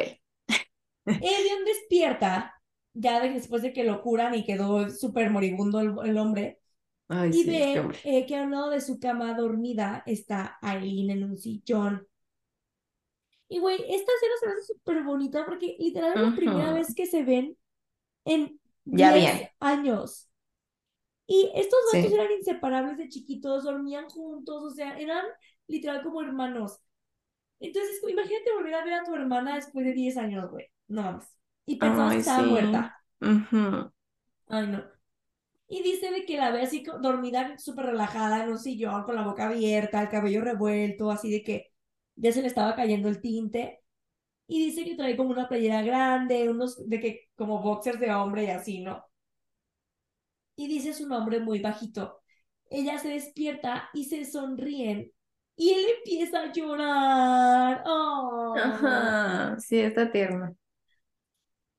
Edion 1.19 1.63
despierta, 1.65 2.53
ya 2.93 3.19
de- 3.19 3.29
después 3.31 3.61
de 3.61 3.73
que 3.73 3.83
lo 3.83 4.01
curan 4.01 4.33
y 4.35 4.45
quedó 4.45 4.89
súper 4.89 5.29
moribundo 5.31 5.79
el, 5.81 5.93
el 6.09 6.17
hombre, 6.17 6.59
Ay, 7.09 7.31
y 7.31 7.43
sí, 7.43 7.45
ve 7.45 7.79
hombre. 7.79 7.99
eh, 8.03 8.25
que 8.27 8.37
a 8.37 8.43
un 8.43 8.51
lado 8.51 8.69
de 8.71 8.81
su 8.81 8.99
cama 8.99 9.33
dormida 9.35 10.03
está 10.07 10.57
Aileen 10.61 11.11
en 11.11 11.25
un 11.25 11.37
sillón. 11.37 12.07
Y 13.49 13.59
güey, 13.59 13.77
esta 13.77 14.11
escena 14.13 14.33
se 14.39 14.45
me 14.47 14.51
hace 14.53 14.63
súper 14.73 15.03
bonita 15.03 15.45
porque 15.45 15.75
literal 15.79 16.13
es 16.15 16.21
la 16.21 16.35
primera 16.35 16.73
vez 16.73 16.93
que 16.93 17.05
se 17.05 17.23
ven 17.23 17.57
en 18.25 18.59
Ya 18.91 19.11
10 19.11 19.13
bien. 19.13 19.49
años. 19.59 20.26
Y 21.27 21.51
estos 21.55 21.79
vatos 21.93 22.11
Sí. 22.11 22.13
eran 22.13 22.31
inseparables 22.33 22.97
de 22.97 23.09
chiquitos, 23.09 23.63
dormían 23.65 24.09
juntos, 24.09 24.63
o 24.63 24.71
sea, 24.71 24.97
eran 24.99 25.25
literal 25.67 26.03
como 26.03 26.21
hermanos. 26.21 26.79
Entonces, 27.59 28.01
imagínate 28.07 28.53
volver 28.53 28.75
a 28.75 28.85
ver 28.85 28.93
a 28.95 29.03
tu 29.03 29.15
hermana 29.15 29.55
después 29.55 29.85
de 29.85 29.93
10 29.93 30.17
años, 30.17 30.49
güey. 30.51 30.67
No 30.87 31.03
mames. 31.03 31.27
Y 31.65 31.77
pensabas 31.77 32.13
que 32.15 32.19
estaba 32.21 32.43
sí. 32.43 32.43
muerta. 32.43 32.97
Ujú. 33.21 33.91
Ay, 34.47 34.67
no. 34.67 34.83
Y 35.69 35.83
dice 35.83 36.11
de 36.11 36.25
que 36.25 36.37
la 36.37 36.51
ve 36.51 36.63
así 36.63 36.83
dormida, 37.01 37.57
súper 37.59 37.87
relajada 37.87 38.43
en 38.43 38.51
un 38.51 38.59
sillón, 38.59 39.03
con 39.05 39.15
la 39.15 39.23
boca 39.23 39.47
abierta, 39.49 40.01
el 40.03 40.09
cabello 40.09 40.41
revuelto, 40.43 41.11
así 41.11 41.31
de 41.31 41.43
que 41.43 41.71
ya 42.15 42.31
se 42.33 42.41
le 42.43 42.49
estaba 42.49 42.75
cayendo 42.75 43.09
el 43.09 43.21
tinte. 43.21 43.81
Y 44.47 44.65
dice 44.65 44.85
que 44.85 44.95
trae 44.95 45.17
como 45.17 45.31
una 45.31 45.49
playera 45.49 45.83
grande, 45.83 46.49
unos 46.49 46.89
de 46.89 47.01
que 47.01 47.29
como 47.37 47.61
boxers 47.63 47.99
de 48.01 48.13
hombre 48.13 48.45
y 48.45 48.47
así, 48.51 48.81
¿no? 48.81 49.05
Y 50.57 50.67
dice 50.67 50.93
su 50.93 51.07
nombre 51.07 51.39
muy 51.41 51.61
bajito. 51.61 52.21
Ella 52.69 52.99
se 52.99 53.09
despierta 53.09 53.89
y 53.93 54.05
se 54.05 54.25
sonríen. 54.25 55.13
Y 55.57 55.71
él 55.71 55.85
empieza 55.99 56.41
a 56.41 56.53
llorar. 56.53 57.84
Oh. 57.88 58.55
Ajá, 58.55 59.57
sí, 59.59 59.79
está 59.79 60.11
tierno. 60.11 60.55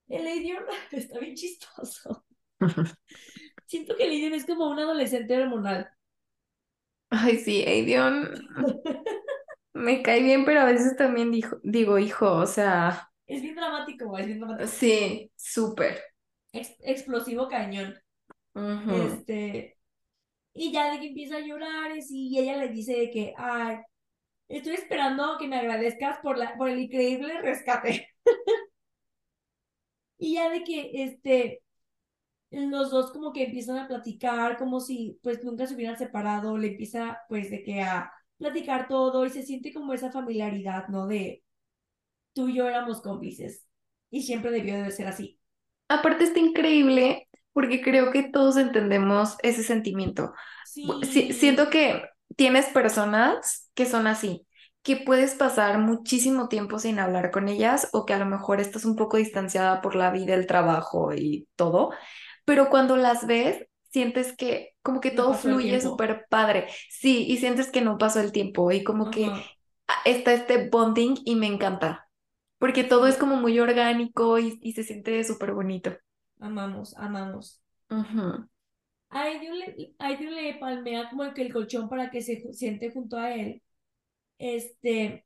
El 0.09 0.27
Aidion 0.27 0.65
está 0.93 1.19
bien 1.19 1.35
chistoso. 1.35 2.27
Siento 3.67 3.97
que 3.97 4.03
el 4.05 4.11
Aidion 4.11 4.35
es 4.35 4.45
como 4.47 4.69
un 4.69 4.79
adolescente 4.81 5.37
hormonal. 5.41 5.89
Ay, 7.11 7.39
sí, 7.39 7.65
Aidion 7.67 8.29
me 9.75 10.03
cae 10.03 10.23
bien, 10.23 10.45
pero 10.45 10.61
a 10.61 10.65
veces 10.65 10.97
también 10.97 11.31
dijo, 11.33 11.59
digo, 11.63 11.99
hijo, 11.99 12.33
o 12.33 12.47
sea, 12.47 13.11
Es 13.27 13.43
bien 13.43 13.55
dramático, 13.55 14.19
es 14.19 14.27
bien 14.27 14.41
dramático. 14.41 14.67
sí, 14.67 15.31
súper. 15.37 16.03
Ex- 16.53 16.77
explosivo 16.81 17.49
cañón. 17.49 17.95
Este, 18.59 19.79
y 20.55 20.73
ya 20.73 20.93
de 20.93 21.01
que 21.01 21.09
empieza 21.09 21.37
a 21.37 21.41
llorar 21.41 21.93
y 21.97 22.39
ella 22.39 22.57
le 22.57 22.69
dice 22.69 22.93
de 22.95 23.11
que, 23.11 23.35
ay, 23.37 23.79
estoy 24.49 24.75
esperando 24.75 25.37
que 25.39 25.49
me 25.49 25.59
agradezcas 25.59 26.19
por, 26.23 26.39
la, 26.39 26.57
por 26.57 26.69
el 26.69 26.81
increíble 26.81 27.41
rescate. 27.41 28.09
y 30.19 30.35
ya 30.35 30.51
de 30.51 30.65
que, 30.65 30.91
este, 31.05 31.63
los 32.51 32.91
dos 32.91 33.13
como 33.13 33.33
que 33.33 33.45
empiezan 33.45 33.79
a 33.79 33.89
platicar 33.89 34.57
como 34.57 34.81
si 34.81 35.19
pues 35.23 35.45
nunca 35.45 35.67
se 35.67 35.75
hubieran 35.75 35.99
separado, 35.99 36.57
le 36.57 36.69
empieza 36.69 37.21
pues 37.29 37.51
de 37.51 37.63
que 37.63 37.83
a 37.83 38.11
platicar 38.39 38.89
todo 38.89 39.27
y 39.27 39.31
se 39.31 39.43
siente 39.43 39.73
como 39.73 39.93
esa 39.93 40.11
familiaridad, 40.11 40.89
¿no? 40.89 41.07
De 41.07 41.45
tú 42.33 42.49
y 42.49 42.57
yo 42.57 42.69
éramos 42.69 43.01
cómplices 43.03 43.67
y 44.11 44.23
siempre 44.23 44.51
debió 44.51 44.83
de 44.83 44.91
ser 44.93 45.09
así. 45.09 45.39
Aparte 45.89 46.25
está 46.25 46.39
increíble 46.39 47.28
porque 47.59 47.83
creo 47.83 48.13
que 48.13 48.25
todos 48.25 48.57
entendemos 48.57 49.37
ese 49.43 49.63
sentimiento. 49.65 50.35
Si- 51.03 51.33
siento 51.33 51.71
que 51.71 52.05
tienes 52.37 52.67
personas 52.67 53.71
que 53.75 53.87
son 53.87 54.07
así, 54.07 54.47
que 54.83 54.97
puedes 54.97 55.35
pasar 55.35 55.79
muchísimo 55.79 56.49
tiempo 56.49 56.79
sin 56.79 56.99
hablar 57.01 57.31
con 57.33 57.49
ellas 57.49 57.89
o 57.93 58.07
que 58.07 58.15
a 58.15 58.19
lo 58.19 58.27
mejor 58.27 58.61
estás 58.61 58.85
un 58.85 58.97
poco 58.97 59.17
distanciada 59.19 59.83
por 59.83 59.97
la 59.97 60.11
vida, 60.11 60.35
el 60.35 60.47
trabajo 60.47 61.13
y 61.15 61.49
todo, 61.57 61.91
pero 62.45 62.71
cuando 62.71 62.97
las 62.97 63.27
ves, 63.27 63.67
sientes 63.91 64.37
que 64.37 64.75
como 64.83 65.01
que 65.01 65.11
no 65.11 65.17
todo 65.17 65.35
fluye 65.35 65.81
súper 65.81 66.27
padre. 66.31 66.69
Sí, 66.91 67.27
y 67.29 67.39
sientes 67.39 67.71
que 67.71 67.81
no 67.83 67.99
pasó 67.99 68.21
el 68.21 68.33
tiempo 68.33 68.71
y 68.73 68.85
como 68.85 69.11
que 69.11 69.35
está 70.05 70.33
este 70.33 70.69
bonding 70.71 71.17
y 71.25 71.37
me 71.37 71.47
encanta, 71.47 72.09
porque 72.59 72.85
todo 72.85 73.07
es 73.07 73.17
como 73.17 73.37
muy 73.37 73.59
orgánico 73.61 74.39
y, 74.39 74.59
y 74.63 74.73
se 74.75 74.85
siente 74.85 75.23
súper 75.25 75.53
bonito. 75.55 75.93
Amamos, 76.41 76.97
amamos. 76.97 77.63
Ujú. 77.91 78.49
Aidion 79.11 80.35
le, 80.35 80.55
palmea 80.59 81.09
como 81.09 81.33
que 81.33 81.43
el 81.43 81.53
colchón 81.53 81.89
para 81.89 82.11
que 82.11 82.21
se 82.23 82.53
siente 82.53 82.91
junto 82.91 83.17
a 83.17 83.35
él. 83.35 83.63
Este, 84.39 85.25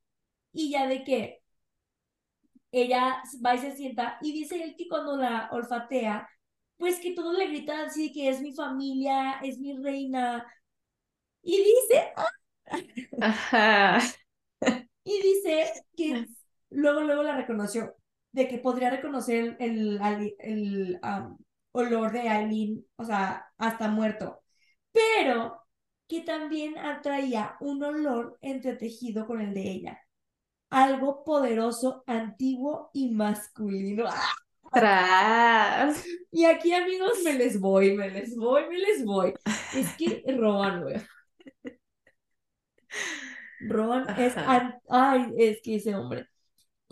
y 0.52 0.70
ya 0.70 0.86
de 0.86 1.04
que 1.04 1.42
ella 2.70 3.22
va 3.44 3.54
y 3.54 3.58
se 3.58 3.76
sienta 3.76 4.18
y 4.22 4.32
dice 4.32 4.62
él 4.62 4.74
que 4.76 4.88
cuando 4.88 5.16
la 5.16 5.48
olfatea, 5.52 6.28
pues 6.78 7.00
que 7.00 7.14
todos 7.14 7.36
le 7.36 7.48
gritan 7.48 7.86
así 7.86 8.08
de 8.08 8.14
que 8.14 8.28
es 8.28 8.40
mi 8.40 8.54
familia, 8.54 9.40
es 9.42 9.58
mi 9.58 9.76
reina. 9.76 10.46
Y 11.42 11.56
dice, 11.58 12.12
Ajá. 13.20 14.00
y 15.04 15.22
dice 15.22 15.72
que 15.96 16.26
luego, 16.70 17.00
luego 17.02 17.22
la 17.22 17.36
reconoció, 17.36 17.94
de 18.32 18.48
que 18.48 18.58
podría 18.58 18.90
reconocer 18.90 19.56
el, 19.60 20.00
el, 20.02 20.34
el, 20.38 21.00
um, 21.02 21.38
olor 21.72 22.12
de 22.12 22.28
Aileen, 22.28 22.84
o 22.96 23.04
sea, 23.04 23.46
hasta 23.58 23.88
muerto, 23.88 24.42
pero 24.92 25.62
que 26.08 26.20
también 26.22 26.78
atraía 26.78 27.56
un 27.60 27.82
olor 27.82 28.38
entretejido 28.42 29.26
con 29.26 29.40
el 29.40 29.54
de 29.54 29.62
ella. 29.70 30.00
Algo 30.70 31.24
poderoso, 31.24 32.02
antiguo 32.06 32.90
y 32.94 33.10
masculino. 33.12 34.06
¡Ah! 34.08 34.32
Tras. 34.72 36.04
Y 36.30 36.44
aquí, 36.46 36.72
amigos, 36.72 37.18
me 37.24 37.34
les 37.34 37.60
voy, 37.60 37.94
me 37.94 38.10
les 38.10 38.34
voy, 38.36 38.68
me 38.68 38.78
les 38.78 39.04
voy. 39.04 39.34
Es 39.74 39.94
que 39.96 40.24
Rowan, 40.38 40.82
güey. 40.82 40.96
Rowan 43.68 44.08
es. 44.18 44.36
An- 44.36 44.74
Ay, 44.88 45.32
es 45.38 45.60
que 45.62 45.76
ese 45.76 45.94
hombre. 45.94 46.28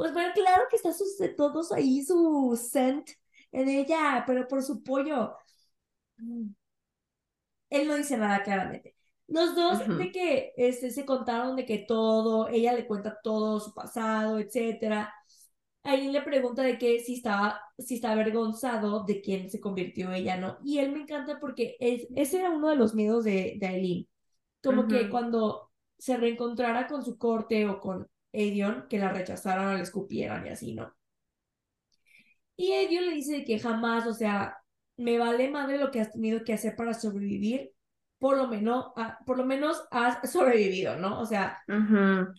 Pues 0.01 0.15
bueno, 0.15 0.33
claro 0.33 0.63
que 0.71 0.77
está 0.77 0.95
sus, 0.95 1.19
todos 1.37 1.73
ahí 1.73 2.03
su 2.03 2.57
scent 2.57 3.11
en 3.53 3.69
ella, 3.69 4.25
pero 4.27 4.49
por 4.49 4.63
su 4.63 4.83
pollo. 4.83 5.37
Él 7.69 7.87
no 7.87 7.97
dice 7.97 8.17
nada 8.17 8.43
claramente. 8.43 8.97
Los 9.29 9.55
dos 9.55 9.87
de 9.99 10.11
que 10.11 10.55
este, 10.57 10.91
se 10.91 11.05
contaron 11.05 11.55
de 11.55 11.67
que 11.67 11.85
todo, 11.87 12.49
ella 12.49 12.73
le 12.73 12.87
cuenta 12.87 13.19
todo 13.23 13.61
su 13.61 13.75
pasado, 13.75 14.39
etcétera. 14.39 15.13
Aileen 15.83 16.15
le 16.15 16.23
pregunta 16.23 16.63
de 16.63 16.79
que 16.79 17.01
si 17.01 17.17
estaba, 17.17 17.61
si 17.77 17.97
está 17.97 18.13
avergonzado 18.13 19.05
de 19.05 19.21
quién 19.21 19.51
se 19.51 19.61
convirtió 19.61 20.13
ella, 20.13 20.39
¿no? 20.39 20.57
Y 20.65 20.79
él 20.79 20.93
me 20.93 21.03
encanta 21.03 21.39
porque 21.39 21.77
es, 21.79 22.07
ese 22.17 22.39
era 22.39 22.49
uno 22.49 22.71
de 22.71 22.77
los 22.77 22.95
miedos 22.95 23.25
de, 23.25 23.59
de 23.61 23.67
Aileen. 23.67 24.09
Como 24.63 24.89
que 24.89 25.11
cuando 25.11 25.71
se 25.99 26.17
reencontrara 26.17 26.87
con 26.87 27.05
su 27.05 27.19
corte 27.19 27.69
o 27.69 27.79
con 27.81 28.09
Edion, 28.33 28.87
que 28.89 28.99
la 28.99 29.13
rechazaran 29.13 29.69
o 29.69 29.75
le 29.77 29.83
escupieran 29.83 30.47
y 30.47 30.51
así, 30.51 30.75
¿no? 30.75 30.95
Y 32.57 32.73
Edion 32.73 33.07
le 33.07 33.15
dice 33.15 33.45
que 33.45 33.59
jamás, 33.59 34.07
o 34.07 34.15
sea, 34.15 34.57
me 34.97 35.19
vale 35.19 35.51
madre 35.51 35.79
lo 35.79 35.91
que 35.91 36.01
has 36.01 36.13
tenido 36.13 36.45
que 36.45 36.53
hacer 36.53 36.77
para 36.77 36.95
sobrevivir, 36.95 37.73
por 38.19 38.37
lo 38.37 38.49
menos, 38.49 38.87
ah, 38.97 39.19
por 39.27 39.39
lo 39.39 39.45
menos 39.47 39.83
has 39.91 40.31
sobrevivido, 40.31 40.97
¿no? 40.97 41.21
O 41.21 41.27
sea, 41.27 41.59
Ujú. 41.69 42.35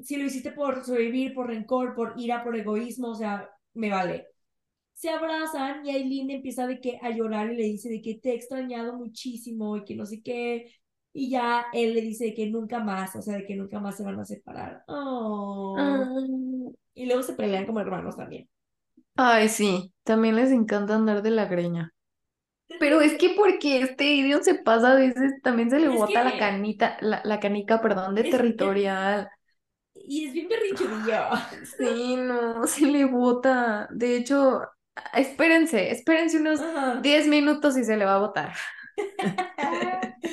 si 0.00 0.16
lo 0.16 0.24
hiciste 0.24 0.52
por 0.52 0.84
sobrevivir, 0.84 1.34
por 1.34 1.48
rencor, 1.48 1.94
por 1.94 2.14
ira, 2.16 2.42
por 2.44 2.56
egoísmo, 2.56 3.08
o 3.10 3.14
sea, 3.14 3.50
me 3.74 3.90
vale. 3.90 4.26
Se 4.94 5.10
abrazan 5.10 5.86
y 5.86 5.90
Aileen 5.90 6.30
empieza 6.30 6.66
de 6.66 6.80
que 6.80 6.98
a 7.02 7.10
llorar 7.10 7.52
y 7.52 7.56
le 7.56 7.64
dice 7.64 7.88
de 7.90 8.02
que 8.02 8.16
te 8.16 8.30
he 8.32 8.34
extrañado 8.36 8.94
muchísimo 8.96 9.76
y 9.76 9.84
que 9.84 9.96
no 9.96 10.06
sé 10.06 10.22
qué. 10.22 10.72
Y 11.16 11.30
ya 11.30 11.66
él 11.72 11.94
le 11.94 12.00
dice 12.02 12.34
que 12.34 12.46
nunca 12.50 12.80
más, 12.80 13.14
o 13.16 13.22
sea, 13.22 13.36
de 13.36 13.46
que 13.46 13.54
nunca 13.54 13.78
más 13.80 13.96
se 13.96 14.02
van 14.02 14.18
a 14.18 14.24
separar. 14.24 14.82
Oh. 14.88 15.76
Y 16.92 17.06
luego 17.06 17.22
se 17.22 17.34
pelean 17.34 17.66
como 17.66 17.80
hermanos 17.80 18.16
también. 18.16 18.48
Ay, 19.16 19.48
sí, 19.48 19.92
también 20.02 20.34
les 20.36 20.50
encanta 20.50 20.96
andar 20.96 21.22
de 21.22 21.30
la 21.30 21.46
greña. 21.46 21.92
Pero 22.80 23.00
es 23.00 23.14
que 23.14 23.30
porque 23.36 23.80
este 23.82 24.06
idioma 24.14 24.42
se 24.42 24.56
pasa 24.56 24.92
a 24.92 24.96
veces, 24.96 25.34
también 25.42 25.70
se 25.70 25.78
le 25.78 25.86
Es 25.86 25.94
bota 25.94 26.24
la 26.24 26.36
canita, 26.38 26.96
la, 27.00 27.20
la 27.24 27.38
canica, 27.38 27.80
perdón, 27.80 28.14
de 28.16 28.22
Es 28.22 28.26
que- 28.26 28.32
territorial. 28.32 29.28
Y 29.94 30.26
es 30.26 30.32
bien 30.32 30.48
berrinchudillo. 30.48 31.22
Sí, 31.78 32.16
no, 32.16 32.66
se 32.66 32.86
le 32.86 33.04
bota. 33.04 33.88
De 33.92 34.16
hecho, 34.16 34.62
espérense, 35.14 35.90
espérense 35.92 36.38
unos 36.38 36.60
Ajá. 36.60 37.00
10 37.00 37.28
minutos 37.28 37.76
y 37.76 37.84
se 37.84 37.96
le 37.96 38.04
va 38.04 38.16
a 38.16 38.18
botar. 38.18 38.52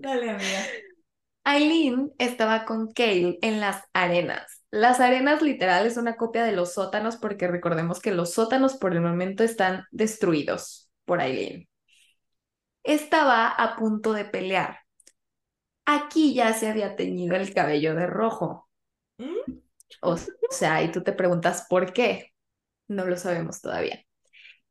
Dale, 0.00 0.30
amiga. 0.30 0.66
Aileen 1.44 2.12
estaba 2.18 2.64
con 2.64 2.90
Kale 2.92 3.38
en 3.42 3.60
las 3.60 3.84
arenas. 3.92 4.62
Las 4.70 4.98
arenas 4.98 5.42
literal 5.42 5.86
es 5.86 5.98
una 5.98 6.16
copia 6.16 6.42
de 6.44 6.52
los 6.52 6.72
sótanos 6.72 7.16
porque 7.16 7.48
recordemos 7.48 8.00
que 8.00 8.12
los 8.12 8.32
sótanos 8.32 8.76
por 8.76 8.94
el 8.94 9.02
momento 9.02 9.44
están 9.44 9.84
destruidos 9.90 10.90
por 11.04 11.20
Aileen. 11.20 11.68
Estaba 12.82 13.48
a 13.48 13.76
punto 13.76 14.14
de 14.14 14.24
pelear. 14.24 14.78
Aquí 15.84 16.32
ya 16.32 16.54
se 16.54 16.70
había 16.70 16.96
teñido 16.96 17.36
el 17.36 17.52
cabello 17.52 17.94
de 17.94 18.06
rojo. 18.06 18.70
¿Mm? 19.18 19.52
O 20.00 20.16
sea, 20.48 20.82
y 20.82 20.90
tú 20.92 21.02
te 21.02 21.12
preguntas 21.12 21.66
por 21.68 21.92
qué. 21.92 22.32
No 22.88 23.04
lo 23.04 23.16
sabemos 23.18 23.60
todavía. 23.60 24.02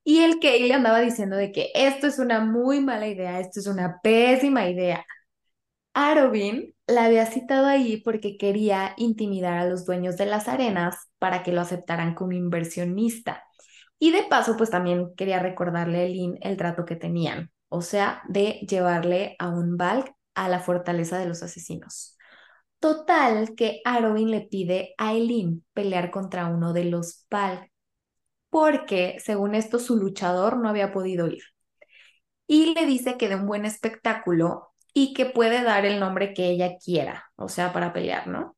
Y 0.04 0.22
el 0.22 0.40
Kale 0.40 0.68
le 0.68 0.74
andaba 0.74 1.02
diciendo 1.02 1.36
de 1.36 1.52
que 1.52 1.72
esto 1.76 2.08
es 2.08 2.18
una 2.18 2.40
muy 2.40 2.80
mala 2.82 3.08
idea, 3.08 3.40
esto 3.40 3.60
es 3.60 3.68
una 3.68 4.00
pésima 4.02 4.68
idea. 4.68 5.06
Arobin 6.08 6.76
la 6.88 7.06
había 7.06 7.26
citado 7.26 7.68
ahí 7.68 7.98
porque 7.98 8.38
quería 8.38 8.94
intimidar 8.98 9.58
a 9.58 9.66
los 9.66 9.86
dueños 9.86 10.18
de 10.18 10.26
las 10.26 10.48
arenas 10.48 10.96
para 11.20 11.44
que 11.44 11.52
lo 11.52 11.62
aceptaran 11.62 12.16
como 12.16 12.32
inversionista. 12.32 13.44
Y 14.00 14.12
de 14.12 14.24
paso, 14.24 14.56
pues 14.56 14.70
también 14.70 15.14
quería 15.16 15.40
recordarle 15.40 15.98
a 16.00 16.04
Eileen 16.04 16.38
el 16.42 16.58
trato 16.58 16.86
que 16.86 16.96
tenían, 16.96 17.52
o 17.68 17.82
sea, 17.82 18.24
de 18.30 18.66
llevarle 18.70 19.36
a 19.40 19.50
un 19.50 19.76
Valk 19.78 20.16
a 20.36 20.48
la 20.48 20.62
fortaleza 20.62 21.18
de 21.20 21.26
los 21.28 21.44
asesinos. 21.44 22.18
Total 22.80 23.56
que 23.56 23.82
Arobin 23.84 24.32
le 24.32 24.42
pide 24.42 24.96
a 24.98 25.14
Eileen 25.14 25.66
pelear 25.74 26.12
contra 26.12 26.48
uno 26.48 26.72
de 26.72 26.86
los 26.86 27.26
Valk, 27.30 27.70
porque 28.50 29.18
según 29.20 29.54
esto 29.54 29.80
su 29.80 29.98
luchador 29.98 30.58
no 30.58 30.70
había 30.70 30.94
podido 30.94 31.28
ir. 31.28 31.44
Y 32.48 32.74
le 32.74 32.86
dice 32.86 33.18
que 33.18 33.30
de 33.30 33.36
un 33.36 33.46
buen 33.46 33.66
espectáculo 33.66 34.69
y 34.94 35.14
que 35.14 35.26
puede 35.26 35.64
dar 35.64 35.86
el 35.86 35.99
nombre 35.99 36.34
que 36.34 36.49
ella 36.49 36.78
quiera, 36.84 37.32
o 37.36 37.49
sea, 37.49 37.74
para 37.74 37.94
pelear, 37.94 38.28
¿no? 38.28 38.56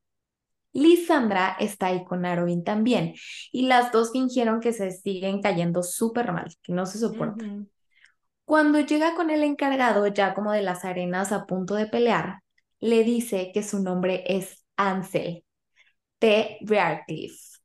Lisandra 0.74 1.58
está 1.60 1.88
ahí 1.88 2.04
con 2.06 2.26
Arobin 2.26 2.64
también, 2.64 3.14
y 3.52 3.68
las 3.68 3.92
dos 3.92 4.12
fingieron 4.12 4.60
que 4.60 4.74
se 4.74 4.92
siguen 4.92 5.42
cayendo 5.42 5.84
súper 5.84 6.32
mal, 6.32 6.48
que 6.62 6.74
no 6.74 6.86
se 6.86 7.00
soportan. 7.00 7.70
Cuando 8.46 8.80
llega 8.80 9.16
con 9.16 9.30
el 9.30 9.44
encargado 9.44 10.08
ya 10.08 10.34
como 10.34 10.52
de 10.52 10.62
las 10.62 10.86
arenas 10.86 11.32
a 11.32 11.46
punto 11.46 11.76
de 11.76 11.88
pelear, 11.88 12.40
le 12.80 13.04
dice 13.04 13.52
que 13.54 13.64
su 13.64 13.82
nombre 13.82 14.24
es 14.28 14.66
Ansel 14.76 15.44
de 16.20 16.58
Radcliffe. 16.62 17.60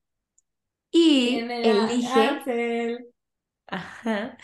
Y 0.90 1.38
elige, 1.38 2.20
Ansel. 2.20 3.06
ajá, 3.66 4.36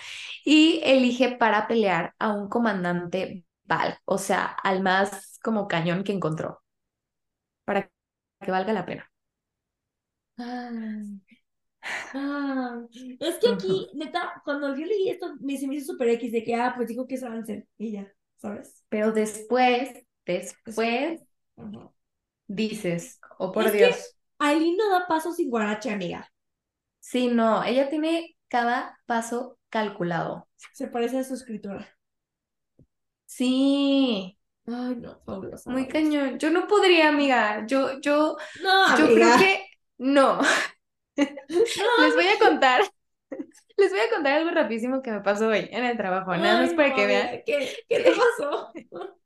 y 0.45 0.81
elige 0.85 1.37
para 1.37 1.67
pelear 1.67 2.15
a 2.19 2.33
un 2.33 2.49
comandante 2.49 3.45
O 4.05 4.19
sea, 4.19 4.45
al 4.47 4.83
más 4.83 5.39
como 5.43 5.69
cañón 5.69 6.05
que 6.05 6.13
encontró, 6.13 6.63
para 7.65 7.91
que 8.41 8.51
valga 8.51 8.73
la 8.73 8.85
pena. 8.87 9.11
Ay. 10.39 11.21
Ah, 12.15 12.81
es 13.19 13.37
que 13.39 13.49
aquí, 13.49 13.89
neta, 13.95 14.41
cuando 14.45 14.69
yo 14.77 14.87
leí 14.87 15.09
esto, 15.11 15.35
me 15.41 15.57
se 15.59 15.67
me 15.67 15.75
hizo 15.77 15.93
súper 15.93 16.11
X 16.11 16.33
de 16.33 16.45
que, 16.45 16.55
ah, 16.55 16.75
pues 16.77 16.89
dijo 16.89 17.07
que 17.07 17.17
es 17.17 17.23
Ansel 17.25 17.67
y 17.77 17.93
ya, 17.93 18.13
¿sabes? 18.37 18.85
Pero 18.89 19.13
después, 19.13 19.91
después 20.25 21.21
dices, 22.47 23.21
oh 23.39 23.51
por 23.53 23.67
Es 23.67 23.73
que- 23.73 23.79
Dios. 23.79 24.17
Aileen 24.39 24.77
no 24.77 24.91
da 24.91 25.07
paso 25.07 25.33
sin 25.33 25.51
guarache, 25.51 25.91
amiga. 25.91 26.29
Sí, 27.01 27.29
no, 27.29 27.65
ella 27.65 27.89
tiene 27.89 28.37
cada 28.49 28.99
paso 29.07 29.59
calculado. 29.71 30.49
Se 30.73 30.89
parece 30.89 31.19
a 31.19 31.25
su 31.25 31.35
escritora. 31.35 31.89
Sí, 33.35 34.39
Ay, 34.67 34.97
no, 34.97 35.19
fabulosa. 35.25 35.71
muy 35.71 35.89
cañón. 35.89 36.39
Yo 36.39 36.51
no 36.51 36.67
podría, 36.67 37.09
amiga. 37.09 37.67
Yo, 37.67 37.99
yo, 38.01 38.37
No, 38.63 38.99
yo 38.99 39.07
creo 39.15 39.39
que 39.39 39.67
no. 39.99 40.41
Les 41.17 42.15
voy 42.15 42.27
a 42.27 42.39
contar. 42.39 42.83
Les 43.79 43.91
voy 43.91 44.01
a 44.01 44.11
contar 44.15 44.35
algo 44.35 44.51
rapidísimo 44.51 45.01
que 45.03 45.11
me 45.13 45.21
pasó 45.23 45.49
hoy 45.49 45.67
en 45.71 45.85
el 45.85 45.97
trabajo, 45.97 46.37
nada 46.37 46.61
más 46.63 46.75
para 46.75 46.91
no, 46.91 46.95
que 46.95 47.07
vean. 47.07 47.43
¿Qué, 47.47 47.85
qué 47.89 48.01
te 48.01 48.13
pasó? 48.13 48.71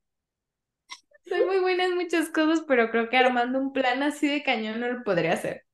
Soy 1.29 1.45
muy 1.45 1.59
buena 1.59 1.85
en 1.87 1.97
muchas 1.97 2.29
cosas, 2.29 2.63
pero 2.69 2.91
creo 2.91 3.09
que 3.09 3.17
armando 3.17 3.59
un 3.59 3.73
plan 3.73 4.03
así 4.05 4.29
de 4.29 4.45
cañón 4.45 4.79
no 4.81 4.89
lo 4.89 5.03
podría 5.03 5.33
hacer. 5.33 5.66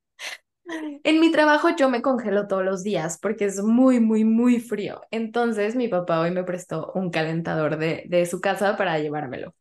En 1.05 1.21
mi 1.21 1.31
trabajo 1.33 1.69
yo 1.77 1.89
me 1.91 2.03
congelo 2.03 2.47
todos 2.49 2.65
los 2.65 2.83
días 2.83 3.19
porque 3.21 3.45
es 3.47 3.63
muy, 3.63 4.01
muy, 4.01 4.25
muy 4.25 4.61
frío. 4.61 5.01
Entonces 5.11 5.77
mi 5.77 5.89
papá 5.89 6.21
hoy 6.21 6.31
me 6.31 6.45
prestó 6.45 6.93
un 6.95 7.11
calentador 7.11 7.77
de, 7.79 8.05
de 8.09 8.27
su 8.27 8.41
casa 8.41 8.77
para 8.77 8.99
llevármelo. 8.99 9.55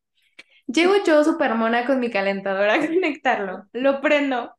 Llego 0.67 0.93
yo 1.05 1.23
súper 1.23 1.55
mona 1.55 1.85
con 1.87 1.99
mi 1.99 2.11
calentador 2.11 2.69
a 2.69 2.79
conectarlo, 2.87 3.65
lo 3.73 4.01
prendo 4.01 4.55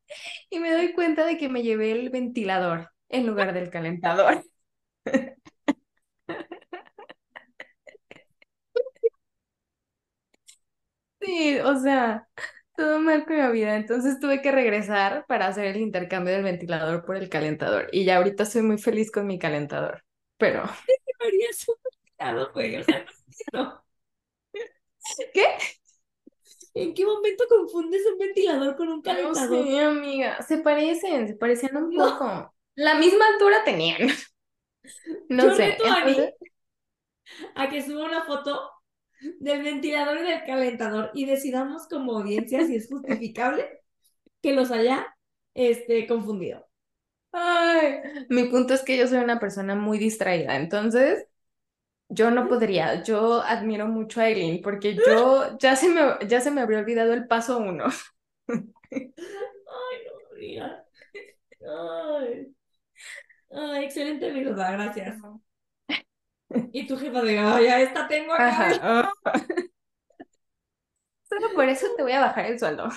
y 0.49 0.59
me 0.59 0.71
doy 0.73 0.93
cuenta 0.93 1.25
de 1.25 1.37
que 1.37 1.49
me 1.49 1.63
llevé 1.63 1.91
el 1.93 2.09
ventilador 2.11 2.91
en 3.09 3.27
lugar 3.27 3.53
del 3.53 3.69
calentador. 3.71 4.43
Sí, 11.21 11.59
o 11.59 11.75
sea, 11.79 12.27
todo 12.75 12.99
mal 12.99 13.25
con 13.25 13.37
la 13.37 13.49
vida. 13.51 13.75
Entonces 13.75 14.19
tuve 14.19 14.41
que 14.41 14.51
regresar 14.51 15.25
para 15.27 15.47
hacer 15.47 15.65
el 15.65 15.77
intercambio 15.77 16.33
del 16.33 16.43
ventilador 16.43 17.05
por 17.05 17.17
el 17.17 17.29
calentador. 17.29 17.87
Y 17.91 18.05
ya 18.05 18.17
ahorita 18.17 18.45
soy 18.45 18.61
muy 18.63 18.77
feliz 18.77 19.11
con 19.11 19.27
mi 19.27 19.39
calentador. 19.39 20.03
Pero, 20.37 20.63
no. 23.53 23.83
¿qué? 25.33 25.45
¿En 26.75 26.93
qué 26.93 27.05
momento 27.05 27.43
confundes 27.47 28.01
un 28.11 28.17
ventilador 28.17 28.75
con 28.75 28.87
un 28.89 28.97
No 28.97 29.01
calentador? 29.03 29.65
sé, 29.67 29.79
amiga. 29.79 30.41
Se 30.41 30.57
parecen, 30.57 31.27
se 31.27 31.35
parecían 31.35 31.77
un 31.77 31.89
No. 31.91 32.17
poco. 32.19 32.55
La 32.75 32.95
misma 32.95 33.27
altura 33.27 33.63
tenían. 33.63 34.07
No 35.29 35.45
Yo 35.49 35.55
sé. 35.55 35.65
reto 35.67 35.85
a 35.85 35.99
entonces- 35.99 36.33
a 37.55 37.69
que 37.69 37.81
suba 37.81 38.03
una 38.05 38.25
foto 38.25 38.69
del 39.39 39.63
ventilador 39.63 40.17
y 40.19 40.23
del 40.23 40.43
calentador 40.45 41.11
y 41.13 41.25
decidamos 41.25 41.87
como 41.87 42.17
audiencia 42.17 42.65
si 42.65 42.75
es 42.75 42.87
justificable 42.87 43.81
que 44.41 44.53
los 44.53 44.71
haya 44.71 45.15
este, 45.53 46.07
confundido. 46.07 46.67
Ay, 47.31 47.95
mi 48.29 48.45
punto 48.45 48.73
es 48.73 48.83
que 48.83 48.97
yo 48.97 49.07
soy 49.07 49.17
una 49.17 49.39
persona 49.39 49.75
muy 49.75 49.97
distraída, 49.97 50.55
entonces 50.55 51.27
yo 52.09 52.31
no 52.31 52.47
podría. 52.47 53.03
Yo 53.03 53.41
admiro 53.41 53.87
mucho 53.87 54.21
a 54.21 54.29
Eileen 54.29 54.61
porque 54.61 54.95
yo 54.95 55.57
ya 55.57 55.75
se 55.75 55.89
me, 55.89 56.01
ya 56.27 56.41
se 56.41 56.51
me 56.51 56.61
habría 56.61 56.79
olvidado 56.79 57.13
el 57.13 57.27
paso 57.27 57.57
uno. 57.57 57.85
Ay, 58.47 59.13
no, 60.05 60.35
amiga. 60.35 60.85
Ay. 61.61 62.53
Ay, 63.51 63.85
excelente 63.85 64.29
anécdota, 64.29 64.71
gracias. 64.71 65.17
Y 66.71 66.87
tu 66.87 66.97
jefa 66.97 67.21
de, 67.21 67.39
ay, 67.39 67.67
a 67.67 67.81
esta 67.81 68.07
tengo 68.07 68.33
acá. 68.33 68.69
Ajá. 68.71 69.11
Solo 71.29 71.53
por 71.53 71.67
eso 71.69 71.87
te 71.95 72.03
voy 72.03 72.11
a 72.11 72.21
bajar 72.21 72.45
el 72.45 72.59
sueldo. 72.59 72.89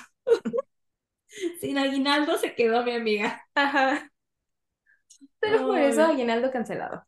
Sin 1.60 1.78
aguinaldo 1.78 2.38
se 2.38 2.54
quedó 2.54 2.82
mi 2.82 2.92
amiga. 2.92 3.42
Ajá. 3.54 4.10
Solo 5.40 5.66
por 5.68 5.78
eso 5.78 6.02
aguinaldo 6.04 6.50
cancelado. 6.50 7.06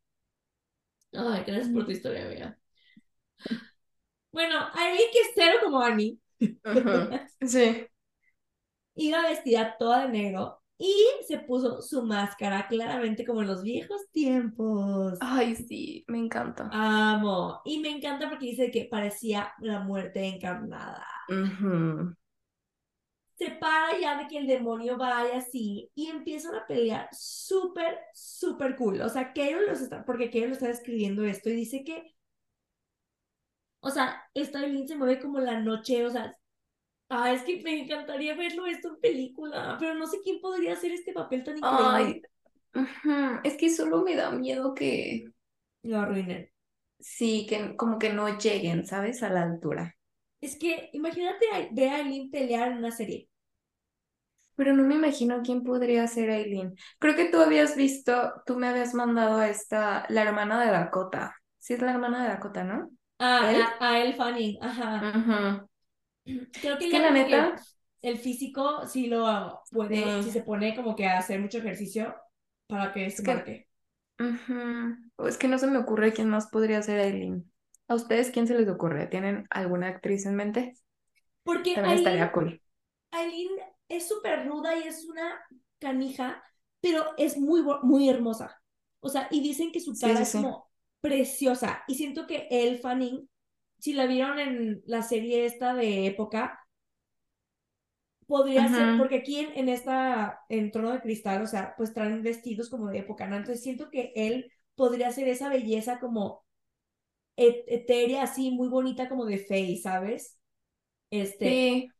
Ay, 1.12 1.42
gracias 1.46 1.68
por 1.68 1.84
tu 1.84 1.90
historia, 1.90 2.24
amiga. 2.26 2.58
Bueno, 4.32 4.54
Aileen, 4.74 5.10
que 5.12 5.20
es 5.20 5.30
cero 5.34 5.58
como 5.62 5.80
Annie, 5.80 6.18
Ujú. 6.40 7.20
Sí. 7.46 7.86
iba 8.94 9.22
vestida 9.28 9.76
toda 9.78 10.02
de 10.02 10.08
negro 10.08 10.57
y 10.78 10.94
se 11.26 11.40
puso 11.40 11.82
su 11.82 12.05
máscara, 12.05 12.68
claramente 12.68 13.26
como 13.26 13.42
en 13.42 13.48
los 13.48 13.62
viejos 13.62 14.09
tiempos. 14.12 15.18
Ay, 15.20 15.56
sí, 15.56 16.05
me 16.06 16.18
encanta. 16.18 16.70
Amo. 16.72 17.60
Y 17.64 17.80
me 17.80 17.90
encanta 17.90 18.28
porque 18.28 18.46
dice 18.46 18.70
que 18.70 18.86
parecía 18.90 19.52
la 19.59 19.80
muerte 19.80 20.24
encarnada. 20.24 21.05
Se 23.36 23.50
para 23.52 23.98
ya 24.00 24.18
de 24.18 24.28
que 24.28 24.38
el 24.38 24.46
demonio 24.46 24.96
vaya 24.96 25.38
así 25.38 25.90
y 25.94 26.06
empiezan 26.06 26.55
a 26.55 26.66
pelear 26.66 27.09
súper, 27.12 27.98
súper 28.14 28.76
cool. 28.76 29.00
O 29.00 29.09
sea, 29.09 29.32
Carol 29.32 29.66
los 29.66 29.80
está, 29.80 30.05
porque 30.05 30.30
Carol 30.30 30.52
está 30.52 30.70
escribiendo 30.70 31.24
esto 31.24 31.48
y 31.48 31.55
dice 31.55 31.84
que, 31.84 32.14
O 33.80 33.90
sea, 33.90 34.22
esta 34.34 34.64
Eileen 34.64 34.86
se 34.88 34.96
mueve 34.96 35.20
como 35.20 35.40
la 35.40 35.60
noche, 35.60 36.05
o 36.06 36.10
sea, 36.10 36.38
ah, 37.10 37.32
es 37.32 37.43
que 37.43 37.62
me 37.62 37.80
encantaría 37.82 38.35
verlo 38.35 38.66
esto 38.66 38.89
en 38.89 39.01
película, 39.01 39.76
pero 39.80 39.94
no 39.94 40.06
sé 40.06 40.18
quién 40.22 40.40
podría 40.40 40.72
hacer 40.74 40.93
este 40.93 41.12
papel 41.12 41.44
tan 41.44 41.59
increíble. 41.59 42.14
Ay, 42.14 42.22
Es 43.43 43.56
que 43.56 43.70
solo 43.70 44.02
me 44.02 44.14
da 44.16 44.30
miedo 44.30 44.74
que, 44.74 45.32
Lo 45.82 45.98
arruinen. 45.98 46.52
sí, 47.01 47.47
que 47.48 47.76
como 47.76 47.98
que 47.98 48.12
no 48.12 48.39
lleguen, 48.39 48.86
¿sabes? 48.86 49.22
A 49.24 49.30
la 49.30 49.43
altura. 49.43 49.97
Es 50.40 50.56
que 50.60 50.90
imagínate 51.01 51.47
ver 51.76 51.89
a 51.93 52.01
Eileen 52.01 52.28
pelear 52.32 52.66
en 52.72 52.78
una 52.78 52.90
serie. 52.90 53.28
Pero 54.56 54.74
no 54.74 54.82
me 54.85 54.97
imagino 54.97 55.43
quién 55.44 55.62
podría 55.62 56.06
ser 56.09 56.30
Aileen. 56.30 56.74
Creo 56.98 57.14
que 57.16 57.30
tú 57.30 57.40
habías 57.40 57.76
visto, 57.76 58.43
tú 58.47 58.56
me 58.59 58.66
habías 58.68 58.93
mandado 58.94 59.39
a 59.39 59.48
esta, 59.48 60.05
la 60.09 60.22
hermana 60.22 60.60
de 60.64 60.70
Dakota. 60.72 61.36
Sí, 61.59 61.74
es 61.74 61.82
la 61.82 61.93
hermana 61.93 62.22
de 62.24 62.28
Dakota, 62.30 62.64
¿no? 62.64 62.90
A, 63.20 63.28
¿Él? 63.39 63.76
a, 63.80 63.90
a 63.90 63.98
Elle 64.01 64.14
Fanning, 64.14 64.59
ajá. 64.60 64.93
Ujú. 65.01 65.67
Creo 66.60 66.78
que 66.78 66.86
Es 66.86 66.90
que 66.90 66.98
la 67.00 67.12
que 67.26 68.09
el 68.09 68.18
físico 68.18 68.86
sí 68.86 69.06
lo 69.09 69.62
puede, 69.72 70.22
si 70.22 70.30
se 70.30 70.42
pone 70.42 70.74
como 70.76 70.94
que 70.94 71.06
a 71.06 71.18
hacer 71.18 71.40
mucho 71.40 71.59
ejercicio 71.59 72.14
para 72.66 72.92
que 72.92 73.10
se 73.10 73.22
que- 73.22 73.34
marque. 73.34 73.68
Ujú. 74.20 75.26
Es 75.28 75.38
que 75.38 75.48
no 75.48 75.59
se 75.59 75.66
me 75.68 75.78
ocurre 75.78 76.12
quién 76.12 76.28
más 76.28 76.48
podría 76.48 76.82
ser 76.82 77.00
Aileen. 77.00 77.50
¿A 77.88 77.94
ustedes 77.94 78.30
quién 78.30 78.46
se 78.46 78.55
les 78.59 78.68
ocurre? 78.68 79.06
¿Tienen 79.06 79.46
alguna 79.50 79.88
actriz 79.88 80.26
en 80.26 80.34
mente? 80.36 80.74
Porque 81.42 81.74
También 81.74 81.98
estaría 81.98 82.22
Aileen, 82.22 82.32
cool. 82.32 82.62
Aileen 83.12 83.50
es 83.88 84.09
súper 84.09 84.46
ruda 84.48 84.76
y 84.76 84.88
es 84.88 85.05
una 85.06 85.40
canija, 85.78 86.42
pero 86.80 87.05
es 87.16 87.38
muy, 87.38 87.62
muy 87.82 88.09
hermosa. 88.09 88.60
O 89.00 89.09
sea, 89.09 89.28
y 89.30 89.40
dicen 89.42 89.72
que 89.72 89.80
su 89.80 89.98
cara 89.98 90.20
sí, 90.20 90.22
es 90.22 90.30
sí. 90.32 90.38
como 90.38 90.70
preciosa. 91.00 91.82
Y 91.88 91.94
siento 91.96 92.26
que 92.26 92.48
Elle 92.50 92.78
Fanning, 92.78 93.28
si 93.78 93.92
la 93.94 94.06
vieron 94.06 94.38
en 94.38 94.82
la 94.86 95.02
serie 95.02 95.44
esta 95.46 95.74
de 95.74 96.06
época, 96.06 96.60
podría 98.26 98.68
ser, 98.68 98.94
porque 98.96 99.16
aquí 99.16 99.38
en, 99.40 99.56
en 99.59 99.68
esta, 99.68 100.40
en 100.48 100.70
Trono 100.70 100.92
de 100.92 101.00
Cristal, 101.00 101.42
o 101.42 101.46
sea, 101.46 101.74
pues 101.76 101.94
traen 101.94 102.22
vestidos 102.22 102.68
como 102.70 102.88
de 102.88 102.98
época, 102.98 103.26
¿no? 103.26 103.36
Entonces 103.36 103.62
siento 103.62 103.90
que 103.90 104.12
él 104.14 104.52
podría 104.74 105.10
ser 105.12 105.28
esa 105.28 105.48
belleza 105.48 105.98
como 106.00 106.44
et- 107.36 107.64
etérea, 107.68 108.24
así, 108.24 108.50
muy 108.52 108.68
bonita 108.68 109.09
como 109.09 109.26
de 109.26 109.38
Faye, 109.38 109.78
¿sabes? 109.82 110.38
Este, 111.10 111.64
Sí. 111.72 111.90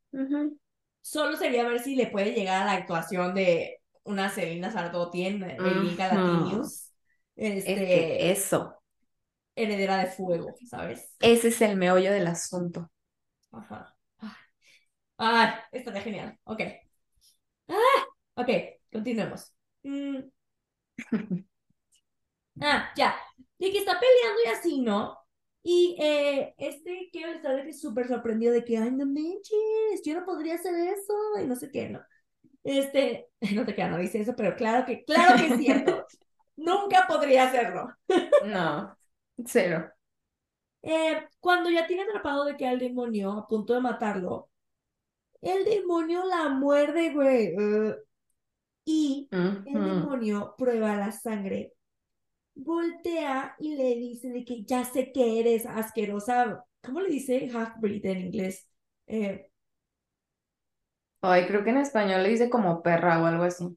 solo 1.00 1.36
sería 1.36 1.66
ver 1.68 1.80
si 1.80 1.96
le 1.96 2.06
puede 2.09 2.32
llegar 2.34 2.62
a 2.62 2.66
la 2.66 2.72
actuación 2.72 3.34
de 3.34 3.80
una 4.05 4.30
Selena 4.30 4.70
Sardotti 4.72 5.26
en 5.26 5.42
Eileen 5.44 5.96
Ujú. 6.10 6.72
Galatinius, 6.76 6.92
Es 7.62 7.84
que 7.84 8.16
este, 8.16 8.30
eso, 8.30 8.77
heredera 9.62 9.98
de 9.98 10.06
fuego, 10.06 10.55
¿sabes? 10.68 11.14
ese 11.20 11.48
es 11.48 11.60
el 11.62 11.76
meollo 11.76 12.12
del 12.12 12.26
asunto. 12.26 12.90
Ajá. 13.52 13.94
Ay, 14.18 14.30
Ay, 15.18 15.51
estaría 15.72 16.02
genial. 16.02 16.39
Ok. 16.44 16.60
Ah, 17.68 18.05
ok, 18.36 18.48
continuemos. 18.93 19.52
Mm, 19.82 20.18
Ah, 22.60 22.90
ya. 22.97 23.14
De 23.59 23.70
que 23.72 23.78
está 23.78 23.98
peleando 24.01 24.40
y 24.44 24.48
así, 24.48 24.80
¿no? 24.80 25.18
Y 25.62 25.97
eh, 26.01 26.55
este 26.59 27.10
Kevin 27.12 27.36
está 27.36 27.52
de 27.55 27.64
que 27.64 27.72
súper 27.72 28.09
sorprendido 28.09 28.52
de 28.52 28.64
que, 28.64 28.78
ay, 28.78 28.90
no 28.93 29.06
manches, 29.06 30.02
yo 30.05 30.14
no 30.14 30.24
podría 30.24 30.55
hacer 30.55 30.74
eso, 30.74 31.14
y 31.43 31.47
no 31.47 31.56
sé 31.56 31.70
qué, 31.70 31.89
¿no? 31.90 32.01
Este, 32.64 33.28
no 33.55 33.66
te 33.66 33.74
queda, 33.76 33.90
no 33.90 33.98
dice 33.98 34.20
eso, 34.20 34.35
pero 34.36 34.56
claro 34.56 34.86
que, 34.86 35.05
claro 35.05 35.36
que 35.39 35.48
es 35.55 35.59
cierto. 35.60 36.06
Nunca 36.56 37.06
podría 37.09 37.44
hacerlo. 37.48 37.89
No, 38.40 38.97
cero. 39.47 39.90
Eh, 40.82 41.27
cuando 41.40 41.70
ya 41.70 41.86
tiene 41.86 42.02
atrapado 42.02 42.44
de 42.44 42.56
que 42.56 42.66
al 42.66 42.78
demonio, 42.78 43.32
a 43.32 43.47
punto 43.47 43.74
de 43.74 43.81
matarlo, 43.81 44.51
el 45.40 45.65
demonio 45.65 46.24
la 46.24 46.48
muerde, 46.48 47.12
güey. 47.12 47.56
uh, 47.56 47.94
y 48.85 49.28
el 49.32 49.85
demonio 49.85 50.55
prueba 50.56 50.97
la 50.97 51.12
sangre 51.12 51.74
voltea 52.59 53.55
y 53.59 53.77
le 53.77 53.94
dice 53.94 54.28
de 54.31 54.44
que 54.44 54.65
ya 54.65 54.85
sé 54.85 55.12
que 55.12 55.40
eres 55.40 55.66
asquerosa. 55.66 56.65
¿Cómo 56.82 57.01
le 57.01 57.09
dice 57.09 57.48
half-breed 57.52 58.05
en 58.06 58.19
inglés? 58.19 58.69
Eh, 59.06 59.51
Ay, 61.20 61.47
creo 61.47 61.65
que 61.65 61.70
en 61.70 61.78
español 61.78 62.23
le 62.23 62.28
dice 62.31 62.51
como 62.51 62.82
perra 62.82 63.20
o 63.23 63.27
algo 63.27 63.44
así. 63.44 63.77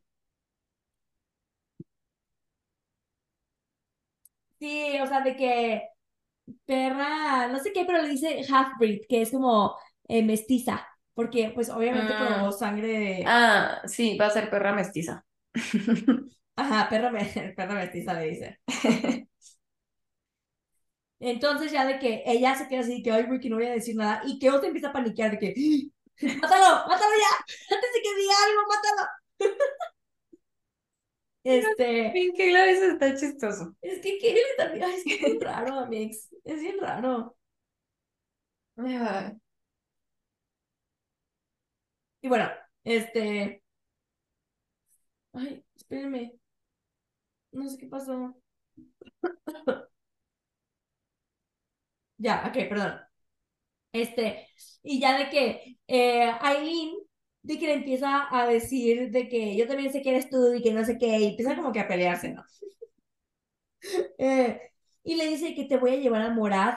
Sí, 4.62 5.00
o 5.02 5.08
sea, 5.08 5.22
de 5.24 5.38
que 5.38 5.84
perra, 6.66 7.48
no 7.50 7.60
sé 7.60 7.74
qué, 7.74 7.86
pero 7.86 8.02
le 8.04 8.10
dice 8.10 8.42
half-breed, 8.50 9.02
que 9.10 9.22
es 9.24 9.32
como 9.32 9.78
eh, 10.10 10.24
mestiza, 10.24 10.88
porque 11.16 11.52
pues 11.56 11.70
obviamente 11.72 12.16
probó 12.16 12.52
Mm, 12.52 12.54
sangre 12.54 12.88
de... 12.90 13.24
Ah, 13.28 13.82
sí, 13.88 14.18
va 14.20 14.28
a 14.28 14.32
ser 14.32 14.50
perra 14.52 14.74
mestiza. 14.74 15.26
Ajá, 16.56 16.88
perra, 16.90 17.12
perra 17.56 17.76
mestiza 17.76 18.14
le 18.14 18.26
dice. 18.30 18.60
Entonces 21.20 21.72
ya 21.72 21.86
de 21.86 22.00
que 22.00 22.24
ella 22.26 22.56
se 22.56 22.68
queda 22.68 22.82
así, 22.82 23.04
que, 23.04 23.12
ay, 23.12 23.26
que 23.40 23.50
no 23.50 23.58
voy 23.58 23.66
a 23.68 23.72
decir 23.72 23.96
nada, 23.96 24.22
y 24.26 24.40
que 24.40 24.50
otro 24.50 24.68
empieza 24.68 24.90
a 24.90 24.94
paniquear 24.94 25.32
de 25.32 25.40
que, 25.40 25.54
mátalo, 26.42 26.88
mátalo 26.88 27.14
ya, 27.20 27.76
antes 27.76 27.94
de 27.94 28.02
que 28.02 28.16
diga 28.16 28.34
algo, 28.46 28.62
mátalo. 28.68 29.21
Este, 31.44 32.12
Bien 32.14 32.34
que 32.36 32.52
está 32.72 33.16
chistoso. 33.16 33.76
Es 33.82 34.00
que 34.00 34.18
Kevin 34.20 34.44
también, 34.58 34.84
ay, 34.84 34.94
es 34.98 35.04
que 35.04 35.14
es 35.16 35.22
bien 35.22 35.42
raro, 35.42 35.74
Amix. 35.80 36.30
Es 36.44 36.62
bien 36.62 36.78
raro. 36.80 37.36
Y 42.22 42.28
bueno, 42.30 42.50
este. 42.84 43.62
Ay, 45.34 45.64
espérenme. 45.76 46.40
No 47.54 47.70
sé 47.70 47.78
qué 47.78 47.88
pasó. 47.88 48.36
Ya, 52.18 52.44
ok, 52.48 52.54
perdón. 52.70 53.00
Este, 53.94 54.48
y 54.84 55.00
ya 55.02 55.18
de 55.18 55.30
que 55.30 55.78
eh, 55.88 56.32
Aileen, 56.42 56.96
de 57.44 57.60
que 57.60 57.68
le 57.68 57.74
empieza 57.76 58.28
a 58.32 58.48
decir 58.48 59.12
de 59.12 59.28
que 59.30 59.56
yo 59.58 59.68
también 59.68 59.92
sé 59.92 60.02
que 60.02 60.12
eres 60.12 60.30
tú 60.30 60.54
y 60.54 60.62
que 60.62 60.74
no 60.74 60.86
sé 60.86 60.98
qué, 60.98 61.18
y 61.20 61.26
empieza 61.30 61.56
como 61.56 61.72
que 61.72 61.80
a 61.82 61.88
pelearse, 61.88 62.34
¿no? 62.34 62.44
Eh, 64.18 64.60
y 65.04 65.16
le 65.16 65.28
dice 65.28 65.56
que 65.56 65.66
te 65.66 65.78
voy 65.78 65.92
a 65.92 65.96
llevar 65.98 66.22
a 66.22 66.30
Morad 66.34 66.76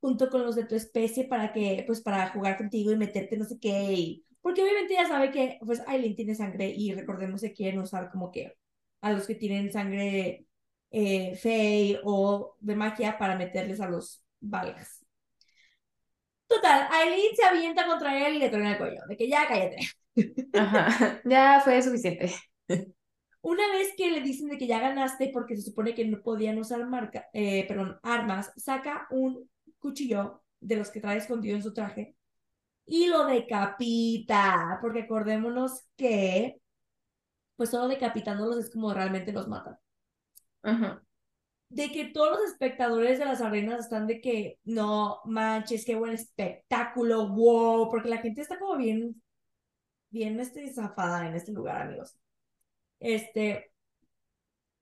junto 0.00 0.28
con 0.30 0.42
los 0.44 0.56
de 0.56 0.64
tu 0.66 0.74
especie 0.74 1.24
para 1.24 1.52
que, 1.52 1.84
pues, 1.86 2.00
para 2.02 2.28
jugar 2.30 2.56
contigo 2.56 2.90
y 2.92 2.96
meterte 2.96 3.36
no 3.36 3.44
sé 3.44 3.58
qué. 3.60 3.92
y- 3.92 4.24
Porque 4.40 4.62
obviamente 4.62 4.94
ya 4.94 5.06
sabe 5.06 5.30
que, 5.30 5.58
pues, 5.64 5.80
Aileen 5.86 6.16
tiene 6.16 6.34
sangre 6.34 6.68
y 6.76 6.92
recordemos 6.92 7.40
que 7.42 7.52
quieren 7.52 7.80
usar 7.80 8.10
como 8.10 8.30
que 8.32 8.54
a 9.00 9.12
los 9.12 9.26
que 9.26 9.34
tienen 9.36 9.72
sangre 9.72 10.46
eh, 10.90 11.36
fey 11.36 11.98
o 12.04 12.56
de 12.60 12.74
magia 12.76 13.18
para 13.18 13.36
meterles 13.36 13.80
a 13.80 13.88
los 13.88 14.24
valgas. 14.40 15.01
Total, 16.54 16.88
Aileen 16.90 17.34
se 17.34 17.44
avienta 17.44 17.86
contra 17.86 18.26
él 18.26 18.36
y 18.36 18.38
le 18.38 18.50
truena 18.50 18.72
el 18.72 18.78
cuello, 18.78 19.00
de 19.08 19.16
que 19.16 19.28
ya 19.28 19.46
cállate. 19.46 19.78
Ajá, 20.52 21.20
ya 21.24 21.60
fue 21.64 21.80
suficiente. 21.82 22.34
Una 23.40 23.66
vez 23.72 23.94
que 23.96 24.10
le 24.10 24.20
dicen 24.20 24.48
de 24.48 24.58
que 24.58 24.66
ya 24.66 24.78
ganaste 24.78 25.30
porque 25.32 25.56
se 25.56 25.62
supone 25.62 25.94
que 25.94 26.04
no 26.04 26.22
podían 26.22 26.58
usar 26.58 26.86
marca, 26.86 27.28
eh, 27.32 27.66
perdón, 27.66 27.98
armas, 28.02 28.52
saca 28.56 29.06
un 29.10 29.50
cuchillo 29.78 30.42
de 30.60 30.76
los 30.76 30.90
que 30.90 31.00
trae 31.00 31.18
escondido 31.18 31.56
en 31.56 31.62
su 31.62 31.72
traje 31.72 32.14
y 32.86 33.08
lo 33.08 33.26
decapita, 33.26 34.78
porque 34.80 35.02
acordémonos 35.02 35.86
que 35.96 36.60
pues 37.56 37.70
solo 37.70 37.88
decapitándolos 37.88 38.58
es 38.58 38.70
como 38.70 38.92
realmente 38.92 39.32
los 39.32 39.48
matan. 39.48 39.76
Ujú. 40.64 41.00
De 41.72 41.90
que 41.90 42.06
todos 42.06 42.38
los 42.38 42.50
espectadores 42.50 43.18
de 43.18 43.24
las 43.24 43.40
arenas 43.40 43.80
están 43.80 44.06
de 44.06 44.20
que 44.20 44.58
no 44.64 45.20
manches, 45.24 45.86
qué 45.86 45.94
buen 45.94 46.12
espectáculo, 46.12 47.28
wow, 47.28 47.88
porque 47.90 48.10
la 48.10 48.18
gente 48.18 48.42
está 48.42 48.58
como 48.58 48.76
bien, 48.76 49.22
bien 50.10 50.38
este, 50.40 50.70
zafada 50.72 51.26
en 51.26 51.34
este 51.34 51.52
lugar, 51.52 51.82
amigos. 51.82 52.14
Este, 53.00 53.72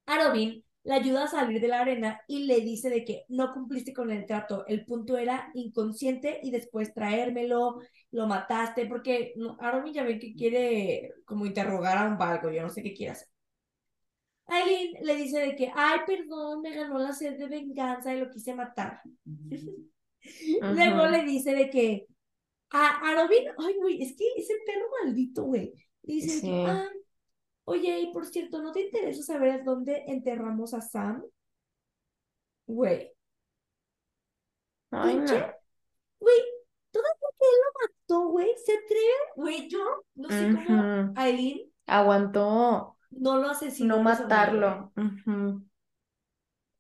Arobin 0.06 0.64
le 0.82 0.94
ayuda 0.94 1.24
a 1.24 1.28
salir 1.28 1.60
de 1.60 1.68
la 1.68 1.80
arena 1.80 2.20
y 2.26 2.46
le 2.46 2.60
dice 2.60 2.90
de 2.90 3.04
que 3.04 3.24
no 3.28 3.52
cumpliste 3.52 3.92
con 3.92 4.10
el 4.10 4.26
trato. 4.26 4.66
El 4.66 4.84
punto 4.84 5.16
era 5.16 5.50
inconsciente 5.54 6.40
y 6.42 6.50
después 6.50 6.92
traérmelo, 6.94 7.80
lo 8.10 8.26
mataste, 8.26 8.86
porque 8.86 9.32
no, 9.36 9.56
Arobin 9.60 9.92
ya 9.94 10.02
ve 10.04 10.18
que 10.18 10.34
quiere 10.34 11.12
como 11.24 11.46
interrogar 11.46 11.98
a 11.98 12.08
un 12.08 12.18
barco, 12.18 12.50
yo 12.50 12.62
no 12.62 12.70
sé 12.70 12.82
qué 12.82 12.94
quiere 12.94 13.12
hacer. 13.12 13.28
Aileen 14.50 14.92
le 15.02 15.14
dice 15.16 15.40
de 15.40 15.56
que, 15.56 15.70
ay, 15.74 16.00
perdón, 16.06 16.62
me 16.62 16.72
ganó 16.74 16.98
la 16.98 17.12
sed 17.12 17.38
de 17.38 17.48
venganza 17.48 18.14
y 18.14 18.20
lo 18.20 18.30
quise 18.30 18.54
matar. 18.54 19.00
Luego 20.60 21.06
le 21.06 21.24
dice 21.24 21.54
de 21.54 21.70
que 21.70 22.06
a 22.70 23.10
Arobin, 23.10 23.48
ay, 23.58 23.74
güey, 23.76 24.02
es 24.02 24.16
que 24.16 24.24
es 24.36 24.48
el 24.50 24.58
perro 24.66 24.86
maldito, 25.02 25.44
güey. 25.44 25.72
Le 26.02 26.14
dice 26.14 26.40
que, 26.40 26.40
Sí. 26.40 26.50
ay, 26.66 26.88
oye, 27.64 28.00
y 28.00 28.12
por 28.12 28.26
cierto, 28.26 28.60
¿no 28.62 28.72
te 28.72 28.82
interesa 28.82 29.22
saber 29.22 29.64
dónde 29.64 30.04
enterramos 30.06 30.74
a 30.74 30.80
Sam? 30.80 31.24
Güey, 32.66 33.12
Ay, 34.90 35.16
pinche 35.16 35.38
no. 35.38 35.46
Güey, 36.20 36.36
todavía 36.90 37.28
que 37.38 37.46
él 37.46 37.56
lo 37.64 37.88
mató, 37.88 38.28
güey, 38.30 38.54
se 38.64 38.72
atreve, 38.74 39.14
güey, 39.36 39.68
yo 39.68 40.04
no 40.14 40.28
sé 40.28 40.50
cómo. 40.66 41.12
Aileen 41.16 41.72
Aguantó 41.86 42.96
no 43.10 43.38
lo 43.38 43.50
asesinó. 43.50 43.96
no 43.96 44.02
matarlo. 44.02 44.92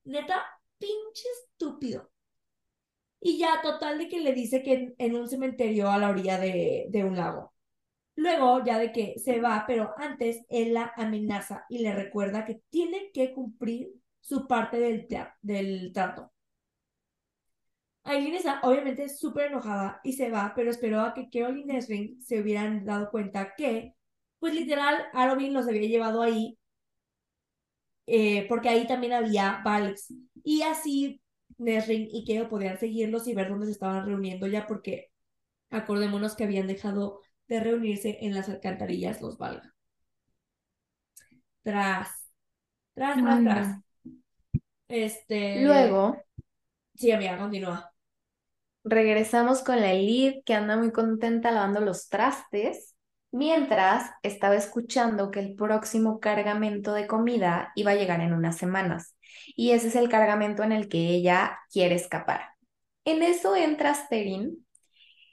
Neta, 0.04 0.44
pinche 0.78 1.28
estúpido. 1.42 2.10
Y 3.20 3.38
ya, 3.38 3.60
total 3.62 3.98
de 3.98 4.08
que 4.08 4.20
le 4.20 4.32
dice 4.32 4.62
que 4.62 4.72
en, 4.72 4.94
en 4.98 5.14
un 5.14 5.28
cementerio 5.28 5.90
a 5.90 5.98
la 5.98 6.08
orilla 6.08 6.38
de, 6.38 6.86
de 6.88 7.04
un 7.04 7.16
lago. 7.16 7.52
Luego, 8.16 8.64
ya 8.64 8.78
de 8.78 8.92
que 8.92 9.18
se 9.18 9.40
va, 9.40 9.64
pero 9.66 9.94
antes 9.96 10.44
él 10.48 10.74
la 10.74 10.92
amenaza 10.96 11.64
y 11.68 11.78
le 11.78 11.94
recuerda 11.94 12.44
que 12.44 12.62
tiene 12.70 13.10
que 13.12 13.32
cumplir 13.32 13.92
su 14.20 14.46
parte 14.46 14.78
del, 14.78 15.06
del 15.42 15.92
trato. 15.92 16.32
Aileen 18.04 18.34
está 18.34 18.60
obviamente 18.62 19.08
súper 19.08 19.46
enojada 19.46 20.00
y 20.02 20.14
se 20.14 20.30
va, 20.30 20.52
pero 20.54 20.70
esperó 20.70 21.00
a 21.00 21.14
que 21.14 21.28
Carol 21.30 21.58
y 21.58 21.64
Nesrin 21.64 22.20
se 22.20 22.40
hubieran 22.40 22.84
dado 22.84 23.10
cuenta 23.10 23.54
que, 23.56 23.94
pues 24.40 24.54
literal, 24.54 24.96
Arobin 25.14 25.54
los 25.54 25.68
había 25.68 25.88
llevado 25.88 26.22
ahí, 26.22 26.58
eh, 28.06 28.46
porque 28.48 28.68
ahí 28.68 28.86
también 28.86 29.12
había 29.12 29.62
Valks. 29.64 30.12
Y 30.42 30.62
así 30.62 31.20
Nesrin 31.58 32.08
y 32.10 32.24
Keo 32.24 32.48
podían 32.48 32.78
seguirlos 32.78 33.26
y 33.28 33.34
ver 33.34 33.48
dónde 33.48 33.66
se 33.66 33.72
estaban 33.72 34.06
reuniendo 34.06 34.46
ya, 34.46 34.66
porque 34.66 35.10
acordémonos 35.70 36.36
que 36.36 36.44
habían 36.44 36.68
dejado 36.68 37.20
de 37.48 37.60
reunirse 37.60 38.18
en 38.22 38.34
las 38.34 38.48
alcantarillas 38.50 39.22
los 39.22 39.38
Valga. 39.38 39.74
Tras, 41.62 42.08
tras, 42.94 43.22
tras, 43.22 43.44
tras. 43.44 43.68
Este. 44.88 45.62
Luego 45.64 46.16
Sí, 46.94 47.10
amiga, 47.12 47.36
continúa. 47.38 47.92
regresamos 48.84 49.62
con 49.62 49.80
la 49.80 49.92
Elite 49.92 50.42
que 50.44 50.54
anda 50.54 50.76
muy 50.76 50.92
contenta 50.92 51.50
lavando 51.50 51.80
los 51.80 52.08
trastes, 52.08 52.89
mientras 53.32 54.10
estaba 54.22 54.56
escuchando 54.56 55.30
que 55.30 55.40
el 55.40 55.54
próximo 55.54 56.20
cargamento 56.20 56.92
de 56.92 57.06
comida 57.06 57.72
iba 57.74 57.92
a 57.92 57.94
llegar 57.96 58.20
en 58.20 58.32
unas 58.32 58.56
semanas. 58.56 59.16
Y 59.56 59.72
ese 59.72 59.88
es 59.88 59.96
el 59.96 60.08
cargamento 60.08 60.62
en 60.62 60.72
el 60.72 60.88
que 60.88 61.08
ella 61.08 61.58
quiere 61.72 61.94
escapar. 61.94 62.50
En 63.04 63.22
eso 63.22 63.56
entra 63.56 63.90
Asterin 63.90 64.66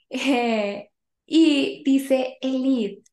eh, 0.10 0.90
y 1.26 1.84
dice 1.84 2.38
Elite 2.42 3.04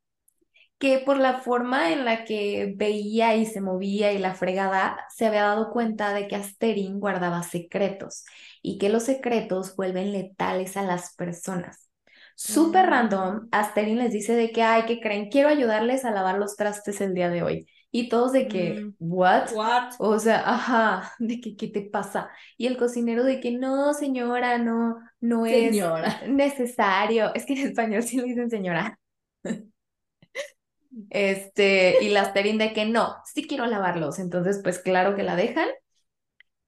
que 0.79 0.99
por 0.99 1.19
la 1.19 1.41
forma 1.41 1.93
en 1.93 2.05
la 2.05 2.25
que 2.25 2.75
veía 2.77 3.37
y 3.37 3.47
se 3.47 3.61
movía 3.61 4.13
y 4.13 4.19
la 4.19 4.35
fregada, 4.35 5.07
se 5.15 5.27
había 5.27 5.45
dado 5.45 5.71
cuenta 5.71 6.13
de 6.13 6.29
que 6.29 6.37
Asterin 6.37 7.01
guardaba 7.01 7.43
secretos 7.43 8.25
y 8.61 8.79
que 8.79 8.91
los 8.91 9.05
secretos 9.05 9.77
vuelven 9.77 10.13
letales 10.13 10.77
a 10.77 10.83
las 10.83 11.15
personas. 11.15 11.84
Súper 12.35 12.87
Mm. 12.87 12.91
random, 12.91 13.49
Asterin 13.53 13.99
les 13.99 14.13
dice 14.13 14.35
de 14.35 14.51
que, 14.53 14.63
ay, 14.63 14.85
que 14.87 15.01
creen? 15.01 15.31
Quiero 15.31 15.49
ayudarles 15.49 16.05
a 16.05 16.11
lavar 16.11 16.39
los 16.39 16.57
trastes 16.57 17.01
el 17.01 17.15
día 17.15 17.31
de 17.31 17.43
hoy. 17.43 17.67
Y 17.91 18.09
todos 18.09 18.33
de 18.33 18.49
que, 18.49 18.75
Mm. 18.81 18.95
¿what? 18.99 19.51
What? 19.53 19.93
O 19.99 20.19
sea, 20.19 20.43
ajá, 20.47 21.13
de 21.19 21.41
que, 21.41 21.57
¿qué 21.57 21.69
te 21.69 21.83
pasa? 21.83 22.31
Y 22.57 22.67
el 22.67 22.77
cocinero 22.77 23.25
de 23.25 23.41
que, 23.41 23.53
no, 23.53 23.95
señora, 23.95 24.59
no, 24.59 24.97
no 25.21 25.47
es 25.47 25.77
necesario. 26.29 27.33
Es 27.35 27.47
que 27.47 27.55
en 27.55 27.69
español 27.69 28.03
sí 28.03 28.17
le 28.19 28.25
dicen 28.25 28.51
señora. 28.51 28.99
Este, 31.11 32.03
y 32.05 32.09
la 32.11 32.23
Asterin 32.23 32.59
de 32.59 32.73
que 32.73 32.87
no, 32.87 33.17
sí 33.33 33.47
quiero 33.47 33.67
lavarlos. 33.67 34.19
Entonces, 34.19 34.61
pues 34.63 34.79
claro 34.79 35.15
que 35.17 35.23
la 35.23 35.37
dejan. 35.37 35.69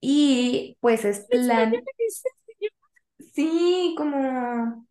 Y 0.01 0.77
pues 0.81 1.05
es 1.05 1.27
plan, 1.31 1.85
sí, 3.35 3.95
como, 3.97 4.87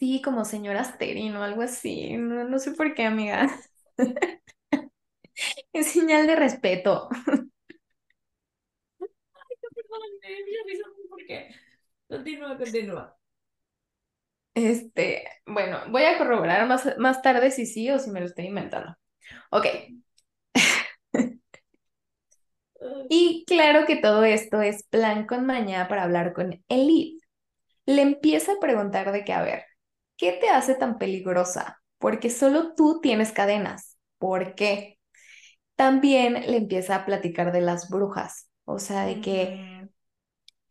sí, 0.00 0.22
como 0.22 0.46
señora 0.46 0.82
Asterin 0.82 1.36
o 1.36 1.44
algo 1.44 1.62
así. 1.62 2.16
No, 2.18 2.44
no 2.48 2.60
sé 2.60 2.72
por 2.72 2.94
qué, 2.94 3.04
amiga. 3.06 3.50
Es 5.72 5.88
señal 5.92 6.26
de 6.26 6.36
respeto. 6.36 7.08
Perdón, 9.74 10.02
me 10.22 10.28
dio 10.46 10.60
risa 10.66 10.84
porque. 11.10 11.38
Continúa, 12.08 12.56
continúa. 12.58 13.04
Este, 14.54 15.24
bueno, 15.46 15.78
voy 15.90 16.02
a 16.04 16.18
corroborar 16.18 16.66
más, 16.66 16.96
más 16.98 17.22
tarde 17.22 17.50
si 17.50 17.66
sí 17.66 17.90
o 17.90 17.98
si 17.98 18.10
me 18.10 18.20
lo 18.20 18.26
estoy 18.26 18.46
inventando. 18.46 18.96
Ok. 19.50 19.66
Y 23.08 23.44
claro 23.46 23.86
que 23.86 23.96
todo 23.96 24.24
esto 24.24 24.60
es 24.62 24.84
plan 24.84 25.26
con 25.26 25.46
maña 25.46 25.88
para 25.88 26.04
hablar 26.04 26.32
con 26.32 26.62
Elite. 26.68 27.24
Le 27.86 28.02
empieza 28.02 28.52
a 28.54 28.60
preguntar 28.60 29.12
de 29.12 29.24
que, 29.24 29.32
a 29.34 29.42
ver, 29.42 29.64
¿qué 30.20 30.34
te 30.34 30.50
hace 30.50 30.76
tan 30.76 30.98
peligrosa? 30.98 31.82
Porque 31.98 32.30
solo 32.30 32.74
tú 32.76 33.00
tienes 33.02 33.32
cadenas. 33.32 33.98
¿Por 34.18 34.56
qué? 34.56 35.00
También 35.76 36.34
le 36.34 36.58
empieza 36.58 36.96
a 36.96 37.06
platicar 37.06 37.52
de 37.52 37.62
las 37.62 37.90
brujas, 37.90 38.50
o 38.66 38.78
sea, 38.80 39.06
de 39.06 39.20
que 39.22 39.56
Mm, 39.56 39.88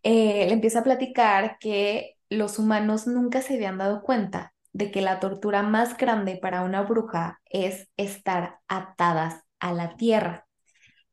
eh, 0.04 0.46
le 0.48 0.54
empieza 0.54 0.80
a 0.80 0.84
platicar 0.84 1.58
que 1.60 2.16
los 2.30 2.60
humanos 2.60 3.08
nunca 3.08 3.42
se 3.42 3.56
habían 3.56 3.78
dado 3.78 4.02
cuenta 4.04 4.54
de 4.72 4.92
que 4.92 5.02
la 5.02 5.20
tortura 5.20 5.64
más 5.64 5.98
grande 5.98 6.38
para 6.42 6.64
una 6.64 6.84
bruja 6.84 7.42
es 7.46 7.90
estar 7.98 8.60
atadas 8.68 9.44
a 9.60 9.74
la 9.74 9.96
tierra. 9.98 10.48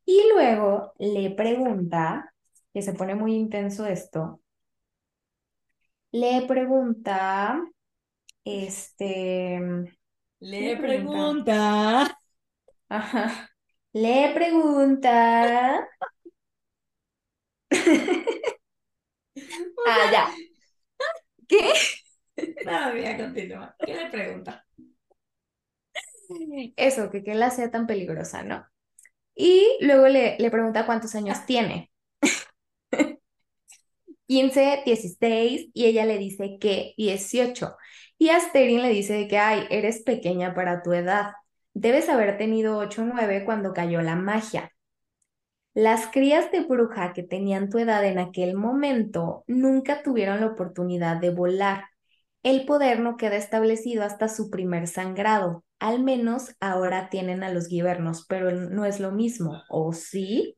Y 0.07 0.21
luego 0.35 0.95
le 0.99 1.31
pregunta, 1.33 2.35
que 2.75 2.83
se 2.83 2.95
pone 2.95 3.17
muy 3.17 3.35
intenso 3.37 3.87
esto, 3.87 4.41
le 6.13 6.47
pregunta, 6.49 7.61
este, 8.47 9.61
Le 10.41 10.77
pregunta. 10.79 11.57
pregunta. 11.57 12.19
ajá, 12.89 13.51
le 13.93 14.33
pregunta, 14.35 15.89
ah, 19.87 20.11
ya, 20.13 20.31
¿qué? 21.49 21.73
No, 22.65 22.93
continúa. 23.19 23.77
¿Qué 23.85 23.95
le 23.95 24.11
pregunta? 24.11 24.67
Eso, 26.77 27.11
que 27.11 27.23
qué 27.25 27.35
la 27.35 27.51
sea 27.51 27.71
tan 27.71 27.87
peligrosa, 27.87 28.43
¿no? 28.43 28.67
Y 29.37 29.79
luego 29.83 30.09
le, 30.09 30.39
le 30.39 30.51
pregunta 30.51 30.87
cuántos 30.87 31.15
años 31.15 31.47
tiene. 31.47 31.93
15, 34.27 34.83
16, 34.85 35.71
y 35.75 35.87
ella 35.87 36.05
le 36.05 36.19
dice 36.19 36.59
que 36.61 36.95
18. 36.97 37.77
Y 38.19 38.31
Asterin 38.31 38.83
le 38.83 38.89
dice 38.91 39.15
de 39.15 39.29
que, 39.29 39.39
ay, 39.39 39.67
eres 39.71 40.03
pequeña 40.03 40.55
para 40.55 40.83
tu 40.83 40.93
edad. 40.93 41.33
Debes 41.75 42.09
haber 42.09 42.39
tenido 42.39 42.79
8 42.79 43.03
o 43.03 43.05
9 43.05 43.45
cuando 43.45 43.75
cayó 43.75 44.01
la 44.03 44.17
magia. 44.17 44.73
Las 45.75 46.07
crías 46.07 46.51
de 46.53 46.61
bruja 46.63 47.13
que 47.13 47.23
tenían 47.23 47.69
tu 47.69 47.79
edad 47.79 48.05
en 48.07 48.19
aquel 48.19 48.55
momento 48.55 49.45
nunca 49.47 50.03
tuvieron 50.03 50.41
la 50.41 50.47
oportunidad 50.47 51.19
de 51.19 51.31
volar. 51.31 51.85
El 52.43 52.65
poder 52.65 53.01
no 53.01 53.17
queda 53.19 53.37
establecido 53.37 54.03
hasta 54.05 54.29
su 54.29 54.51
primer 54.51 54.87
sangrado. 54.89 55.65
Al 55.79 56.03
menos 56.03 56.55
ahora 56.61 57.11
tienen 57.11 57.43
a 57.45 57.51
los 57.53 57.69
guibernos, 57.69 58.25
pero 58.27 58.51
no 58.53 58.87
es 58.87 59.01
lo 59.01 59.13
mismo, 59.13 59.63
¿o 59.69 59.93
sí? 59.93 60.57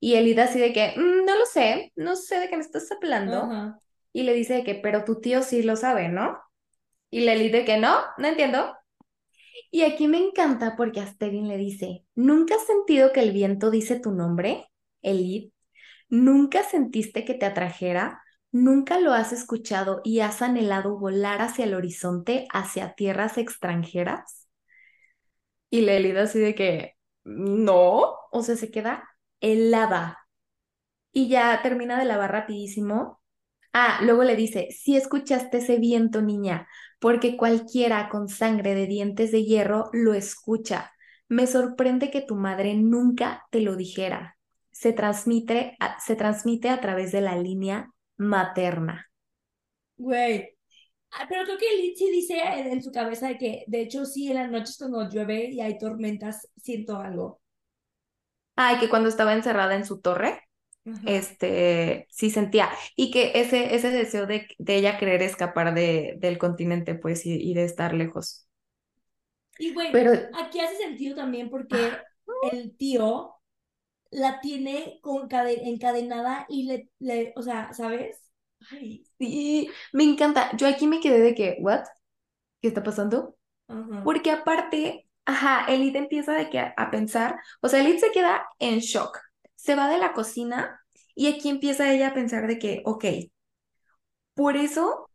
Y 0.00 0.14
Elida 0.14 0.44
así 0.44 0.58
de 0.60 0.72
que, 0.72 0.94
"Mm, 0.96 1.26
no 1.26 1.36
lo 1.38 1.46
sé, 1.46 1.92
no 1.96 2.16
sé 2.16 2.40
de 2.40 2.48
qué 2.48 2.56
me 2.56 2.62
estás 2.62 2.90
hablando. 2.92 3.56
Y 4.12 4.22
le 4.24 4.34
dice 4.34 4.54
de 4.54 4.64
que, 4.64 4.76
pero 4.76 5.04
tu 5.04 5.20
tío 5.20 5.42
sí 5.42 5.62
lo 5.62 5.76
sabe, 5.76 6.08
¿no? 6.08 6.38
Y 7.10 7.20
le 7.20 7.38
dice 7.38 7.64
que 7.64 7.78
no, 7.78 8.00
no 8.18 8.28
entiendo. 8.28 8.76
Y 9.70 9.82
aquí 9.82 10.08
me 10.08 10.18
encanta 10.18 10.76
porque 10.76 11.00
Asterin 11.00 11.48
le 11.48 11.56
dice, 11.56 12.04
¿nunca 12.14 12.56
has 12.56 12.66
sentido 12.66 13.12
que 13.12 13.20
el 13.20 13.32
viento 13.32 13.70
dice 13.70 13.98
tu 14.00 14.12
nombre, 14.12 14.68
Elid? 15.02 15.50
¿Nunca 16.08 16.62
sentiste 16.62 17.24
que 17.24 17.34
te 17.34 17.46
atrajera? 17.46 18.22
¿Nunca 18.52 19.00
lo 19.00 19.12
has 19.12 19.32
escuchado 19.32 20.00
y 20.04 20.20
has 20.20 20.40
anhelado 20.40 20.98
volar 20.98 21.42
hacia 21.42 21.64
el 21.64 21.74
horizonte, 21.74 22.46
hacia 22.52 22.94
tierras 22.94 23.38
extranjeras? 23.38 24.48
Y 25.70 25.82
la 25.82 25.94
Elid 25.94 26.16
así 26.16 26.38
de 26.38 26.54
que, 26.54 26.94
no, 27.24 28.14
o 28.30 28.42
sea, 28.42 28.56
se 28.56 28.70
queda 28.70 29.08
helada. 29.40 30.18
Y 31.12 31.28
ya 31.28 31.60
termina 31.62 31.98
de 31.98 32.04
lavar 32.04 32.32
rapidísimo. 32.32 33.20
Ah, 33.72 34.00
luego 34.02 34.24
le 34.24 34.36
dice, 34.36 34.68
si 34.70 34.96
escuchaste 34.96 35.58
ese 35.58 35.78
viento, 35.78 36.22
niña, 36.22 36.68
porque 36.98 37.36
cualquiera 37.36 38.08
con 38.08 38.28
sangre 38.28 38.74
de 38.74 38.86
dientes 38.86 39.32
de 39.32 39.44
hierro 39.44 39.90
lo 39.92 40.14
escucha. 40.14 40.92
Me 41.28 41.46
sorprende 41.46 42.10
que 42.10 42.22
tu 42.22 42.36
madre 42.36 42.74
nunca 42.74 43.46
te 43.50 43.60
lo 43.60 43.76
dijera. 43.76 44.36
Se 44.70 44.92
transmite 44.92 45.76
a, 45.80 45.98
se 46.00 46.16
transmite 46.16 46.68
a 46.68 46.80
través 46.80 47.12
de 47.12 47.20
la 47.20 47.36
línea 47.36 47.90
materna. 48.16 49.10
Güey. 49.96 50.56
Ah, 51.12 51.26
pero 51.28 51.44
creo 51.44 51.58
que 51.58 51.76
Lid 51.80 51.94
sí 51.96 52.10
dice 52.10 52.38
en, 52.38 52.66
en 52.66 52.82
su 52.82 52.92
cabeza 52.92 53.28
de 53.28 53.38
que, 53.38 53.64
de 53.66 53.82
hecho, 53.82 54.04
sí, 54.04 54.28
en 54.28 54.34
las 54.34 54.50
noches 54.50 54.76
cuando 54.78 55.08
llueve 55.08 55.50
y 55.50 55.60
hay 55.60 55.78
tormentas, 55.78 56.48
siento 56.56 56.98
algo. 56.98 57.40
Ay, 58.56 58.78
que 58.78 58.88
cuando 58.88 59.08
estaba 59.08 59.34
encerrada 59.34 59.74
en 59.76 59.86
su 59.86 60.00
torre. 60.00 60.45
Este, 61.06 62.06
sí 62.10 62.30
sentía. 62.30 62.70
Y 62.94 63.10
que 63.10 63.32
ese, 63.34 63.74
ese 63.74 63.90
deseo 63.90 64.26
de, 64.26 64.48
de 64.58 64.76
ella 64.76 64.98
querer 64.98 65.22
escapar 65.22 65.74
de, 65.74 66.16
del 66.18 66.38
continente, 66.38 66.94
pues, 66.94 67.26
y, 67.26 67.34
y 67.34 67.54
de 67.54 67.64
estar 67.64 67.94
lejos. 67.94 68.46
Y 69.58 69.72
bueno, 69.72 69.90
Pero... 69.92 70.12
aquí 70.38 70.60
hace 70.60 70.76
sentido 70.76 71.16
también 71.16 71.48
porque 71.50 71.92
el 72.52 72.76
tío 72.76 73.36
la 74.10 74.40
tiene 74.40 74.98
con 75.02 75.28
encadenada 75.30 76.46
y 76.48 76.64
le, 76.64 76.90
le, 76.98 77.32
o 77.36 77.42
sea, 77.42 77.72
¿sabes? 77.72 78.30
Ay, 78.70 79.04
sí, 79.18 79.70
me 79.92 80.04
encanta. 80.04 80.56
Yo 80.56 80.66
aquí 80.66 80.86
me 80.86 81.00
quedé 81.00 81.20
de 81.20 81.34
que, 81.34 81.56
¿what? 81.60 81.84
¿Qué 82.60 82.68
está 82.68 82.82
pasando? 82.82 83.36
Porque 84.04 84.30
aparte, 84.30 85.08
ajá, 85.24 85.66
Elite 85.68 85.98
empieza 85.98 86.32
de 86.32 86.48
que 86.50 86.60
a, 86.60 86.90
pensar, 86.90 87.38
o 87.60 87.68
sea, 87.68 87.80
Elite 87.80 87.98
se 87.98 88.12
queda 88.12 88.46
en 88.58 88.78
shock, 88.78 89.18
se 89.56 89.74
va 89.74 89.88
de 89.88 89.98
la 89.98 90.12
cocina 90.14 90.80
y 91.14 91.28
aquí 91.28 91.48
empieza 91.48 91.92
ella 91.92 92.08
a 92.08 92.14
pensar 92.14 92.46
de 92.46 92.58
que, 92.58 92.82
ok, 92.86 93.04
por 94.34 94.56
eso 94.56 95.08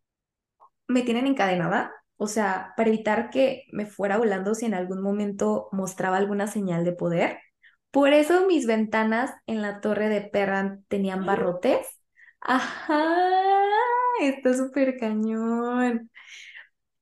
me 0.88 1.04
tienen 1.04 1.28
encadenada, 1.28 1.94
o 2.18 2.28
sea, 2.28 2.74
para 2.78 2.90
evitar 2.90 3.30
que 3.30 3.66
me 3.72 3.86
fuera 3.86 4.18
volando 4.18 4.56
si 4.56 4.66
en 4.66 4.74
algún 4.74 5.02
momento 5.02 5.70
mostraba 5.72 6.18
alguna 6.18 6.48
señal 6.48 6.86
de 6.86 6.94
poder. 6.94 7.40
Por 7.92 8.14
eso 8.14 8.48
mis 8.48 8.68
ventanas 8.68 9.34
en 9.48 9.62
la 9.62 9.82
torre 9.82 10.10
de 10.10 10.22
Perran 10.22 10.86
tenían 10.88 11.26
barrotes. 11.26 11.88
Ajá, 12.42 13.00
está 14.22 14.54
súper 14.56 14.98
cañón. 14.98 16.10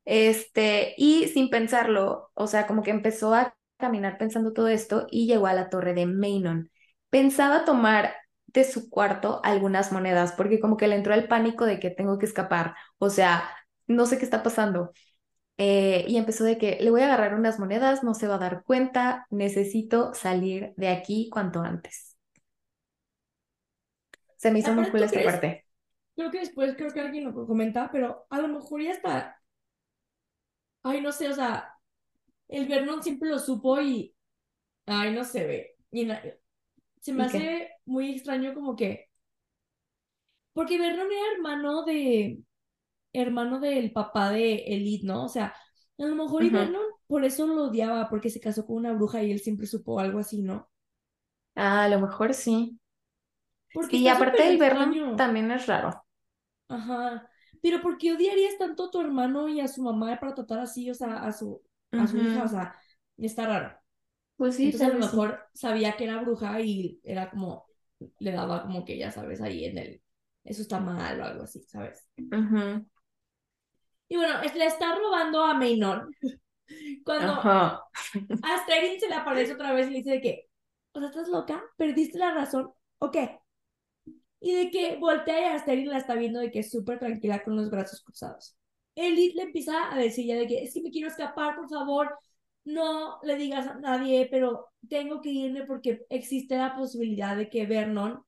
Este, 0.06 0.96
y 0.98 1.28
sin 1.30 1.50
pensarlo, 1.50 2.32
o 2.34 2.48
sea, 2.48 2.68
como 2.68 2.84
que 2.84 2.92
empezó 2.92 3.34
a 3.36 3.56
caminar 3.78 4.18
pensando 4.18 4.54
todo 4.54 4.68
esto 4.70 5.08
y 5.12 5.28
llegó 5.28 5.48
a 5.48 5.54
la 5.54 5.70
torre 5.70 5.94
de 5.94 6.06
Maynon. 6.08 6.72
Pensaba 7.10 7.66
tomar 7.66 8.14
de 8.48 8.64
su 8.64 8.90
cuarto 8.90 9.42
algunas 9.44 9.92
monedas 9.92 10.34
porque 10.34 10.60
como 10.60 10.78
que 10.78 10.88
le 10.88 10.96
entró 10.96 11.14
el 11.14 11.28
pánico 11.28 11.66
de 11.66 11.80
que 11.80 11.90
tengo 11.90 12.18
que 12.18 12.26
escapar, 12.26 12.76
o 12.98 13.10
sea, 13.10 13.50
no 13.88 14.06
sé 14.06 14.18
qué 14.18 14.26
está 14.26 14.44
pasando. 14.44 14.92
Eh, 15.58 16.06
y 16.08 16.18
empezó 16.18 16.46
de 16.46 16.58
que 16.58 16.78
le 16.80 16.90
voy 16.90 17.02
a 17.02 17.06
agarrar 17.06 17.36
unas 17.36 17.60
monedas, 17.60 18.04
no 18.04 18.14
se 18.14 18.28
va 18.28 18.36
a 18.36 18.40
dar 18.40 18.64
cuenta, 18.64 19.28
necesito 19.30 20.14
salir 20.14 20.74
de 20.78 20.88
aquí 20.88 21.30
cuanto 21.30 21.62
antes. 21.62 22.18
Se 24.38 24.52
me 24.52 24.60
hizo 24.60 24.74
muy 24.74 24.90
cool 24.90 25.04
esta 25.04 25.22
parte. 25.22 25.66
Creo 26.16 26.32
que 26.32 26.40
después, 26.40 26.76
creo 26.78 26.94
que 26.94 27.02
alguien 27.02 27.26
lo 27.26 27.46
comenta, 27.46 27.90
pero 27.92 28.26
a 28.30 28.40
lo 28.40 28.48
mejor 28.48 28.82
ya 28.82 28.92
está. 28.92 29.42
Ay, 30.84 31.02
no 31.02 31.12
sé, 31.12 31.28
o 31.30 31.34
sea, 31.34 31.74
el 32.48 32.68
Vernon 32.68 33.04
siempre 33.04 33.30
lo 33.30 33.40
supo 33.40 33.82
y. 33.82 34.16
Ay, 34.86 35.14
no 35.14 35.24
se 35.24 35.46
ve. 35.46 35.76
Y 35.92 36.08
se 37.00 37.14
me 37.14 37.24
hace 37.24 37.70
muy 37.86 38.12
extraño 38.12 38.54
como 38.54 38.76
que. 38.76 39.10
Porque 40.54 40.78
Vernon 40.78 41.08
era 41.12 41.34
hermano 41.36 41.84
de 41.84 42.40
hermano 43.14 43.60
del 43.60 43.92
papá 43.92 44.30
de 44.30 44.56
Elite, 44.68 45.06
¿no? 45.06 45.26
O 45.26 45.30
sea, 45.30 45.54
a 45.98 46.04
lo 46.04 46.16
mejor 46.16 46.44
uh 46.44 47.00
por 47.08 47.26
eso 47.26 47.48
lo 47.48 47.64
odiaba, 47.66 48.08
porque 48.08 48.30
se 48.30 48.40
casó 48.40 48.68
con 48.68 48.76
una 48.78 48.94
bruja 48.94 49.24
y 49.24 49.32
él 49.32 49.40
siempre 49.40 49.66
supo 49.66 50.00
algo 50.00 50.20
así, 50.20 50.44
¿no? 50.44 50.70
Ah, 51.56 51.86
a 51.86 51.90
lo 51.90 52.00
mejor 52.00 52.36
sí. 52.36 52.80
Porque 53.74 53.98
y 53.98 54.08
aparte 54.08 54.44
del 54.44 54.58
Vernon 54.58 55.16
también 55.16 55.50
es 55.52 55.66
raro. 55.66 56.04
Ajá. 56.68 57.28
Pero 57.62 57.82
¿por 57.82 57.98
qué 57.98 58.14
odiarías 58.14 58.58
tanto 58.58 58.86
a 58.86 58.92
tu 58.92 59.02
hermano 59.02 59.50
y 59.50 59.60
a 59.60 59.68
su 59.68 59.82
mamá 59.82 60.20
para 60.20 60.36
tratar 60.36 60.60
así, 60.60 60.90
o 60.90 60.94
sea, 60.94 61.18
a 61.24 61.34
su, 61.34 61.62
a 61.92 62.06
su 62.06 62.18
hija? 62.18 62.44
O 62.44 62.48
sea, 62.48 62.76
está 63.18 63.48
raro. 63.48 63.79
Pues 64.40 64.56
sí, 64.56 64.68
Entonces 64.68 64.88
a 64.88 64.94
lo 64.94 65.00
mejor 65.00 65.38
sabía 65.54 65.98
que 65.98 66.06
era 66.06 66.22
bruja 66.22 66.62
y 66.62 66.98
era 67.04 67.30
como, 67.30 67.66
le 68.20 68.32
daba 68.32 68.62
como 68.62 68.86
que, 68.86 68.98
ya 68.98 69.12
sabes, 69.12 69.42
ahí 69.42 69.66
en 69.66 69.78
el, 69.78 70.02
eso 70.46 70.62
está 70.62 70.80
mal 70.80 71.20
o 71.20 71.26
algo 71.26 71.44
así, 71.44 71.62
¿sabes? 71.64 72.08
Ajá. 72.32 72.82
Y 74.08 74.16
bueno, 74.16 74.42
le 74.42 74.66
está 74.66 74.96
robando 74.96 75.44
a 75.44 75.56
Maynon. 75.56 76.10
Cuando 77.04 77.34
a 77.44 77.86
Asterin 78.42 78.98
se 78.98 79.10
le 79.10 79.16
aparece 79.16 79.56
otra 79.56 79.74
vez 79.74 79.88
y 79.88 79.92
le 79.92 79.98
dice 79.98 80.12
de 80.12 80.22
que, 80.22 80.50
o 80.94 81.00
sea, 81.02 81.10
¿estás 81.10 81.28
loca? 81.28 81.62
¿Perdiste 81.76 82.18
la 82.18 82.34
razón? 82.34 82.72
¿O 83.00 83.12
qué? 83.12 83.42
Y 84.40 84.56
de 84.56 84.72
que 84.72 84.96
voltea 84.96 85.42
y 85.42 85.44
Asterin 85.54 85.90
la 85.90 85.98
está 85.98 86.16
viendo 86.16 86.40
de 86.40 86.50
que 86.50 86.60
es 86.60 86.72
súper 86.72 86.98
tranquila 86.98 87.44
con 87.44 87.58
los 87.58 87.70
brazos 87.70 88.02
cruzados. 88.02 88.56
Elite 88.96 89.36
le 89.36 89.44
empieza 89.44 89.94
a 89.94 89.98
decir 89.98 90.26
ya 90.26 90.38
de 90.38 90.48
que 90.48 90.64
es 90.64 90.74
que 90.74 90.82
me 90.82 90.92
quiero 90.92 91.10
escapar, 91.10 91.58
por 91.58 91.70
favor, 91.70 92.18
no 92.66 93.20
le 93.24 93.36
digas 93.36 93.68
a 93.68 93.80
nadie, 93.80 94.28
pero 94.30 94.70
tengo 94.88 95.22
que 95.22 95.30
irme 95.30 95.66
porque 95.66 96.06
existe 96.10 96.58
la 96.58 96.76
posibilidad 96.76 97.36
de 97.36 97.50
que 97.50 97.66
Vernon 97.66 98.24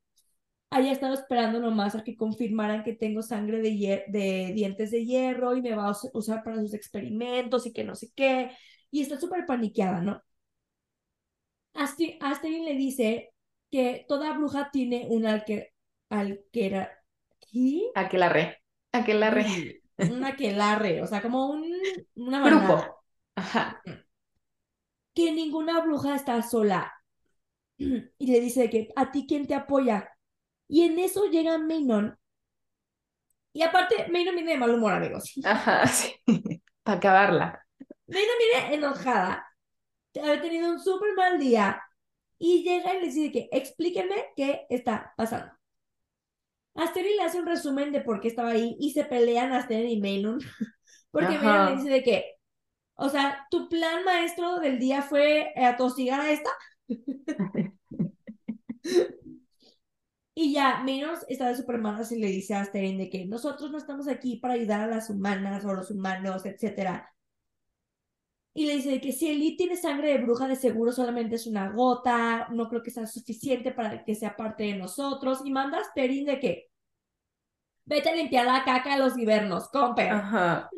haya 0.72 0.92
estado 0.92 1.14
esperando 1.14 1.60
nomás 1.60 1.96
a 1.96 2.04
que 2.04 2.16
confirmaran 2.16 2.84
que 2.84 2.94
tengo 2.94 3.22
sangre 3.22 3.62
de, 3.62 4.06
de 4.08 4.52
dientes 4.54 4.92
de 4.92 5.06
hierro 5.06 5.56
y 5.56 5.62
me 5.62 5.76
va 5.76 5.88
a 5.90 5.98
usar 6.14 6.44
para 6.44 6.62
sus 6.62 6.74
experimentos 6.74 7.66
y 7.66 7.74
que 7.74 7.84
no 7.84 7.96
sé 7.96 8.10
qué. 8.16 8.52
Y 8.90 9.02
está 9.02 9.20
súper 9.20 9.46
paniqueada, 9.46 10.02
¿no? 10.02 10.22
Asterin 11.74 12.66
le 12.66 12.76
dice 12.76 13.34
que 13.70 14.06
toda 14.08 14.34
bruja 14.34 14.70
tiene 14.72 15.08
un 15.10 15.26
alque, 15.26 15.74
alquera, 16.10 16.92
¿qué? 17.52 17.90
Aquelarre. 17.96 18.62
Aquelarre. 18.92 19.82
Un 19.98 20.24
aquelarre, 20.26 21.02
o 21.02 21.08
sea, 21.08 21.22
como 21.22 21.50
un 21.50 21.64
una 22.16 22.44
grupo. 22.44 23.04
Ajá. 23.36 23.82
Que 25.14 25.32
ninguna 25.32 25.82
bruja 25.82 26.16
está 26.16 26.42
sola. 26.42 26.94
Y 28.18 28.28
le 28.32 28.40
dice 28.40 28.70
que 28.70 28.90
a 28.96 29.12
ti 29.12 29.26
quién 29.28 29.48
te 29.48 29.56
apoya. 29.56 30.10
Y 30.68 30.84
en 30.84 31.00
eso 31.00 31.26
llega 31.26 31.58
Maynon. 31.58 32.18
Y 33.54 33.64
aparte, 33.64 34.08
Maynon 34.10 34.36
viene 34.36 34.54
de 34.54 34.58
mal 34.58 34.74
humor, 34.74 34.94
amigos. 34.94 35.34
Ajá, 35.44 35.86
sí. 35.88 36.16
Para 36.84 36.98
acabarla. 36.98 37.66
Maynon 38.08 38.38
viene 38.40 38.76
enojada. 38.76 39.48
Haber 40.22 40.42
tenido 40.42 40.70
un 40.72 40.80
súper 40.80 41.14
mal 41.16 41.40
día. 41.40 41.82
Y 42.38 42.64
llega 42.64 42.96
y 42.96 43.02
le 43.02 43.06
dice 43.08 43.32
que 43.32 43.50
explíquenme 43.52 44.28
qué 44.36 44.66
está 44.70 45.14
pasando. 45.16 45.52
Asterin 46.74 47.18
le 47.18 47.24
hace 47.24 47.40
un 47.40 47.46
resumen 47.46 47.92
de 47.92 48.02
por 48.02 48.22
qué 48.22 48.30
estaba 48.30 48.52
ahí 48.52 48.78
y 48.80 48.92
se 48.92 49.04
pelean 49.04 49.52
Asterin 49.52 49.90
y 49.90 50.00
Maynon. 50.00 50.40
Porque 51.12 51.38
Maynon 51.38 51.66
le 51.68 51.76
dice 51.76 51.90
de 51.90 52.04
que, 52.04 52.36
o 53.02 53.10
sea, 53.10 53.48
tu 53.50 53.68
plan 53.68 54.04
maestro 54.04 54.60
del 54.60 54.78
día 54.78 55.02
fue 55.02 55.54
atosigar 55.56 56.22
a 56.22 56.32
esta. 56.32 56.52
Y 60.34 60.54
ya, 60.54 60.82
menos 60.84 61.20
está 61.28 61.50
de 61.50 61.58
Superman 61.58 62.02
y 62.10 62.16
le 62.16 62.28
dice 62.28 62.54
a 62.54 62.62
Asterin 62.62 62.98
de 62.98 63.10
que 63.10 63.26
nosotros 63.26 63.70
no 63.70 63.78
estamos 63.78 64.08
aquí 64.08 64.38
para 64.38 64.54
ayudar 64.54 64.82
a 64.82 64.88
las 64.88 65.10
humanas 65.10 65.66
o 65.66 65.74
los 65.74 65.92
humanos, 65.92 66.46
etc. 66.46 67.04
Y 68.54 68.66
le 68.66 68.76
dice 68.76 69.02
que 69.02 69.12
si 69.12 69.30
Elite 69.30 69.58
tiene 69.58 69.76
sangre 69.78 70.10
de 70.10 70.24
bruja, 70.24 70.48
de 70.48 70.56
seguro 70.56 70.92
solamente 70.92 71.36
es 71.36 71.48
una 71.48 71.72
gota, 71.72 72.48
no 72.52 72.70
creo 72.70 72.82
que 72.82 72.92
sea 72.92 73.08
suficiente 73.08 73.72
para 73.72 74.04
que 74.06 74.16
sea 74.16 74.36
parte 74.36 74.64
de 74.64 74.76
nosotros. 74.76 75.42
Y 75.44 75.52
manda 75.52 75.80
a 75.80 75.82
Asterin 75.82 76.26
de 76.26 76.40
que 76.40 76.70
vete 77.86 78.10
a 78.10 78.16
limpiar 78.16 78.46
la 78.46 78.64
caca 78.64 78.94
de 78.94 79.00
los 79.00 79.18
hibernos, 79.18 79.70
comper. 79.70 80.10
Ajá. 80.12 80.70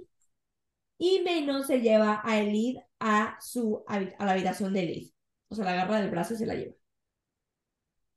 Y 1.04 1.20
Menos 1.20 1.68
se 1.68 1.82
lleva 1.82 2.22
a 2.24 2.40
Elite 2.40 2.82
a, 2.98 3.38
su, 3.42 3.84
a 3.88 4.00
la 4.00 4.32
habitación 4.32 4.72
de 4.74 4.84
Elite. 4.84 5.14
O 5.50 5.56
sea, 5.56 5.66
la 5.66 5.74
agarra 5.74 6.00
del 6.00 6.10
brazo 6.10 6.34
y 6.34 6.38
se 6.38 6.46
la 6.46 6.56
lleva. 6.56 6.76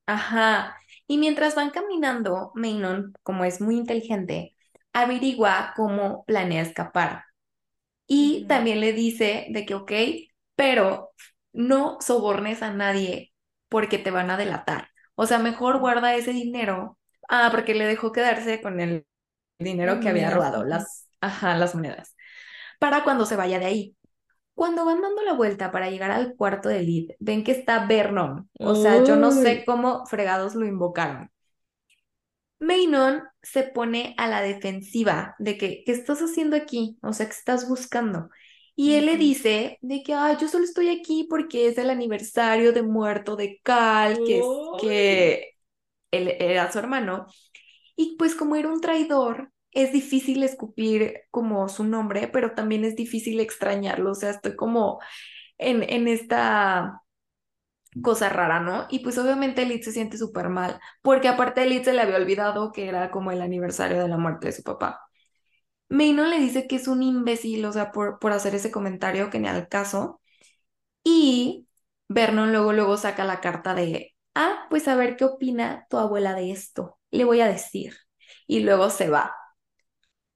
Ajá. 0.07 0.77
Y 1.09 1.19
mientras 1.19 1.57
van 1.57 1.71
caminando, 1.71 2.53
Maynon, 2.55 3.13
como 3.25 3.45
es 3.45 3.61
muy 3.61 3.77
inteligente, 3.77 4.55
averigua 4.93 5.73
cómo 5.75 6.25
planea 6.27 6.63
escapar. 6.63 7.25
Y 8.07 8.47
también 8.47 8.81
le 8.81 8.93
dice 8.93 9.49
de 9.51 9.67
que, 9.67 9.75
ok, 9.75 9.93
pero 10.55 11.11
no 11.53 11.99
sobornes 12.01 12.63
a 12.63 12.73
nadie 12.73 13.33
porque 13.69 13.99
te 13.99 14.13
van 14.13 14.31
a 14.31 14.37
delatar. 14.37 14.91
O 15.17 15.27
sea, 15.27 15.41
mejor 15.41 15.81
guarda 15.81 16.15
ese 16.17 16.33
dinero. 16.33 16.99
Ah, 17.29 17.49
porque 17.51 17.75
le 17.75 17.87
dejó 17.87 18.13
quedarse 18.13 18.63
con 18.63 18.81
el 18.81 19.07
dinero 19.59 20.01
que 20.01 20.09
había 20.09 20.31
robado, 20.31 20.65
las, 20.65 21.09
ajá, 21.21 21.57
las 21.57 21.75
monedas, 21.75 22.16
para 22.79 23.05
cuando 23.05 23.27
se 23.27 23.37
vaya 23.37 23.59
de 23.59 23.67
ahí. 23.67 23.97
Cuando 24.55 24.85
van 24.87 25.03
dando 25.03 25.23
la 25.23 25.35
vuelta 25.35 25.71
para 25.71 25.91
llegar 25.91 26.11
al 26.11 26.35
cuarto 26.35 26.69
de 26.69 26.83
Lid, 26.83 27.11
ven 27.19 27.45
que 27.45 27.53
está 27.53 27.87
Vernon. 27.87 28.49
O 28.59 28.75
sea, 28.75 29.05
yo 29.05 29.17
no 29.17 29.31
sé 29.31 29.65
cómo 29.67 30.07
fregados 30.07 30.55
lo 30.55 30.67
invocaron. 30.67 31.31
Maynon 32.59 33.23
se 33.43 33.65
pone 33.65 34.15
a 34.17 34.29
la 34.29 34.41
defensiva 34.41 35.35
de 35.39 35.59
que, 35.59 35.83
¿qué 35.85 35.93
estás 35.93 36.21
haciendo 36.21 36.57
aquí? 36.57 36.97
O 37.03 37.13
sea, 37.13 37.27
¿qué 37.27 37.33
estás 37.33 37.69
buscando? 37.69 38.31
Y 38.75 38.95
él 38.95 39.07
le 39.07 39.17
dice 39.17 39.79
de 39.81 40.03
que, 40.03 40.15
ah, 40.15 40.37
yo 40.39 40.49
solo 40.49 40.65
estoy 40.65 40.89
aquí 40.89 41.27
porque 41.29 41.69
es 41.69 41.79
el 41.79 41.91
aniversario 41.91 42.73
de 42.73 42.83
muerto 42.83 43.37
de 43.37 43.61
Cal, 43.63 44.19
que, 44.27 44.39
es, 44.39 44.45
que 44.81 45.51
él 46.11 46.29
era 46.39 46.71
su 46.71 46.79
hermano. 46.79 47.27
Y 47.97 48.17
pues 48.17 48.35
como 48.35 48.57
era 48.57 48.69
un 48.69 48.81
traidor, 48.81 49.51
es 49.77 49.93
difícil 49.93 50.43
escupir 50.43 51.23
como 51.31 51.69
su 51.69 51.85
nombre, 51.85 52.29
pero 52.29 52.55
también 52.55 52.85
es 52.85 52.97
difícil 52.97 53.41
extrañarlo. 53.41 54.13
O 54.13 54.15
sea, 54.17 54.31
estoy 54.31 54.57
como 54.57 55.01
en, 55.59 55.83
en 55.85 56.09
esta 56.09 57.03
cosa 58.03 58.29
rara, 58.29 58.61
¿no? 58.61 58.87
Y 58.91 59.01
pues 59.01 59.17
obviamente 59.19 59.63
Elite 59.63 59.85
se 59.85 59.93
siente 59.93 60.19
súper 60.19 60.49
mal, 60.49 60.81
porque 61.03 61.29
aparte 61.29 61.63
Elite 61.63 61.87
se 61.87 61.93
le 61.95 62.03
había 62.03 62.17
olvidado 62.17 62.73
que 62.73 62.89
era 62.89 63.11
como 63.11 63.33
el 63.33 63.41
aniversario 63.43 64.01
de 64.03 64.09
la 64.09 64.19
muerte 64.19 64.49
de 64.49 64.53
su 64.53 64.63
papá. 64.63 65.01
Maynon 65.89 66.31
le 66.31 66.39
dice 66.41 66.67
que 66.69 66.77
es 66.77 66.89
un 66.89 67.03
imbécil, 67.03 67.65
o 67.67 67.73
sea, 67.73 67.93
por, 67.93 68.19
por 68.19 68.33
hacer 68.33 68.55
ese 68.55 68.71
comentario 68.73 69.31
que 69.31 69.39
ni 69.41 69.49
al 69.49 69.69
caso. 69.69 70.21
Y 71.05 71.69
Vernon 72.09 72.53
luego, 72.53 72.73
luego 72.73 72.97
saca 72.97 73.25
la 73.25 73.41
carta 73.41 73.75
de, 73.75 74.15
ah, 74.35 74.67
pues 74.71 74.89
a 74.89 74.97
ver 74.97 75.17
qué 75.17 75.25
opina 75.25 75.87
tu 75.91 75.99
abuela 75.99 76.35
de 76.35 76.53
esto. 76.53 76.99
Le 77.11 77.25
voy 77.25 77.41
a 77.41 77.49
decir. 77.49 77.95
Y 78.47 78.61
luego 78.61 78.91
se 78.91 79.09
va. 79.11 79.35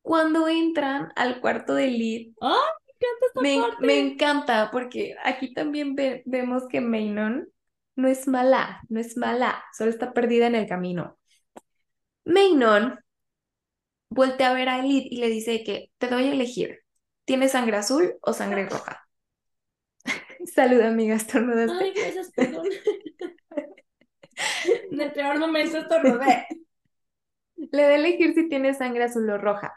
Cuando 0.02 0.48
entran 0.48 1.12
al 1.16 1.40
cuarto 1.40 1.74
de 1.74 2.32
¡Ah! 2.40 2.56
Me 3.01 3.09
encanta 3.09 3.27
esta 3.27 3.43
me, 3.43 3.60
parte. 3.60 3.86
me 3.86 3.98
encanta 3.98 4.70
porque 4.70 5.14
aquí 5.24 5.55
también 5.55 5.94
ve- 5.94 6.22
vemos 6.27 6.64
que 6.68 6.81
Maynon 6.81 7.48
no 7.97 8.09
es 8.09 8.28
mala, 8.28 8.81
no 8.89 9.01
es 9.01 9.16
mala, 9.16 9.62
solo 9.77 9.90
está 9.90 10.12
perdida 10.12 10.47
en 10.47 10.55
el 10.55 10.66
camino. 10.66 11.18
Maynon 12.35 12.85
voltea 14.10 14.51
a 14.51 14.55
ver 14.55 14.68
a 14.68 14.78
Elite 14.81 15.09
y 15.10 15.18
le 15.20 15.28
dice 15.28 15.64
que 15.64 15.90
te 15.98 16.09
doy 16.09 16.24
a 16.28 16.32
elegir, 16.32 16.81
¿tienes 17.24 17.52
sangre 17.52 17.77
azul 17.77 18.14
o 18.22 18.32
sangre 18.32 18.66
roja? 18.70 19.06
Salud, 20.55 20.81
amiga, 20.81 21.14
estornudaste. 21.16 21.85
Ay, 21.85 21.93
gracias, 21.94 22.31
perdón. 22.35 22.66
En 24.90 25.01
el 25.01 25.12
peor 25.12 25.39
momento 25.39 25.78
estornudé. 25.78 26.47
Le 27.77 27.82
da 27.82 27.90
a 27.90 27.94
elegir 27.94 28.35
si 28.35 28.48
tiene 28.48 28.74
sangre 28.74 29.05
azul 29.05 29.28
o 29.31 29.39
roja. 29.39 29.72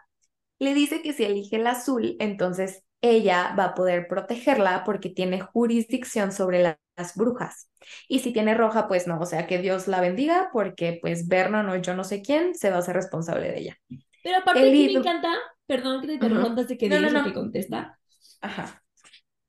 Le 0.59 0.73
dice 0.73 1.01
que 1.01 1.13
si 1.13 1.23
elige 1.23 1.57
el 1.57 1.67
azul, 1.67 2.15
entonces 2.19 2.83
ella 3.01 3.53
va 3.59 3.65
a 3.65 3.75
poder 3.75 4.07
protegerla 4.07 4.83
porque 4.85 5.09
tiene 5.09 5.41
jurisdicción 5.41 6.31
sobre 6.31 6.63
la- 6.63 6.79
las 6.95 7.15
brujas. 7.15 7.69
Y 8.07 8.19
si 8.19 8.31
tiene 8.31 8.53
roja, 8.53 8.87
pues 8.87 9.07
no, 9.07 9.19
o 9.19 9.25
sea, 9.25 9.45
que 9.47 9.57
Dios 9.57 9.87
la 9.87 9.99
bendiga 9.99 10.49
porque 10.53 10.99
pues 11.01 11.27
Vernon 11.27 11.67
o 11.69 11.75
yo 11.77 11.95
no 11.95 12.03
sé 12.03 12.21
quién 12.21 12.55
se 12.55 12.69
va 12.69 12.77
a 12.77 12.79
hacer 12.79 12.95
responsable 12.95 13.51
de 13.51 13.59
ella. 13.59 13.77
Pero 14.23 14.37
aparte 14.37 14.59
aquí 14.61 14.69
me 14.69 14.75
Elite- 14.85 14.99
encanta, 14.99 15.33
perdón 15.65 16.01
que 16.01 16.17
te 16.17 16.25
antes 16.25 16.67
de 16.67 16.77
que 16.77 16.87
No, 16.87 16.95
no, 16.95 16.99
digas 16.99 17.13
lo 17.13 17.19
no. 17.19 17.25
que 17.25 17.33
contesta, 17.33 17.99
Ajá. 18.41 18.83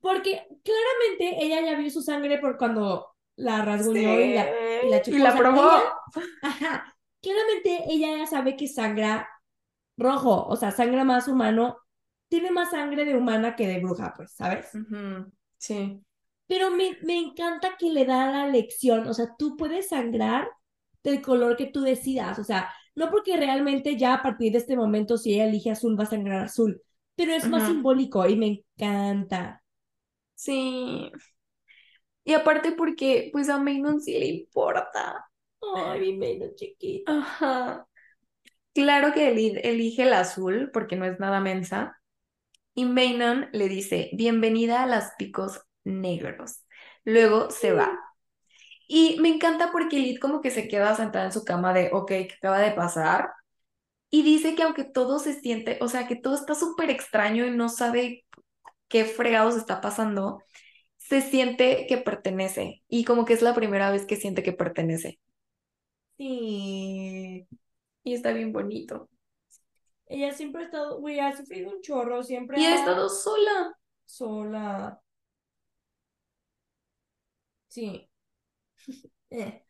porque 0.00 0.46
claramente 0.64 1.44
ella 1.44 1.60
ya 1.62 1.78
vio 1.78 1.90
su 1.90 2.02
sangre 2.02 2.38
por 2.38 2.56
cuando 2.58 3.14
la 3.36 3.62
rasguñó 3.64 4.20
y 4.20 4.34
la, 4.34 4.46
y 4.84 4.90
la 4.90 5.02
chupó. 5.02 5.16
Y 5.16 5.20
la 5.20 5.36
probó. 5.36 5.60
ella- 5.62 5.94
ajá, 6.42 6.96
claramente 7.22 7.84
ella 7.88 8.18
ya 8.18 8.26
sabe 8.26 8.56
que 8.56 8.68
sangra 8.68 9.28
rojo, 9.96 10.46
o 10.46 10.56
sea, 10.56 10.70
sangra 10.70 11.04
más 11.04 11.28
humano, 11.28 11.78
tiene 12.28 12.50
más 12.50 12.70
sangre 12.70 13.04
de 13.04 13.16
humana 13.16 13.56
que 13.56 13.66
de 13.66 13.80
bruja, 13.80 14.12
pues, 14.16 14.32
¿sabes? 14.32 14.70
Sí. 15.58 16.00
Pero 16.46 16.70
me, 16.70 16.98
me 17.02 17.18
encanta 17.18 17.76
que 17.78 17.90
le 17.90 18.04
da 18.04 18.30
la 18.30 18.48
lección, 18.48 19.06
o 19.06 19.14
sea, 19.14 19.34
tú 19.38 19.56
puedes 19.56 19.88
sangrar 19.88 20.48
del 21.02 21.22
color 21.22 21.56
que 21.56 21.66
tú 21.66 21.82
decidas, 21.82 22.38
o 22.38 22.44
sea, 22.44 22.70
no 22.94 23.10
porque 23.10 23.36
realmente 23.36 23.96
ya 23.96 24.14
a 24.14 24.22
partir 24.22 24.52
de 24.52 24.58
este 24.58 24.76
momento 24.76 25.18
si 25.18 25.34
ella 25.34 25.46
elige 25.46 25.70
azul 25.70 25.98
va 25.98 26.04
a 26.04 26.06
sangrar 26.06 26.44
azul, 26.44 26.80
pero 27.16 27.32
es 27.32 27.48
más 27.48 27.66
simbólico 27.66 28.26
y 28.28 28.36
me 28.36 28.64
encanta. 28.76 29.62
Sí. 30.34 31.10
Y 32.24 32.32
aparte 32.32 32.72
porque 32.72 33.30
pues 33.32 33.48
a 33.48 33.58
Maynon 33.58 34.00
sí 34.00 34.18
le 34.18 34.26
importa. 34.26 35.26
Ay, 35.76 36.12
mi 36.12 36.38
chiquita. 36.54 37.18
Ajá. 37.18 37.86
Claro 38.74 39.12
que 39.12 39.28
eli- 39.30 39.60
elige 39.62 40.02
el 40.02 40.12
azul 40.12 40.70
porque 40.72 40.96
no 40.96 41.04
es 41.04 41.20
nada 41.20 41.40
mensa. 41.40 42.00
Y 42.74 42.86
Maynon 42.86 43.48
le 43.52 43.68
dice, 43.68 44.10
bienvenida 44.14 44.82
a 44.82 44.86
las 44.86 45.14
picos 45.18 45.62
negros. 45.84 46.64
Luego 47.04 47.50
se 47.50 47.72
va. 47.72 47.92
Y 48.88 49.18
me 49.20 49.28
encanta 49.30 49.72
porque 49.72 49.96
Elite 49.98 50.20
como 50.20 50.40
que 50.42 50.50
se 50.50 50.68
queda 50.68 50.94
sentada 50.96 51.26
en 51.26 51.32
su 51.32 51.44
cama 51.44 51.74
de, 51.74 51.90
ok, 51.92 52.08
¿qué 52.08 52.34
acaba 52.38 52.60
de 52.60 52.72
pasar? 52.72 53.30
Y 54.10 54.22
dice 54.24 54.54
que 54.56 54.62
aunque 54.64 54.84
todo 54.84 55.18
se 55.20 55.34
siente, 55.40 55.78
o 55.82 55.88
sea, 55.88 56.08
que 56.08 56.16
todo 56.16 56.34
está 56.36 56.54
súper 56.54 56.90
extraño 56.90 57.46
y 57.46 57.50
no 57.52 57.68
sabe 57.70 58.24
qué 58.88 59.04
fregados 59.06 59.56
está 59.56 59.80
pasando, 59.82 60.40
se 60.98 61.22
siente 61.22 61.86
que 61.88 61.98
pertenece. 61.98 62.82
Y 62.88 63.04
como 63.04 63.24
que 63.26 63.34
es 63.34 63.42
la 63.42 63.54
primera 63.54 63.90
vez 63.92 64.06
que 64.06 64.16
siente 64.16 64.42
que 64.44 64.52
pertenece. 64.54 65.20
Sí. 66.18 67.46
Y 68.04 68.14
está 68.14 68.32
bien 68.32 68.52
bonito. 68.52 69.08
Ella 70.06 70.32
siempre 70.34 70.62
ha 70.62 70.64
estado, 70.66 71.00
güey, 71.00 71.18
ha 71.18 71.34
sufrido 71.36 71.70
un 71.74 71.80
chorro, 71.80 72.22
siempre 72.22 72.60
Y 72.60 72.66
ha 72.66 72.74
estado 72.76 73.08
sola. 73.08 73.74
sola. 74.04 75.00
Sí. 77.68 78.08
Eh. 79.30 79.64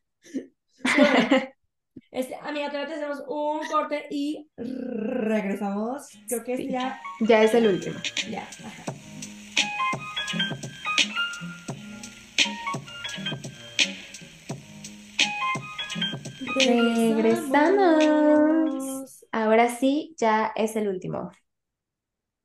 Bueno, 0.82 1.54
este, 2.10 2.34
amiga, 2.34 2.68
todavía 2.68 2.86
te 2.88 2.94
hacemos 2.96 3.22
un 3.26 3.66
corte 3.70 4.06
y 4.10 4.50
regresamos. 4.56 6.08
Creo 6.28 6.44
que 6.44 6.52
este 6.52 6.64
Sí. 6.66 6.72
ya, 6.72 7.00
Ya 7.20 7.42
es 7.42 7.54
el 7.54 7.66
último. 7.68 7.98
ya. 8.30 8.42
ajá. 8.42 8.84
Regresamos. 16.54 19.24
Ahora 19.32 19.68
sí, 19.68 20.14
ya 20.18 20.52
es 20.54 20.76
el 20.76 20.88
último. 20.88 21.30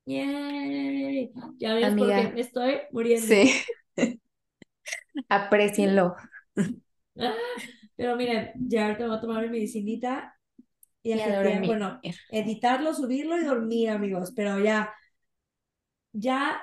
Yay. 0.05 1.31
Ya 1.57 1.73
ves 1.75 1.85
Amiga. 1.85 2.17
porque 2.17 2.33
me 2.33 2.41
estoy 2.41 2.77
muriendo. 2.91 3.27
Sí. 3.27 3.51
Aprecienlo. 5.29 6.15
Ah, 7.21 7.33
Pero 7.97 8.15
miren, 8.15 8.51
ya 8.55 8.85
ahorita 8.85 9.05
voy 9.07 9.17
a 9.17 9.19
tomar 9.19 9.43
mi 9.43 9.49
medicinita 9.49 10.37
y, 11.03 11.09
Y 11.09 11.13
a 11.19 11.25
ajetrear- 11.25 11.43
dormir. 11.51 11.67
bueno, 11.67 11.99
editarlo, 12.31 12.93
subirlo 12.93 13.37
y 13.37 13.43
dormir, 13.43 13.89
amigos. 13.89 14.31
Pero 14.33 14.57
ya, 14.59 14.93
ya 16.13 16.61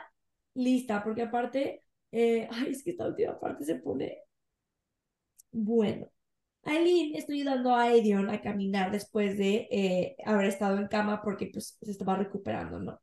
lista, 0.54 1.04
porque 1.04 1.22
aparte, 1.22 1.84
eh, 2.10 2.48
ay, 2.50 2.70
es 2.70 2.82
que 2.82 2.92
esta 2.92 3.06
última 3.06 3.38
parte 3.38 3.66
se 3.66 3.74
pone 3.76 4.16
bueno. 5.52 6.10
Aileen 6.66 7.14
está 7.14 7.32
ayudando 7.32 7.74
a 7.74 7.92
Edion 7.92 8.28
a 8.28 8.40
caminar 8.40 8.90
después 8.90 9.38
de 9.38 9.68
eh, 9.70 10.16
haber 10.24 10.46
estado 10.46 10.78
en 10.78 10.88
cama 10.88 11.22
porque 11.22 11.48
pues 11.52 11.78
se 11.80 11.90
estaba 11.90 12.16
recuperando, 12.16 12.80
¿no? 12.80 13.00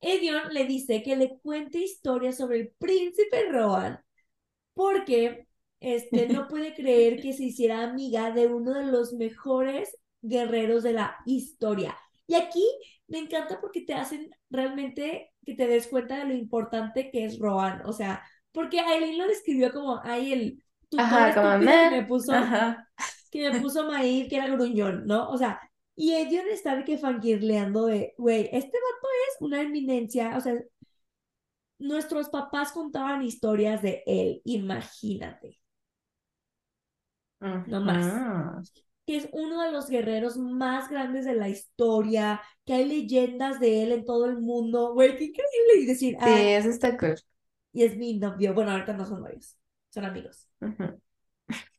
Edion 0.00 0.52
le 0.52 0.64
dice 0.66 1.02
que 1.02 1.16
le 1.16 1.38
cuente 1.40 1.78
historias 1.78 2.36
sobre 2.36 2.60
el 2.60 2.68
príncipe 2.78 3.50
Rohan 3.50 3.98
porque 4.74 5.48
este, 5.80 6.28
no 6.28 6.48
puede 6.48 6.74
creer 6.74 7.20
que 7.20 7.32
se 7.32 7.44
hiciera 7.44 7.82
amiga 7.82 8.30
de 8.30 8.46
uno 8.46 8.74
de 8.74 8.86
los 8.86 9.12
mejores 9.14 9.96
guerreros 10.22 10.82
de 10.82 10.92
la 10.94 11.16
historia. 11.26 11.96
Y 12.26 12.34
aquí 12.34 12.64
me 13.08 13.18
encanta 13.18 13.60
porque 13.60 13.82
te 13.82 13.94
hacen 13.94 14.30
realmente 14.50 15.32
que 15.44 15.54
te 15.54 15.66
des 15.66 15.86
cuenta 15.88 16.18
de 16.18 16.24
lo 16.26 16.34
importante 16.34 17.10
que 17.10 17.24
es 17.24 17.38
Rohan. 17.38 17.82
O 17.86 17.92
sea, 17.92 18.22
porque 18.52 18.80
Aileen 18.80 19.18
lo 19.18 19.26
describió 19.28 19.72
como, 19.72 20.00
ay, 20.02 20.32
el 20.32 20.64
Ajá, 20.96 21.34
como 21.34 21.58
meh. 21.58 21.90
me 21.90 22.04
puso, 22.04 22.32
Ajá. 22.32 22.88
que 23.30 23.50
me 23.50 23.60
puso 23.60 23.84
Maír, 23.86 24.28
que 24.28 24.36
era 24.36 24.48
gruñón, 24.48 25.06
¿no? 25.06 25.30
O 25.30 25.38
sea, 25.38 25.60
y 25.96 26.12
Edion 26.14 26.46
está 26.48 26.76
de 26.76 26.84
que 26.84 26.98
fangirleando 26.98 27.86
de, 27.86 28.14
güey, 28.18 28.42
este 28.52 28.68
vato 28.78 29.08
es 29.30 29.36
una 29.40 29.62
eminencia, 29.62 30.36
o 30.36 30.40
sea, 30.40 30.54
nuestros 31.78 32.28
papás 32.28 32.70
contaban 32.72 33.22
historias 33.22 33.80
de 33.82 34.02
él, 34.06 34.42
imagínate, 34.44 35.58
No 37.66 37.80
más. 37.80 38.22
Que 39.06 39.16
es 39.18 39.28
uno 39.32 39.62
de 39.62 39.70
los 39.72 39.88
guerreros 39.88 40.36
más 40.36 40.88
grandes 40.90 41.24
de 41.24 41.34
la 41.34 41.48
historia, 41.48 42.40
que 42.64 42.74
hay 42.74 42.84
leyendas 42.86 43.60
de 43.60 43.82
él 43.84 43.92
en 43.92 44.04
todo 44.04 44.26
el 44.26 44.40
mundo, 44.40 44.94
güey, 44.94 45.16
qué 45.16 45.24
increíble, 45.26 45.74
y 45.82 45.86
decir, 45.86 46.16
Sí, 46.22 46.30
eso 46.30 46.68
está 46.70 46.96
cool. 46.98 47.16
y 47.72 47.84
es 47.84 47.96
mi 47.96 48.18
novio, 48.18 48.54
bueno, 48.54 48.72
ahorita 48.72 48.92
no 48.94 49.04
son 49.06 49.20
novios, 49.22 49.56
son 49.96 50.04
amigos. 50.04 50.48
Ujú. 50.60 51.00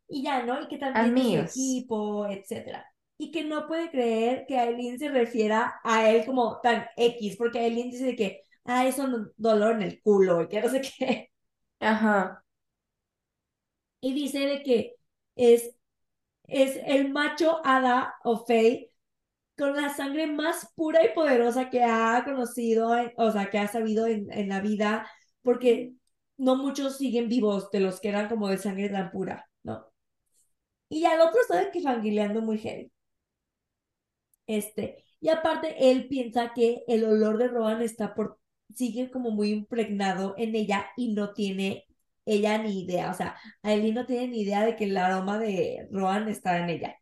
Y 0.10 0.23
ya, 0.23 0.44
¿no? 0.44 0.61
Y 0.61 0.68
que 0.68 0.77
también 0.77 1.18
es 1.18 1.22
Amigos. 1.22 1.52
equipo, 1.52 2.27
etcétera. 2.27 2.85
Y 3.18 3.31
que 3.31 3.44
no 3.44 3.68
puede 3.68 3.89
creer 3.91 4.45
que 4.48 4.57
Aileen 4.60 4.99
se 4.99 5.10
refiera 5.10 5.80
a 5.84 6.10
él 6.10 6.26
como 6.26 6.60
tan 6.61 6.85
X, 6.98 7.35
porque 7.38 7.60
Aileen 7.60 7.89
dice 7.91 8.06
de 8.06 8.15
que, 8.15 8.41
ah, 8.65 8.85
es 8.88 8.99
un 8.99 9.31
dolor 9.38 9.76
en 9.76 9.84
el 9.84 10.02
culo, 10.02 10.41
y 10.44 10.48
que 10.49 10.61
no 10.61 10.69
sé 10.69 10.81
qué. 10.99 11.31
Ajá. 11.80 12.44
Y 14.02 14.14
dice 14.14 14.39
de 14.39 14.64
que 14.64 14.95
es, 15.35 15.76
es 16.45 16.77
el 16.85 17.11
macho 17.11 17.61
hada 17.65 18.15
o 18.23 18.45
Fey 18.45 18.91
con 19.57 19.76
la 19.77 19.89
sangre 19.95 20.27
más 20.27 20.72
pura 20.76 21.06
y 21.06 21.14
poderosa 21.15 21.69
que 21.72 21.84
ha 21.84 22.23
conocido, 22.26 22.91
o 23.18 23.31
sea, 23.31 23.49
que 23.52 23.60
ha 23.60 23.68
sabido 23.69 24.07
en, 24.07 24.31
en 24.31 24.49
la 24.49 24.61
vida, 24.61 25.10
porque 25.44 25.94
no 26.38 26.55
muchos 26.55 26.97
siguen 26.97 27.30
vivos 27.30 27.69
de 27.72 27.80
los 27.80 27.99
que 27.99 28.09
eran 28.09 28.30
como 28.30 28.47
de 28.49 28.57
sangre 28.57 28.89
tan 28.89 29.11
pura, 29.11 29.49
¿no? 29.64 29.85
Y 30.89 31.05
al 31.05 31.19
otro 31.22 31.41
está 31.41 31.59
de 31.64 31.72
que 31.72 31.81
fangirleando 31.81 32.41
muy 32.41 32.57
heavy. 32.59 32.91
Este, 34.47 35.03
y 35.19 35.30
aparte 35.30 35.91
él 35.91 36.07
piensa 36.07 36.53
que 36.53 36.84
el 36.88 37.03
olor 37.03 37.38
de 37.38 37.49
Rohan 37.49 37.81
está 37.81 38.14
por, 38.14 38.39
sigue 38.73 39.11
como 39.11 39.31
muy 39.31 39.51
impregnado 39.51 40.35
en 40.38 40.55
ella 40.55 40.88
y 40.95 41.14
no 41.14 41.34
tiene 41.34 41.85
ella 42.26 42.57
ni 42.57 42.84
idea, 42.84 43.09
o 43.09 43.14
sea, 43.14 43.38
Aileen 43.64 43.95
no 43.95 44.05
tiene 44.05 44.27
ni 44.27 44.41
idea 44.41 44.65
de 44.65 44.76
que 44.76 44.84
el 44.84 44.97
aroma 44.97 45.39
de 45.39 45.88
Rohan 45.91 46.27
está 46.27 46.57
en 46.59 46.69
ella. 46.69 46.97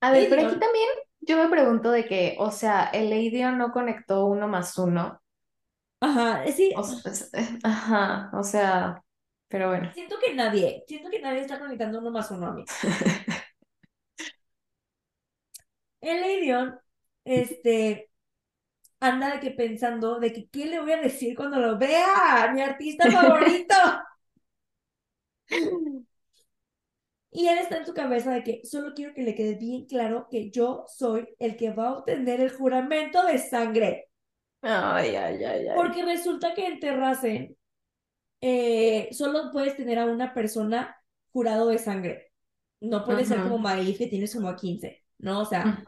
A 0.00 0.10
ver, 0.10 0.28
pero 0.28 0.46
aquí 0.46 0.58
también 0.58 0.88
yo 1.20 1.38
me 1.38 1.48
pregunto 1.48 1.90
de 1.90 2.04
que, 2.04 2.36
o 2.38 2.50
sea, 2.50 2.90
el 2.92 3.12
Aidion 3.12 3.56
no 3.56 3.72
conectó 3.72 4.26
uno 4.26 4.48
más 4.48 4.76
uno. 4.76 5.22
Ajá, 6.04 6.44
sí. 6.52 6.74
ajá, 7.62 8.30
o 8.34 8.42
sea, 8.42 9.02
pero 9.48 9.68
bueno. 9.68 9.90
Siento 9.94 10.16
que 10.18 10.34
nadie, 10.34 10.84
siento 10.86 11.08
que 11.10 11.20
nadie 11.20 11.40
está 11.40 11.58
conectando 11.58 11.98
uno 12.00 12.10
más 12.10 12.30
uno 12.30 12.48
a 12.48 12.52
mí. 12.52 12.64
el 16.00 16.22
Aidion, 16.22 16.78
este, 17.24 18.10
anda 19.00 19.32
de 19.34 19.40
que 19.40 19.50
pensando 19.52 20.20
de 20.20 20.32
que 20.32 20.48
qué 20.48 20.66
le 20.66 20.80
voy 20.80 20.92
a 20.92 21.00
decir 21.00 21.36
cuando 21.36 21.58
lo 21.58 21.78
vea, 21.78 22.50
mi 22.54 22.60
artista 22.60 23.10
favorito. 23.10 23.74
y 27.30 27.48
él 27.48 27.58
está 27.58 27.78
en 27.78 27.86
su 27.86 27.94
cabeza 27.94 28.32
de 28.32 28.42
que 28.44 28.60
solo 28.64 28.94
quiero 28.94 29.14
que 29.14 29.22
le 29.22 29.34
quede 29.34 29.54
bien 29.56 29.86
claro 29.86 30.28
que 30.30 30.50
yo 30.50 30.84
soy 30.88 31.28
el 31.38 31.56
que 31.56 31.70
va 31.72 31.88
a 31.88 31.98
obtener 31.98 32.40
el 32.40 32.50
juramento 32.52 33.24
de 33.26 33.38
sangre. 33.38 34.08
Ay, 34.64 35.14
ay, 35.14 35.44
ay, 35.44 35.68
ay. 35.68 35.76
Porque 35.76 36.04
resulta 36.04 36.54
que 36.54 36.66
en 36.66 36.80
Terracen 36.80 37.56
eh, 38.40 39.08
solo 39.12 39.50
puedes 39.52 39.76
tener 39.76 39.98
a 39.98 40.06
una 40.06 40.34
persona 40.34 40.96
jurado 41.32 41.68
de 41.68 41.78
sangre. 41.78 42.32
No 42.80 43.04
puede 43.04 43.24
ser 43.24 43.42
como 43.42 43.58
Maif, 43.58 43.98
que 43.98 44.06
tienes 44.06 44.34
como 44.34 44.48
a 44.48 44.56
15, 44.56 45.02
¿no? 45.18 45.40
O 45.40 45.44
sea, 45.44 45.82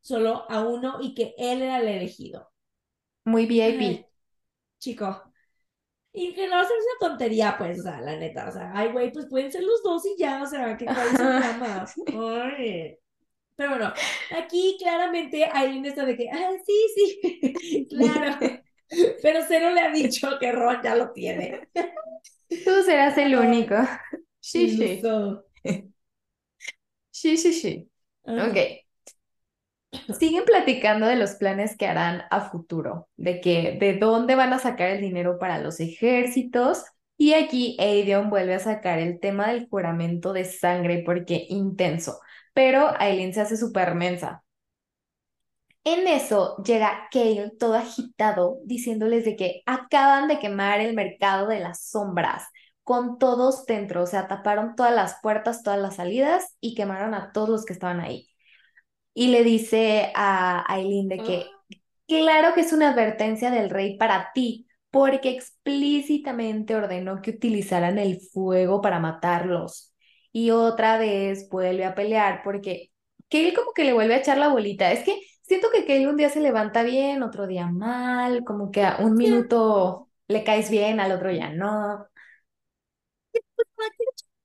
solo 0.00 0.44
a 0.50 0.60
uno 0.60 0.98
y 1.00 1.14
que 1.14 1.34
él 1.38 1.62
era 1.62 1.78
el 1.78 1.88
elegido. 1.88 2.50
Muy 3.24 3.46
VIP. 3.46 4.04
chico. 4.78 5.22
Y 6.12 6.32
que 6.32 6.46
no 6.46 6.56
una 6.56 6.68
tontería, 7.00 7.56
pues, 7.58 7.80
o 7.80 7.82
sea, 7.82 8.00
la 8.00 8.16
neta, 8.16 8.48
o 8.48 8.52
sea, 8.52 8.70
ay, 8.72 8.92
güey, 8.92 9.10
pues 9.10 9.26
pueden 9.26 9.50
ser 9.50 9.64
los 9.64 9.82
dos 9.82 10.04
y 10.06 10.16
ya, 10.16 10.42
o 10.42 10.46
sea, 10.46 10.76
que 10.76 10.84
cuál 10.84 11.08
es 11.08 11.20
el 11.20 11.26
drama. 11.26 11.86
Pero 13.56 13.70
bueno, 13.70 13.92
aquí 14.36 14.76
claramente 14.80 15.44
Aileen 15.44 15.86
está 15.86 16.04
de 16.04 16.16
que, 16.16 16.28
ah, 16.30 16.50
sí, 16.66 16.74
sí, 16.94 17.86
claro. 17.90 18.38
Pero 19.22 19.40
Cero 19.46 19.70
le 19.70 19.80
ha 19.80 19.90
dicho 19.90 20.38
que 20.38 20.52
Ron 20.52 20.80
ya 20.82 20.94
lo 20.94 21.12
tiene. 21.12 21.68
Tú 22.48 22.82
serás 22.84 23.16
el 23.18 23.36
único. 23.36 23.74
Sí, 24.40 24.76
sí. 24.76 25.02
Sí, 27.10 27.36
sí, 27.36 27.52
sí. 27.52 27.90
Ok 28.24 28.84
siguen 30.18 30.44
platicando 30.44 31.06
de 31.06 31.16
los 31.16 31.32
planes 31.34 31.76
que 31.76 31.86
harán 31.86 32.22
a 32.30 32.50
futuro, 32.50 33.08
de 33.16 33.40
que 33.40 33.76
de 33.80 33.94
dónde 33.98 34.34
van 34.34 34.52
a 34.52 34.58
sacar 34.58 34.90
el 34.90 35.00
dinero 35.00 35.38
para 35.38 35.58
los 35.58 35.80
ejércitos. 35.80 36.84
Y 37.16 37.34
aquí 37.34 37.76
Aedion 37.78 38.28
vuelve 38.28 38.54
a 38.54 38.58
sacar 38.58 38.98
el 38.98 39.20
tema 39.20 39.48
del 39.48 39.68
juramento 39.68 40.32
de 40.32 40.44
sangre 40.44 41.02
porque 41.06 41.46
intenso, 41.48 42.20
pero 42.54 42.90
Aileen 42.98 43.34
se 43.34 43.42
hace 43.42 43.56
súper 43.56 43.94
mensa. 43.94 44.44
En 45.84 46.08
eso 46.08 46.56
llega 46.64 47.08
Kale 47.12 47.52
todo 47.58 47.74
agitado 47.74 48.58
diciéndoles 48.64 49.24
de 49.24 49.36
que 49.36 49.62
acaban 49.66 50.28
de 50.28 50.38
quemar 50.38 50.80
el 50.80 50.94
mercado 50.94 51.46
de 51.48 51.60
las 51.60 51.88
sombras 51.90 52.44
con 52.84 53.18
todos 53.18 53.66
dentro, 53.66 54.02
o 54.02 54.06
sea, 54.06 54.28
taparon 54.28 54.76
todas 54.76 54.94
las 54.94 55.16
puertas, 55.22 55.62
todas 55.62 55.80
las 55.80 55.96
salidas 55.96 56.56
y 56.60 56.74
quemaron 56.74 57.14
a 57.14 57.32
todos 57.32 57.48
los 57.50 57.64
que 57.64 57.72
estaban 57.74 58.00
ahí 58.00 58.28
y 59.14 59.28
le 59.28 59.44
dice 59.44 60.12
a 60.14 60.64
Aileen 60.72 61.08
de 61.08 61.18
que 61.18 61.46
claro 62.08 62.54
que 62.54 62.62
es 62.62 62.72
una 62.72 62.90
advertencia 62.90 63.50
del 63.50 63.70
rey 63.70 63.96
para 63.98 64.32
ti, 64.34 64.68
porque 64.90 65.30
explícitamente 65.30 66.76
ordenó 66.76 67.22
que 67.22 67.32
utilizaran 67.32 67.98
el 67.98 68.20
fuego 68.20 68.80
para 68.82 69.00
matarlos. 69.00 69.93
Y 70.36 70.50
otra 70.50 70.98
vez 70.98 71.48
vuelve 71.48 71.84
a 71.84 71.94
pelear 71.94 72.42
porque 72.42 72.90
Kale 73.30 73.54
como 73.54 73.72
que 73.72 73.84
le 73.84 73.92
vuelve 73.92 74.14
a 74.14 74.18
echar 74.18 74.36
la 74.36 74.48
bolita. 74.48 74.90
Es 74.90 75.04
que 75.04 75.20
siento 75.42 75.68
que 75.70 75.86
Kale 75.86 76.08
un 76.08 76.16
día 76.16 76.28
se 76.28 76.40
levanta 76.40 76.82
bien, 76.82 77.22
otro 77.22 77.46
día 77.46 77.68
mal, 77.68 78.42
como 78.44 78.72
que 78.72 78.82
a 78.82 78.96
un 78.98 79.14
minuto 79.14 80.10
le 80.26 80.42
caes 80.42 80.70
bien, 80.70 80.98
al 80.98 81.12
otro 81.12 81.30
ya 81.30 81.50
no. 81.50 82.08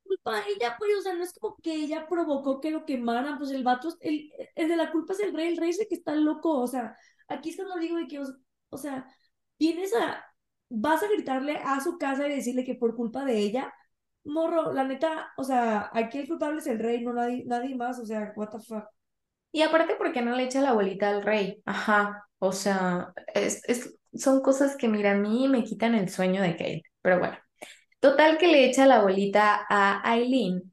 Culpa 0.03 0.44
ella, 0.48 0.76
pues, 0.78 0.91
o 0.99 1.02
sea, 1.02 1.16
no 1.16 1.24
es 1.24 1.34
como 1.34 1.56
que 1.57 1.74
ella 1.74 2.07
provocó 2.07 2.60
que 2.61 2.70
lo 2.72 2.86
quemaran, 2.86 3.40
pues 3.40 3.52
el 3.52 3.64
vato, 3.64 3.90
el, 4.02 4.32
el 4.56 4.68
de 4.70 4.76
la 4.76 4.91
culpa 4.91 5.14
es 5.14 5.20
el 5.22 5.34
rey, 5.34 5.48
el 5.48 5.57
rey 5.57 5.70
es 5.72 5.80
el 5.80 5.88
que 5.88 5.95
está 5.95 6.14
loco, 6.16 6.60
o 6.60 6.68
sea, 6.68 6.95
aquí 7.28 7.49
es 7.49 7.56
cuando 7.56 7.78
digo 7.78 7.98
de 7.98 8.07
que, 8.07 8.20
o, 8.70 8.78
sea, 8.78 9.07
vienes 9.60 9.94
a, 9.95 10.24
vas 10.70 11.03
a 11.03 11.07
gritarle 11.07 11.57
a 11.57 11.80
su 11.82 11.98
casa 11.98 12.28
y 12.28 12.36
decirle 12.36 12.64
que 12.64 12.76
por 12.76 12.95
culpa 12.95 13.26
de 13.26 13.38
ella, 13.40 13.74
morro, 14.30 14.74
la 14.74 14.84
neta, 14.84 15.32
o 15.38 15.44
sea, 15.44 15.90
aquí 15.94 16.20
el 16.20 16.28
culpable 16.28 16.60
es 16.60 16.68
el 16.68 16.80
rey, 16.80 17.04
no 17.04 17.14
nadie, 17.14 17.44
nadie 17.46 17.76
más, 17.76 18.00
o 18.00 18.06
sea, 18.06 18.34
what 18.36 18.50
the 18.50 18.60
fuck. 18.60 18.86
Y 19.52 19.62
aparte, 19.64 19.96
¿por 19.96 20.12
qué 20.12 20.22
no 20.22 20.36
le 20.36 20.44
echa 20.44 20.62
la 20.62 20.74
bolita 20.74 21.10
al 21.10 21.24
rey? 21.24 21.62
Ajá, 21.66 22.26
o 22.38 22.52
sea, 22.52 23.14
es, 23.34 23.62
es, 23.68 23.96
son 24.14 24.42
cosas 24.42 24.76
que, 24.78 24.88
mira, 24.88 25.12
a 25.12 25.16
mí 25.16 25.48
me 25.48 25.64
quitan 25.64 25.96
el 25.96 26.10
sueño 26.10 26.42
de 26.42 26.52
Kate, 26.52 26.84
pero 27.02 27.20
bueno. 27.20 27.38
Total 28.00 28.38
que 28.38 28.48
le 28.48 28.66
echa 28.66 28.86
la 28.86 29.02
bolita 29.02 29.66
a 29.70 30.02
Aileen 30.10 30.72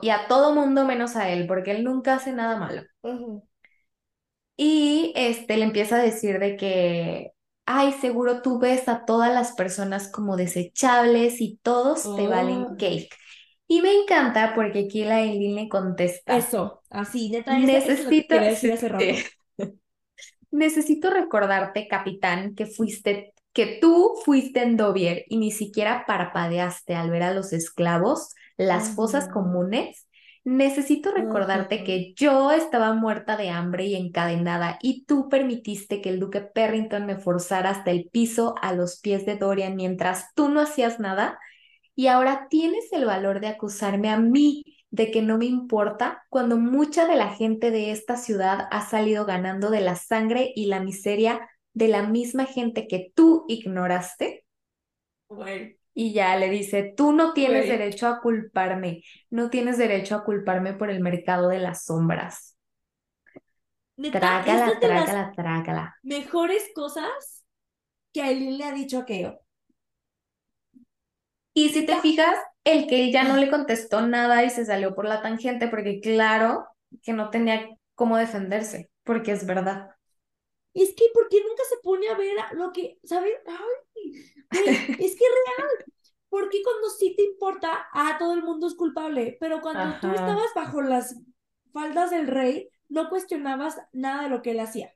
y 0.00 0.10
a 0.10 0.26
todo 0.26 0.54
mundo 0.54 0.84
menos 0.84 1.16
a 1.16 1.28
él, 1.30 1.46
porque 1.46 1.72
él 1.72 1.84
nunca 1.84 2.14
hace 2.14 2.32
nada 2.32 2.58
malo. 2.58 2.82
Y 4.56 5.12
este 5.16 5.56
le 5.56 5.64
empieza 5.64 5.96
a 5.96 6.02
decir 6.02 6.38
de 6.38 6.56
que, 6.56 7.32
ay, 7.66 7.92
seguro 7.92 8.42
tú 8.42 8.58
ves 8.58 8.88
a 8.88 9.04
todas 9.04 9.34
las 9.34 9.52
personas 9.52 10.10
como 10.10 10.36
desechables 10.36 11.40
y 11.40 11.58
todos 11.62 12.02
te 12.16 12.26
valen 12.28 12.62
oh. 12.62 12.76
cake. 12.78 13.14
Y 13.68 13.82
me 13.82 13.92
encanta 13.92 14.54
porque 14.54 14.84
aquí 14.86 15.04
la 15.04 15.16
Aileen 15.16 15.56
le 15.56 15.68
contesta. 15.68 16.36
Eso, 16.36 16.82
así, 16.88 17.30
neta, 17.30 17.58
necesito, 17.58 18.36
necesito 20.52 21.10
recordarte, 21.10 21.88
capitán, 21.88 22.54
que 22.54 22.66
fuiste 22.66 23.34
que 23.56 23.78
tú 23.80 24.12
fuiste 24.22 24.62
en 24.62 24.76
Dovier 24.76 25.24
y 25.28 25.38
ni 25.38 25.50
siquiera 25.50 26.04
parpadeaste 26.06 26.94
al 26.94 27.10
ver 27.10 27.22
a 27.22 27.32
los 27.32 27.54
esclavos, 27.54 28.34
las 28.58 28.90
fosas 28.90 29.28
comunes, 29.30 30.05
necesito 30.46 31.10
recordarte 31.10 31.82
que 31.82 32.14
yo 32.14 32.52
estaba 32.52 32.94
muerta 32.94 33.36
de 33.36 33.50
hambre 33.50 33.86
y 33.86 33.96
encadenada 33.96 34.78
y 34.80 35.04
tú 35.04 35.28
permitiste 35.28 36.00
que 36.00 36.08
el 36.10 36.20
duque 36.20 36.40
Perrington 36.40 37.04
me 37.04 37.16
forzara 37.16 37.70
hasta 37.70 37.90
el 37.90 38.08
piso 38.12 38.54
a 38.62 38.72
los 38.72 39.00
pies 39.00 39.26
de 39.26 39.34
Dorian 39.36 39.74
mientras 39.74 40.32
tú 40.36 40.48
no 40.48 40.60
hacías 40.60 41.00
nada 41.00 41.36
y 41.96 42.06
ahora 42.06 42.46
tienes 42.48 42.92
el 42.92 43.06
valor 43.06 43.40
de 43.40 43.48
acusarme 43.48 44.08
a 44.08 44.18
mí 44.18 44.62
de 44.90 45.10
que 45.10 45.20
no 45.20 45.36
me 45.36 45.46
importa 45.46 46.24
cuando 46.28 46.56
mucha 46.56 47.08
de 47.08 47.16
la 47.16 47.34
gente 47.34 47.72
de 47.72 47.90
esta 47.90 48.16
ciudad 48.16 48.68
ha 48.70 48.88
salido 48.88 49.26
ganando 49.26 49.68
de 49.70 49.80
la 49.80 49.96
sangre 49.96 50.52
y 50.54 50.66
la 50.66 50.78
miseria 50.78 51.50
de 51.74 51.88
la 51.88 52.04
misma 52.04 52.44
gente 52.44 52.86
que 52.86 53.10
tú 53.16 53.46
ignoraste. 53.48 54.44
Y 55.98 56.12
ya 56.12 56.36
le 56.36 56.50
dice, 56.50 56.92
tú 56.94 57.12
no 57.12 57.32
tienes 57.32 57.68
derecho 57.68 58.06
a 58.06 58.20
culparme, 58.20 59.02
no 59.30 59.48
tienes 59.48 59.78
derecho 59.78 60.14
a 60.14 60.24
culparme 60.24 60.74
por 60.74 60.90
el 60.90 61.00
mercado 61.00 61.48
de 61.48 61.58
las 61.58 61.86
sombras. 61.86 62.58
trágala, 64.12 64.78
trágala, 64.78 65.32
trágala. 65.34 65.96
Mejores 66.02 66.68
cosas 66.74 67.46
que 68.12 68.20
Aileen 68.20 68.58
le 68.58 68.64
ha 68.64 68.72
dicho 68.72 68.98
aquello. 68.98 69.40
Y 71.54 71.70
si 71.70 71.86
te 71.86 71.96
fijas, 72.02 72.36
el 72.64 72.86
que 72.88 73.02
ella 73.04 73.24
no 73.24 73.38
le 73.38 73.48
contestó 73.48 74.06
nada 74.06 74.44
y 74.44 74.50
se 74.50 74.66
salió 74.66 74.94
por 74.94 75.06
la 75.06 75.22
tangente, 75.22 75.66
porque 75.66 76.00
claro 76.00 76.66
que 77.02 77.14
no 77.14 77.30
tenía 77.30 77.66
cómo 77.94 78.18
defenderse, 78.18 78.90
porque 79.02 79.32
es 79.32 79.46
verdad 79.46 79.95
es 80.82 80.94
que 80.94 81.04
¿por 81.14 81.28
qué 81.28 81.38
nunca 81.42 81.62
se 81.68 81.76
pone 81.82 82.08
a 82.08 82.16
ver 82.16 82.36
lo 82.52 82.72
que, 82.72 82.98
¿sabes? 83.02 83.32
Ay, 83.46 84.12
es 84.50 85.16
que 85.16 85.24
es 85.24 85.32
real. 85.46 85.92
Porque 86.28 86.62
cuando 86.62 86.90
sí 86.90 87.14
te 87.16 87.22
importa, 87.22 87.86
ah, 87.92 88.16
todo 88.18 88.34
el 88.34 88.42
mundo 88.42 88.66
es 88.66 88.74
culpable, 88.74 89.38
pero 89.40 89.60
cuando 89.60 89.98
tú 90.00 90.08
estabas 90.08 90.48
bajo 90.54 90.82
las 90.82 91.16
faldas 91.72 92.10
del 92.10 92.26
rey, 92.26 92.68
no 92.88 93.08
cuestionabas 93.08 93.80
nada 93.92 94.24
de 94.24 94.28
lo 94.28 94.42
que 94.42 94.50
él 94.50 94.60
hacía. 94.60 94.92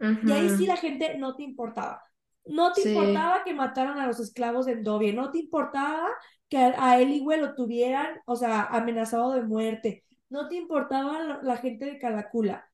Y 0.00 0.32
ahí 0.32 0.48
sí 0.50 0.66
la 0.66 0.76
gente 0.76 1.16
no 1.18 1.36
te 1.36 1.42
importaba. 1.42 2.02
No 2.46 2.72
te 2.72 2.88
importaba 2.88 3.44
que 3.44 3.52
mataran 3.52 3.98
a 3.98 4.06
los 4.06 4.18
esclavos 4.18 4.66
en 4.66 4.82
Dobie, 4.82 5.12
no 5.12 5.30
te 5.30 5.38
importaba 5.38 6.08
que 6.48 6.56
a, 6.56 6.98
él 6.98 7.12
igual 7.12 7.42
lo 7.42 7.54
tuvieran, 7.54 8.20
o 8.24 8.34
sea, 8.34 8.62
amenazado 8.62 9.32
de 9.34 9.42
muerte. 9.42 10.04
No 10.30 10.48
te 10.48 10.56
importaba 10.56 11.40
la 11.42 11.56
gente 11.58 11.84
de 11.84 11.98
Calacula 11.98 12.69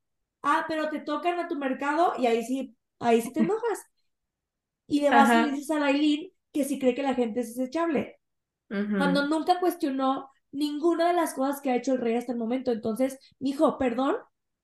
ah, 0.47 0.65
pero 0.69 0.89
te 0.89 1.01
tocan 1.01 1.39
a 1.41 1.49
tu 1.49 1.57
mercado 1.57 2.15
y 2.19 2.27
ahí 2.27 2.45
sí, 2.45 2.77
ahí 3.01 3.21
sí 3.21 3.33
te 3.33 3.41
enojas. 3.41 3.81
Y 4.89 5.01
le 5.01 5.11
dices 5.51 5.73
a 5.73 5.81
Lailín 5.81 6.31
que 6.53 6.63
sí 6.63 6.79
cree 6.79 6.95
que 6.95 7.03
la 7.03 7.15
gente 7.15 7.41
es 7.41 7.57
desechable. 7.57 8.21
Cuando 8.69 9.27
nunca 9.27 9.59
cuestionó 9.59 10.31
ninguna 10.53 11.09
de 11.09 11.15
las 11.15 11.35
cosas 11.35 11.61
que 11.61 11.71
ha 11.71 11.77
hecho 11.77 11.95
el 11.95 12.01
rey 12.01 12.15
hasta 12.15 12.31
el 12.31 12.39
momento. 12.39 12.71
Entonces, 12.71 13.19
hijo, 13.41 13.79
perdón, 13.79 14.17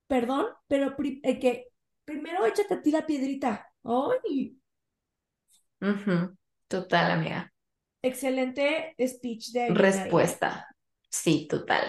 perdón, 0.07 0.45
pero 0.67 0.95
eh, 1.23 1.39
que 1.39 1.67
primero 2.05 2.45
échate 2.45 2.75
a 2.75 2.81
ti 2.81 2.91
la 2.91 3.05
piedrita. 3.05 3.67
¡Ay! 3.83 4.57
Total, 6.69 7.11
amiga. 7.11 7.53
excelente 8.01 8.95
speech 9.05 9.51
de 9.51 9.69
respuesta. 9.69 10.67
Sí, 11.09 11.47
total. 11.49 11.83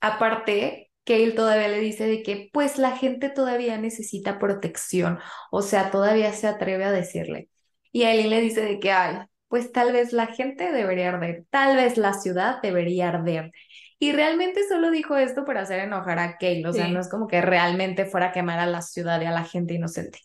Aparte, 0.00 0.90
Kale 1.04 1.32
todavía 1.32 1.68
le 1.68 1.80
dice 1.80 2.06
de 2.06 2.22
que 2.22 2.50
pues 2.52 2.78
la 2.78 2.96
gente 2.96 3.28
todavía 3.30 3.78
necesita 3.78 4.38
protección, 4.38 5.18
o 5.50 5.62
sea, 5.62 5.90
todavía 5.90 6.32
se 6.32 6.46
atreve 6.46 6.84
a 6.84 6.92
decirle. 6.92 7.50
Y 7.92 8.04
Aileen 8.04 8.30
le 8.30 8.40
dice 8.40 8.62
de 8.62 8.80
que, 8.80 8.90
ay, 8.92 9.18
pues 9.48 9.72
tal 9.72 9.92
vez 9.92 10.12
la 10.12 10.26
gente 10.26 10.72
debería 10.72 11.10
arder, 11.10 11.44
tal 11.50 11.76
vez 11.76 11.96
la 11.98 12.14
ciudad 12.14 12.60
debería 12.62 13.08
arder. 13.10 13.52
Y 13.98 14.12
realmente 14.12 14.60
solo 14.68 14.90
dijo 14.90 15.16
esto 15.16 15.44
para 15.44 15.62
hacer 15.62 15.80
enojar 15.80 16.18
a 16.18 16.36
Kale, 16.38 16.66
o 16.66 16.72
sea, 16.72 16.88
Sí. 16.88 16.92
no 16.92 17.00
es 17.00 17.08
como 17.08 17.26
que 17.28 17.40
realmente 17.40 18.04
fuera 18.06 18.26
a 18.26 18.32
quemar 18.32 18.58
a 18.58 18.66
la 18.66 18.82
ciudad 18.82 19.20
y 19.20 19.24
a 19.26 19.30
la 19.30 19.44
gente 19.44 19.74
inocente. 19.74 20.18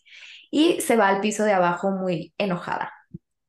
Y 0.50 0.80
se 0.80 0.96
va 0.96 1.08
al 1.08 1.20
piso 1.20 1.44
de 1.44 1.52
abajo 1.52 1.90
muy 1.92 2.34
enojada. 2.38 2.92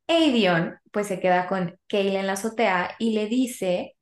Avion 0.08 0.78
pues 0.92 1.08
se 1.08 1.20
queda 1.20 1.48
con 1.48 1.78
Kale 1.88 2.20
en 2.20 2.28
la 2.28 2.34
azotea 2.34 2.96
y 3.00 3.14
le 3.14 3.28
dice 3.28 3.96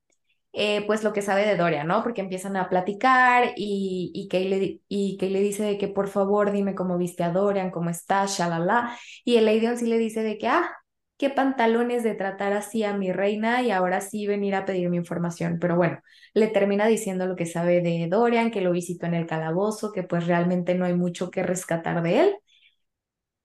eh, 0.61 0.83
pues 0.87 1.05
lo 1.05 1.13
que 1.13 1.21
sabe 1.21 1.45
de 1.45 1.55
Dorian, 1.55 1.87
¿no? 1.87 2.03
Porque 2.03 2.19
empiezan 2.19 2.57
a 2.57 2.67
platicar 2.67 3.53
y, 3.55 4.11
y, 4.13 4.27
Kay 4.27 4.47
le, 4.49 4.81
y 4.89 5.17
le 5.17 5.39
dice 5.39 5.63
de 5.63 5.77
que 5.77 5.87
por 5.87 6.09
favor 6.09 6.51
dime 6.51 6.75
cómo 6.75 6.97
viste 6.97 7.23
a 7.23 7.31
Dorian, 7.31 7.71
cómo 7.71 7.89
está, 7.89 8.25
shalala. 8.25 8.97
Y 9.23 9.37
el 9.37 9.47
Aedion 9.47 9.77
sí 9.77 9.85
le 9.87 9.97
dice 9.97 10.21
de 10.21 10.37
que, 10.37 10.49
ah, 10.49 10.69
qué 11.17 11.29
pantalones 11.29 12.03
de 12.03 12.13
tratar 12.13 12.51
así 12.51 12.83
a 12.83 12.93
mi 12.93 13.13
reina 13.13 13.61
y 13.63 13.71
ahora 13.71 14.01
sí 14.01 14.27
venir 14.27 14.53
a 14.53 14.65
pedir 14.65 14.89
mi 14.89 14.97
información. 14.97 15.59
Pero 15.61 15.77
bueno, 15.77 15.99
le 16.33 16.47
termina 16.47 16.87
diciendo 16.87 17.25
lo 17.25 17.37
que 17.37 17.45
sabe 17.45 17.79
de 17.81 18.07
Dorian, 18.09 18.51
que 18.51 18.59
lo 18.61 18.71
visitó 18.73 19.05
en 19.05 19.13
el 19.13 19.27
calabozo, 19.27 19.93
que 19.93 20.03
pues 20.03 20.27
realmente 20.27 20.75
no 20.75 20.83
hay 20.85 20.93
mucho 20.93 21.31
que 21.31 21.41
rescatar 21.43 22.03
de 22.03 22.19
él. 22.19 22.35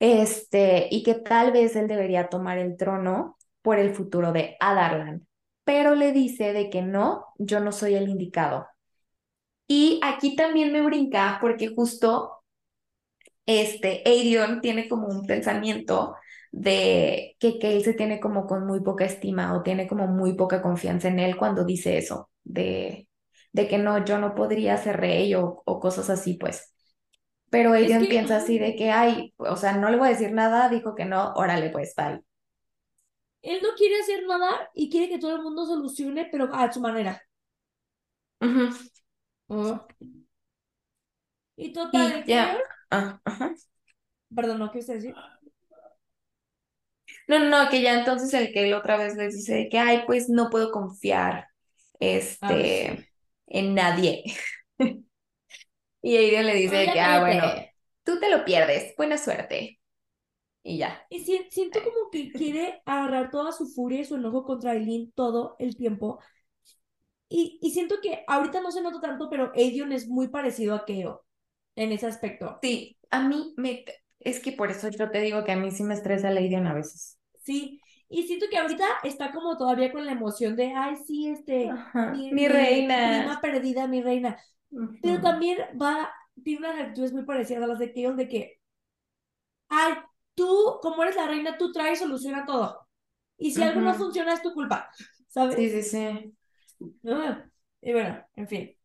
Este, 0.01 0.89
y 0.91 1.03
que 1.05 1.15
tal 1.15 1.53
vez 1.53 1.77
él 1.77 1.87
debería 1.89 2.29
tomar 2.29 2.59
el 2.59 2.77
trono 2.77 3.37
por 3.63 3.79
el 3.79 3.95
futuro 3.95 4.33
de 4.33 4.57
Adarlan 4.61 5.27
pero 5.65 5.95
le 5.95 6.13
dice 6.13 6.53
de 6.53 6.71
que 6.71 6.83
no, 6.83 7.27
yo 7.39 7.61
no 7.61 7.73
soy 7.73 7.95
el 7.95 8.09
indicado. 8.09 8.67
Y 9.69 10.01
aquí 10.03 10.37
también 10.37 10.73
me 10.73 10.81
brinca 10.81 11.37
porque 11.41 11.69
justo 11.69 12.43
este 13.47 14.03
Aedion 14.07 14.61
tiene 14.61 14.89
como 14.89 15.09
un 15.09 15.27
pensamiento 15.27 16.17
de 16.53 17.37
que, 17.39 17.59
que 17.59 17.77
él 17.77 17.83
se 17.85 17.95
tiene 17.95 18.21
como 18.21 18.47
con 18.47 18.67
muy 18.67 18.81
poca 18.81 19.05
estima 19.05 19.55
o 19.55 19.63
tiene 19.63 19.87
como 19.89 20.07
muy 20.07 20.35
poca 20.35 20.63
confianza 20.63 21.09
en 21.09 21.19
él 21.19 21.37
cuando 21.37 21.65
dice 21.65 21.99
eso, 21.99 22.31
de, 22.45 23.09
de 23.53 23.69
que 23.69 23.79
no, 23.79 24.05
yo 24.05 24.19
no 24.19 24.35
podría 24.35 24.77
ser 24.77 24.99
rey 25.01 25.35
o, 25.35 25.63
o 25.65 25.81
cosas 25.81 26.11
así, 26.11 26.35
pues. 26.35 26.73
Pero 27.51 27.73
Aedion 27.75 28.09
que- 28.09 28.09
piensa 28.09 28.39
así 28.39 28.59
de 28.59 28.77
que, 28.77 28.91
ay, 28.93 29.35
o 29.39 29.57
sea, 29.57 29.77
no 29.79 29.91
le 29.91 29.99
voy 29.99 30.09
a 30.09 30.13
decir 30.13 30.33
nada, 30.33 30.69
dijo 30.71 30.95
que 30.97 31.05
no, 31.07 31.33
órale, 31.35 31.71
pues, 31.71 31.95
bye. 31.97 32.23
Él 33.45 33.61
no 33.63 33.71
quiere 33.77 34.01
hacer 34.01 34.27
nada 34.27 34.71
y 34.75 34.91
quiere 34.91 35.09
que 35.09 35.19
todo 35.21 35.37
el 35.37 35.43
mundo 35.43 35.67
solucione, 35.67 36.27
pero 36.33 36.53
a 36.53 36.73
su 36.73 36.81
manera. 36.81 37.23
Oh. 39.49 39.87
Y 41.57 41.73
total, 41.73 42.25
Y 42.27 42.29
ya. 42.29 42.59
Ah, 42.91 43.21
ajá. 43.25 43.55
Perdón, 44.35 44.59
¿no 44.59 44.71
quieres 44.71 44.89
decir? 44.89 45.15
No, 47.29 47.39
no, 47.39 47.49
no, 47.65 47.71
que 47.71 47.83
ya 47.83 47.99
entonces 47.99 48.33
el 48.35 48.53
que 48.53 48.65
él 48.67 48.75
otra 48.75 48.97
vez 48.97 49.17
les 49.17 49.35
dice 49.35 49.69
que, 49.71 49.79
ay, 49.79 50.03
pues 50.07 50.29
no 50.29 50.51
puedo 50.51 50.71
confiar 50.73 51.49
este, 52.01 52.89
Ah, 52.91 52.97
sí. 52.97 53.05
en 53.47 53.75
nadie. 53.75 54.25
Y 56.03 56.17
Aiden 56.17 56.47
le 56.47 56.55
dice 56.55 56.91
que, 56.93 57.01
ah, 57.01 57.21
bueno, 57.21 57.47
tú 58.05 58.21
te 58.21 58.29
lo 58.31 58.45
pierdes, 58.45 58.95
buena 58.97 59.17
suerte. 59.19 59.81
Y 60.65 60.79
ya. 60.79 61.07
Y 61.09 61.21
si- 61.25 61.49
siento 61.51 61.81
como 61.85 62.11
que 62.11 62.35
quiere 62.35 62.83
agarrar 62.87 63.31
toda 63.31 63.53
su 63.53 63.67
furia 63.69 64.01
y 64.01 64.05
su 64.05 64.17
enojo 64.17 64.45
contra 64.45 64.75
Eileen 64.75 65.13
todo 65.13 65.57
el 65.59 65.77
tiempo. 65.77 66.19
Y, 67.29 67.59
y 67.63 67.71
siento 67.73 67.97
que 68.03 68.25
ahorita 68.29 68.61
no 68.61 68.71
se 68.71 68.83
nota 68.83 69.01
tanto, 69.01 69.29
pero 69.29 69.53
Aedion 69.55 69.93
es 69.93 70.09
muy 70.09 70.29
parecido 70.29 70.75
a 70.75 70.85
Keo 70.85 71.25
en 71.77 71.93
ese 71.93 72.07
aspecto. 72.07 72.61
Sí, 72.63 72.99
a 73.11 73.29
mí 73.29 73.55
me... 73.57 73.85
Es 74.21 74.41
que 74.41 74.53
por 74.53 74.71
eso 74.71 74.89
yo 74.89 75.11
te 75.11 75.21
digo 75.21 75.45
que 75.45 75.53
a 75.53 75.57
mí 75.57 75.71
sí 75.71 75.85
me 75.85 75.95
estresa 75.95 76.31
la 76.31 76.41
Aiden 76.41 76.67
a 76.67 76.75
veces. 76.75 77.19
Sí. 77.43 77.81
Y 78.09 78.27
siento 78.27 78.47
que 78.51 78.59
ahorita 78.59 78.85
está 79.03 79.33
como 79.33 79.57
todavía 79.57 79.93
con 79.93 80.05
la 80.07 80.13
emoción 80.13 80.57
de, 80.57 80.73
ay, 80.75 80.97
sí, 81.07 81.29
este, 81.29 81.71
Ajá, 81.71 82.05
mi, 82.07 82.33
mi 82.33 82.49
reina. 82.49 82.97
prima 83.03 83.41
perdida, 83.41 83.87
mi 83.89 84.03
reina. 84.03 84.39
Pero 85.01 85.21
Ujú. 85.21 85.23
también 85.23 85.59
va, 85.81 86.11
tiene 86.45 86.61
unas 86.69 86.81
actitudes 86.81 87.13
muy 87.13 87.25
parecidas 87.25 87.65
a 87.65 87.67
las 87.67 87.79
de 87.79 87.93
Kale, 87.93 88.15
de 88.17 88.29
que, 88.29 88.61
ay, 89.69 89.95
tú, 90.35 90.79
como 90.83 91.03
eres 91.03 91.17
la 91.17 91.27
reina, 91.29 91.59
tú 91.59 91.73
traes 91.73 91.99
solución 92.01 92.35
a 92.37 92.47
todo. 92.47 92.89
Y 93.39 93.53
si 93.53 93.63
algo 93.63 93.81
no 93.81 93.95
funciona, 93.95 94.35
es 94.35 94.43
tu 94.43 94.53
culpa, 94.55 94.91
¿sabes? 95.29 95.57
Sí, 95.57 95.71
sí, 95.71 95.83
sí. 95.83 96.37
Ah, 97.07 97.45
Y 97.83 97.93
bueno, 97.93 98.25
en 98.37 98.49
fin. 98.49 98.77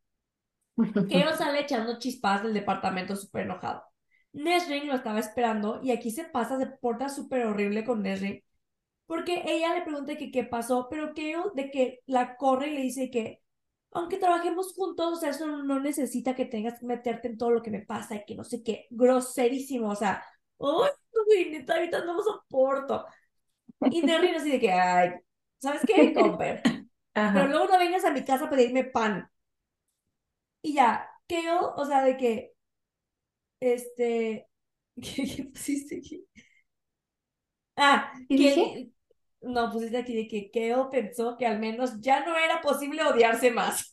Kale 1.10 1.36
sale 1.36 1.62
echando 1.62 1.98
chispas 2.00 2.44
del 2.44 2.54
departamento 2.54 3.16
súper 3.16 3.44
enojado. 3.44 3.84
Nesrin 4.34 4.88
lo 4.88 4.94
estaba 4.96 5.20
esperando 5.20 5.80
y 5.84 5.92
aquí 5.92 6.12
se 6.12 6.24
pasa, 6.26 6.58
se 6.60 6.68
porta 6.68 7.10
súper 7.10 7.46
horrible 7.46 7.84
con 7.84 8.04
Nesrin. 8.04 8.44
Porque 9.08 9.44
ella 9.48 9.74
le 9.76 9.84
pregunta 9.84 10.18
que 10.18 10.32
qué 10.32 10.44
pasó, 10.46 10.88
pero 10.90 11.14
Kale 11.16 11.38
de 11.56 11.72
que 11.72 12.02
la 12.08 12.38
corre 12.38 12.70
y 12.70 12.76
le 12.76 12.82
dice 12.82 13.12
que 13.12 13.42
aunque 13.92 14.18
trabajemos 14.18 14.74
juntos, 14.76 15.14
o 15.14 15.22
sea, 15.22 15.32
eso 15.32 15.48
no 15.48 15.80
necesita 15.82 16.36
que 16.36 16.46
tengas 16.46 16.80
que 16.80 16.86
meterte 16.88 17.28
en 17.30 17.38
todo 17.38 17.52
lo 17.52 17.64
que 17.64 17.72
me 17.72 17.82
pasa 17.82 18.16
y 18.18 18.26
que 18.26 18.36
no 18.36 18.44
sé 18.44 18.64
qué, 18.64 18.88
groserísimo, 18.92 19.90
o 19.90 19.96
sea, 19.96 20.24
¡ay, 20.60 20.92
güey, 21.30 21.52
neta, 21.52 21.76
ahorita 21.76 22.06
no 22.06 22.14
lo 22.16 22.24
soporto! 22.24 23.06
Y 23.92 24.02
Nerrin 24.04 24.36
así 24.36 24.52
de 24.52 24.60
que, 24.60 24.72
ay, 24.72 25.12
¿sabes 25.60 25.84
qué? 25.86 26.14
Comper. 26.14 26.62
Pero 27.32 27.48
luego 27.48 27.68
no 27.68 27.80
vengas 27.80 28.06
a 28.06 28.12
mi 28.12 28.24
casa 28.26 28.46
a 28.46 28.50
pedirme 28.50 28.84
pan. 28.86 29.30
Y 30.62 30.74
ya, 30.74 31.10
Kale, 31.28 31.50
o 31.76 31.86
sea, 31.86 32.04
de 32.04 32.16
que, 32.18 32.54
este, 33.60 34.48
¿qué, 35.02 35.24
qué 35.36 35.44
pusiste 35.46 35.98
aquí? 35.98 36.26
Ah, 37.76 38.12
¿Qué 38.28 38.36
que, 38.36 38.44
dije? 38.56 38.92
no, 39.42 39.72
pusiste 39.72 39.98
aquí 39.98 40.16
de 40.16 40.28
que 40.28 40.52
Kale 40.52 40.90
pensó 40.92 41.38
que 41.38 41.46
al 41.48 41.60
menos 41.60 42.00
ya 42.02 42.26
no 42.26 42.38
era 42.38 42.62
posible 42.62 43.04
odiarse 43.04 43.52
más. 43.52 43.89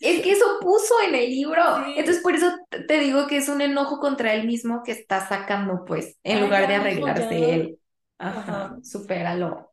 Es 0.00 0.22
que 0.22 0.32
eso 0.32 0.44
puso 0.60 0.94
en 1.08 1.14
el 1.14 1.30
libro. 1.30 1.62
Sí. 1.84 1.94
Entonces, 1.96 2.22
por 2.22 2.34
eso 2.34 2.46
te- 2.86 2.98
digo 3.00 3.26
que 3.26 3.38
es 3.38 3.48
un 3.48 3.60
enojo 3.60 3.98
contra 3.98 4.34
él 4.34 4.46
mismo 4.46 4.82
que 4.84 4.92
está 4.92 5.26
sacando, 5.26 5.84
pues, 5.86 6.18
en 6.22 6.36
Ay, 6.38 6.44
lugar 6.44 6.68
de 6.68 6.74
arreglarse 6.74 7.54
él. 7.54 7.78
Ajá, 8.18 8.40
Ajá. 8.40 8.76
supéralo. 8.82 9.72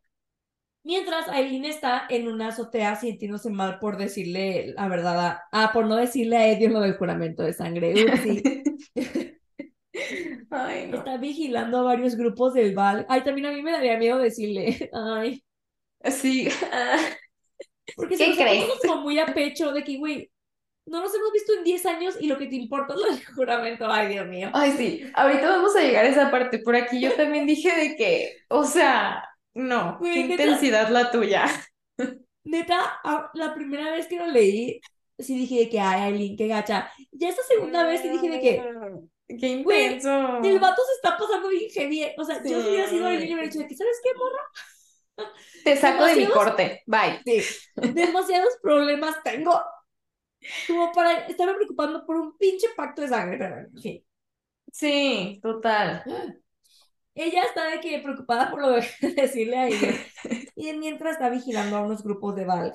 Mientras 0.82 1.28
Aileen 1.28 1.64
está 1.64 2.06
en 2.10 2.28
una 2.28 2.48
azotea 2.48 2.94
sintiéndose 2.96 3.48
mal 3.48 3.78
por 3.78 3.96
decirle 3.96 4.74
la 4.76 4.86
verdad 4.88 5.18
a, 5.26 5.42
ah, 5.50 5.70
por 5.72 5.86
no 5.86 5.96
decirle 5.96 6.36
a 6.36 6.48
Edion 6.48 6.74
lo 6.74 6.80
del 6.80 6.96
juramento 6.98 7.42
de 7.42 7.54
sangre. 7.54 7.94
Ay, 10.50 10.88
no. 10.88 10.98
Está 10.98 11.16
vigilando 11.18 11.78
a 11.78 11.82
varios 11.82 12.16
grupos 12.16 12.54
del 12.54 12.74
Val. 12.74 13.06
Ay, 13.08 13.22
también 13.22 13.46
a 13.46 13.52
mí 13.52 13.62
me 13.62 13.72
daría 13.72 13.98
miedo 13.98 14.18
decirle. 14.18 14.90
Ay. 14.92 15.42
Sí. 16.10 16.48
Porque 17.96 18.16
¿Qué 18.16 18.30
está 18.30 18.44
crees? 18.44 18.64
como 18.86 19.02
muy 19.02 19.18
a 19.18 19.26
pecho 19.26 19.72
de 19.72 19.84
que, 19.84 19.96
güey, 19.98 20.30
no 20.86 21.00
nos 21.00 21.14
hemos 21.14 21.32
visto 21.32 21.54
en 21.54 21.64
10 21.64 21.86
años 21.86 22.16
y 22.20 22.26
lo 22.26 22.36
que 22.38 22.46
te 22.46 22.56
importa 22.56 22.94
es 22.94 23.00
lo 23.00 23.06
del 23.06 23.24
juramento. 23.34 23.86
Ay, 23.90 24.08
Dios 24.08 24.26
mío. 24.26 24.50
Ay, 24.52 24.72
sí. 24.76 25.02
Ahorita 25.14 25.48
vamos 25.48 25.74
a 25.76 25.80
llegar 25.80 26.04
a 26.04 26.08
esa 26.08 26.30
parte. 26.30 26.58
Por 26.58 26.76
aquí 26.76 27.00
yo 27.00 27.12
también 27.14 27.46
dije 27.46 27.74
de 27.74 27.96
que, 27.96 28.36
o 28.48 28.64
sea, 28.64 29.24
no, 29.54 29.98
qué 30.02 30.08
neta. 30.26 30.42
intensidad 30.42 30.88
la 30.90 31.10
tuya. 31.10 31.46
Neta, 32.44 33.00
la 33.34 33.54
primera 33.54 33.90
vez 33.92 34.06
que 34.06 34.18
lo 34.18 34.26
leí, 34.26 34.80
sí 35.18 35.36
dije 35.38 35.60
de 35.60 35.68
que, 35.70 35.80
ay, 35.80 36.12
Aileen, 36.12 36.36
qué 36.36 36.46
gacha. 36.48 36.90
Ya 37.12 37.30
esta 37.30 37.42
segunda 37.42 37.84
vez 37.86 38.02
sí 38.02 38.08
dije 38.08 38.28
de 38.28 38.40
que, 38.40 38.62
Qué 39.40 39.62
Güey, 39.62 39.84
intenso. 39.94 40.38
el 40.44 40.58
vato 40.58 40.82
se 40.84 40.92
está 40.96 41.16
pasando 41.16 41.48
bien 41.48 41.70
heavy. 41.70 42.04
O 42.18 42.24
sea, 42.24 42.42
yo 42.44 42.60
si 42.62 42.68
hubiera 42.68 42.86
sido 42.88 43.08
Sí. 43.08 43.16
le 43.16 43.24
hubiera 43.24 43.42
dicho 43.44 43.58
de 43.60 43.66
que, 43.66 43.74
¿sabes 43.74 43.98
qué, 44.04 44.10
morra? 44.18 44.42
Te 45.64 45.76
saco 45.76 46.04
de 46.04 46.16
mi 46.16 46.26
corte. 46.26 46.82
Bye. 46.86 47.20
Sí, 47.24 47.42
demasiados 47.94 48.58
problemas 48.62 49.22
tengo 49.22 49.60
como 50.66 50.92
para 50.92 51.26
estarme 51.26 51.54
preocupando 51.54 52.04
por 52.04 52.16
un 52.16 52.36
pinche 52.36 52.68
pacto 52.76 53.02
de 53.02 53.08
sangre, 53.08 53.38
pero 53.38 53.58
en 53.58 53.78
fin. 53.80 54.04
Sí, 54.72 55.40
total. 55.42 56.04
Ella 57.14 57.44
está 57.44 57.70
de 57.70 57.80
que 57.80 58.00
preocupada 58.00 58.50
por 58.50 58.60
lo 58.60 58.70
de 58.70 58.84
decirle 59.16 59.56
a 59.56 59.68
ella. 59.68 59.94
Y 60.56 60.72
mientras 60.74 61.12
está 61.14 61.28
vigilando 61.30 61.76
a 61.76 61.82
unos 61.82 62.02
grupos 62.02 62.34
de 62.36 62.44
Val, 62.44 62.72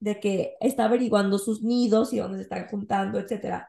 de 0.00 0.20
que 0.20 0.56
está 0.60 0.84
averiguando 0.86 1.38
sus 1.38 1.62
nidos 1.62 2.12
y 2.12 2.18
dónde 2.18 2.38
se 2.38 2.42
están 2.44 2.68
juntando, 2.68 3.18
etcétera. 3.18 3.68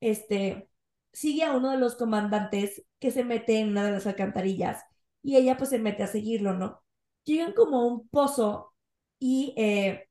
Este 0.00 0.68
sigue 1.12 1.44
a 1.44 1.52
uno 1.56 1.70
de 1.70 1.78
los 1.78 1.96
comandantes 1.96 2.84
que 2.98 3.10
se 3.10 3.24
mete 3.24 3.60
en 3.60 3.70
una 3.70 3.84
de 3.84 3.92
las 3.92 4.06
alcantarillas 4.06 4.82
y 5.22 5.36
ella 5.36 5.56
pues 5.56 5.70
se 5.70 5.78
mete 5.78 6.02
a 6.02 6.06
seguirlo, 6.06 6.54
¿no? 6.54 6.82
Llegan 7.26 7.52
como 7.52 7.80
a 7.80 7.86
un 7.86 8.08
pozo 8.08 8.72
y 9.18 9.52
eh, 9.58 10.08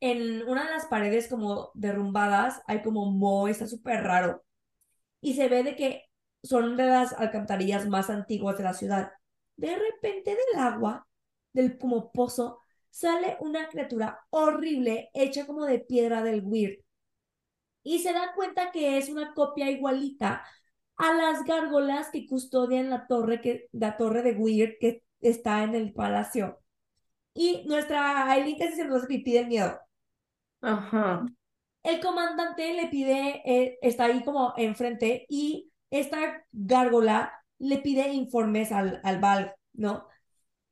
en 0.00 0.48
una 0.48 0.64
de 0.64 0.70
las 0.70 0.86
paredes 0.86 1.28
como 1.28 1.70
derrumbadas 1.74 2.62
hay 2.66 2.82
como 2.82 3.06
moho, 3.10 3.48
está 3.48 3.66
súper 3.66 4.02
raro. 4.04 4.44
Y 5.20 5.34
se 5.34 5.48
ve 5.48 5.64
de 5.64 5.76
que 5.76 6.04
son 6.42 6.76
de 6.76 6.86
las 6.86 7.12
alcantarillas 7.14 7.88
más 7.88 8.10
antiguas 8.10 8.58
de 8.58 8.64
la 8.64 8.74
ciudad. 8.74 9.12
de 9.56 9.76
repente 9.76 10.30
del 10.32 10.60
agua, 10.62 11.06
del 11.52 11.78
como 11.78 12.12
pozo, 12.12 12.60
sale 12.90 13.36
una 13.40 13.68
criatura 13.68 14.20
horrible 14.30 15.10
hecha 15.14 15.46
como 15.46 15.64
de 15.66 15.80
piedra 15.80 16.22
del 16.22 16.42
Weird. 16.44 16.80
Y 17.82 18.00
se 18.00 18.12
da 18.12 18.32
cuenta 18.34 18.72
que 18.72 18.98
es 18.98 19.08
una 19.08 19.34
copia 19.34 19.70
igualita 19.70 20.44
a 20.96 21.14
las 21.14 21.44
gárgolas 21.44 22.10
que 22.10 22.26
custodian 22.26 22.90
la 22.90 23.06
torre, 23.06 23.40
que, 23.40 23.68
la 23.72 23.96
torre 23.96 24.22
de 24.22 24.32
Weird 24.32 24.78
que 24.80 25.02
está 25.28 25.64
en 25.64 25.74
el 25.74 25.92
palacio. 25.92 26.60
Y 27.34 27.64
nuestra 27.66 28.30
Aileen 28.30 28.58
casi 28.58 28.74
se 28.76 28.84
nos 28.84 28.98
hace 28.98 29.06
pipí 29.08 29.32
de 29.32 29.46
miedo. 29.46 29.80
Ajá. 30.60 31.26
El 31.82 32.00
comandante 32.00 32.72
le 32.74 32.88
pide, 32.88 33.42
eh, 33.44 33.78
está 33.82 34.06
ahí 34.06 34.24
como 34.24 34.54
enfrente 34.56 35.26
y 35.28 35.70
esta 35.90 36.44
gárgola 36.52 37.32
le 37.58 37.78
pide 37.78 38.08
informes 38.12 38.72
al, 38.72 39.00
al 39.04 39.20
Val, 39.20 39.54
¿no? 39.74 40.06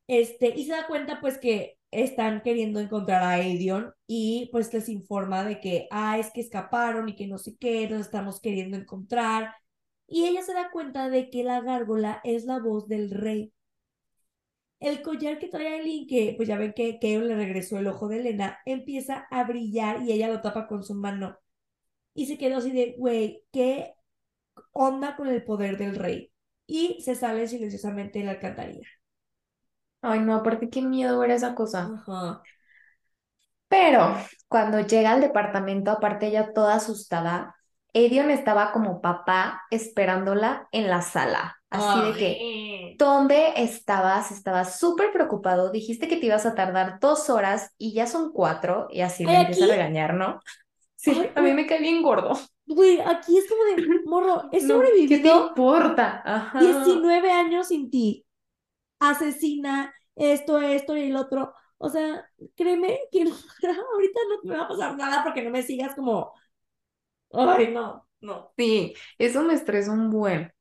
Este, 0.07 0.49
y 0.57 0.65
se 0.65 0.73
da 0.73 0.87
cuenta 0.87 1.21
pues 1.21 1.39
que 1.39 1.79
están 1.91 2.43
queriendo 2.43 2.81
encontrar 2.81 3.23
a 3.23 3.41
Edion 3.41 3.93
y 4.07 4.49
pues 4.53 4.73
les 4.73 4.89
informa 4.89 5.45
de 5.45 5.61
que, 5.61 5.89
ah, 5.91 6.19
es 6.19 6.31
que 6.33 6.41
escaparon 6.41 7.09
y 7.09 7.15
que 7.17 7.27
no 7.27 7.39
sé 7.39 7.57
qué, 7.59 7.89
nos 7.89 8.01
estamos 8.01 8.41
queriendo 8.41 8.77
encontrar. 8.77 9.55
Y 10.07 10.27
ella 10.27 10.43
se 10.43 10.55
da 10.55 10.71
cuenta 10.71 11.09
de 11.11 11.31
que 11.31 11.45
la 11.45 11.61
gárgola 11.61 12.21
es 12.25 12.45
la 12.45 12.59
voz 12.59 12.89
del 12.89 13.11
rey. 13.11 13.53
El 14.83 15.03
collar 15.03 15.39
que 15.39 15.49
trae 15.49 15.79
Eileen, 15.79 16.07
que 16.09 16.35
pues 16.37 16.49
ya 16.49 16.59
ven 16.59 16.73
que 16.75 16.99
Keon 16.99 17.29
le 17.29 17.37
regresó 17.37 17.79
el 17.79 17.87
ojo 17.87 18.09
de 18.09 18.19
Elena, 18.19 18.59
empieza 18.67 19.27
a 19.31 19.45
brillar 19.45 20.03
y 20.03 20.13
ella 20.13 20.29
lo 20.29 20.41
tapa 20.43 20.67
con 20.69 20.83
su 20.85 20.95
mano. 20.95 21.39
Y 22.15 22.27
se 22.27 22.39
quedó 22.39 22.59
así 22.59 22.73
de, 22.73 22.95
güey, 22.99 23.45
¿qué 23.53 23.95
onda 24.73 25.17
con 25.17 25.29
el 25.29 25.45
poder 25.45 25.79
del 25.79 25.97
rey? 25.97 26.33
Y 26.67 27.01
se 27.03 27.15
sale 27.17 27.49
silenciosamente 27.49 28.21
de 28.21 28.27
la 28.27 28.33
alcantarilla. 28.33 28.89
Ay, 30.03 30.21
no, 30.21 30.35
aparte 30.35 30.69
qué 30.71 30.83
miedo 30.83 31.19
ver 31.21 31.31
esa 31.31 31.55
cosa. 31.55 31.91
Ajá. 31.95 32.43
Pero 33.69 34.17
cuando 34.49 34.81
llega 34.81 35.13
al 35.13 35.21
departamento, 35.21 35.91
aparte 35.91 36.27
ella 36.27 36.53
toda 36.53 36.75
asustada, 36.77 37.57
Edion 37.93 38.31
estaba 38.31 38.73
como 38.73 39.01
papá 39.01 39.63
esperándola 39.71 40.69
en 40.73 40.89
la 40.89 41.03
sala. 41.03 41.59
Así 41.71 42.13
de 42.13 42.19
que. 42.19 42.97
¿dónde 42.99 43.55
estabas? 43.57 44.31
Estaba 44.31 44.65
súper 44.65 45.13
preocupado. 45.13 45.71
Dijiste 45.71 46.09
que 46.09 46.17
te 46.17 46.27
ibas 46.27 46.47
a 46.47 46.55
tardar 46.55 46.99
dos 47.01 47.31
horas 47.31 47.75
y 47.79 47.95
ya 47.95 48.07
son 48.07 48.33
cuatro. 48.33 48.89
Y 48.91 49.01
así 49.01 49.25
le 49.25 49.41
empieza 49.41 49.65
a 49.65 49.69
regañar, 49.69 50.15
¿no? 50.15 50.41
Sí, 50.97 51.13
Ay, 51.19 51.31
a 51.35 51.43
mí 51.43 51.53
me 51.53 51.67
cae 51.67 51.81
bien 51.81 52.03
gordo. 52.03 52.39
Güey, 52.67 53.01
aquí 53.01 53.37
es 53.37 53.49
como 53.49 53.65
de, 53.65 54.01
morro, 54.07 54.49
he 54.53 54.61
No, 54.61 54.61
¿qué 54.61 54.61
te 54.61 54.69
sobrevivido 54.69 55.49
importa? 55.49 56.23
Ajá. 56.25 56.61
19 56.61 57.31
años 57.31 57.69
sin 57.69 57.91
ti. 57.91 58.25
Asesina, 59.01 59.93
esto, 60.15 60.61
esto 60.61 60.97
y 60.97 61.11
el 61.11 61.17
otro. 61.17 61.55
O 61.79 61.89
sea, 61.89 62.25
créeme 62.55 63.01
que 63.11 63.23
ahorita 63.25 64.21
no 64.29 64.41
me 64.45 64.57
va 64.57 64.65
a 64.65 64.69
pasar 64.69 64.97
nada 64.97 65.25
porque 65.25 65.43
no 65.43 65.51
me 65.51 65.63
sigas 65.63 65.97
como, 65.97 66.33
ay, 67.33 67.73
no, 67.73 68.07
no. 68.21 68.53
Sí, 68.57 68.95
eso 69.19 69.43
me 69.43 69.55
estresa 69.55 69.93
un 69.93 70.11
buen. 70.11 70.53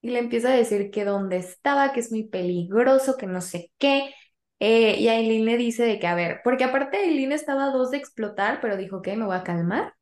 Y 0.00 0.10
le 0.10 0.18
empieza 0.18 0.48
a 0.52 0.56
decir 0.56 0.90
que 0.90 1.04
dónde 1.04 1.36
estaba, 1.38 1.92
que 1.92 2.00
es 2.00 2.12
muy 2.12 2.24
peligroso, 2.28 3.16
que 3.16 3.26
no 3.26 3.40
sé 3.40 3.72
qué. 3.78 4.14
Eh, 4.58 4.96
y 4.98 5.08
Aileen 5.08 5.44
le 5.44 5.56
dice 5.56 5.84
de 5.84 5.98
que, 5.98 6.06
a 6.06 6.14
ver, 6.14 6.40
porque 6.44 6.64
aparte 6.64 6.98
Aileen 6.98 7.32
estaba 7.32 7.66
a 7.66 7.70
dos 7.70 7.90
de 7.90 7.98
explotar, 7.98 8.60
pero 8.60 8.76
dijo 8.76 9.02
que 9.02 9.16
me 9.16 9.26
voy 9.26 9.36
a 9.36 9.42
calmar. 9.42 9.94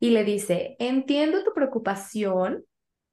Y 0.00 0.10
le 0.10 0.24
dice, 0.24 0.76
entiendo 0.78 1.42
tu 1.44 1.52
preocupación, 1.52 2.64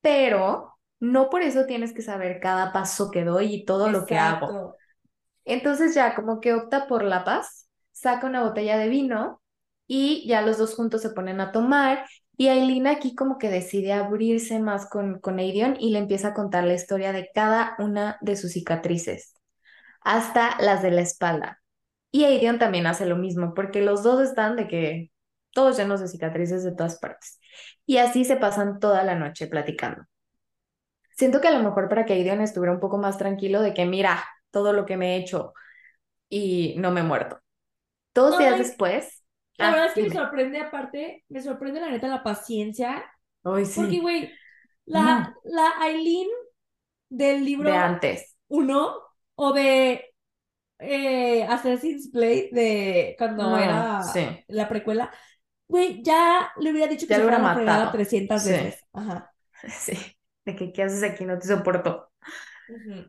pero 0.01 0.75
no 0.99 1.29
por 1.29 1.41
eso 1.41 1.65
tienes 1.65 1.93
que 1.93 2.01
saber 2.01 2.39
cada 2.39 2.71
paso 2.71 3.11
que 3.11 3.23
doy 3.23 3.53
y 3.53 3.65
todo 3.65 3.89
lo 3.89 4.05
que 4.05 4.17
hago. 4.17 4.75
Entonces 5.43 5.95
ya 5.95 6.15
como 6.15 6.39
que 6.39 6.53
opta 6.53 6.87
por 6.87 7.03
la 7.03 7.23
paz, 7.23 7.69
saca 7.91 8.27
una 8.27 8.43
botella 8.43 8.77
de 8.77 8.89
vino 8.89 9.41
y 9.87 10.27
ya 10.27 10.41
los 10.41 10.57
dos 10.57 10.75
juntos 10.75 11.01
se 11.01 11.11
ponen 11.11 11.39
a 11.41 11.51
tomar 11.51 12.05
y 12.37 12.49
Aileen 12.49 12.87
aquí 12.87 13.15
como 13.15 13.37
que 13.37 13.49
decide 13.49 13.93
abrirse 13.93 14.59
más 14.59 14.87
con, 14.89 15.19
con 15.19 15.39
Aedion 15.39 15.77
y 15.79 15.91
le 15.91 15.99
empieza 15.99 16.29
a 16.29 16.33
contar 16.33 16.63
la 16.65 16.73
historia 16.73 17.13
de 17.13 17.29
cada 17.33 17.75
una 17.79 18.17
de 18.21 18.35
sus 18.35 18.51
cicatrices, 18.51 19.33
hasta 20.01 20.57
las 20.61 20.81
de 20.81 20.91
la 20.91 21.01
espalda. 21.01 21.61
Y 22.11 22.25
Aedion 22.25 22.59
también 22.59 22.87
hace 22.87 23.05
lo 23.05 23.17
mismo 23.17 23.53
porque 23.53 23.81
los 23.81 24.03
dos 24.03 24.21
están 24.21 24.55
de 24.55 24.67
que 24.67 25.11
todos 25.51 25.77
llenos 25.77 26.01
de 26.01 26.07
cicatrices 26.07 26.63
de 26.63 26.75
todas 26.75 26.99
partes. 26.99 27.39
Y 27.85 27.97
así 27.97 28.25
se 28.25 28.37
pasan 28.37 28.79
toda 28.79 29.03
la 29.03 29.15
noche 29.15 29.47
platicando. 29.47 30.03
Siento 31.11 31.39
que 31.39 31.47
a 31.47 31.57
lo 31.57 31.63
mejor 31.63 31.87
para 31.87 32.05
que 32.05 32.13
Aedion 32.13 32.41
estuviera 32.41 32.73
un 32.73 32.79
poco 32.81 32.97
más 32.97 33.17
tranquilo 33.17 33.61
de 33.61 33.73
que 33.73 33.85
mira 33.85 34.23
todo 34.51 34.73
lo 34.73 34.85
que 34.85 34.97
me 34.97 35.15
he 35.15 35.19
hecho 35.19 35.53
y 36.29 36.75
no 36.77 36.91
me 36.91 37.01
he 37.01 37.03
muerto. 37.03 37.39
Dos 38.13 38.37
días 38.37 38.57
después. 38.57 39.24
La 39.57 39.69
Ah, 39.69 39.71
verdad 39.71 39.87
es 39.87 39.93
que 39.93 40.01
me 40.03 40.11
sorprende, 40.11 40.59
aparte, 40.59 41.25
me 41.29 41.41
sorprende 41.41 41.79
la 41.81 41.89
neta 41.89 42.07
la 42.07 42.23
paciencia, 42.23 43.05
Ay, 43.43 43.65
porque, 43.73 43.99
güey, 44.01 44.31
la, 44.85 45.33
la 45.45 45.71
Aileen 45.81 46.27
del 47.09 47.45
libro 47.45 47.71
de 47.71 47.75
antes. 47.75 48.35
uno 48.49 48.95
o 49.35 49.53
de 49.53 50.05
eh, 50.79 51.43
Assassin's 51.45 52.11
Blade 52.11 52.49
de 52.53 53.15
cuando 53.17 53.43
No, 53.49 53.57
era 53.57 54.03
sí. 54.13 54.21
la 54.47 54.69
precuela, 54.69 55.11
güey, 55.67 56.03
ya 56.03 56.51
le 56.59 56.71
hubiera 56.71 56.87
dicho 56.87 57.07
que 57.07 57.13
Ya 57.13 57.15
se 57.15 57.21
hubiera 57.21 57.39
matado. 57.39 57.91
300 57.91 58.43
Sí. 58.43 58.51
veces. 58.51 58.85
Ajá. 58.93 59.33
Sí, 59.69 59.93
de 60.45 60.55
que 60.55 60.71
qué 60.73 60.83
haces 60.83 61.03
aquí, 61.03 61.25
no 61.25 61.39
te 61.39 61.47
soporto. 61.47 62.11
Ujú. 62.67 63.07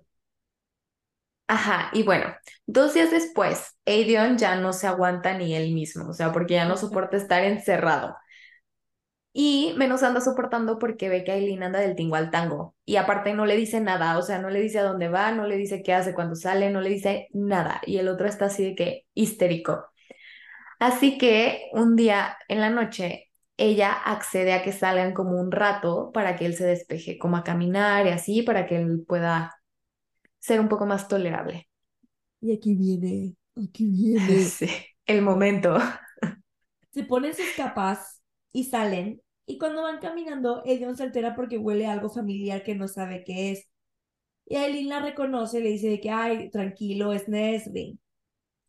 Ajá, 1.49 1.91
y 1.93 2.03
bueno, 2.03 2.27
dos 2.67 2.95
días 2.95 3.11
después, 3.13 3.77
Aedion 3.87 4.37
ya 4.39 4.57
no 4.57 4.73
se 4.73 4.87
aguanta 4.89 5.37
ni 5.39 5.55
él 5.55 5.73
mismo, 5.75 6.09
o 6.09 6.13
sea, 6.13 6.33
porque 6.33 6.55
ya 6.55 6.65
no 6.67 6.77
soporta 6.77 7.17
estar 7.17 7.45
encerrado. 7.45 8.17
Y 9.33 9.75
menos 9.77 10.03
anda 10.03 10.21
soportando 10.23 10.79
porque 10.79 11.09
ve 11.11 11.23
que 11.23 11.33
Aileen 11.33 11.63
anda 11.63 11.79
del 11.81 11.95
tingo 11.95 12.17
al 12.17 12.31
tango. 12.31 12.75
Y 12.87 12.97
aparte 12.97 13.35
no 13.35 13.45
le 13.45 13.57
dice 13.57 13.81
nada, 13.81 14.17
o 14.19 14.23
sea, 14.23 14.39
no 14.39 14.49
le 14.49 14.61
dice 14.63 14.79
a 14.79 14.85
dónde 14.85 15.09
va, 15.09 15.31
no 15.33 15.47
le 15.47 15.57
dice 15.57 15.83
qué 15.83 15.93
hace 15.93 16.15
cuando 16.15 16.35
sale, 16.37 16.71
no 16.71 16.81
le 16.81 16.89
dice 16.91 17.29
nada. 17.35 17.81
Y 17.85 17.99
el 17.99 18.09
otro 18.09 18.27
está 18.27 18.47
así 18.47 18.65
de 18.65 18.75
que 18.75 19.07
histérico. 19.15 19.85
Así 20.81 21.19
que 21.19 21.71
un 21.73 21.97
día 21.97 22.39
en 22.49 22.61
la 22.61 22.71
noche, 22.71 23.31
ella 23.59 23.93
accede 23.93 24.55
a 24.55 24.63
que 24.63 24.73
salgan 24.73 25.15
como 25.15 25.41
un 25.41 25.53
rato 25.53 26.13
para 26.15 26.37
que 26.37 26.47
él 26.47 26.57
se 26.57 26.67
despeje, 26.67 27.19
como 27.19 27.37
a 27.39 27.45
caminar 27.45 28.07
y 28.07 28.11
así, 28.11 28.43
para 28.43 28.67
que 28.67 28.77
él 28.79 29.05
pueda 29.09 29.56
ser 30.47 30.61
un 30.61 30.69
poco 30.69 30.87
más 30.87 31.09
tolerable. 31.09 31.69
Y 32.41 32.55
aquí 32.55 32.75
viene, 32.75 33.37
aquí 33.57 33.87
viene. 33.91 34.45
Sí, 34.45 34.69
el 35.07 35.23
momento. 35.23 35.77
Se 36.93 37.03
ponen 37.03 37.35
sus 37.35 37.51
capas 37.57 38.23
y 38.53 38.65
salen. 38.65 39.21
Y 39.45 39.59
cuando 39.59 39.83
van 39.83 39.99
caminando, 39.99 40.63
Edion 40.65 40.97
se 40.97 41.03
altera 41.03 41.35
porque 41.35 41.59
huele 41.59 41.87
a 41.87 41.93
algo 41.93 42.11
familiar 42.11 42.63
que 42.63 42.75
no 42.77 42.87
sabe 42.89 43.25
qué 43.25 43.53
es. 43.53 43.69
Y 44.47 44.57
Aileen 44.57 44.89
la 44.89 45.01
reconoce 45.01 45.59
y 45.59 45.63
le 45.63 45.71
dice 45.71 45.89
de 45.89 46.01
que, 46.01 46.11
ay, 46.11 46.51
tranquilo, 46.51 47.13
es 47.13 47.29
Nesrin. 47.29 47.99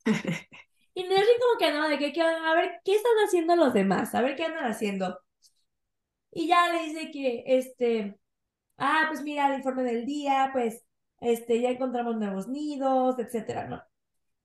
Y 0.95 1.03
Nesrin 1.03 1.37
como 1.39 1.59
que 1.59 1.71
no, 1.71 1.87
de 1.89 1.99
que, 1.99 2.11
que, 2.11 2.21
a 2.23 2.53
ver, 2.55 2.81
¿qué 2.83 2.95
están 2.95 3.13
haciendo 3.23 3.55
los 3.55 3.71
demás? 3.71 4.15
A 4.15 4.21
ver 4.23 4.35
qué 4.35 4.45
andan 4.45 4.65
haciendo. 4.65 5.19
Y 6.31 6.47
ya 6.47 6.73
le 6.73 6.83
dice 6.87 7.11
que, 7.11 7.43
este, 7.45 8.17
ah, 8.77 9.05
pues 9.09 9.21
mira, 9.23 9.49
el 9.49 9.59
informe 9.59 9.83
del 9.83 10.05
día, 10.07 10.49
pues, 10.53 10.86
este, 11.21 11.61
ya 11.61 11.69
encontramos 11.71 12.17
nuevos 12.17 12.47
nidos, 12.47 13.17
etcétera, 13.19 13.67
¿no? 13.67 13.81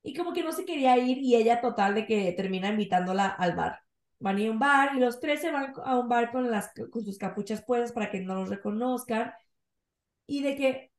Y 0.02 0.14
como 0.16 0.32
que 0.32 0.42
no 0.44 0.52
se 0.52 0.64
quería 0.64 0.98
ir 0.98 1.18
y 1.18 1.36
ella 1.36 1.60
total 1.60 1.94
de 1.94 2.06
que 2.06 2.32
termina 2.32 2.68
invitándola 2.70 3.28
al 3.28 3.54
bar. 3.56 3.80
Van 4.18 4.36
a 4.36 4.40
ir 4.40 4.48
a 4.48 4.52
un 4.52 4.58
bar 4.58 4.96
y 4.96 5.00
los 5.00 5.20
tres 5.20 5.40
se 5.40 5.52
van 5.52 5.74
a 5.84 5.98
un 5.98 6.08
bar 6.08 6.32
con, 6.32 6.50
las, 6.50 6.72
con 6.90 7.04
sus 7.04 7.18
capuchas 7.18 7.62
puestas 7.64 7.92
para 7.92 8.10
que 8.10 8.20
no 8.20 8.34
los 8.34 8.48
reconozcan. 8.50 9.32
Y 10.26 10.42
de 10.42 10.56
que 10.56 10.92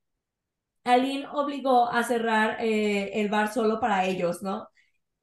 Aline 0.83 1.27
obligó 1.33 1.89
a 1.89 2.03
cerrar 2.03 2.57
eh, 2.61 3.21
el 3.21 3.29
bar 3.29 3.53
solo 3.53 3.79
para 3.79 4.05
ellos, 4.05 4.43
¿no? 4.43 4.69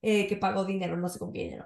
Eh, 0.03 0.27
que 0.29 0.37
pagó 0.37 0.65
dinero, 0.65 0.97
no 0.97 1.09
sé 1.09 1.19
con 1.19 1.33
qué. 1.33 1.59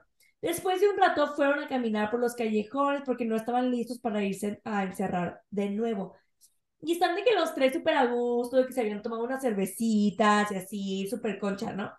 Después 0.43 0.81
de 0.81 0.89
un 0.91 0.99
rato 0.99 1.35
fueron 1.37 1.61
a 1.65 1.69
caminar 1.69 2.11
por 2.11 2.21
los 2.21 2.35
callejones 2.35 3.03
porque 3.07 3.25
no 3.27 3.37
estaban 3.37 3.71
listos 3.71 3.99
para 4.01 4.25
irse 4.25 4.61
a 4.65 4.85
encerrar 4.85 5.43
de 5.51 5.71
nuevo. 5.71 6.15
Y 6.85 6.93
están 6.93 7.17
de 7.17 7.25
que 7.25 7.35
los 7.35 7.55
tres 7.55 7.73
súper 7.73 7.97
a 7.97 8.05
gusto, 8.05 8.59
de 8.59 8.67
que 8.67 8.73
se 8.75 8.83
habían 8.83 9.01
tomado 9.01 9.25
unas 9.25 9.41
cervecitas 9.43 10.53
y 10.53 10.55
así, 10.55 11.09
súper 11.09 11.39
concha, 11.39 11.73
¿no? 11.73 11.91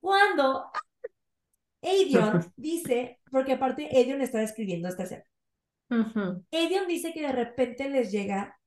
Cuando 0.00 0.70
Edion 1.80 2.52
dice, 2.56 3.20
porque 3.30 3.52
aparte 3.52 4.00
Edion 4.00 4.20
está 4.20 4.42
escribiendo 4.42 4.88
esta 4.88 5.04
escena, 5.04 5.24
Ujú. 5.90 6.44
Edion 6.50 6.88
dice 6.88 7.12
que 7.12 7.20
de 7.22 7.32
repente 7.32 7.88
les 7.88 8.10
llega 8.10 8.58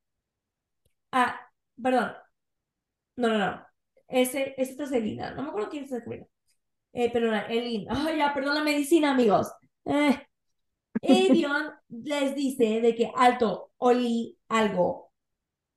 a, 1.11 1.41
perdón, 1.81 2.13
no, 3.17 3.27
no, 3.27 3.37
no, 3.37 3.65
ese, 4.07 4.55
esta 4.57 4.85
es 4.85 4.91
Elina, 4.93 5.31
no 5.31 5.43
me 5.43 5.49
acuerdo 5.49 5.69
quién 5.69 5.83
es 5.83 5.91
Elina, 5.91 6.25
eh, 6.93 7.11
perdón, 7.11 7.33
Elin, 7.49 7.85
ay, 7.89 8.17
ya, 8.19 8.33
perdón 8.33 8.55
la 8.55 8.63
medicina, 8.63 9.11
amigos. 9.11 9.51
Eh. 9.83 10.25
Edion 11.01 11.73
les 11.89 12.33
dice 12.33 12.79
de 12.79 12.95
que 12.95 13.11
alto, 13.13 13.71
olí 13.77 14.34
algo, 14.49 15.11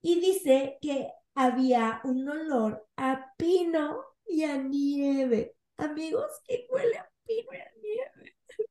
y 0.00 0.20
dice 0.20 0.78
que 0.80 1.12
había 1.34 2.00
un 2.04 2.28
olor 2.28 2.86
a 2.96 3.32
pino 3.36 4.00
y 4.26 4.44
a 4.44 4.56
nieve. 4.56 5.54
Amigos, 5.76 6.30
¿qué 6.46 6.66
huele 6.70 6.98
a 6.98 7.08
pino 7.26 7.52
y 7.52 7.56
a 7.56 7.70
nieve? 7.80 8.36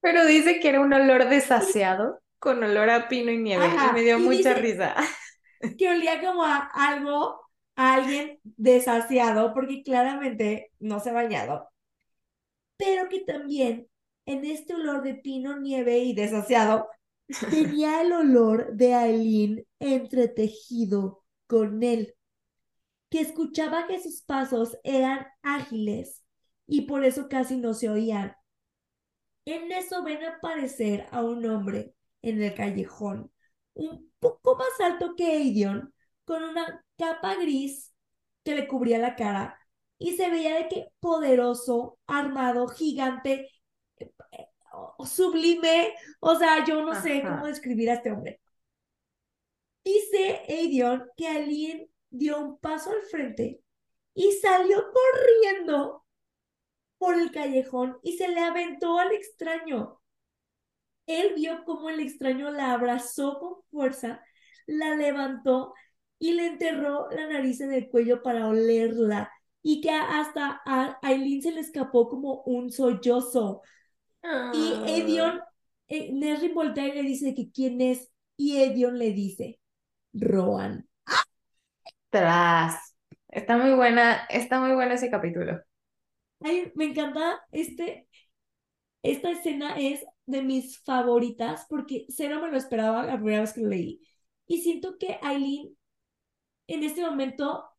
Pero 0.00 0.24
dice 0.26 0.60
que 0.60 0.68
era 0.68 0.80
un 0.80 0.92
olor 0.92 1.28
desaseado 1.28 2.20
con 2.38 2.62
olor 2.62 2.90
a 2.90 3.08
pino 3.08 3.30
y 3.30 3.38
nieve 3.38 3.66
y 3.66 3.94
me 3.94 4.02
dio 4.02 4.18
mucha 4.18 4.54
risa. 4.54 4.94
Que 5.76 5.88
olía 5.90 6.20
como 6.20 6.44
a 6.44 6.70
algo, 6.72 7.40
a 7.74 7.94
alguien 7.94 8.38
desaseado 8.44 9.52
porque 9.52 9.82
claramente 9.82 10.70
no 10.78 11.00
se 11.00 11.10
ha 11.10 11.12
bañado. 11.12 11.68
Pero 12.76 13.08
que 13.08 13.22
también 13.22 13.88
en 14.24 14.44
este 14.44 14.74
olor 14.74 15.02
de 15.02 15.14
pino, 15.14 15.58
nieve 15.58 15.98
y 15.98 16.14
desaseado 16.14 16.88
tenía 17.50 18.02
el 18.02 18.12
olor 18.12 18.74
de 18.74 18.94
Aileen 18.94 19.66
entretejido 19.78 21.24
con 21.46 21.82
él, 21.82 22.14
que 23.10 23.20
escuchaba 23.20 23.86
que 23.86 24.02
sus 24.02 24.22
pasos 24.22 24.76
eran 24.84 25.26
ágiles 25.42 26.24
y 26.66 26.82
por 26.82 27.04
eso 27.04 27.28
casi 27.28 27.56
no 27.56 27.74
se 27.74 27.88
oían. 27.88 28.34
En 29.44 29.72
eso 29.72 30.02
ven 30.02 30.22
aparecer 30.24 31.06
a 31.10 31.22
un 31.22 31.44
hombre 31.46 31.94
en 32.22 32.42
el 32.42 32.54
callejón, 32.54 33.32
un 33.74 34.12
poco 34.18 34.56
más 34.56 34.68
alto 34.80 35.14
que 35.16 35.32
Aidion, 35.32 35.94
con 36.24 36.42
una 36.42 36.84
capa 36.98 37.36
gris 37.36 37.94
que 38.44 38.54
le 38.54 38.68
cubría 38.68 38.98
la 38.98 39.16
cara 39.16 39.58
y 39.98 40.16
se 40.16 40.30
veía 40.30 40.54
de 40.56 40.68
que 40.68 40.92
poderoso, 41.00 41.98
armado, 42.06 42.68
gigante, 42.68 43.50
sublime, 45.04 45.94
o 46.20 46.34
sea, 46.36 46.64
yo 46.64 46.82
no 46.82 47.00
sé 47.00 47.22
cómo 47.22 47.46
describir 47.46 47.90
a 47.90 47.94
este 47.94 48.12
hombre. 48.12 48.40
Dice 49.84 50.42
Aidion 50.48 51.04
que 51.16 51.28
alguien 51.28 51.90
dio 52.10 52.38
un 52.40 52.58
paso 52.58 52.90
al 52.90 53.02
frente 53.02 53.62
y 54.14 54.32
salió 54.32 54.84
corriendo 54.92 56.04
por 56.98 57.14
el 57.14 57.30
callejón 57.30 57.98
y 58.02 58.16
se 58.18 58.28
le 58.28 58.40
aventó 58.40 58.98
al 58.98 59.12
extraño. 59.12 60.00
Él 61.06 61.32
vio 61.36 61.64
cómo 61.64 61.88
el 61.88 62.00
extraño 62.00 62.50
la 62.50 62.72
abrazó 62.72 63.38
con 63.38 63.62
fuerza, 63.70 64.22
la 64.66 64.94
levantó 64.94 65.72
y 66.18 66.32
le 66.32 66.46
enterró 66.46 67.08
la 67.10 67.26
nariz 67.28 67.60
en 67.60 67.72
el 67.72 67.88
cuello 67.88 68.22
para 68.22 68.48
olerla 68.48 69.32
y 69.62 69.80
que 69.80 69.90
hasta 69.90 70.60
a 70.66 70.98
Aileen 71.02 71.42
se 71.42 71.52
le 71.52 71.60
escapó 71.60 72.08
como 72.08 72.42
un 72.42 72.70
sollozo. 72.70 73.62
Y 74.22 74.72
Edion, 74.86 75.40
eh, 75.88 76.12
Nerry 76.12 76.48
voltea 76.48 76.88
y 76.88 76.92
le 76.92 77.02
dice 77.02 77.34
que 77.34 77.50
quién 77.50 77.80
es 77.80 78.10
y 78.36 78.62
Edion 78.62 78.98
le 78.98 79.12
dice, 79.12 79.60
Roan. 80.12 80.88
Tras. 82.10 82.96
Está 83.28 83.58
muy 83.58 83.74
buena, 83.74 84.24
está 84.30 84.60
muy 84.60 84.74
bueno 84.74 84.94
ese 84.94 85.10
capítulo. 85.10 85.60
Ay, 86.40 86.72
me 86.74 86.86
encanta 86.86 87.40
este, 87.52 88.08
esta 89.02 89.30
escena 89.30 89.76
es 89.78 90.04
de 90.26 90.42
mis 90.42 90.78
favoritas 90.80 91.66
porque 91.68 92.06
cero 92.08 92.40
me 92.42 92.50
lo 92.50 92.56
esperaba 92.56 93.04
la 93.04 93.16
primera 93.16 93.40
vez 93.40 93.52
que 93.52 93.62
lo 93.62 93.68
leí. 93.68 94.00
Y 94.46 94.62
siento 94.62 94.98
que 94.98 95.18
Aileen 95.22 95.76
en 96.68 96.84
este 96.84 97.02
momento, 97.02 97.58
o 97.58 97.70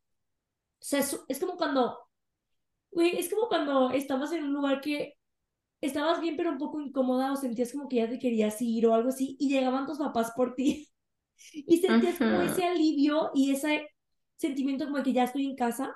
sea, 0.80 1.00
es, 1.00 1.40
como 1.40 1.58
cuando, 1.58 2.00
güey, 2.92 3.18
es 3.18 3.30
como 3.30 3.48
cuando 3.48 3.92
estabas 3.92 4.32
en 4.34 4.46
un 4.46 4.54
lugar 4.54 4.82
que 4.82 5.19
estabas 5.82 6.22
bien 6.22 6.36
pero 6.38 6.52
un 6.52 6.58
poco 6.58 6.82
incómoda 6.82 7.32
o 7.32 7.36
sentías 7.36 7.72
como 7.72 7.88
que 7.88 7.98
ya 7.98 8.10
te 8.10 8.20
querías 8.20 8.62
ir 8.62 8.88
o 8.88 8.94
algo 8.94 9.10
así 9.10 9.38
y 9.40 9.50
llegaban 9.50 9.86
tus 9.86 9.98
papás 9.98 10.32
por 10.36 10.56
ti 10.56 10.90
y 11.54 11.78
sentías 11.80 12.18
como 12.18 12.42
ese 12.42 12.66
alivio 12.66 13.32
y 13.34 13.52
ese 13.52 13.90
sentimiento 14.38 14.86
como 14.86 14.98
de 14.98 15.04
que 15.04 15.14
ya 15.14 15.24
estoy 15.26 15.46
en 15.46 15.56
casa. 15.56 15.96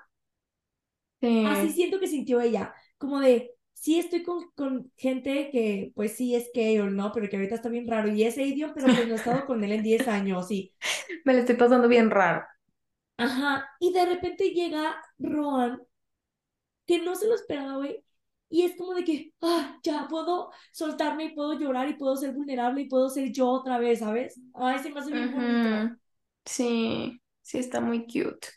Así 1.42 1.70
siento 1.72 2.00
que 2.00 2.08
sintió 2.08 2.42
ella, 2.42 2.74
como 2.98 3.20
de, 3.20 3.52
sí 3.74 4.00
estoy 4.00 4.24
con, 4.24 4.52
con 4.56 4.92
gente 4.98 5.50
que 5.52 5.92
pues 5.96 6.14
sí 6.14 6.36
es 6.36 6.50
gay 6.54 6.80
o 6.80 6.90
no, 6.90 7.12
pero 7.12 7.30
que 7.30 7.38
ahorita 7.38 7.56
está 7.56 7.70
bien 7.70 7.88
raro 7.88 8.10
y 8.10 8.24
ese 8.24 8.44
idioma, 8.44 8.74
pero 8.74 8.88
pues 8.88 9.08
no 9.08 9.14
he 9.14 9.18
estado 9.18 9.46
con 9.46 9.64
él 9.64 9.72
en 9.72 9.84
10 9.84 10.08
años 10.08 10.52
y... 10.52 10.74
Me 11.26 11.34
lo 11.34 11.40
estoy 11.40 11.56
pasando 11.56 11.88
bien 11.88 12.10
raro. 12.10 12.46
Ajá, 13.18 13.70
y 13.80 13.94
de 13.94 14.06
repente 14.06 14.50
llega 14.50 14.96
Roan, 15.18 15.82
que 16.86 17.00
no 17.00 17.16
se 17.16 17.28
lo 17.28 17.36
esperaba, 17.36 17.78
güey, 17.78 18.04
y 18.54 18.62
es 18.66 18.78
como 18.78 18.94
de 18.94 19.04
que, 19.04 19.34
ah, 19.42 19.80
ya 19.82 20.08
puedo 20.08 20.52
soltarme 20.72 21.24
y 21.26 21.30
puedo 21.34 21.60
llorar 21.60 21.90
y 21.90 21.96
puedo 21.96 22.16
ser 22.16 22.34
vulnerable 22.34 22.84
y 22.84 22.88
puedo 22.88 23.10
ser 23.10 23.32
yo 23.32 23.48
otra 23.50 23.80
vez, 23.80 23.98
¿sabes? 23.98 24.40
Ay, 24.54 24.78
se 24.78 24.92
me 24.92 25.00
hace 25.00 25.12
bien 25.12 25.32
bonito. 25.32 25.90
Sí, 26.46 27.20
sí 27.42 27.58
está 27.58 27.82
muy 27.82 28.06
cute. 28.06 28.48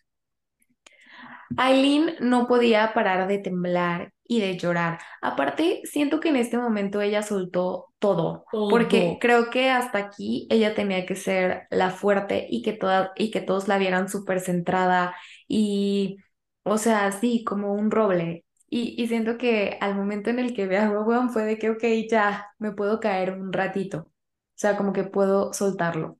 Aileen 1.56 2.16
no 2.20 2.46
podía 2.46 2.92
parar 2.92 3.26
de 3.26 3.38
temblar 3.38 4.12
y 4.24 4.40
de 4.40 4.58
llorar. 4.58 4.98
Aparte, 5.22 5.80
siento 5.84 6.20
que 6.20 6.28
en 6.28 6.36
este 6.36 6.58
momento 6.58 7.00
ella 7.00 7.22
soltó 7.22 7.94
todo, 7.98 8.44
porque 8.68 9.16
creo 9.20 9.50
que 9.50 9.70
hasta 9.70 9.98
aquí 9.98 10.46
ella 10.50 10.74
tenía 10.74 11.06
que 11.06 11.16
ser 11.16 11.68
la 11.70 11.90
fuerte 11.90 12.46
y 12.50 12.62
que, 12.62 12.74
toda, 12.74 13.12
y 13.16 13.30
que 13.30 13.40
todos 13.40 13.68
la 13.68 13.78
vieran 13.78 14.10
súper 14.10 14.40
centrada 14.40 15.16
y, 15.48 16.18
o 16.64 16.76
sea, 16.78 17.12
sí, 17.12 17.44
como 17.44 17.72
un 17.72 17.90
roble. 17.90 18.45
Y, 18.68 19.00
y, 19.00 19.06
siento 19.08 19.38
que 19.38 19.78
al 19.80 19.94
momento 19.94 20.30
en 20.30 20.40
el 20.40 20.54
que 20.54 20.66
ve 20.66 20.76
a 20.78 20.90
Rowan 20.90 21.30
fue 21.30 21.44
de 21.44 21.58
que, 21.58 21.70
ok, 21.70 21.84
ya, 22.10 22.48
me 22.58 22.72
puedo 22.72 22.98
caer 23.00 23.32
un 23.32 23.52
ratito. 23.52 23.98
O 23.98 24.58
sea, 24.58 24.76
como 24.76 24.92
que 24.92 25.04
puedo 25.04 25.52
soltarlo. 25.52 26.18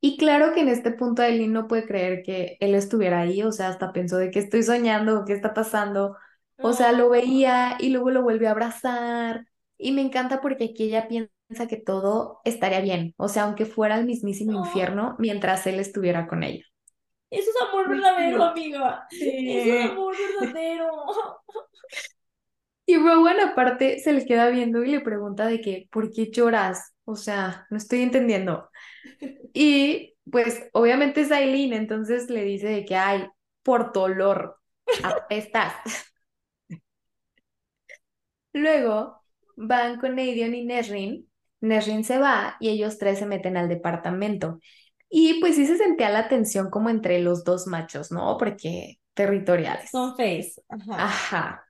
Y 0.00 0.16
claro 0.16 0.52
que 0.52 0.60
en 0.60 0.68
este 0.68 0.90
punto 0.90 1.22
Aileen 1.22 1.52
no 1.52 1.68
puede 1.68 1.86
creer 1.86 2.22
que 2.22 2.56
él 2.60 2.74
estuviera 2.74 3.20
ahí, 3.20 3.42
o 3.42 3.52
sea, 3.52 3.68
hasta 3.68 3.92
pensó 3.92 4.16
de 4.18 4.30
que 4.30 4.40
estoy 4.40 4.62
soñando, 4.64 5.24
qué 5.24 5.32
está 5.32 5.54
pasando. 5.54 6.16
O 6.58 6.72
sea, 6.72 6.92
lo 6.92 7.08
veía 7.08 7.76
y 7.78 7.90
luego 7.90 8.10
lo 8.10 8.22
vuelve 8.22 8.48
a 8.48 8.52
abrazar. 8.52 9.46
Y 9.78 9.92
me 9.92 10.02
encanta 10.02 10.40
porque 10.40 10.64
aquí 10.64 10.84
ella 10.84 11.08
piensa 11.08 11.68
que 11.68 11.76
todo 11.76 12.40
estaría 12.44 12.80
bien, 12.80 13.14
o 13.16 13.28
sea, 13.28 13.44
aunque 13.44 13.66
fuera 13.66 13.98
el 13.98 14.06
mismísimo 14.06 14.58
infierno 14.64 15.16
mientras 15.18 15.66
él 15.66 15.80
estuviera 15.80 16.26
con 16.26 16.42
ella. 16.42 16.64
Eso 17.32 17.50
es 17.50 17.68
amor 17.68 17.88
verdadero, 17.88 18.44
amiga. 18.44 19.06
Eso 19.10 19.74
es 19.74 19.90
amor 19.90 20.14
verdadero. 20.40 20.90
Y 22.84 22.96
Rowan 22.96 23.40
aparte 23.40 24.00
se 24.00 24.12
le 24.12 24.26
queda 24.26 24.50
viendo 24.50 24.84
y 24.84 24.90
le 24.90 25.00
pregunta 25.00 25.46
de 25.46 25.60
que, 25.60 25.88
¿por 25.90 26.12
qué 26.12 26.30
lloras? 26.30 26.94
O 27.04 27.16
sea, 27.16 27.66
no 27.70 27.76
estoy 27.76 28.02
entendiendo. 28.02 28.68
Y 29.54 30.14
pues 30.30 30.68
obviamente 30.72 31.22
es 31.22 31.32
Aileen, 31.32 31.72
entonces 31.72 32.28
le 32.28 32.44
dice 32.44 32.68
de 32.68 32.84
que, 32.84 32.96
ay, 32.96 33.26
por 33.62 33.92
dolor, 33.92 34.58
apestas. 35.02 35.74
Luego 38.52 39.22
van 39.56 39.98
con 39.98 40.18
Aidion 40.18 40.54
y 40.54 40.64
Nesrin. 40.64 41.28
Nesrin 41.60 42.04
se 42.04 42.18
va 42.18 42.56
y 42.60 42.70
ellos 42.70 42.98
tres 42.98 43.18
se 43.20 43.26
meten 43.26 43.56
al 43.56 43.68
departamento. 43.68 44.60
Y 45.14 45.40
pues 45.40 45.56
sí 45.56 45.66
se 45.66 45.76
sentía 45.76 46.08
la 46.08 46.28
tensión 46.28 46.70
como 46.70 46.88
entre 46.88 47.20
los 47.20 47.44
dos 47.44 47.66
machos, 47.66 48.10
¿no? 48.10 48.38
Porque 48.38 48.98
territoriales. 49.12 49.90
Son 49.90 50.16
face. 50.16 50.54
Ajá. 50.70 51.04
Ajá. 51.04 51.64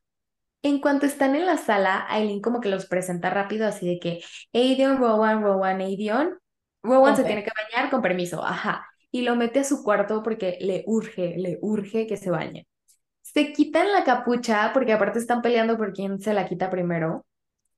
En 0.62 0.80
cuanto 0.80 1.06
están 1.06 1.34
en 1.34 1.44
la 1.44 1.56
sala, 1.56 2.06
Aileen 2.08 2.40
como 2.40 2.60
que 2.60 2.68
los 2.68 2.86
presenta 2.86 3.30
rápido, 3.30 3.66
así 3.66 3.84
de 3.84 3.98
que 3.98 4.20
Aidion, 4.52 4.96
Rowan, 4.98 5.42
Rowan, 5.42 5.80
Aidion. 5.80 6.38
Rowan 6.84 7.16
se 7.16 7.24
tiene 7.24 7.42
que 7.42 7.50
bañar 7.50 7.90
con 7.90 8.00
permiso, 8.00 8.44
ajá. 8.44 8.86
Y 9.10 9.22
lo 9.22 9.34
mete 9.34 9.58
a 9.58 9.64
su 9.64 9.82
cuarto 9.82 10.22
porque 10.22 10.58
le 10.60 10.84
urge, 10.86 11.34
le 11.36 11.58
urge 11.62 12.06
que 12.06 12.16
se 12.16 12.30
bañe. 12.30 12.68
Se 13.22 13.52
quitan 13.52 13.90
la 13.90 14.04
capucha 14.04 14.70
porque 14.72 14.92
aparte 14.92 15.18
están 15.18 15.42
peleando 15.42 15.76
por 15.76 15.92
quién 15.92 16.20
se 16.20 16.32
la 16.32 16.46
quita 16.46 16.70
primero 16.70 17.26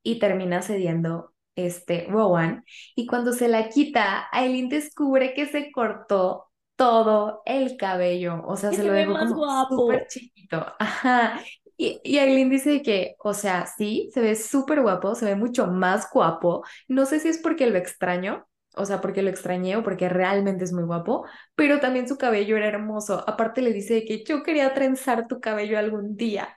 y 0.03 0.19
termina 0.19 0.61
cediendo 0.61 1.34
este, 1.57 2.07
Rowan, 2.09 2.65
y 2.95 3.07
cuando 3.07 3.33
se 3.33 3.49
la 3.49 3.69
quita, 3.69 4.29
Aileen 4.33 4.69
descubre 4.69 5.35
que 5.35 5.47
se 5.47 5.71
cortó 5.73 6.51
todo 6.77 7.43
el 7.47 7.77
cabello, 7.77 8.43
o 8.47 8.57
sea, 8.57 8.73
se, 8.73 8.83
lo 8.83 8.93
dejó 8.93 9.15
como 9.15 9.69
súper 9.69 10.07
chiquito, 10.09 10.67
ajá, 10.79 11.41
y, 11.77 12.01
y 12.05 12.19
Aileen 12.19 12.51
dice 12.51 12.83
que, 12.83 13.17
o 13.19 13.35
sea, 13.35 13.67
sí, 13.67 14.11
se 14.13 14.21
ve 14.21 14.35
súper 14.35 14.83
guapo, 14.83 15.15
se 15.15 15.27
ve 15.27 15.37
mucho 15.37 15.67
más 15.67 16.09
guapo, 16.11 16.65
no 16.89 17.07
sé 17.07 17.21
si 17.21 17.29
es 17.29 17.39
porque 17.39 17.69
lo 17.69 17.79
extraño, 17.79 18.47
o 18.77 18.85
sea, 18.85 19.01
porque 19.01 19.23
lo 19.23 19.31
extrañé 19.31 19.77
o 19.77 19.83
porque 19.83 20.09
realmente 20.09 20.65
es 20.65 20.73
muy 20.73 20.85
guapo, 20.85 21.25
pero 21.55 21.81
también 21.81 22.09
su 22.09 22.17
cabello 22.17 22.57
era 22.57 22.69
hermoso, 22.69 23.25
aparte 23.29 23.63
le 23.63 23.73
dice 23.73 24.05
que 24.05 24.25
yo 24.25 24.43
quería 24.43 24.75
trenzar 24.75 25.29
tu 25.29 25.41
cabello 25.41 25.79
algún 25.79 26.17
día. 26.17 26.57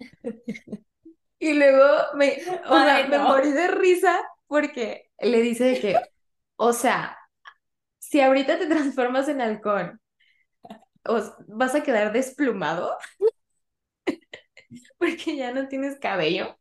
Y 1.44 1.52
luego 1.54 1.86
me, 2.14 2.38
o 2.64 2.80
sea, 2.80 3.06
me 3.06 3.18
morí 3.18 3.52
de 3.52 3.68
risa 3.68 4.18
porque 4.46 5.10
le 5.18 5.42
dice 5.42 5.78
que, 5.78 6.08
o 6.56 6.72
sea, 6.72 7.18
si 7.98 8.20
ahorita 8.20 8.58
te 8.58 8.66
transformas 8.68 9.28
en 9.28 9.42
halcón, 9.42 10.00
vas 11.48 11.74
a 11.74 11.82
quedar 11.82 12.12
desplumado 12.12 12.96
porque 14.98 15.36
ya 15.36 15.52
no 15.52 15.68
tienes 15.68 15.98
cabello. 15.98 16.56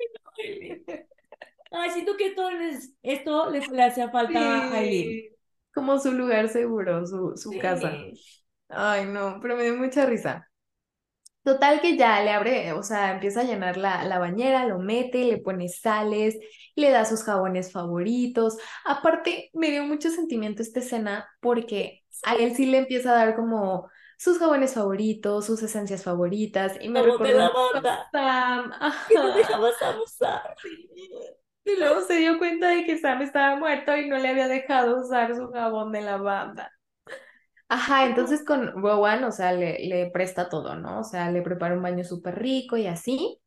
Ay, 1.72 1.90
siento 1.92 2.16
que 2.18 2.28
esto, 2.28 2.48
esto 3.02 3.50
le, 3.50 3.62
le 3.68 3.84
hacía 3.84 4.10
falta 4.10 4.68
a 4.72 4.78
Aileen. 4.78 5.20
Como 5.74 6.00
su 6.00 6.12
lugar 6.14 6.50
seguro, 6.50 7.06
su, 7.08 7.36
su 7.38 7.58
casa. 7.58 8.06
Ay, 8.70 9.06
no, 9.08 9.40
pero 9.42 9.58
me 9.58 9.64
dio 9.64 9.76
mucha 9.78 10.06
risa. 10.06 10.50
Total 11.44 11.82
que 11.82 11.98
ya 11.98 12.22
le 12.22 12.32
abre, 12.32 12.72
o 12.72 12.84
sea, 12.84 13.12
empieza 13.12 13.42
a 13.42 13.44
llenar 13.44 13.76
la, 13.76 14.06
la 14.06 14.18
bañera, 14.18 14.66
lo 14.66 14.80
mete, 14.80 15.26
le 15.26 15.40
pone 15.40 15.68
sales, 15.68 16.38
le 16.76 16.90
da 16.90 17.04
sus 17.04 17.24
jabones 17.24 17.72
favoritos. 17.72 18.58
Aparte, 18.86 19.50
me 19.54 19.70
dio 19.70 19.84
mucho 19.84 20.10
sentimiento 20.10 20.62
esta 20.62 20.80
escena 20.80 21.28
porque 21.42 22.04
a 22.24 22.36
él 22.36 22.56
sí 22.56 22.66
le 22.66 22.78
empieza 22.78 23.12
a 23.12 23.26
dar 23.26 23.36
como 23.36 23.90
sus 24.18 24.40
jabones 24.40 24.74
favoritos, 24.74 25.46
sus 25.46 25.62
esencias 25.64 26.04
favoritas, 26.04 26.78
y 26.80 26.88
me 26.88 27.02
de 27.02 27.08
recordó 27.08 27.28
mucho 27.28 27.78
a 27.78 27.82
lavanda. 27.82 28.10
Sam. 28.12 28.72
Que 29.10 29.16
no 29.16 29.36
dejabas 29.36 29.82
abusar. 29.82 30.56
Y 31.66 31.76
luego 31.78 32.02
se 32.02 32.16
dio 32.16 32.38
cuenta 32.38 32.70
de 32.70 32.86
que 32.86 32.98
Sam 32.98 33.22
estaba 33.22 33.58
muerto 33.58 33.96
y 33.98 34.08
no 34.08 34.18
le 34.18 34.30
había 34.30 34.48
dejado 34.48 35.02
usar 35.02 35.36
su 35.36 35.50
jabón 35.52 35.92
de 35.92 36.02
lavanda. 36.02 36.72
Ajá, 37.74 38.06
entonces 38.06 38.46
con 38.46 38.72
Rowan, 38.84 39.24
o 39.24 39.32
sea, 39.32 39.52
le, 39.52 39.80
le 39.88 40.12
presta 40.12 40.48
todo, 40.48 40.76
¿no? 40.76 41.00
O 41.00 41.04
sea, 41.04 41.32
le 41.32 41.42
prepara 41.42 41.74
un 41.76 41.82
baño 41.82 42.04
súper 42.04 42.38
rico 42.38 42.78
y 42.78 42.86
así. 42.86 43.40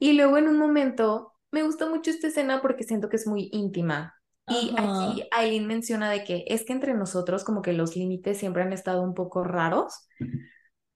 Y 0.00 0.14
luego 0.14 0.36
en 0.36 0.48
un 0.48 0.58
momento, 0.58 1.34
me 1.52 1.62
gusta 1.62 1.88
mucho 1.88 2.10
esta 2.10 2.26
escena 2.26 2.60
porque 2.60 2.82
siento 2.82 3.08
que 3.08 3.14
es 3.16 3.26
muy 3.28 3.50
íntima. 3.52 4.14
Y 4.48 4.74
Ajá. 4.76 5.12
aquí 5.12 5.28
Aileen 5.30 5.68
menciona 5.68 6.10
de 6.10 6.24
que 6.24 6.44
es 6.48 6.64
que 6.64 6.72
entre 6.72 6.94
nosotros 6.94 7.44
como 7.44 7.62
que 7.62 7.72
los 7.72 7.94
límites 7.94 8.38
siempre 8.38 8.62
han 8.62 8.72
estado 8.72 9.02
un 9.02 9.14
poco 9.14 9.44
raros, 9.44 10.08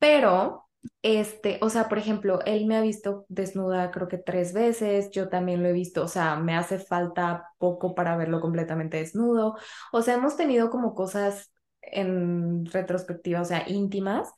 pero, 0.01 0.65
este, 1.03 1.59
o 1.63 1.71
sea, 1.71 1.89
por 1.89 1.99
ejemplo, 1.99 2.41
él 2.47 2.67
me 2.67 2.77
ha 2.77 2.81
visto 2.81 3.27
desnuda 3.29 3.93
creo 3.93 4.09
que 4.09 4.19
tres 4.19 4.53
veces, 4.53 5.11
yo 5.13 5.29
también 5.29 5.63
lo 5.63 5.69
he 5.69 5.73
visto, 5.73 6.03
o 6.03 6.09
sea, 6.09 6.37
me 6.37 6.57
hace 6.57 6.81
falta 6.81 7.47
poco 7.59 7.95
para 7.95 8.17
verlo 8.17 8.41
completamente 8.41 8.97
desnudo. 8.97 9.57
O 9.93 10.03
sea, 10.03 10.15
hemos 10.15 10.37
tenido 10.37 10.71
como 10.71 10.95
cosas 10.95 11.53
en 11.83 12.67
retrospectiva, 12.67 13.41
o 13.43 13.45
sea, 13.45 13.65
íntimas, 13.69 14.33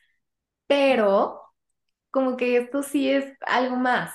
pero 0.66 1.42
como 2.10 2.36
que 2.36 2.58
esto 2.58 2.82
sí 2.82 3.10
es 3.10 3.26
algo 3.46 3.76
más. 3.76 4.14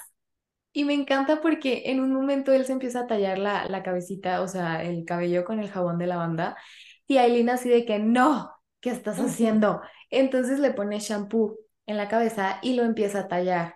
Y 0.74 0.86
me 0.86 0.94
encanta 0.94 1.42
porque 1.42 1.84
en 1.88 2.00
un 2.00 2.14
momento 2.14 2.54
él 2.54 2.66
se 2.66 2.74
empieza 2.74 3.02
a 3.02 3.08
tallar 3.08 3.40
la, 3.40 3.66
la 3.68 3.84
cabecita, 3.84 4.42
o 4.42 4.48
sea, 4.48 4.84
el 4.84 5.06
cabello 5.06 5.46
con 5.46 5.60
el 5.60 5.70
jabón 5.70 5.98
de 5.98 6.08
lavanda, 6.08 6.58
y 7.08 7.18
Aileen 7.18 7.50
así 7.50 7.70
de 7.70 7.86
que 7.86 8.00
no, 8.00 8.52
¿qué 8.82 8.92
estás 8.92 9.20
haciendo? 9.20 9.82
Entonces 10.12 10.60
le 10.60 10.72
pone 10.72 11.00
shampoo 11.00 11.58
en 11.88 11.98
la 11.98 12.08
cabeza 12.08 12.60
y 12.62 12.76
lo 12.76 12.84
empieza 12.84 13.22
a 13.22 13.28
tallar. 13.28 13.76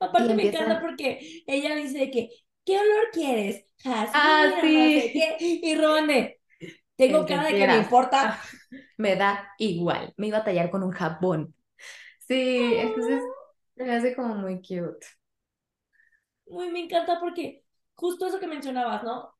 Aparte 0.00 0.34
me 0.34 0.48
encanta 0.48 0.80
porque 0.80 1.44
ella 1.46 1.74
dice 1.76 1.98
de 1.98 2.10
que, 2.10 2.28
¿qué 2.64 2.78
olor 2.78 3.10
quieres? 3.12 3.64
ah, 3.84 4.50
no 4.50 4.60
sé 4.60 4.62
sí, 4.66 5.12
qué. 5.14 5.36
Y 5.40 5.74
Ronde, 5.76 6.40
tengo 7.06 7.26
cara 7.26 7.44
de 7.48 7.54
que 7.54 7.66
me 7.66 7.76
importa. 7.76 8.32
Ah, 8.32 8.42
me 8.96 9.16
da 9.16 9.48
igual, 9.58 10.12
me 10.16 10.28
iba 10.28 10.38
a 10.38 10.44
tallar 10.44 10.70
con 10.70 10.82
un 10.82 10.90
jabón. 10.90 11.54
Sí, 12.20 12.74
entonces 12.76 13.22
me 13.76 13.92
hace 13.92 14.14
como 14.14 14.34
muy 14.34 14.56
cute. 14.58 15.06
Uy, 16.46 16.70
me 16.70 16.80
encanta 16.80 17.18
porque 17.20 17.64
justo 17.94 18.26
eso 18.26 18.38
que 18.38 18.46
mencionabas, 18.46 19.02
¿no? 19.02 19.34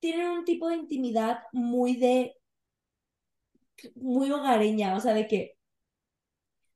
Tienen 0.00 0.28
un 0.28 0.44
tipo 0.44 0.68
de 0.68 0.76
intimidad 0.76 1.44
muy 1.52 1.96
de, 1.96 2.36
muy 3.94 4.30
hogareña, 4.30 4.96
o 4.96 5.00
sea, 5.00 5.14
de 5.14 5.26
que 5.26 5.56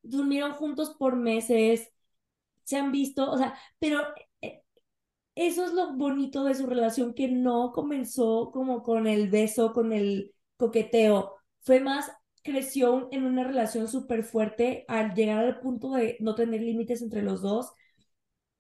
durmieron 0.03 0.53
juntos 0.53 0.95
por 0.99 1.17
meses, 1.17 1.91
se 2.65 2.77
han 2.77 2.93
visto, 2.93 3.31
o 3.31 3.39
sea, 3.39 3.59
pero 3.79 4.03
eso 5.37 5.65
es 5.67 5.73
lo 5.75 5.95
bonito 5.95 6.45
de 6.45 6.55
su 6.57 6.67
relación, 6.67 7.15
que 7.15 7.29
no 7.29 7.73
comenzó 7.73 8.51
como 8.53 8.83
con 8.83 9.07
el 9.09 9.31
beso, 9.31 9.73
con 9.75 9.93
el 9.95 10.35
coqueteo, 10.59 11.37
fue 11.63 11.81
más, 11.81 12.11
creció 12.45 13.09
en 13.13 13.25
una 13.25 13.45
relación 13.45 13.89
súper 13.89 14.25
fuerte 14.25 14.85
al 14.89 15.15
llegar 15.15 15.45
al 15.45 15.61
punto 15.61 15.93
de 15.93 16.17
no 16.21 16.35
tener 16.37 16.63
límites 16.63 17.03
entre 17.03 17.23
los 17.23 17.43
dos. 17.43 17.73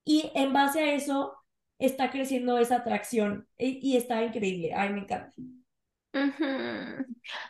Y 0.05 0.31
en 0.35 0.53
base 0.53 0.81
a 0.81 0.94
eso 0.94 1.35
está 1.78 2.11
creciendo 2.11 2.59
esa 2.59 2.77
atracción 2.77 3.48
y, 3.59 3.78
y 3.86 3.97
está 3.97 4.23
increíble, 4.24 4.73
ay, 4.74 4.93
me 4.93 5.01
encanta. 5.01 5.35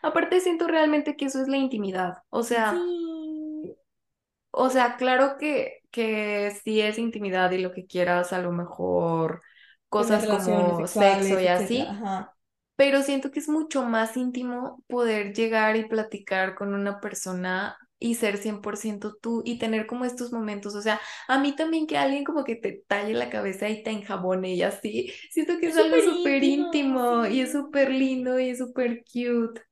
Aparte 0.03 0.41
siento 0.41 0.67
realmente 0.67 1.17
que 1.17 1.27
eso 1.27 1.41
es 1.41 1.49
la 1.49 1.57
intimidad. 1.59 2.19
O 2.31 2.43
sea, 2.43 2.73
Sí, 2.73 3.77
o 4.51 4.71
sea, 4.71 4.97
claro 4.97 5.37
que, 5.39 5.83
que 5.97 6.53
sí 6.65 6.81
es 6.83 6.99
intimidad 6.99 7.51
y 7.53 7.59
lo 7.59 7.73
que 7.73 7.87
quieras, 7.87 8.33
a 8.33 8.41
lo 8.41 8.53
mejor 8.53 9.43
cosas 9.89 10.27
como 10.27 10.87
sexo 10.87 11.41
y 11.41 11.47
así, 11.49 11.87
ajá. 11.91 12.35
pero 12.77 13.03
siento 13.03 13.31
que 13.31 13.41
es 13.41 13.49
mucho 13.49 13.85
más 13.85 14.17
íntimo 14.17 14.83
poder 14.89 15.35
llegar 15.35 15.77
y 15.77 15.87
platicar 15.89 16.55
con 16.55 16.75
una 16.75 17.01
persona 17.01 17.79
y 17.99 18.17
ser 18.17 18.37
100% 18.39 19.17
tú 19.23 19.43
y 19.47 19.59
tener 19.59 19.87
como 19.87 20.05
estos 20.05 20.33
momentos. 20.33 20.75
O 20.75 20.83
sea, 20.83 21.01
a 21.29 21.39
mí 21.39 21.57
también 21.57 21.87
que 21.87 21.99
alguien 21.99 22.25
como 22.25 22.45
que 22.45 22.57
te 22.57 22.85
talle 22.87 23.15
la 23.15 23.31
cabeza 23.31 23.69
y 23.71 23.83
te 23.83 23.91
enjabone 23.91 24.55
y 24.55 24.63
así, 24.63 25.13
siento 25.31 25.59
que 25.59 25.69
Es 25.69 25.77
es 25.77 25.79
algo 25.79 25.97
súper 26.03 26.45
íntimo, 26.45 27.27
y 27.27 27.41
es 27.41 27.53
súper 27.53 27.91
lindo 27.91 28.39
y 28.41 28.51
es 28.51 28.59
súper 28.59 29.05
cute. 29.05 29.63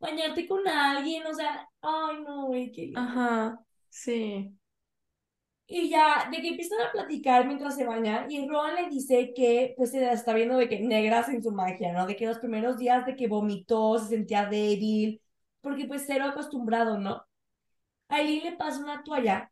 Bañarte 0.00 0.46
con 0.48 0.66
alguien, 0.68 1.26
o 1.26 1.34
sea, 1.34 1.68
ay, 1.82 2.22
no, 2.24 2.46
güey, 2.46 2.72
qué 2.72 2.82
lindo. 2.86 3.00
Ajá, 3.00 3.58
sí. 3.90 4.56
Y 5.68 5.90
ya, 5.90 6.28
de 6.30 6.40
que 6.40 6.48
empiezan 6.50 6.80
a 6.80 6.92
platicar 6.92 7.46
mientras 7.46 7.74
se 7.76 7.84
bañan, 7.84 8.30
y 8.30 8.48
Ron 8.48 8.74
le 8.76 8.88
dice 8.88 9.32
que, 9.34 9.74
pues, 9.76 9.90
se 9.90 10.12
está 10.12 10.32
viendo 10.34 10.56
de 10.56 10.68
que 10.68 10.80
negras 10.80 11.28
en 11.28 11.42
su 11.42 11.50
magia, 11.52 11.92
¿no? 11.92 12.06
De 12.06 12.14
que 12.16 12.26
los 12.26 12.38
primeros 12.38 12.78
días 12.78 13.04
de 13.04 13.16
que 13.16 13.26
vomitó, 13.28 13.98
se 13.98 14.08
sentía 14.08 14.46
débil, 14.46 15.20
porque 15.60 15.86
pues 15.86 16.04
cero 16.06 16.26
acostumbrado, 16.26 16.98
¿no? 16.98 17.22
Aileen 18.08 18.44
le 18.44 18.56
pasa 18.56 18.80
una 18.80 19.02
toalla 19.04 19.50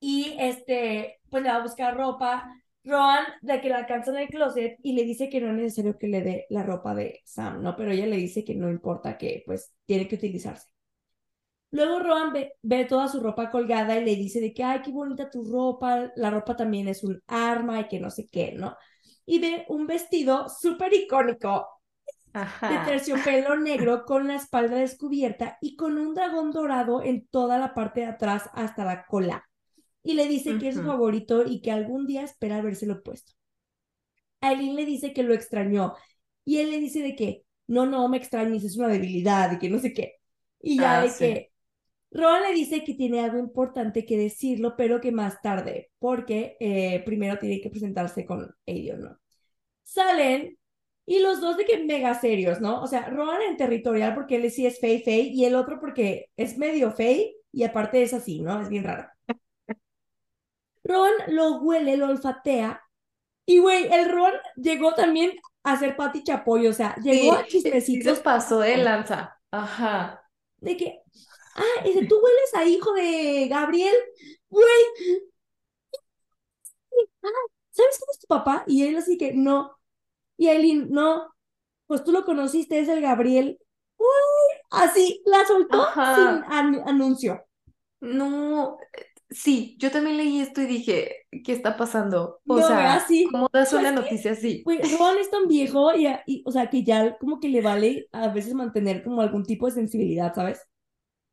y 0.00 0.36
este, 0.38 1.20
pues 1.30 1.42
le 1.42 1.48
va 1.50 1.56
a 1.56 1.62
buscar 1.62 1.96
ropa. 1.96 2.52
Roan, 2.84 3.24
de 3.42 3.60
que 3.60 3.68
la 3.68 3.78
alcanza 3.78 4.10
en 4.12 4.18
el 4.18 4.28
closet 4.28 4.78
y 4.82 4.92
le 4.94 5.04
dice 5.04 5.28
que 5.28 5.40
no 5.40 5.48
es 5.50 5.54
necesario 5.56 5.98
que 5.98 6.08
le 6.08 6.22
dé 6.22 6.46
la 6.48 6.62
ropa 6.62 6.94
de 6.94 7.20
Sam, 7.24 7.62
¿no? 7.62 7.76
Pero 7.76 7.90
ella 7.90 8.06
le 8.06 8.16
dice 8.16 8.44
que 8.44 8.54
no 8.54 8.70
importa, 8.70 9.18
que 9.18 9.42
pues 9.46 9.74
tiene 9.86 10.08
que 10.08 10.16
utilizarse. 10.16 10.68
Luego 11.70 11.98
Roan 12.00 12.32
ve, 12.32 12.54
ve 12.62 12.84
toda 12.86 13.08
su 13.08 13.20
ropa 13.20 13.50
colgada 13.50 13.96
y 13.98 14.04
le 14.04 14.16
dice 14.16 14.40
de 14.40 14.54
que, 14.54 14.64
ay, 14.64 14.80
qué 14.82 14.90
bonita 14.90 15.30
tu 15.30 15.44
ropa, 15.44 16.10
la 16.16 16.30
ropa 16.30 16.56
también 16.56 16.88
es 16.88 17.04
un 17.04 17.22
arma 17.26 17.80
y 17.80 17.88
que 17.88 18.00
no 18.00 18.10
sé 18.10 18.26
qué, 18.30 18.52
¿no? 18.52 18.76
Y 19.26 19.38
ve 19.40 19.66
un 19.68 19.86
vestido 19.86 20.48
súper 20.48 20.94
icónico 20.94 21.66
de 22.68 22.78
terciopelo 22.80 23.56
negro 23.56 24.04
con 24.04 24.28
la 24.28 24.36
espalda 24.36 24.76
descubierta 24.76 25.58
y 25.60 25.76
con 25.76 25.98
un 25.98 26.14
dragón 26.14 26.52
dorado 26.52 27.02
en 27.02 27.26
toda 27.28 27.58
la 27.58 27.74
parte 27.74 28.00
de 28.00 28.06
atrás 28.06 28.48
hasta 28.54 28.84
la 28.84 29.06
cola. 29.06 29.44
Y 30.02 30.14
le 30.14 30.28
dice 30.28 30.58
que 30.58 30.68
es 30.68 30.76
su 30.76 30.84
favorito 30.84 31.44
y 31.46 31.62
que 31.62 31.72
algún 31.72 32.06
día 32.06 32.22
espera 32.24 32.58
habérselo 32.58 33.02
puesto. 33.02 33.32
Aileen 34.40 34.76
le 34.76 34.84
dice 34.86 35.12
que 35.12 35.22
lo 35.22 35.34
extrañó 35.34 35.94
y 36.44 36.58
él 36.58 36.70
le 36.70 36.78
dice 36.80 37.02
de 37.02 37.16
que 37.16 37.44
no, 37.66 37.86
no 37.86 38.08
me 38.08 38.16
extrañes, 38.16 38.64
es 38.64 38.76
una 38.76 38.88
debilidad 38.88 39.52
y 39.52 39.58
que 39.58 39.68
no 39.70 39.78
sé 39.78 39.92
qué. 39.92 40.14
Y 40.60 40.78
ya 40.80 40.98
Ah, 40.98 41.00
de 41.00 41.16
sí. 41.16 41.16
que 41.16 41.47
Rowan 42.10 42.42
le 42.42 42.52
dice 42.54 42.84
que 42.84 42.94
tiene 42.94 43.20
algo 43.20 43.38
importante 43.38 44.04
que 44.06 44.16
decirlo, 44.16 44.74
pero 44.76 45.00
que 45.00 45.12
más 45.12 45.40
tarde, 45.42 45.90
porque 45.98 46.56
eh, 46.60 47.02
primero 47.04 47.38
tiene 47.38 47.60
que 47.60 47.70
presentarse 47.70 48.24
con 48.24 48.54
Aedion, 48.66 49.02
¿no? 49.02 49.18
Salen 49.84 50.58
y 51.06 51.20
los 51.20 51.40
dos 51.40 51.56
de 51.56 51.64
que 51.64 51.84
mega 51.84 52.14
serios, 52.14 52.60
¿no? 52.60 52.82
O 52.82 52.86
sea, 52.86 53.08
Rowan 53.08 53.42
en 53.42 53.56
territorial 53.56 54.14
porque 54.14 54.36
él 54.36 54.50
sí 54.50 54.66
es 54.66 54.78
fey 54.80 55.02
fey 55.02 55.30
y 55.34 55.44
el 55.44 55.54
otro 55.54 55.80
porque 55.80 56.30
es 56.36 56.58
medio 56.58 56.92
fey 56.92 57.34
y 57.52 57.64
aparte 57.64 58.02
es 58.02 58.14
así, 58.14 58.40
¿no? 58.40 58.60
Es 58.60 58.68
bien 58.68 58.84
raro. 58.84 59.08
Ron 60.84 61.12
lo 61.28 61.58
huele, 61.60 61.96
lo 61.96 62.06
olfatea 62.06 62.82
y, 63.46 63.58
güey, 63.58 63.86
el 63.92 64.10
Ron 64.10 64.32
llegó 64.56 64.94
también 64.94 65.32
a 65.62 65.78
ser 65.78 65.96
Pati 65.96 66.22
Chapoy, 66.22 66.66
o 66.66 66.72
sea, 66.72 66.94
llegó 66.96 67.30
Sí, 67.30 67.30
a 67.34 67.44
sí 67.44 67.48
chismecitos 67.48 68.20
pasó 68.20 68.60
de 68.60 68.76
lanza. 68.78 69.38
Ajá. 69.50 70.22
de 70.60 70.76
que, 70.76 71.02
ah, 71.58 71.82
ese, 71.84 72.06
tú 72.06 72.16
hueles 72.22 72.54
a 72.54 72.64
hijo 72.66 72.92
de 72.94 73.48
Gabriel, 73.50 73.94
güey, 74.50 74.66
¿sabes 77.70 77.98
quién 77.98 78.08
es 78.12 78.18
tu 78.20 78.26
papá? 78.26 78.64
Y 78.66 78.84
él 78.86 78.96
así 78.96 79.18
que, 79.18 79.32
no. 79.34 79.76
Y 80.38 80.48
Aileen, 80.48 80.88
no, 80.90 81.34
pues 81.86 82.04
tú 82.04 82.12
lo 82.12 82.24
conociste, 82.24 82.80
es 82.80 82.88
el 82.88 83.02
Gabriel. 83.02 83.58
Uy, 83.98 84.06
así, 84.70 85.22
la 85.26 85.44
soltó 85.46 85.86
sin 86.14 86.44
an 86.48 86.82
anuncio. 86.86 87.44
No, 88.00 88.78
sí, 89.30 89.76
yo 89.80 89.90
también 89.90 90.16
leí 90.18 90.40
esto 90.40 90.60
y 90.62 90.66
dije, 90.66 91.26
¿qué 91.44 91.52
está 91.52 91.76
pasando? 91.76 92.40
O 92.46 92.60
No, 92.60 92.62
sea, 92.62 92.94
así. 92.96 93.26
¿cómo 93.30 93.48
das 93.52 93.72
Pues 93.72 93.72
una 93.72 93.90
que, 93.90 93.92
noticia 93.92 94.32
así? 94.32 94.64
güey, 94.64 94.80
Ron 94.98 95.18
es 95.18 95.30
tan 95.30 95.48
viejo 95.48 95.94
y, 95.94 96.06
y, 96.26 96.42
o 96.46 96.52
sea, 96.52 96.70
que 96.70 96.84
ya 96.84 97.18
como 97.18 97.40
que 97.40 97.48
le 97.48 97.60
vale 97.62 98.08
a 98.12 98.28
veces 98.28 98.54
mantener 98.54 99.02
como 99.04 99.22
algún 99.22 99.44
tipo 99.44 99.66
de 99.66 99.72
sensibilidad, 99.72 100.34
¿sabes? 100.34 100.60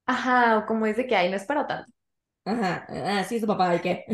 Ajá, 0.07 0.57
o 0.59 0.65
como 0.65 0.85
es 0.87 0.97
de 0.97 1.05
que, 1.07 1.15
ay, 1.15 1.29
no 1.29 1.35
es 1.37 1.45
para 1.45 1.67
tanto. 1.67 1.91
Ajá, 2.45 2.85
ah, 2.89 3.23
sí, 3.23 3.35
es 3.35 3.41
su 3.41 3.47
papá, 3.47 3.75
¿y 3.75 3.79
qué? 3.81 4.05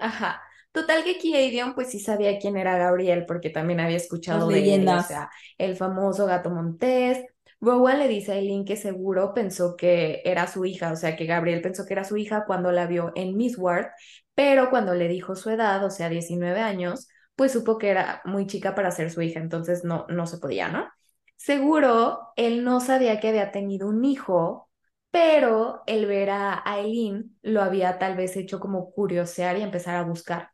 Ajá. 0.00 0.42
Total 0.72 1.04
que 1.04 1.18
Kiedion 1.18 1.74
pues 1.74 1.90
sí 1.90 2.00
sabía 2.00 2.38
quién 2.38 2.56
era 2.56 2.76
Gabriel 2.76 3.26
porque 3.26 3.48
también 3.50 3.78
había 3.80 3.96
Las 3.96 4.04
escuchado 4.04 4.50
de 4.50 4.74
él, 4.74 4.92
o 4.92 5.00
sea, 5.00 5.30
el 5.56 5.76
famoso 5.76 6.26
gato 6.26 6.50
montés. 6.50 7.24
Rowan 7.60 8.00
le 8.00 8.08
dice 8.08 8.32
a 8.32 8.36
Eileen 8.36 8.64
que 8.64 8.76
seguro 8.76 9.32
pensó 9.34 9.76
que 9.76 10.20
era 10.24 10.46
su 10.48 10.64
hija, 10.64 10.92
o 10.92 10.96
sea, 10.96 11.16
que 11.16 11.26
Gabriel 11.26 11.62
pensó 11.62 11.86
que 11.86 11.94
era 11.94 12.04
su 12.04 12.16
hija 12.16 12.44
cuando 12.46 12.72
la 12.72 12.86
vio 12.86 13.12
en 13.14 13.36
Miss 13.36 13.56
Ward, 13.56 13.86
pero 14.34 14.68
cuando 14.68 14.94
le 14.94 15.08
dijo 15.08 15.36
su 15.36 15.48
edad, 15.50 15.82
o 15.84 15.90
sea, 15.90 16.08
19 16.08 16.60
años, 16.60 17.08
pues 17.36 17.52
supo 17.52 17.78
que 17.78 17.88
era 17.90 18.20
muy 18.24 18.46
chica 18.46 18.74
para 18.74 18.90
ser 18.90 19.10
su 19.12 19.22
hija, 19.22 19.40
entonces 19.40 19.84
no, 19.84 20.06
no 20.08 20.26
se 20.26 20.38
podía, 20.38 20.68
¿no? 20.68 20.88
Seguro 21.36 22.32
él 22.36 22.64
no 22.64 22.80
sabía 22.80 23.20
que 23.20 23.28
había 23.28 23.52
tenido 23.52 23.88
un 23.88 24.04
hijo, 24.04 24.68
pero 25.14 25.84
el 25.86 26.06
ver 26.06 26.30
a 26.30 26.64
Eileen 26.66 27.36
lo 27.40 27.62
había 27.62 28.00
tal 28.00 28.16
vez 28.16 28.36
hecho 28.36 28.58
como 28.58 28.90
curiosear 28.90 29.56
y 29.56 29.62
empezar 29.62 29.94
a 29.94 30.02
buscar. 30.02 30.50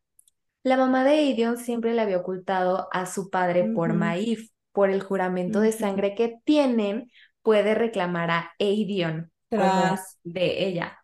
La 0.63 0.77
mamá 0.77 1.03
de 1.03 1.13
Aidion 1.13 1.57
siempre 1.57 1.95
le 1.95 2.03
había 2.03 2.19
ocultado 2.19 2.87
a 2.93 3.07
su 3.07 3.31
padre 3.31 3.71
por 3.75 3.95
Maif, 3.95 4.51
por 4.73 4.91
el 4.91 5.03
juramento 5.03 5.61
de 5.61 5.73
sangre 5.73 6.15
que 6.15 6.41
tienen, 6.45 7.11
puede 7.41 7.75
reclamar 7.75 8.31
a 8.31 8.53
Aidion 8.59 9.33
tras 9.49 10.19
de 10.25 10.67
ella. 10.67 10.99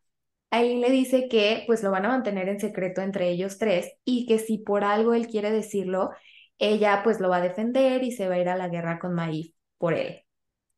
Aileen 0.51 0.83
le 0.83 0.91
dice 0.91 1.27
que 1.27 1.65
pues 1.67 1.83
lo 1.83 1.91
van 1.91 2.05
a 2.05 2.11
mantener 2.11 2.51
en 2.51 2.61
secreto 2.61 3.01
entre 3.01 3.31
ellos 3.31 3.57
tres 3.57 3.91
y 4.05 4.27
que 4.27 4.39
si 4.39 4.59
por 4.59 4.85
algo 4.85 5.15
él 5.15 5.29
quiere 5.29 5.51
decirlo, 5.51 6.11
ella 6.59 7.01
pues 7.03 7.21
lo 7.21 7.31
va 7.31 7.39
a 7.39 7.41
defender 7.41 8.03
y 8.03 8.13
se 8.13 8.29
va 8.29 8.35
a 8.35 8.39
ir 8.39 8.51
a 8.51 8.57
la 8.59 8.69
guerra 8.69 8.99
con 8.99 9.15
Maif 9.15 9.55
por 9.79 9.95
él. 9.95 10.26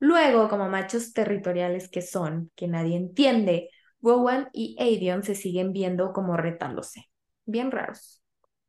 Luego, 0.00 0.48
como 0.48 0.68
machos 0.68 1.12
territoriales 1.12 1.88
que 1.88 2.02
son, 2.02 2.50
que 2.54 2.68
nadie 2.68 2.96
entiende, 2.96 3.70
Rowan 4.00 4.48
y 4.52 4.76
Aidion 4.78 5.22
se 5.22 5.34
siguen 5.34 5.72
viendo 5.72 6.12
como 6.12 6.36
retándose. 6.36 7.10
Bien 7.44 7.70
raros. 7.70 8.22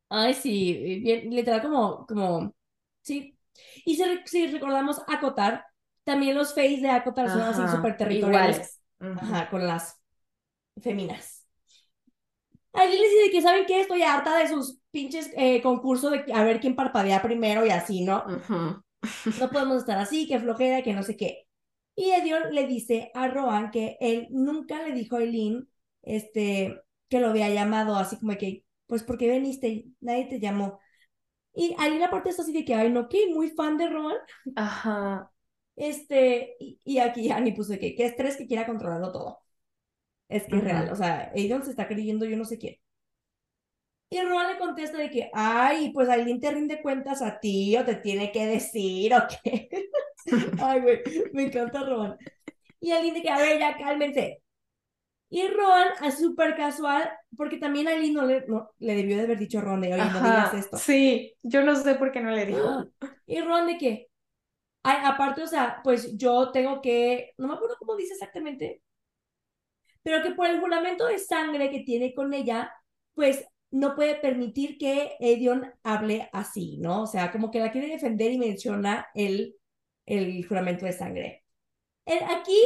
Ay, 0.08 0.34
sí, 0.34 1.00
bien, 1.04 1.30
literal 1.30 1.62
como, 1.62 2.04
como, 2.06 2.54
sí. 3.02 3.36
Y 3.84 3.96
si, 4.24 4.46
recordamos 4.48 5.02
Acotar, 5.06 5.64
también 6.02 6.36
los 6.36 6.48
face 6.48 6.80
de 6.80 6.90
Acotar 6.90 7.30
son 7.30 7.42
así 7.42 7.76
súper 7.76 7.96
territoriales. 7.96 8.80
Ajá, 8.98 9.48
con 9.50 9.66
las 9.66 10.00
feminas. 10.82 11.46
Alguien 12.72 13.00
les 13.02 13.10
dice 13.10 13.30
que, 13.30 13.42
¿saben 13.42 13.66
qué? 13.66 13.80
Estoy 13.80 14.02
harta 14.02 14.36
de 14.36 14.48
sus 14.48 14.78
pinches 14.90 15.30
eh, 15.36 15.62
concursos 15.62 16.10
de 16.12 16.32
a 16.32 16.42
ver 16.42 16.60
quién 16.60 16.76
parpadea 16.76 17.22
primero 17.22 17.64
y 17.66 17.70
así, 17.70 18.02
¿no? 18.02 18.24
No 19.40 19.50
podemos 19.50 19.78
estar 19.78 19.98
así, 19.98 20.26
que 20.28 20.38
flojera, 20.38 20.82
que 20.82 20.92
no 20.92 21.02
sé 21.02 21.16
qué. 21.16 21.46
Y 21.94 22.10
Edion 22.10 22.54
le 22.54 22.66
dice 22.66 23.10
a 23.14 23.28
Rohan 23.28 23.70
que 23.70 23.96
él 24.00 24.28
nunca 24.30 24.82
le 24.82 24.92
dijo 24.92 25.16
a 25.16 25.22
Eileen 25.22 25.68
este, 26.02 26.80
que 27.08 27.20
lo 27.20 27.28
había 27.28 27.50
llamado, 27.50 27.96
así 27.96 28.18
como 28.18 28.36
que, 28.36 28.64
pues 28.86 29.02
porque 29.02 29.28
veniste, 29.28 29.86
nadie 30.00 30.26
te 30.26 30.40
llamó. 30.40 30.80
Y 31.52 31.74
Eileen 31.80 32.04
aparte 32.04 32.30
está 32.30 32.42
así 32.42 32.52
de 32.52 32.64
que, 32.64 32.74
ay, 32.74 32.90
no, 32.90 33.08
que 33.08 33.32
muy 33.34 33.50
fan 33.50 33.76
de 33.76 33.88
Rohan. 33.88 34.16
Ajá. 34.56 35.32
Este, 35.76 36.56
y, 36.58 36.98
aquí 36.98 37.30
Annie 37.30 37.54
puso 37.54 37.78
que, 37.78 37.94
que 37.94 38.06
estrés 38.06 38.36
que 38.36 38.46
quiera 38.46 38.66
controlarlo 38.66 39.12
todo. 39.12 39.38
Es 40.28 40.44
que 40.44 40.56
es 40.56 40.64
real, 40.64 40.90
o 40.92 40.96
sea, 40.96 41.32
Edion 41.34 41.64
se 41.64 41.70
está 41.70 41.88
creyendo 41.88 42.24
yo 42.24 42.36
no 42.36 42.44
sé 42.44 42.58
quién. 42.58 42.76
Y 44.12 44.20
Rowan 44.22 44.48
le 44.48 44.58
contesta 44.58 44.98
de 44.98 45.08
que, 45.08 45.30
ay, 45.32 45.92
pues 45.92 46.08
alguien 46.08 46.40
te 46.40 46.50
rinde 46.50 46.82
cuentas 46.82 47.22
a 47.22 47.38
ti 47.38 47.76
o 47.76 47.84
te 47.84 47.94
tiene 47.94 48.32
que 48.32 48.44
decir 48.44 49.14
o 49.14 49.22
qué. 49.28 49.68
ay, 50.60 50.80
güey, 50.80 51.02
me 51.32 51.44
encanta 51.44 51.84
Rowan. 51.84 52.18
Y 52.80 52.90
alguien 52.90 53.14
de 53.14 53.22
que, 53.22 53.30
a 53.30 53.38
ver, 53.38 53.60
ya 53.60 53.76
cálmense. 53.78 54.42
Y 55.28 55.46
Rowan 55.46 55.86
es 56.04 56.18
súper 56.18 56.56
casual, 56.56 57.08
porque 57.36 57.58
también 57.58 57.86
a 57.86 57.96
no 57.96 58.26
le, 58.26 58.44
no, 58.48 58.72
le 58.80 58.96
debió 58.96 59.16
de 59.16 59.22
haber 59.22 59.38
dicho 59.38 59.60
a 59.60 59.62
Ron 59.62 59.80
de, 59.80 59.94
oye, 59.94 60.04
no 60.04 60.20
digas 60.20 60.54
esto. 60.54 60.76
Sí, 60.76 61.36
yo 61.44 61.62
no 61.62 61.76
sé 61.76 61.94
por 61.94 62.10
qué 62.10 62.20
no 62.20 62.32
le 62.32 62.46
dijo. 62.46 62.86
Y 63.28 63.40
Ron 63.42 63.68
de 63.68 63.78
que, 63.78 64.08
ay, 64.82 64.98
aparte, 65.04 65.44
o 65.44 65.46
sea, 65.46 65.80
pues 65.84 66.16
yo 66.16 66.50
tengo 66.50 66.80
que, 66.80 67.32
no 67.38 67.46
me 67.46 67.54
acuerdo 67.54 67.76
cómo 67.78 67.94
dice 67.94 68.14
exactamente, 68.14 68.82
pero 70.02 70.20
que 70.20 70.32
por 70.32 70.48
el 70.48 70.58
juramento 70.58 71.06
de 71.06 71.20
sangre 71.20 71.70
que 71.70 71.84
tiene 71.84 72.12
con 72.12 72.34
ella, 72.34 72.74
pues 73.14 73.46
no 73.70 73.94
puede 73.94 74.16
permitir 74.16 74.78
que 74.78 75.16
Edion 75.20 75.72
hable 75.82 76.28
así, 76.32 76.78
¿no? 76.78 77.02
O 77.02 77.06
sea, 77.06 77.30
como 77.30 77.50
que 77.50 77.60
la 77.60 77.70
quiere 77.70 77.88
defender 77.88 78.32
y 78.32 78.38
menciona 78.38 79.06
el, 79.14 79.56
el 80.06 80.46
juramento 80.46 80.86
de 80.86 80.92
sangre. 80.92 81.44
aquí 82.06 82.60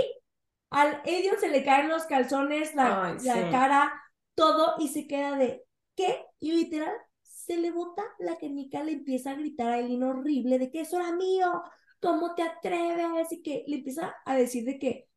al 0.70 1.01
Edion 1.05 1.36
se 1.39 1.48
le 1.48 1.64
caen 1.64 1.89
los 1.89 2.05
calzones, 2.05 2.74
la, 2.74 3.16
la 3.22 3.51
cara, 3.51 3.93
todo, 4.35 4.74
y 4.78 4.89
se 4.89 5.06
queda 5.06 5.36
de, 5.36 5.62
¿qué? 5.94 6.24
Y 6.40 6.52
literal, 6.52 6.94
se 7.22 7.59
le 7.59 7.70
bota 7.70 8.02
la 8.18 8.36
canica, 8.39 8.82
le 8.82 8.93
empieza 8.93 9.32
a 9.32 9.35
gritar 9.35 9.68
a 9.68 9.78
Eileen 9.78 10.02
horrible 10.02 10.59
de 10.59 10.70
que 10.70 10.81
eso 10.81 10.98
era 10.98 11.12
mío, 11.12 11.62
¿cómo 12.01 12.35
te 12.35 12.43
atreves? 12.43 13.31
Y 13.31 13.43
que 13.43 13.64
le 13.68 13.76
empieza 13.76 14.14
a 14.24 14.35
decir 14.35 14.64
de 14.64 14.78
que, 14.78 15.09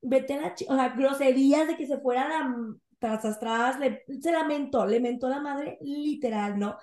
vete 0.00 0.34
a 0.34 0.40
la, 0.40 0.54
o 0.68 0.74
sea, 0.74 0.88
groserías 0.90 1.68
de 1.68 1.76
que 1.76 1.86
se 1.86 1.98
fuera 1.98 2.28
la 2.28 2.54
tras 2.98 3.24
atrás, 3.24 3.78
le, 3.78 4.04
se 4.20 4.32
lamentó, 4.32 4.86
le 4.86 5.00
mentó 5.00 5.28
la 5.28 5.40
madre, 5.40 5.78
literal, 5.80 6.58
¿no? 6.58 6.76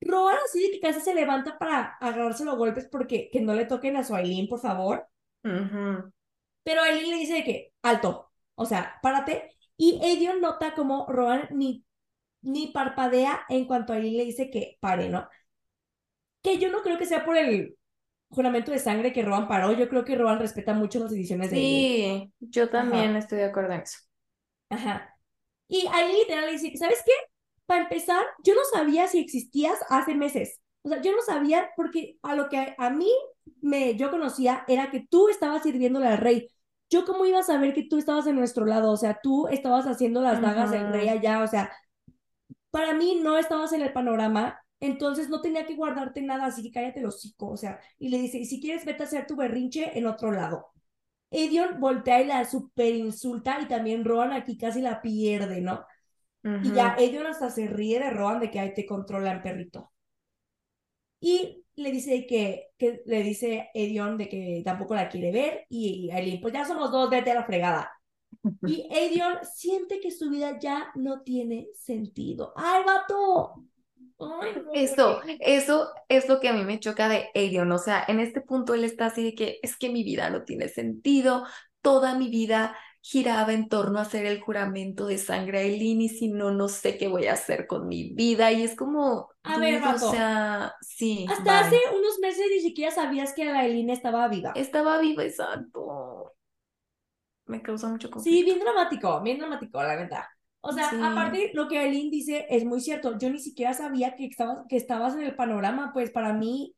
Roban 0.00 0.36
así 0.44 0.62
de 0.62 0.70
que 0.72 0.80
casi 0.80 1.00
se 1.00 1.14
levanta 1.14 1.58
para 1.58 1.96
agarrarse 2.00 2.44
los 2.44 2.56
golpes 2.56 2.88
porque 2.90 3.30
que 3.32 3.40
no 3.40 3.54
le 3.54 3.66
toquen 3.66 3.96
a 3.96 4.04
su 4.04 4.14
Aileen, 4.14 4.48
por 4.48 4.60
favor. 4.60 5.08
Pero 6.62 6.82
Aileen 6.82 7.10
le 7.10 7.16
dice 7.16 7.44
que, 7.44 7.72
alto, 7.82 8.30
o 8.54 8.66
sea, 8.66 8.98
párate. 9.02 9.50
Y 9.76 10.00
Edion 10.02 10.40
nota 10.40 10.74
como 10.74 11.06
Rohan 11.08 11.48
ni, 11.52 11.84
ni 12.42 12.68
parpadea 12.68 13.40
en 13.48 13.66
cuanto 13.66 13.92
a 13.92 13.96
Aileen 13.96 14.16
le 14.16 14.24
dice 14.24 14.50
que 14.50 14.76
pare, 14.80 15.08
¿no? 15.08 15.28
Que 16.42 16.58
yo 16.58 16.70
no 16.70 16.82
creo 16.82 16.98
que 16.98 17.06
sea 17.06 17.24
por 17.24 17.36
el 17.36 17.76
juramento 18.30 18.70
de 18.70 18.78
sangre 18.78 19.12
que 19.12 19.22
Rohan 19.22 19.48
paró, 19.48 19.72
yo 19.72 19.88
creo 19.88 20.04
que 20.04 20.16
Rohan 20.16 20.38
respeta 20.38 20.74
mucho 20.74 20.98
las 21.00 21.10
decisiones 21.10 21.50
de 21.50 21.56
Sí, 21.56 22.32
yo 22.40 22.68
también 22.68 23.16
estoy 23.16 23.38
de 23.38 23.44
acuerdo 23.44 23.72
en 23.72 23.80
eso. 23.80 23.98
Ajá. 24.70 25.17
Y 25.68 25.86
ahí 25.92 26.12
literal 26.12 26.46
le 26.46 26.52
dice, 26.52 26.76
¿sabes 26.76 27.02
qué? 27.04 27.12
Para 27.66 27.82
empezar, 27.82 28.24
yo 28.42 28.54
no 28.54 28.62
sabía 28.72 29.06
si 29.06 29.18
existías 29.18 29.78
hace 29.90 30.14
meses. 30.14 30.60
O 30.82 30.88
sea, 30.88 31.02
yo 31.02 31.12
no 31.12 31.20
sabía 31.22 31.70
porque 31.76 32.18
a 32.22 32.34
lo 32.34 32.48
que 32.48 32.74
a, 32.78 32.90
mí 32.90 33.10
me 33.60 33.94
yo 33.96 34.10
conocía 34.10 34.64
era 34.68 34.90
que 34.90 35.06
tú 35.08 35.28
estabas 35.28 35.62
sirviéndole 35.62 36.06
al 36.06 36.18
rey. 36.18 36.48
Yo 36.90 37.04
cómo 37.04 37.26
iba 37.26 37.40
a 37.40 37.42
saber 37.42 37.74
que 37.74 37.82
tú 37.82 37.98
estabas 37.98 38.26
en 38.26 38.36
nuestro 38.36 38.64
lado, 38.64 38.90
o 38.90 38.96
sea, 38.96 39.20
tú 39.22 39.46
estabas 39.48 39.86
haciendo 39.86 40.22
las 40.22 40.40
dagas 40.40 40.70
del 40.70 40.90
rey 40.90 41.10
allá, 41.10 41.42
o 41.42 41.46
sea, 41.46 41.70
para 42.70 42.94
mí 42.94 43.20
no 43.22 43.36
estabas 43.36 43.74
en 43.74 43.82
el 43.82 43.92
panorama, 43.92 44.58
entonces 44.80 45.28
no 45.28 45.42
tenía 45.42 45.66
que 45.66 45.74
guardarte 45.74 46.22
nada, 46.22 46.46
así 46.46 46.62
que 46.62 46.70
cállate 46.70 47.00
el 47.00 47.06
hocico, 47.06 47.48
o 47.50 47.56
sea, 47.58 47.78
y 47.98 48.08
le 48.08 48.18
dice, 48.18 48.38
y 48.38 48.46
si 48.46 48.60
quieres 48.60 48.86
vete 48.86 49.02
a 49.02 49.06
hacer 49.06 49.26
tu 49.26 49.36
berrinche 49.36 49.98
en 49.98 50.06
otro 50.06 50.32
lado. 50.32 50.68
Edion 51.30 51.80
voltea 51.80 52.22
y 52.22 52.26
la 52.26 52.44
super 52.44 52.94
insulta 52.94 53.60
y 53.60 53.68
también 53.68 54.04
Rohan 54.04 54.32
aquí 54.32 54.56
casi 54.56 54.80
la 54.80 55.02
pierde, 55.02 55.60
¿no? 55.60 55.84
Y 56.62 56.72
ya 56.72 56.96
Edion 56.98 57.26
hasta 57.26 57.50
se 57.50 57.66
ríe 57.66 57.98
de 57.98 58.10
Rohan 58.10 58.40
de 58.40 58.50
que 58.50 58.60
ahí 58.60 58.72
te 58.72 58.86
controlan, 58.86 59.42
perrito. 59.42 59.92
Y 61.20 61.64
le 61.76 61.92
dice 61.92 62.26
que, 62.26 62.68
que 62.78 63.02
le 63.06 63.22
dice 63.22 63.70
Edion 63.74 64.16
de 64.16 64.28
que 64.28 64.62
tampoco 64.64 64.94
la 64.94 65.08
quiere 65.08 65.30
ver 65.30 65.66
y 65.68 66.10
Aileen, 66.10 66.40
pues 66.40 66.54
ya 66.54 66.64
somos 66.64 66.90
dos, 66.90 67.10
vete 67.10 67.30
a 67.32 67.34
la 67.34 67.44
fregada. 67.44 67.92
Y 68.64 68.86
Edion 68.90 69.38
siente 69.44 70.00
que 70.00 70.10
su 70.10 70.30
vida 70.30 70.58
ya 70.58 70.90
no 70.94 71.22
tiene 71.22 71.68
sentido. 71.74 72.52
¡Ay, 72.56 72.82
vato! 72.84 73.64
Eso, 74.74 75.20
eso 75.38 75.90
es 76.08 76.28
lo 76.28 76.40
que 76.40 76.48
a 76.48 76.52
mí 76.52 76.64
me 76.64 76.80
choca 76.80 77.08
de 77.08 77.28
Aedion. 77.34 77.70
O 77.72 77.78
sea, 77.78 78.04
en 78.08 78.20
este 78.20 78.40
punto 78.40 78.74
él 78.74 78.84
está 78.84 79.06
así 79.06 79.24
de 79.24 79.34
que 79.34 79.58
es 79.62 79.76
que 79.76 79.90
mi 79.90 80.04
vida 80.04 80.30
no 80.30 80.44
tiene 80.44 80.68
sentido, 80.68 81.44
toda 81.82 82.14
mi 82.18 82.28
vida 82.28 82.76
giraba 83.00 83.52
en 83.52 83.68
torno 83.68 83.98
a 83.98 84.02
hacer 84.02 84.26
el 84.26 84.40
juramento 84.40 85.06
de 85.06 85.18
sangre 85.18 85.58
a 85.58 85.62
Eileen 85.62 86.02
y 86.02 86.08
si 86.08 86.28
no, 86.28 86.50
no 86.50 86.68
sé 86.68 86.98
qué 86.98 87.08
voy 87.08 87.26
a 87.26 87.32
hacer 87.32 87.66
con 87.66 87.88
mi 87.88 88.12
vida. 88.12 88.52
Y 88.52 88.62
es 88.62 88.74
como, 88.74 89.30
a 89.44 89.58
ver, 89.58 89.82
o 89.82 89.98
sea, 89.98 90.74
sí. 90.80 91.26
Hasta 91.28 91.60
hace 91.60 91.78
unos 91.96 92.18
meses 92.20 92.46
ni 92.50 92.60
siquiera 92.60 92.90
sabías 92.90 93.32
que 93.32 93.42
Eileen 93.42 93.90
estaba 93.90 94.28
viva. 94.28 94.52
Estaba 94.54 94.98
viva, 94.98 95.24
exacto. 95.24 96.34
Me 97.46 97.62
causa 97.62 97.88
mucho 97.88 98.10
conflicto. 98.10 98.36
Sí, 98.36 98.44
bien 98.44 98.60
dramático, 98.60 99.22
bien 99.22 99.38
dramático, 99.38 99.82
la 99.82 99.96
verdad. 99.96 100.24
O 100.60 100.72
sea, 100.72 100.90
aparte 101.10 101.52
lo 101.54 101.68
que 101.68 101.78
Aileen 101.78 102.10
dice 102.10 102.46
es 102.50 102.64
muy 102.64 102.80
cierto. 102.80 103.16
Yo 103.18 103.30
ni 103.30 103.38
siquiera 103.38 103.74
sabía 103.74 104.16
que 104.16 104.26
estabas, 104.26 104.66
que 104.68 104.76
estabas 104.76 105.14
en 105.14 105.22
el 105.22 105.36
panorama, 105.36 105.92
pues 105.92 106.10
para 106.10 106.32
mí 106.32 106.74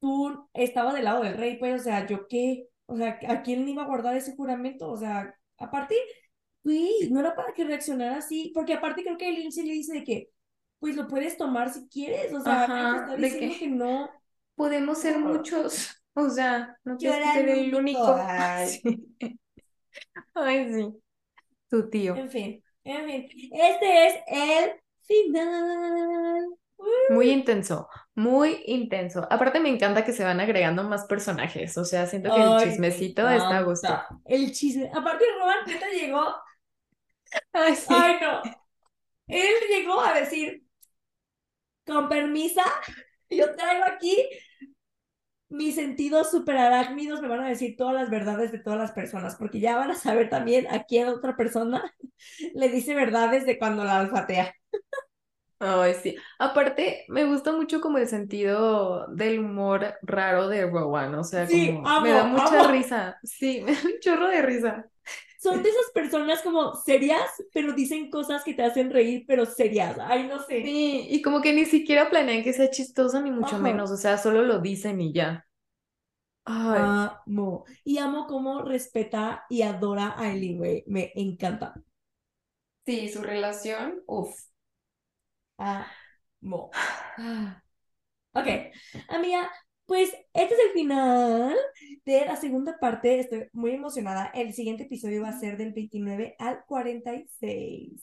tú 0.00 0.48
estabas 0.52 0.94
del 0.94 1.04
lado 1.04 1.22
del 1.22 1.36
rey, 1.36 1.56
pues, 1.58 1.80
o 1.80 1.84
sea, 1.84 2.06
yo 2.06 2.28
qué, 2.28 2.68
o 2.86 2.96
sea, 2.96 3.18
¿a 3.28 3.42
quién 3.42 3.68
iba 3.68 3.82
a 3.82 3.86
guardar 3.86 4.14
ese 4.16 4.36
juramento? 4.36 4.90
O 4.90 4.96
sea, 4.96 5.34
aparte, 5.58 5.96
uy, 6.62 7.08
no 7.10 7.20
era 7.20 7.34
para 7.34 7.54
que 7.54 7.64
reaccionara 7.64 8.16
así, 8.16 8.52
porque 8.54 8.74
aparte 8.74 9.02
creo 9.02 9.16
que 9.16 9.26
Aileen 9.26 9.52
sí 9.52 9.62
le 9.62 9.72
dice 9.72 10.04
que, 10.04 10.30
pues 10.78 10.96
lo 10.96 11.08
puedes 11.08 11.36
tomar 11.36 11.72
si 11.72 11.88
quieres, 11.88 12.32
o 12.34 12.40
sea, 12.40 12.66
te 12.66 12.98
está 12.98 13.16
diciendo 13.16 13.56
que, 13.58 13.68
no. 13.68 14.10
Podemos 14.54 14.98
ser 14.98 15.18
muchos, 15.18 16.02
o 16.14 16.30
sea, 16.30 16.76
no 16.84 16.96
quiero 16.96 17.16
ser 17.32 17.48
el 17.48 17.74
único. 17.74 18.14
Ay. 18.20 18.80
Ay, 20.34 20.72
sí. 20.72 21.02
Tu 21.68 21.90
tío. 21.90 22.14
En 22.14 22.30
fin. 22.30 22.62
Este 22.86 24.06
es 24.06 24.14
el 24.28 24.70
final. 25.02 26.46
Muy 27.10 27.30
intenso, 27.30 27.88
muy 28.14 28.62
intenso. 28.66 29.26
Aparte 29.30 29.60
me 29.60 29.68
encanta 29.70 30.04
que 30.04 30.12
se 30.12 30.22
van 30.22 30.40
agregando 30.40 30.84
más 30.84 31.06
personajes, 31.06 31.76
o 31.78 31.84
sea, 31.84 32.06
siento 32.06 32.30
que 32.32 32.40
el 32.40 32.48
Ay, 32.48 32.64
chismecito 32.64 33.28
está 33.28 33.58
a 33.58 33.62
gusto. 33.62 33.98
El 34.24 34.52
chisme. 34.52 34.90
Aparte, 34.94 35.24
Robert 35.40 35.66
neta 35.66 35.88
llegó. 35.88 36.34
Ay, 37.52 37.74
sí. 37.74 37.86
Ay, 37.88 38.16
no. 38.20 38.42
Él 39.26 39.54
llegó 39.68 40.00
a 40.00 40.14
decir, 40.14 40.62
con 41.84 42.08
permisa, 42.08 42.62
yo 43.30 43.54
traigo 43.56 43.84
aquí 43.84 44.28
mis 45.48 45.74
sentidos 45.76 46.30
super 46.30 46.56
arácnidos, 46.56 47.22
me 47.22 47.28
van 47.28 47.40
a 47.40 47.48
decir 47.48 47.76
todas 47.76 47.94
las 47.94 48.10
verdades 48.10 48.52
de 48.52 48.58
todas 48.58 48.78
las 48.78 48.92
personas, 48.92 49.36
porque 49.36 49.60
ya 49.60 49.76
van 49.76 49.90
a 49.92 49.94
saber 49.94 50.28
también 50.30 50.66
a 50.70 50.84
quién 50.84 51.08
otra 51.08 51.36
persona 51.36 51.92
le 52.54 52.68
dice 52.70 52.94
verdades 52.94 53.46
de 53.46 53.58
cuando 53.58 53.84
la 53.84 54.00
olfatea. 54.00 54.54
Ay, 55.58 55.94
sí. 55.94 56.16
Aparte, 56.38 57.06
me 57.08 57.24
gusta 57.24 57.52
mucho 57.52 57.80
como 57.80 57.96
el 57.98 58.08
sentido 58.08 59.06
del 59.08 59.38
humor 59.40 59.94
raro 60.02 60.48
de 60.48 60.66
Rowan, 60.66 61.14
o 61.14 61.24
sea, 61.24 61.48
Sí, 61.48 61.50
como 61.50 61.88
me 61.96 62.12
da 62.12 62.24
mucha 62.24 62.62
amo. 62.62 62.70
risa. 62.70 63.18
Sí, 63.22 63.60
me 63.64 63.72
da 63.72 63.80
un 63.84 63.98
chorro 64.00 64.28
de 64.28 64.42
risa. 64.42 64.86
Son 65.48 65.62
de 65.62 65.68
esas 65.70 65.90
personas 65.94 66.42
como 66.42 66.74
serias, 66.74 67.22
pero 67.52 67.72
dicen 67.72 68.10
cosas 68.10 68.42
que 68.44 68.54
te 68.54 68.62
hacen 68.62 68.90
reír, 68.90 69.24
pero 69.26 69.46
serias. 69.46 69.96
Ay, 70.00 70.26
no 70.26 70.42
sé. 70.42 70.62
Sí, 70.62 71.06
y 71.10 71.22
como 71.22 71.40
que 71.42 71.52
ni 71.54 71.64
siquiera 71.66 72.10
planean 72.10 72.42
que 72.42 72.52
sea 72.52 72.70
chistoso, 72.70 73.20
ni 73.22 73.30
mucho 73.30 73.56
Ajá. 73.56 73.58
menos, 73.58 73.90
o 73.90 73.96
sea, 73.96 74.18
solo 74.18 74.42
lo 74.42 74.58
dicen 74.60 75.00
y 75.00 75.12
ya. 75.12 75.46
Ay, 76.44 76.82
Amo. 77.26 77.64
Y 77.84 77.98
amo 77.98 78.26
cómo 78.28 78.62
respeta 78.62 79.44
y 79.48 79.62
adora 79.62 80.14
a 80.16 80.30
Ellie, 80.32 80.56
güey. 80.56 80.84
Me 80.86 81.12
encanta. 81.16 81.74
sí, 82.86 83.08
su 83.10 83.22
relación, 83.22 84.02
uff. 84.06 84.34
Amo. 85.58 86.70
Ah. 87.18 87.62
Ok, 88.34 88.46
amiga, 89.08 89.50
pues 89.86 90.10
este 90.34 90.54
es 90.54 90.60
el 90.66 90.72
final 90.72 91.56
de 92.04 92.24
la 92.26 92.36
segunda 92.36 92.78
parte. 92.78 93.20
Estoy 93.20 93.48
muy 93.52 93.72
emocionada. 93.72 94.26
El 94.34 94.52
siguiente 94.54 94.84
episodio 94.84 95.22
va 95.22 95.30
a 95.30 95.38
ser 95.40 95.56
del 95.58 95.72
29 95.72 96.36
al 96.38 96.64
46. 96.66 98.02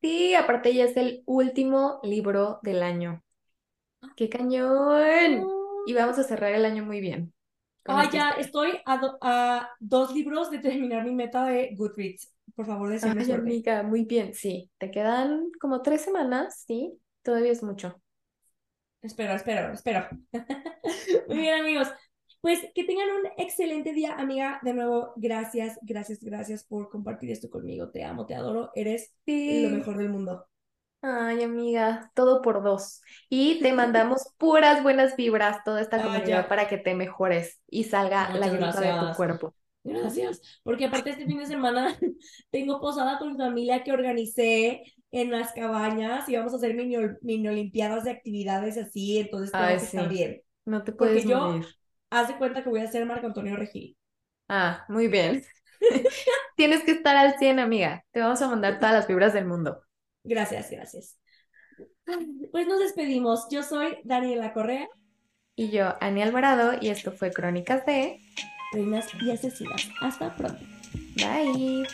Sí, 0.00 0.34
aparte 0.36 0.72
ya 0.74 0.84
es 0.84 0.96
el 0.96 1.22
último 1.26 1.98
libro 2.04 2.60
del 2.62 2.82
año. 2.82 3.22
¡Qué 4.16 4.28
cañón! 4.28 5.52
Y 5.86 5.94
vamos 5.94 6.18
a 6.18 6.24
cerrar 6.24 6.52
el 6.54 6.64
año 6.64 6.84
muy 6.84 7.00
bien. 7.00 7.34
Ah, 7.86 8.10
ya 8.12 8.30
historia. 8.30 8.38
estoy 8.38 8.80
a, 8.86 8.96
do- 8.98 9.18
a 9.20 9.68
dos 9.80 10.12
libros 10.14 10.50
de 10.50 10.58
terminar 10.58 11.04
mi 11.04 11.14
meta 11.14 11.46
de 11.46 11.74
Goodreads. 11.76 12.32
Por 12.56 12.66
favor, 12.66 12.88
deseame 12.90 13.20
Ay, 13.20 13.32
amiga, 13.32 13.82
muy 13.84 14.04
bien, 14.04 14.34
sí. 14.34 14.70
Te 14.78 14.90
quedan 14.90 15.50
como 15.60 15.80
tres 15.82 16.02
semanas, 16.02 16.64
¿sí? 16.66 16.98
Todavía 17.22 17.50
es 17.52 17.62
mucho. 17.62 18.00
Espero, 19.04 19.34
espero, 19.34 19.72
espero. 19.72 20.08
Muy 21.28 21.38
bien, 21.40 21.60
amigos. 21.60 21.88
Pues 22.40 22.60
que 22.74 22.84
tengan 22.84 23.08
un 23.10 23.26
excelente 23.38 23.92
día, 23.92 24.14
amiga. 24.16 24.60
De 24.62 24.74
nuevo, 24.74 25.12
gracias, 25.16 25.78
gracias, 25.82 26.20
gracias 26.22 26.64
por 26.64 26.90
compartir 26.90 27.30
esto 27.30 27.50
conmigo. 27.50 27.90
Te 27.90 28.04
amo, 28.04 28.26
te 28.26 28.34
adoro. 28.34 28.70
Eres 28.74 29.14
lo 29.48 29.70
Sí. 29.70 29.70
mejor 29.70 29.98
del 29.98 30.10
mundo. 30.10 30.46
Ay, 31.02 31.42
amiga, 31.42 32.10
todo 32.14 32.40
por 32.42 32.62
dos. 32.62 33.02
Y 33.28 33.60
te 33.62 33.72
mandamos 33.74 34.32
puras 34.38 34.82
buenas 34.82 35.16
vibras, 35.16 35.62
toda 35.64 35.80
esta 35.82 35.98
Ah, 35.98 36.02
comunidad 36.02 36.26
ya. 36.26 36.48
para 36.48 36.66
que 36.68 36.78
te 36.78 36.94
mejores 36.94 37.60
y 37.68 37.84
salga 37.84 38.30
la 38.34 38.48
Muchas 38.48 38.52
gripa 38.58 38.80
de 38.80 38.94
tu 38.94 39.12
cuerpo. 39.16 39.54
Gracias. 39.82 40.40
Porque 40.62 40.86
aparte 40.86 41.10
este 41.10 41.26
fin 41.26 41.38
de 41.38 41.46
semana 41.46 41.98
tengo 42.50 42.80
posada 42.80 43.18
con 43.18 43.32
mi 43.32 43.38
familia 43.38 43.84
que 43.84 43.92
organicé 43.92 44.82
en 45.20 45.30
las 45.32 45.52
cabañas 45.52 46.28
y 46.28 46.36
vamos 46.36 46.52
a 46.54 46.56
hacer 46.56 46.74
mini, 46.74 46.96
ol- 46.96 47.18
mini 47.22 47.48
olimpiadas 47.48 48.04
de 48.04 48.12
actividades 48.12 48.78
así. 48.78 49.18
Entonces 49.18 49.56
tengo 49.56 49.66
Ay, 49.66 49.78
que 49.78 49.86
estar 49.86 50.08
sí. 50.08 50.08
bien. 50.08 50.42
No 50.66 50.84
te 50.84 50.92
Porque 50.98 51.24
puedes 51.24 51.26
yo, 51.26 51.38
morir. 51.48 51.66
haz 52.10 52.28
de 52.28 52.38
cuenta 52.38 52.62
que 52.64 52.70
voy 52.70 52.80
a 52.80 52.90
ser 52.92 53.06
Marco 53.06 53.26
Antonio 53.26 53.56
Regil. 53.56 53.96
Ah, 54.48 54.84
muy 54.88 55.08
bien. 55.08 55.44
Tienes 56.56 56.82
que 56.84 56.90
estar 56.92 57.16
al 57.16 57.38
100, 57.38 57.58
amiga. 57.60 58.04
Te 58.12 58.20
vamos 58.20 58.42
a 58.42 58.48
mandar 58.48 58.78
todas 58.80 58.94
las 58.94 59.06
vibras 59.08 59.32
del 59.34 59.46
mundo. 59.46 59.82
Gracias, 60.24 60.70
gracias. 60.70 61.18
Pues 62.50 62.66
nos 62.66 62.80
despedimos. 62.80 63.46
Yo 63.50 63.62
soy 63.62 63.98
Daniela 64.04 64.52
Correa, 64.52 64.88
Y 65.56 65.70
yo, 65.70 65.94
Ani 66.00 66.22
Alvarado, 66.22 66.74
y 66.80 66.90
esto 66.90 67.10
fue 67.10 67.32
Crónicas 67.32 67.84
de... 67.86 68.20
Reinas 68.72 69.08
y 69.22 69.30
Asesinas. 69.30 69.88
Hasta 70.02 70.36
pronto. 70.36 70.60
Bye. 71.16 71.86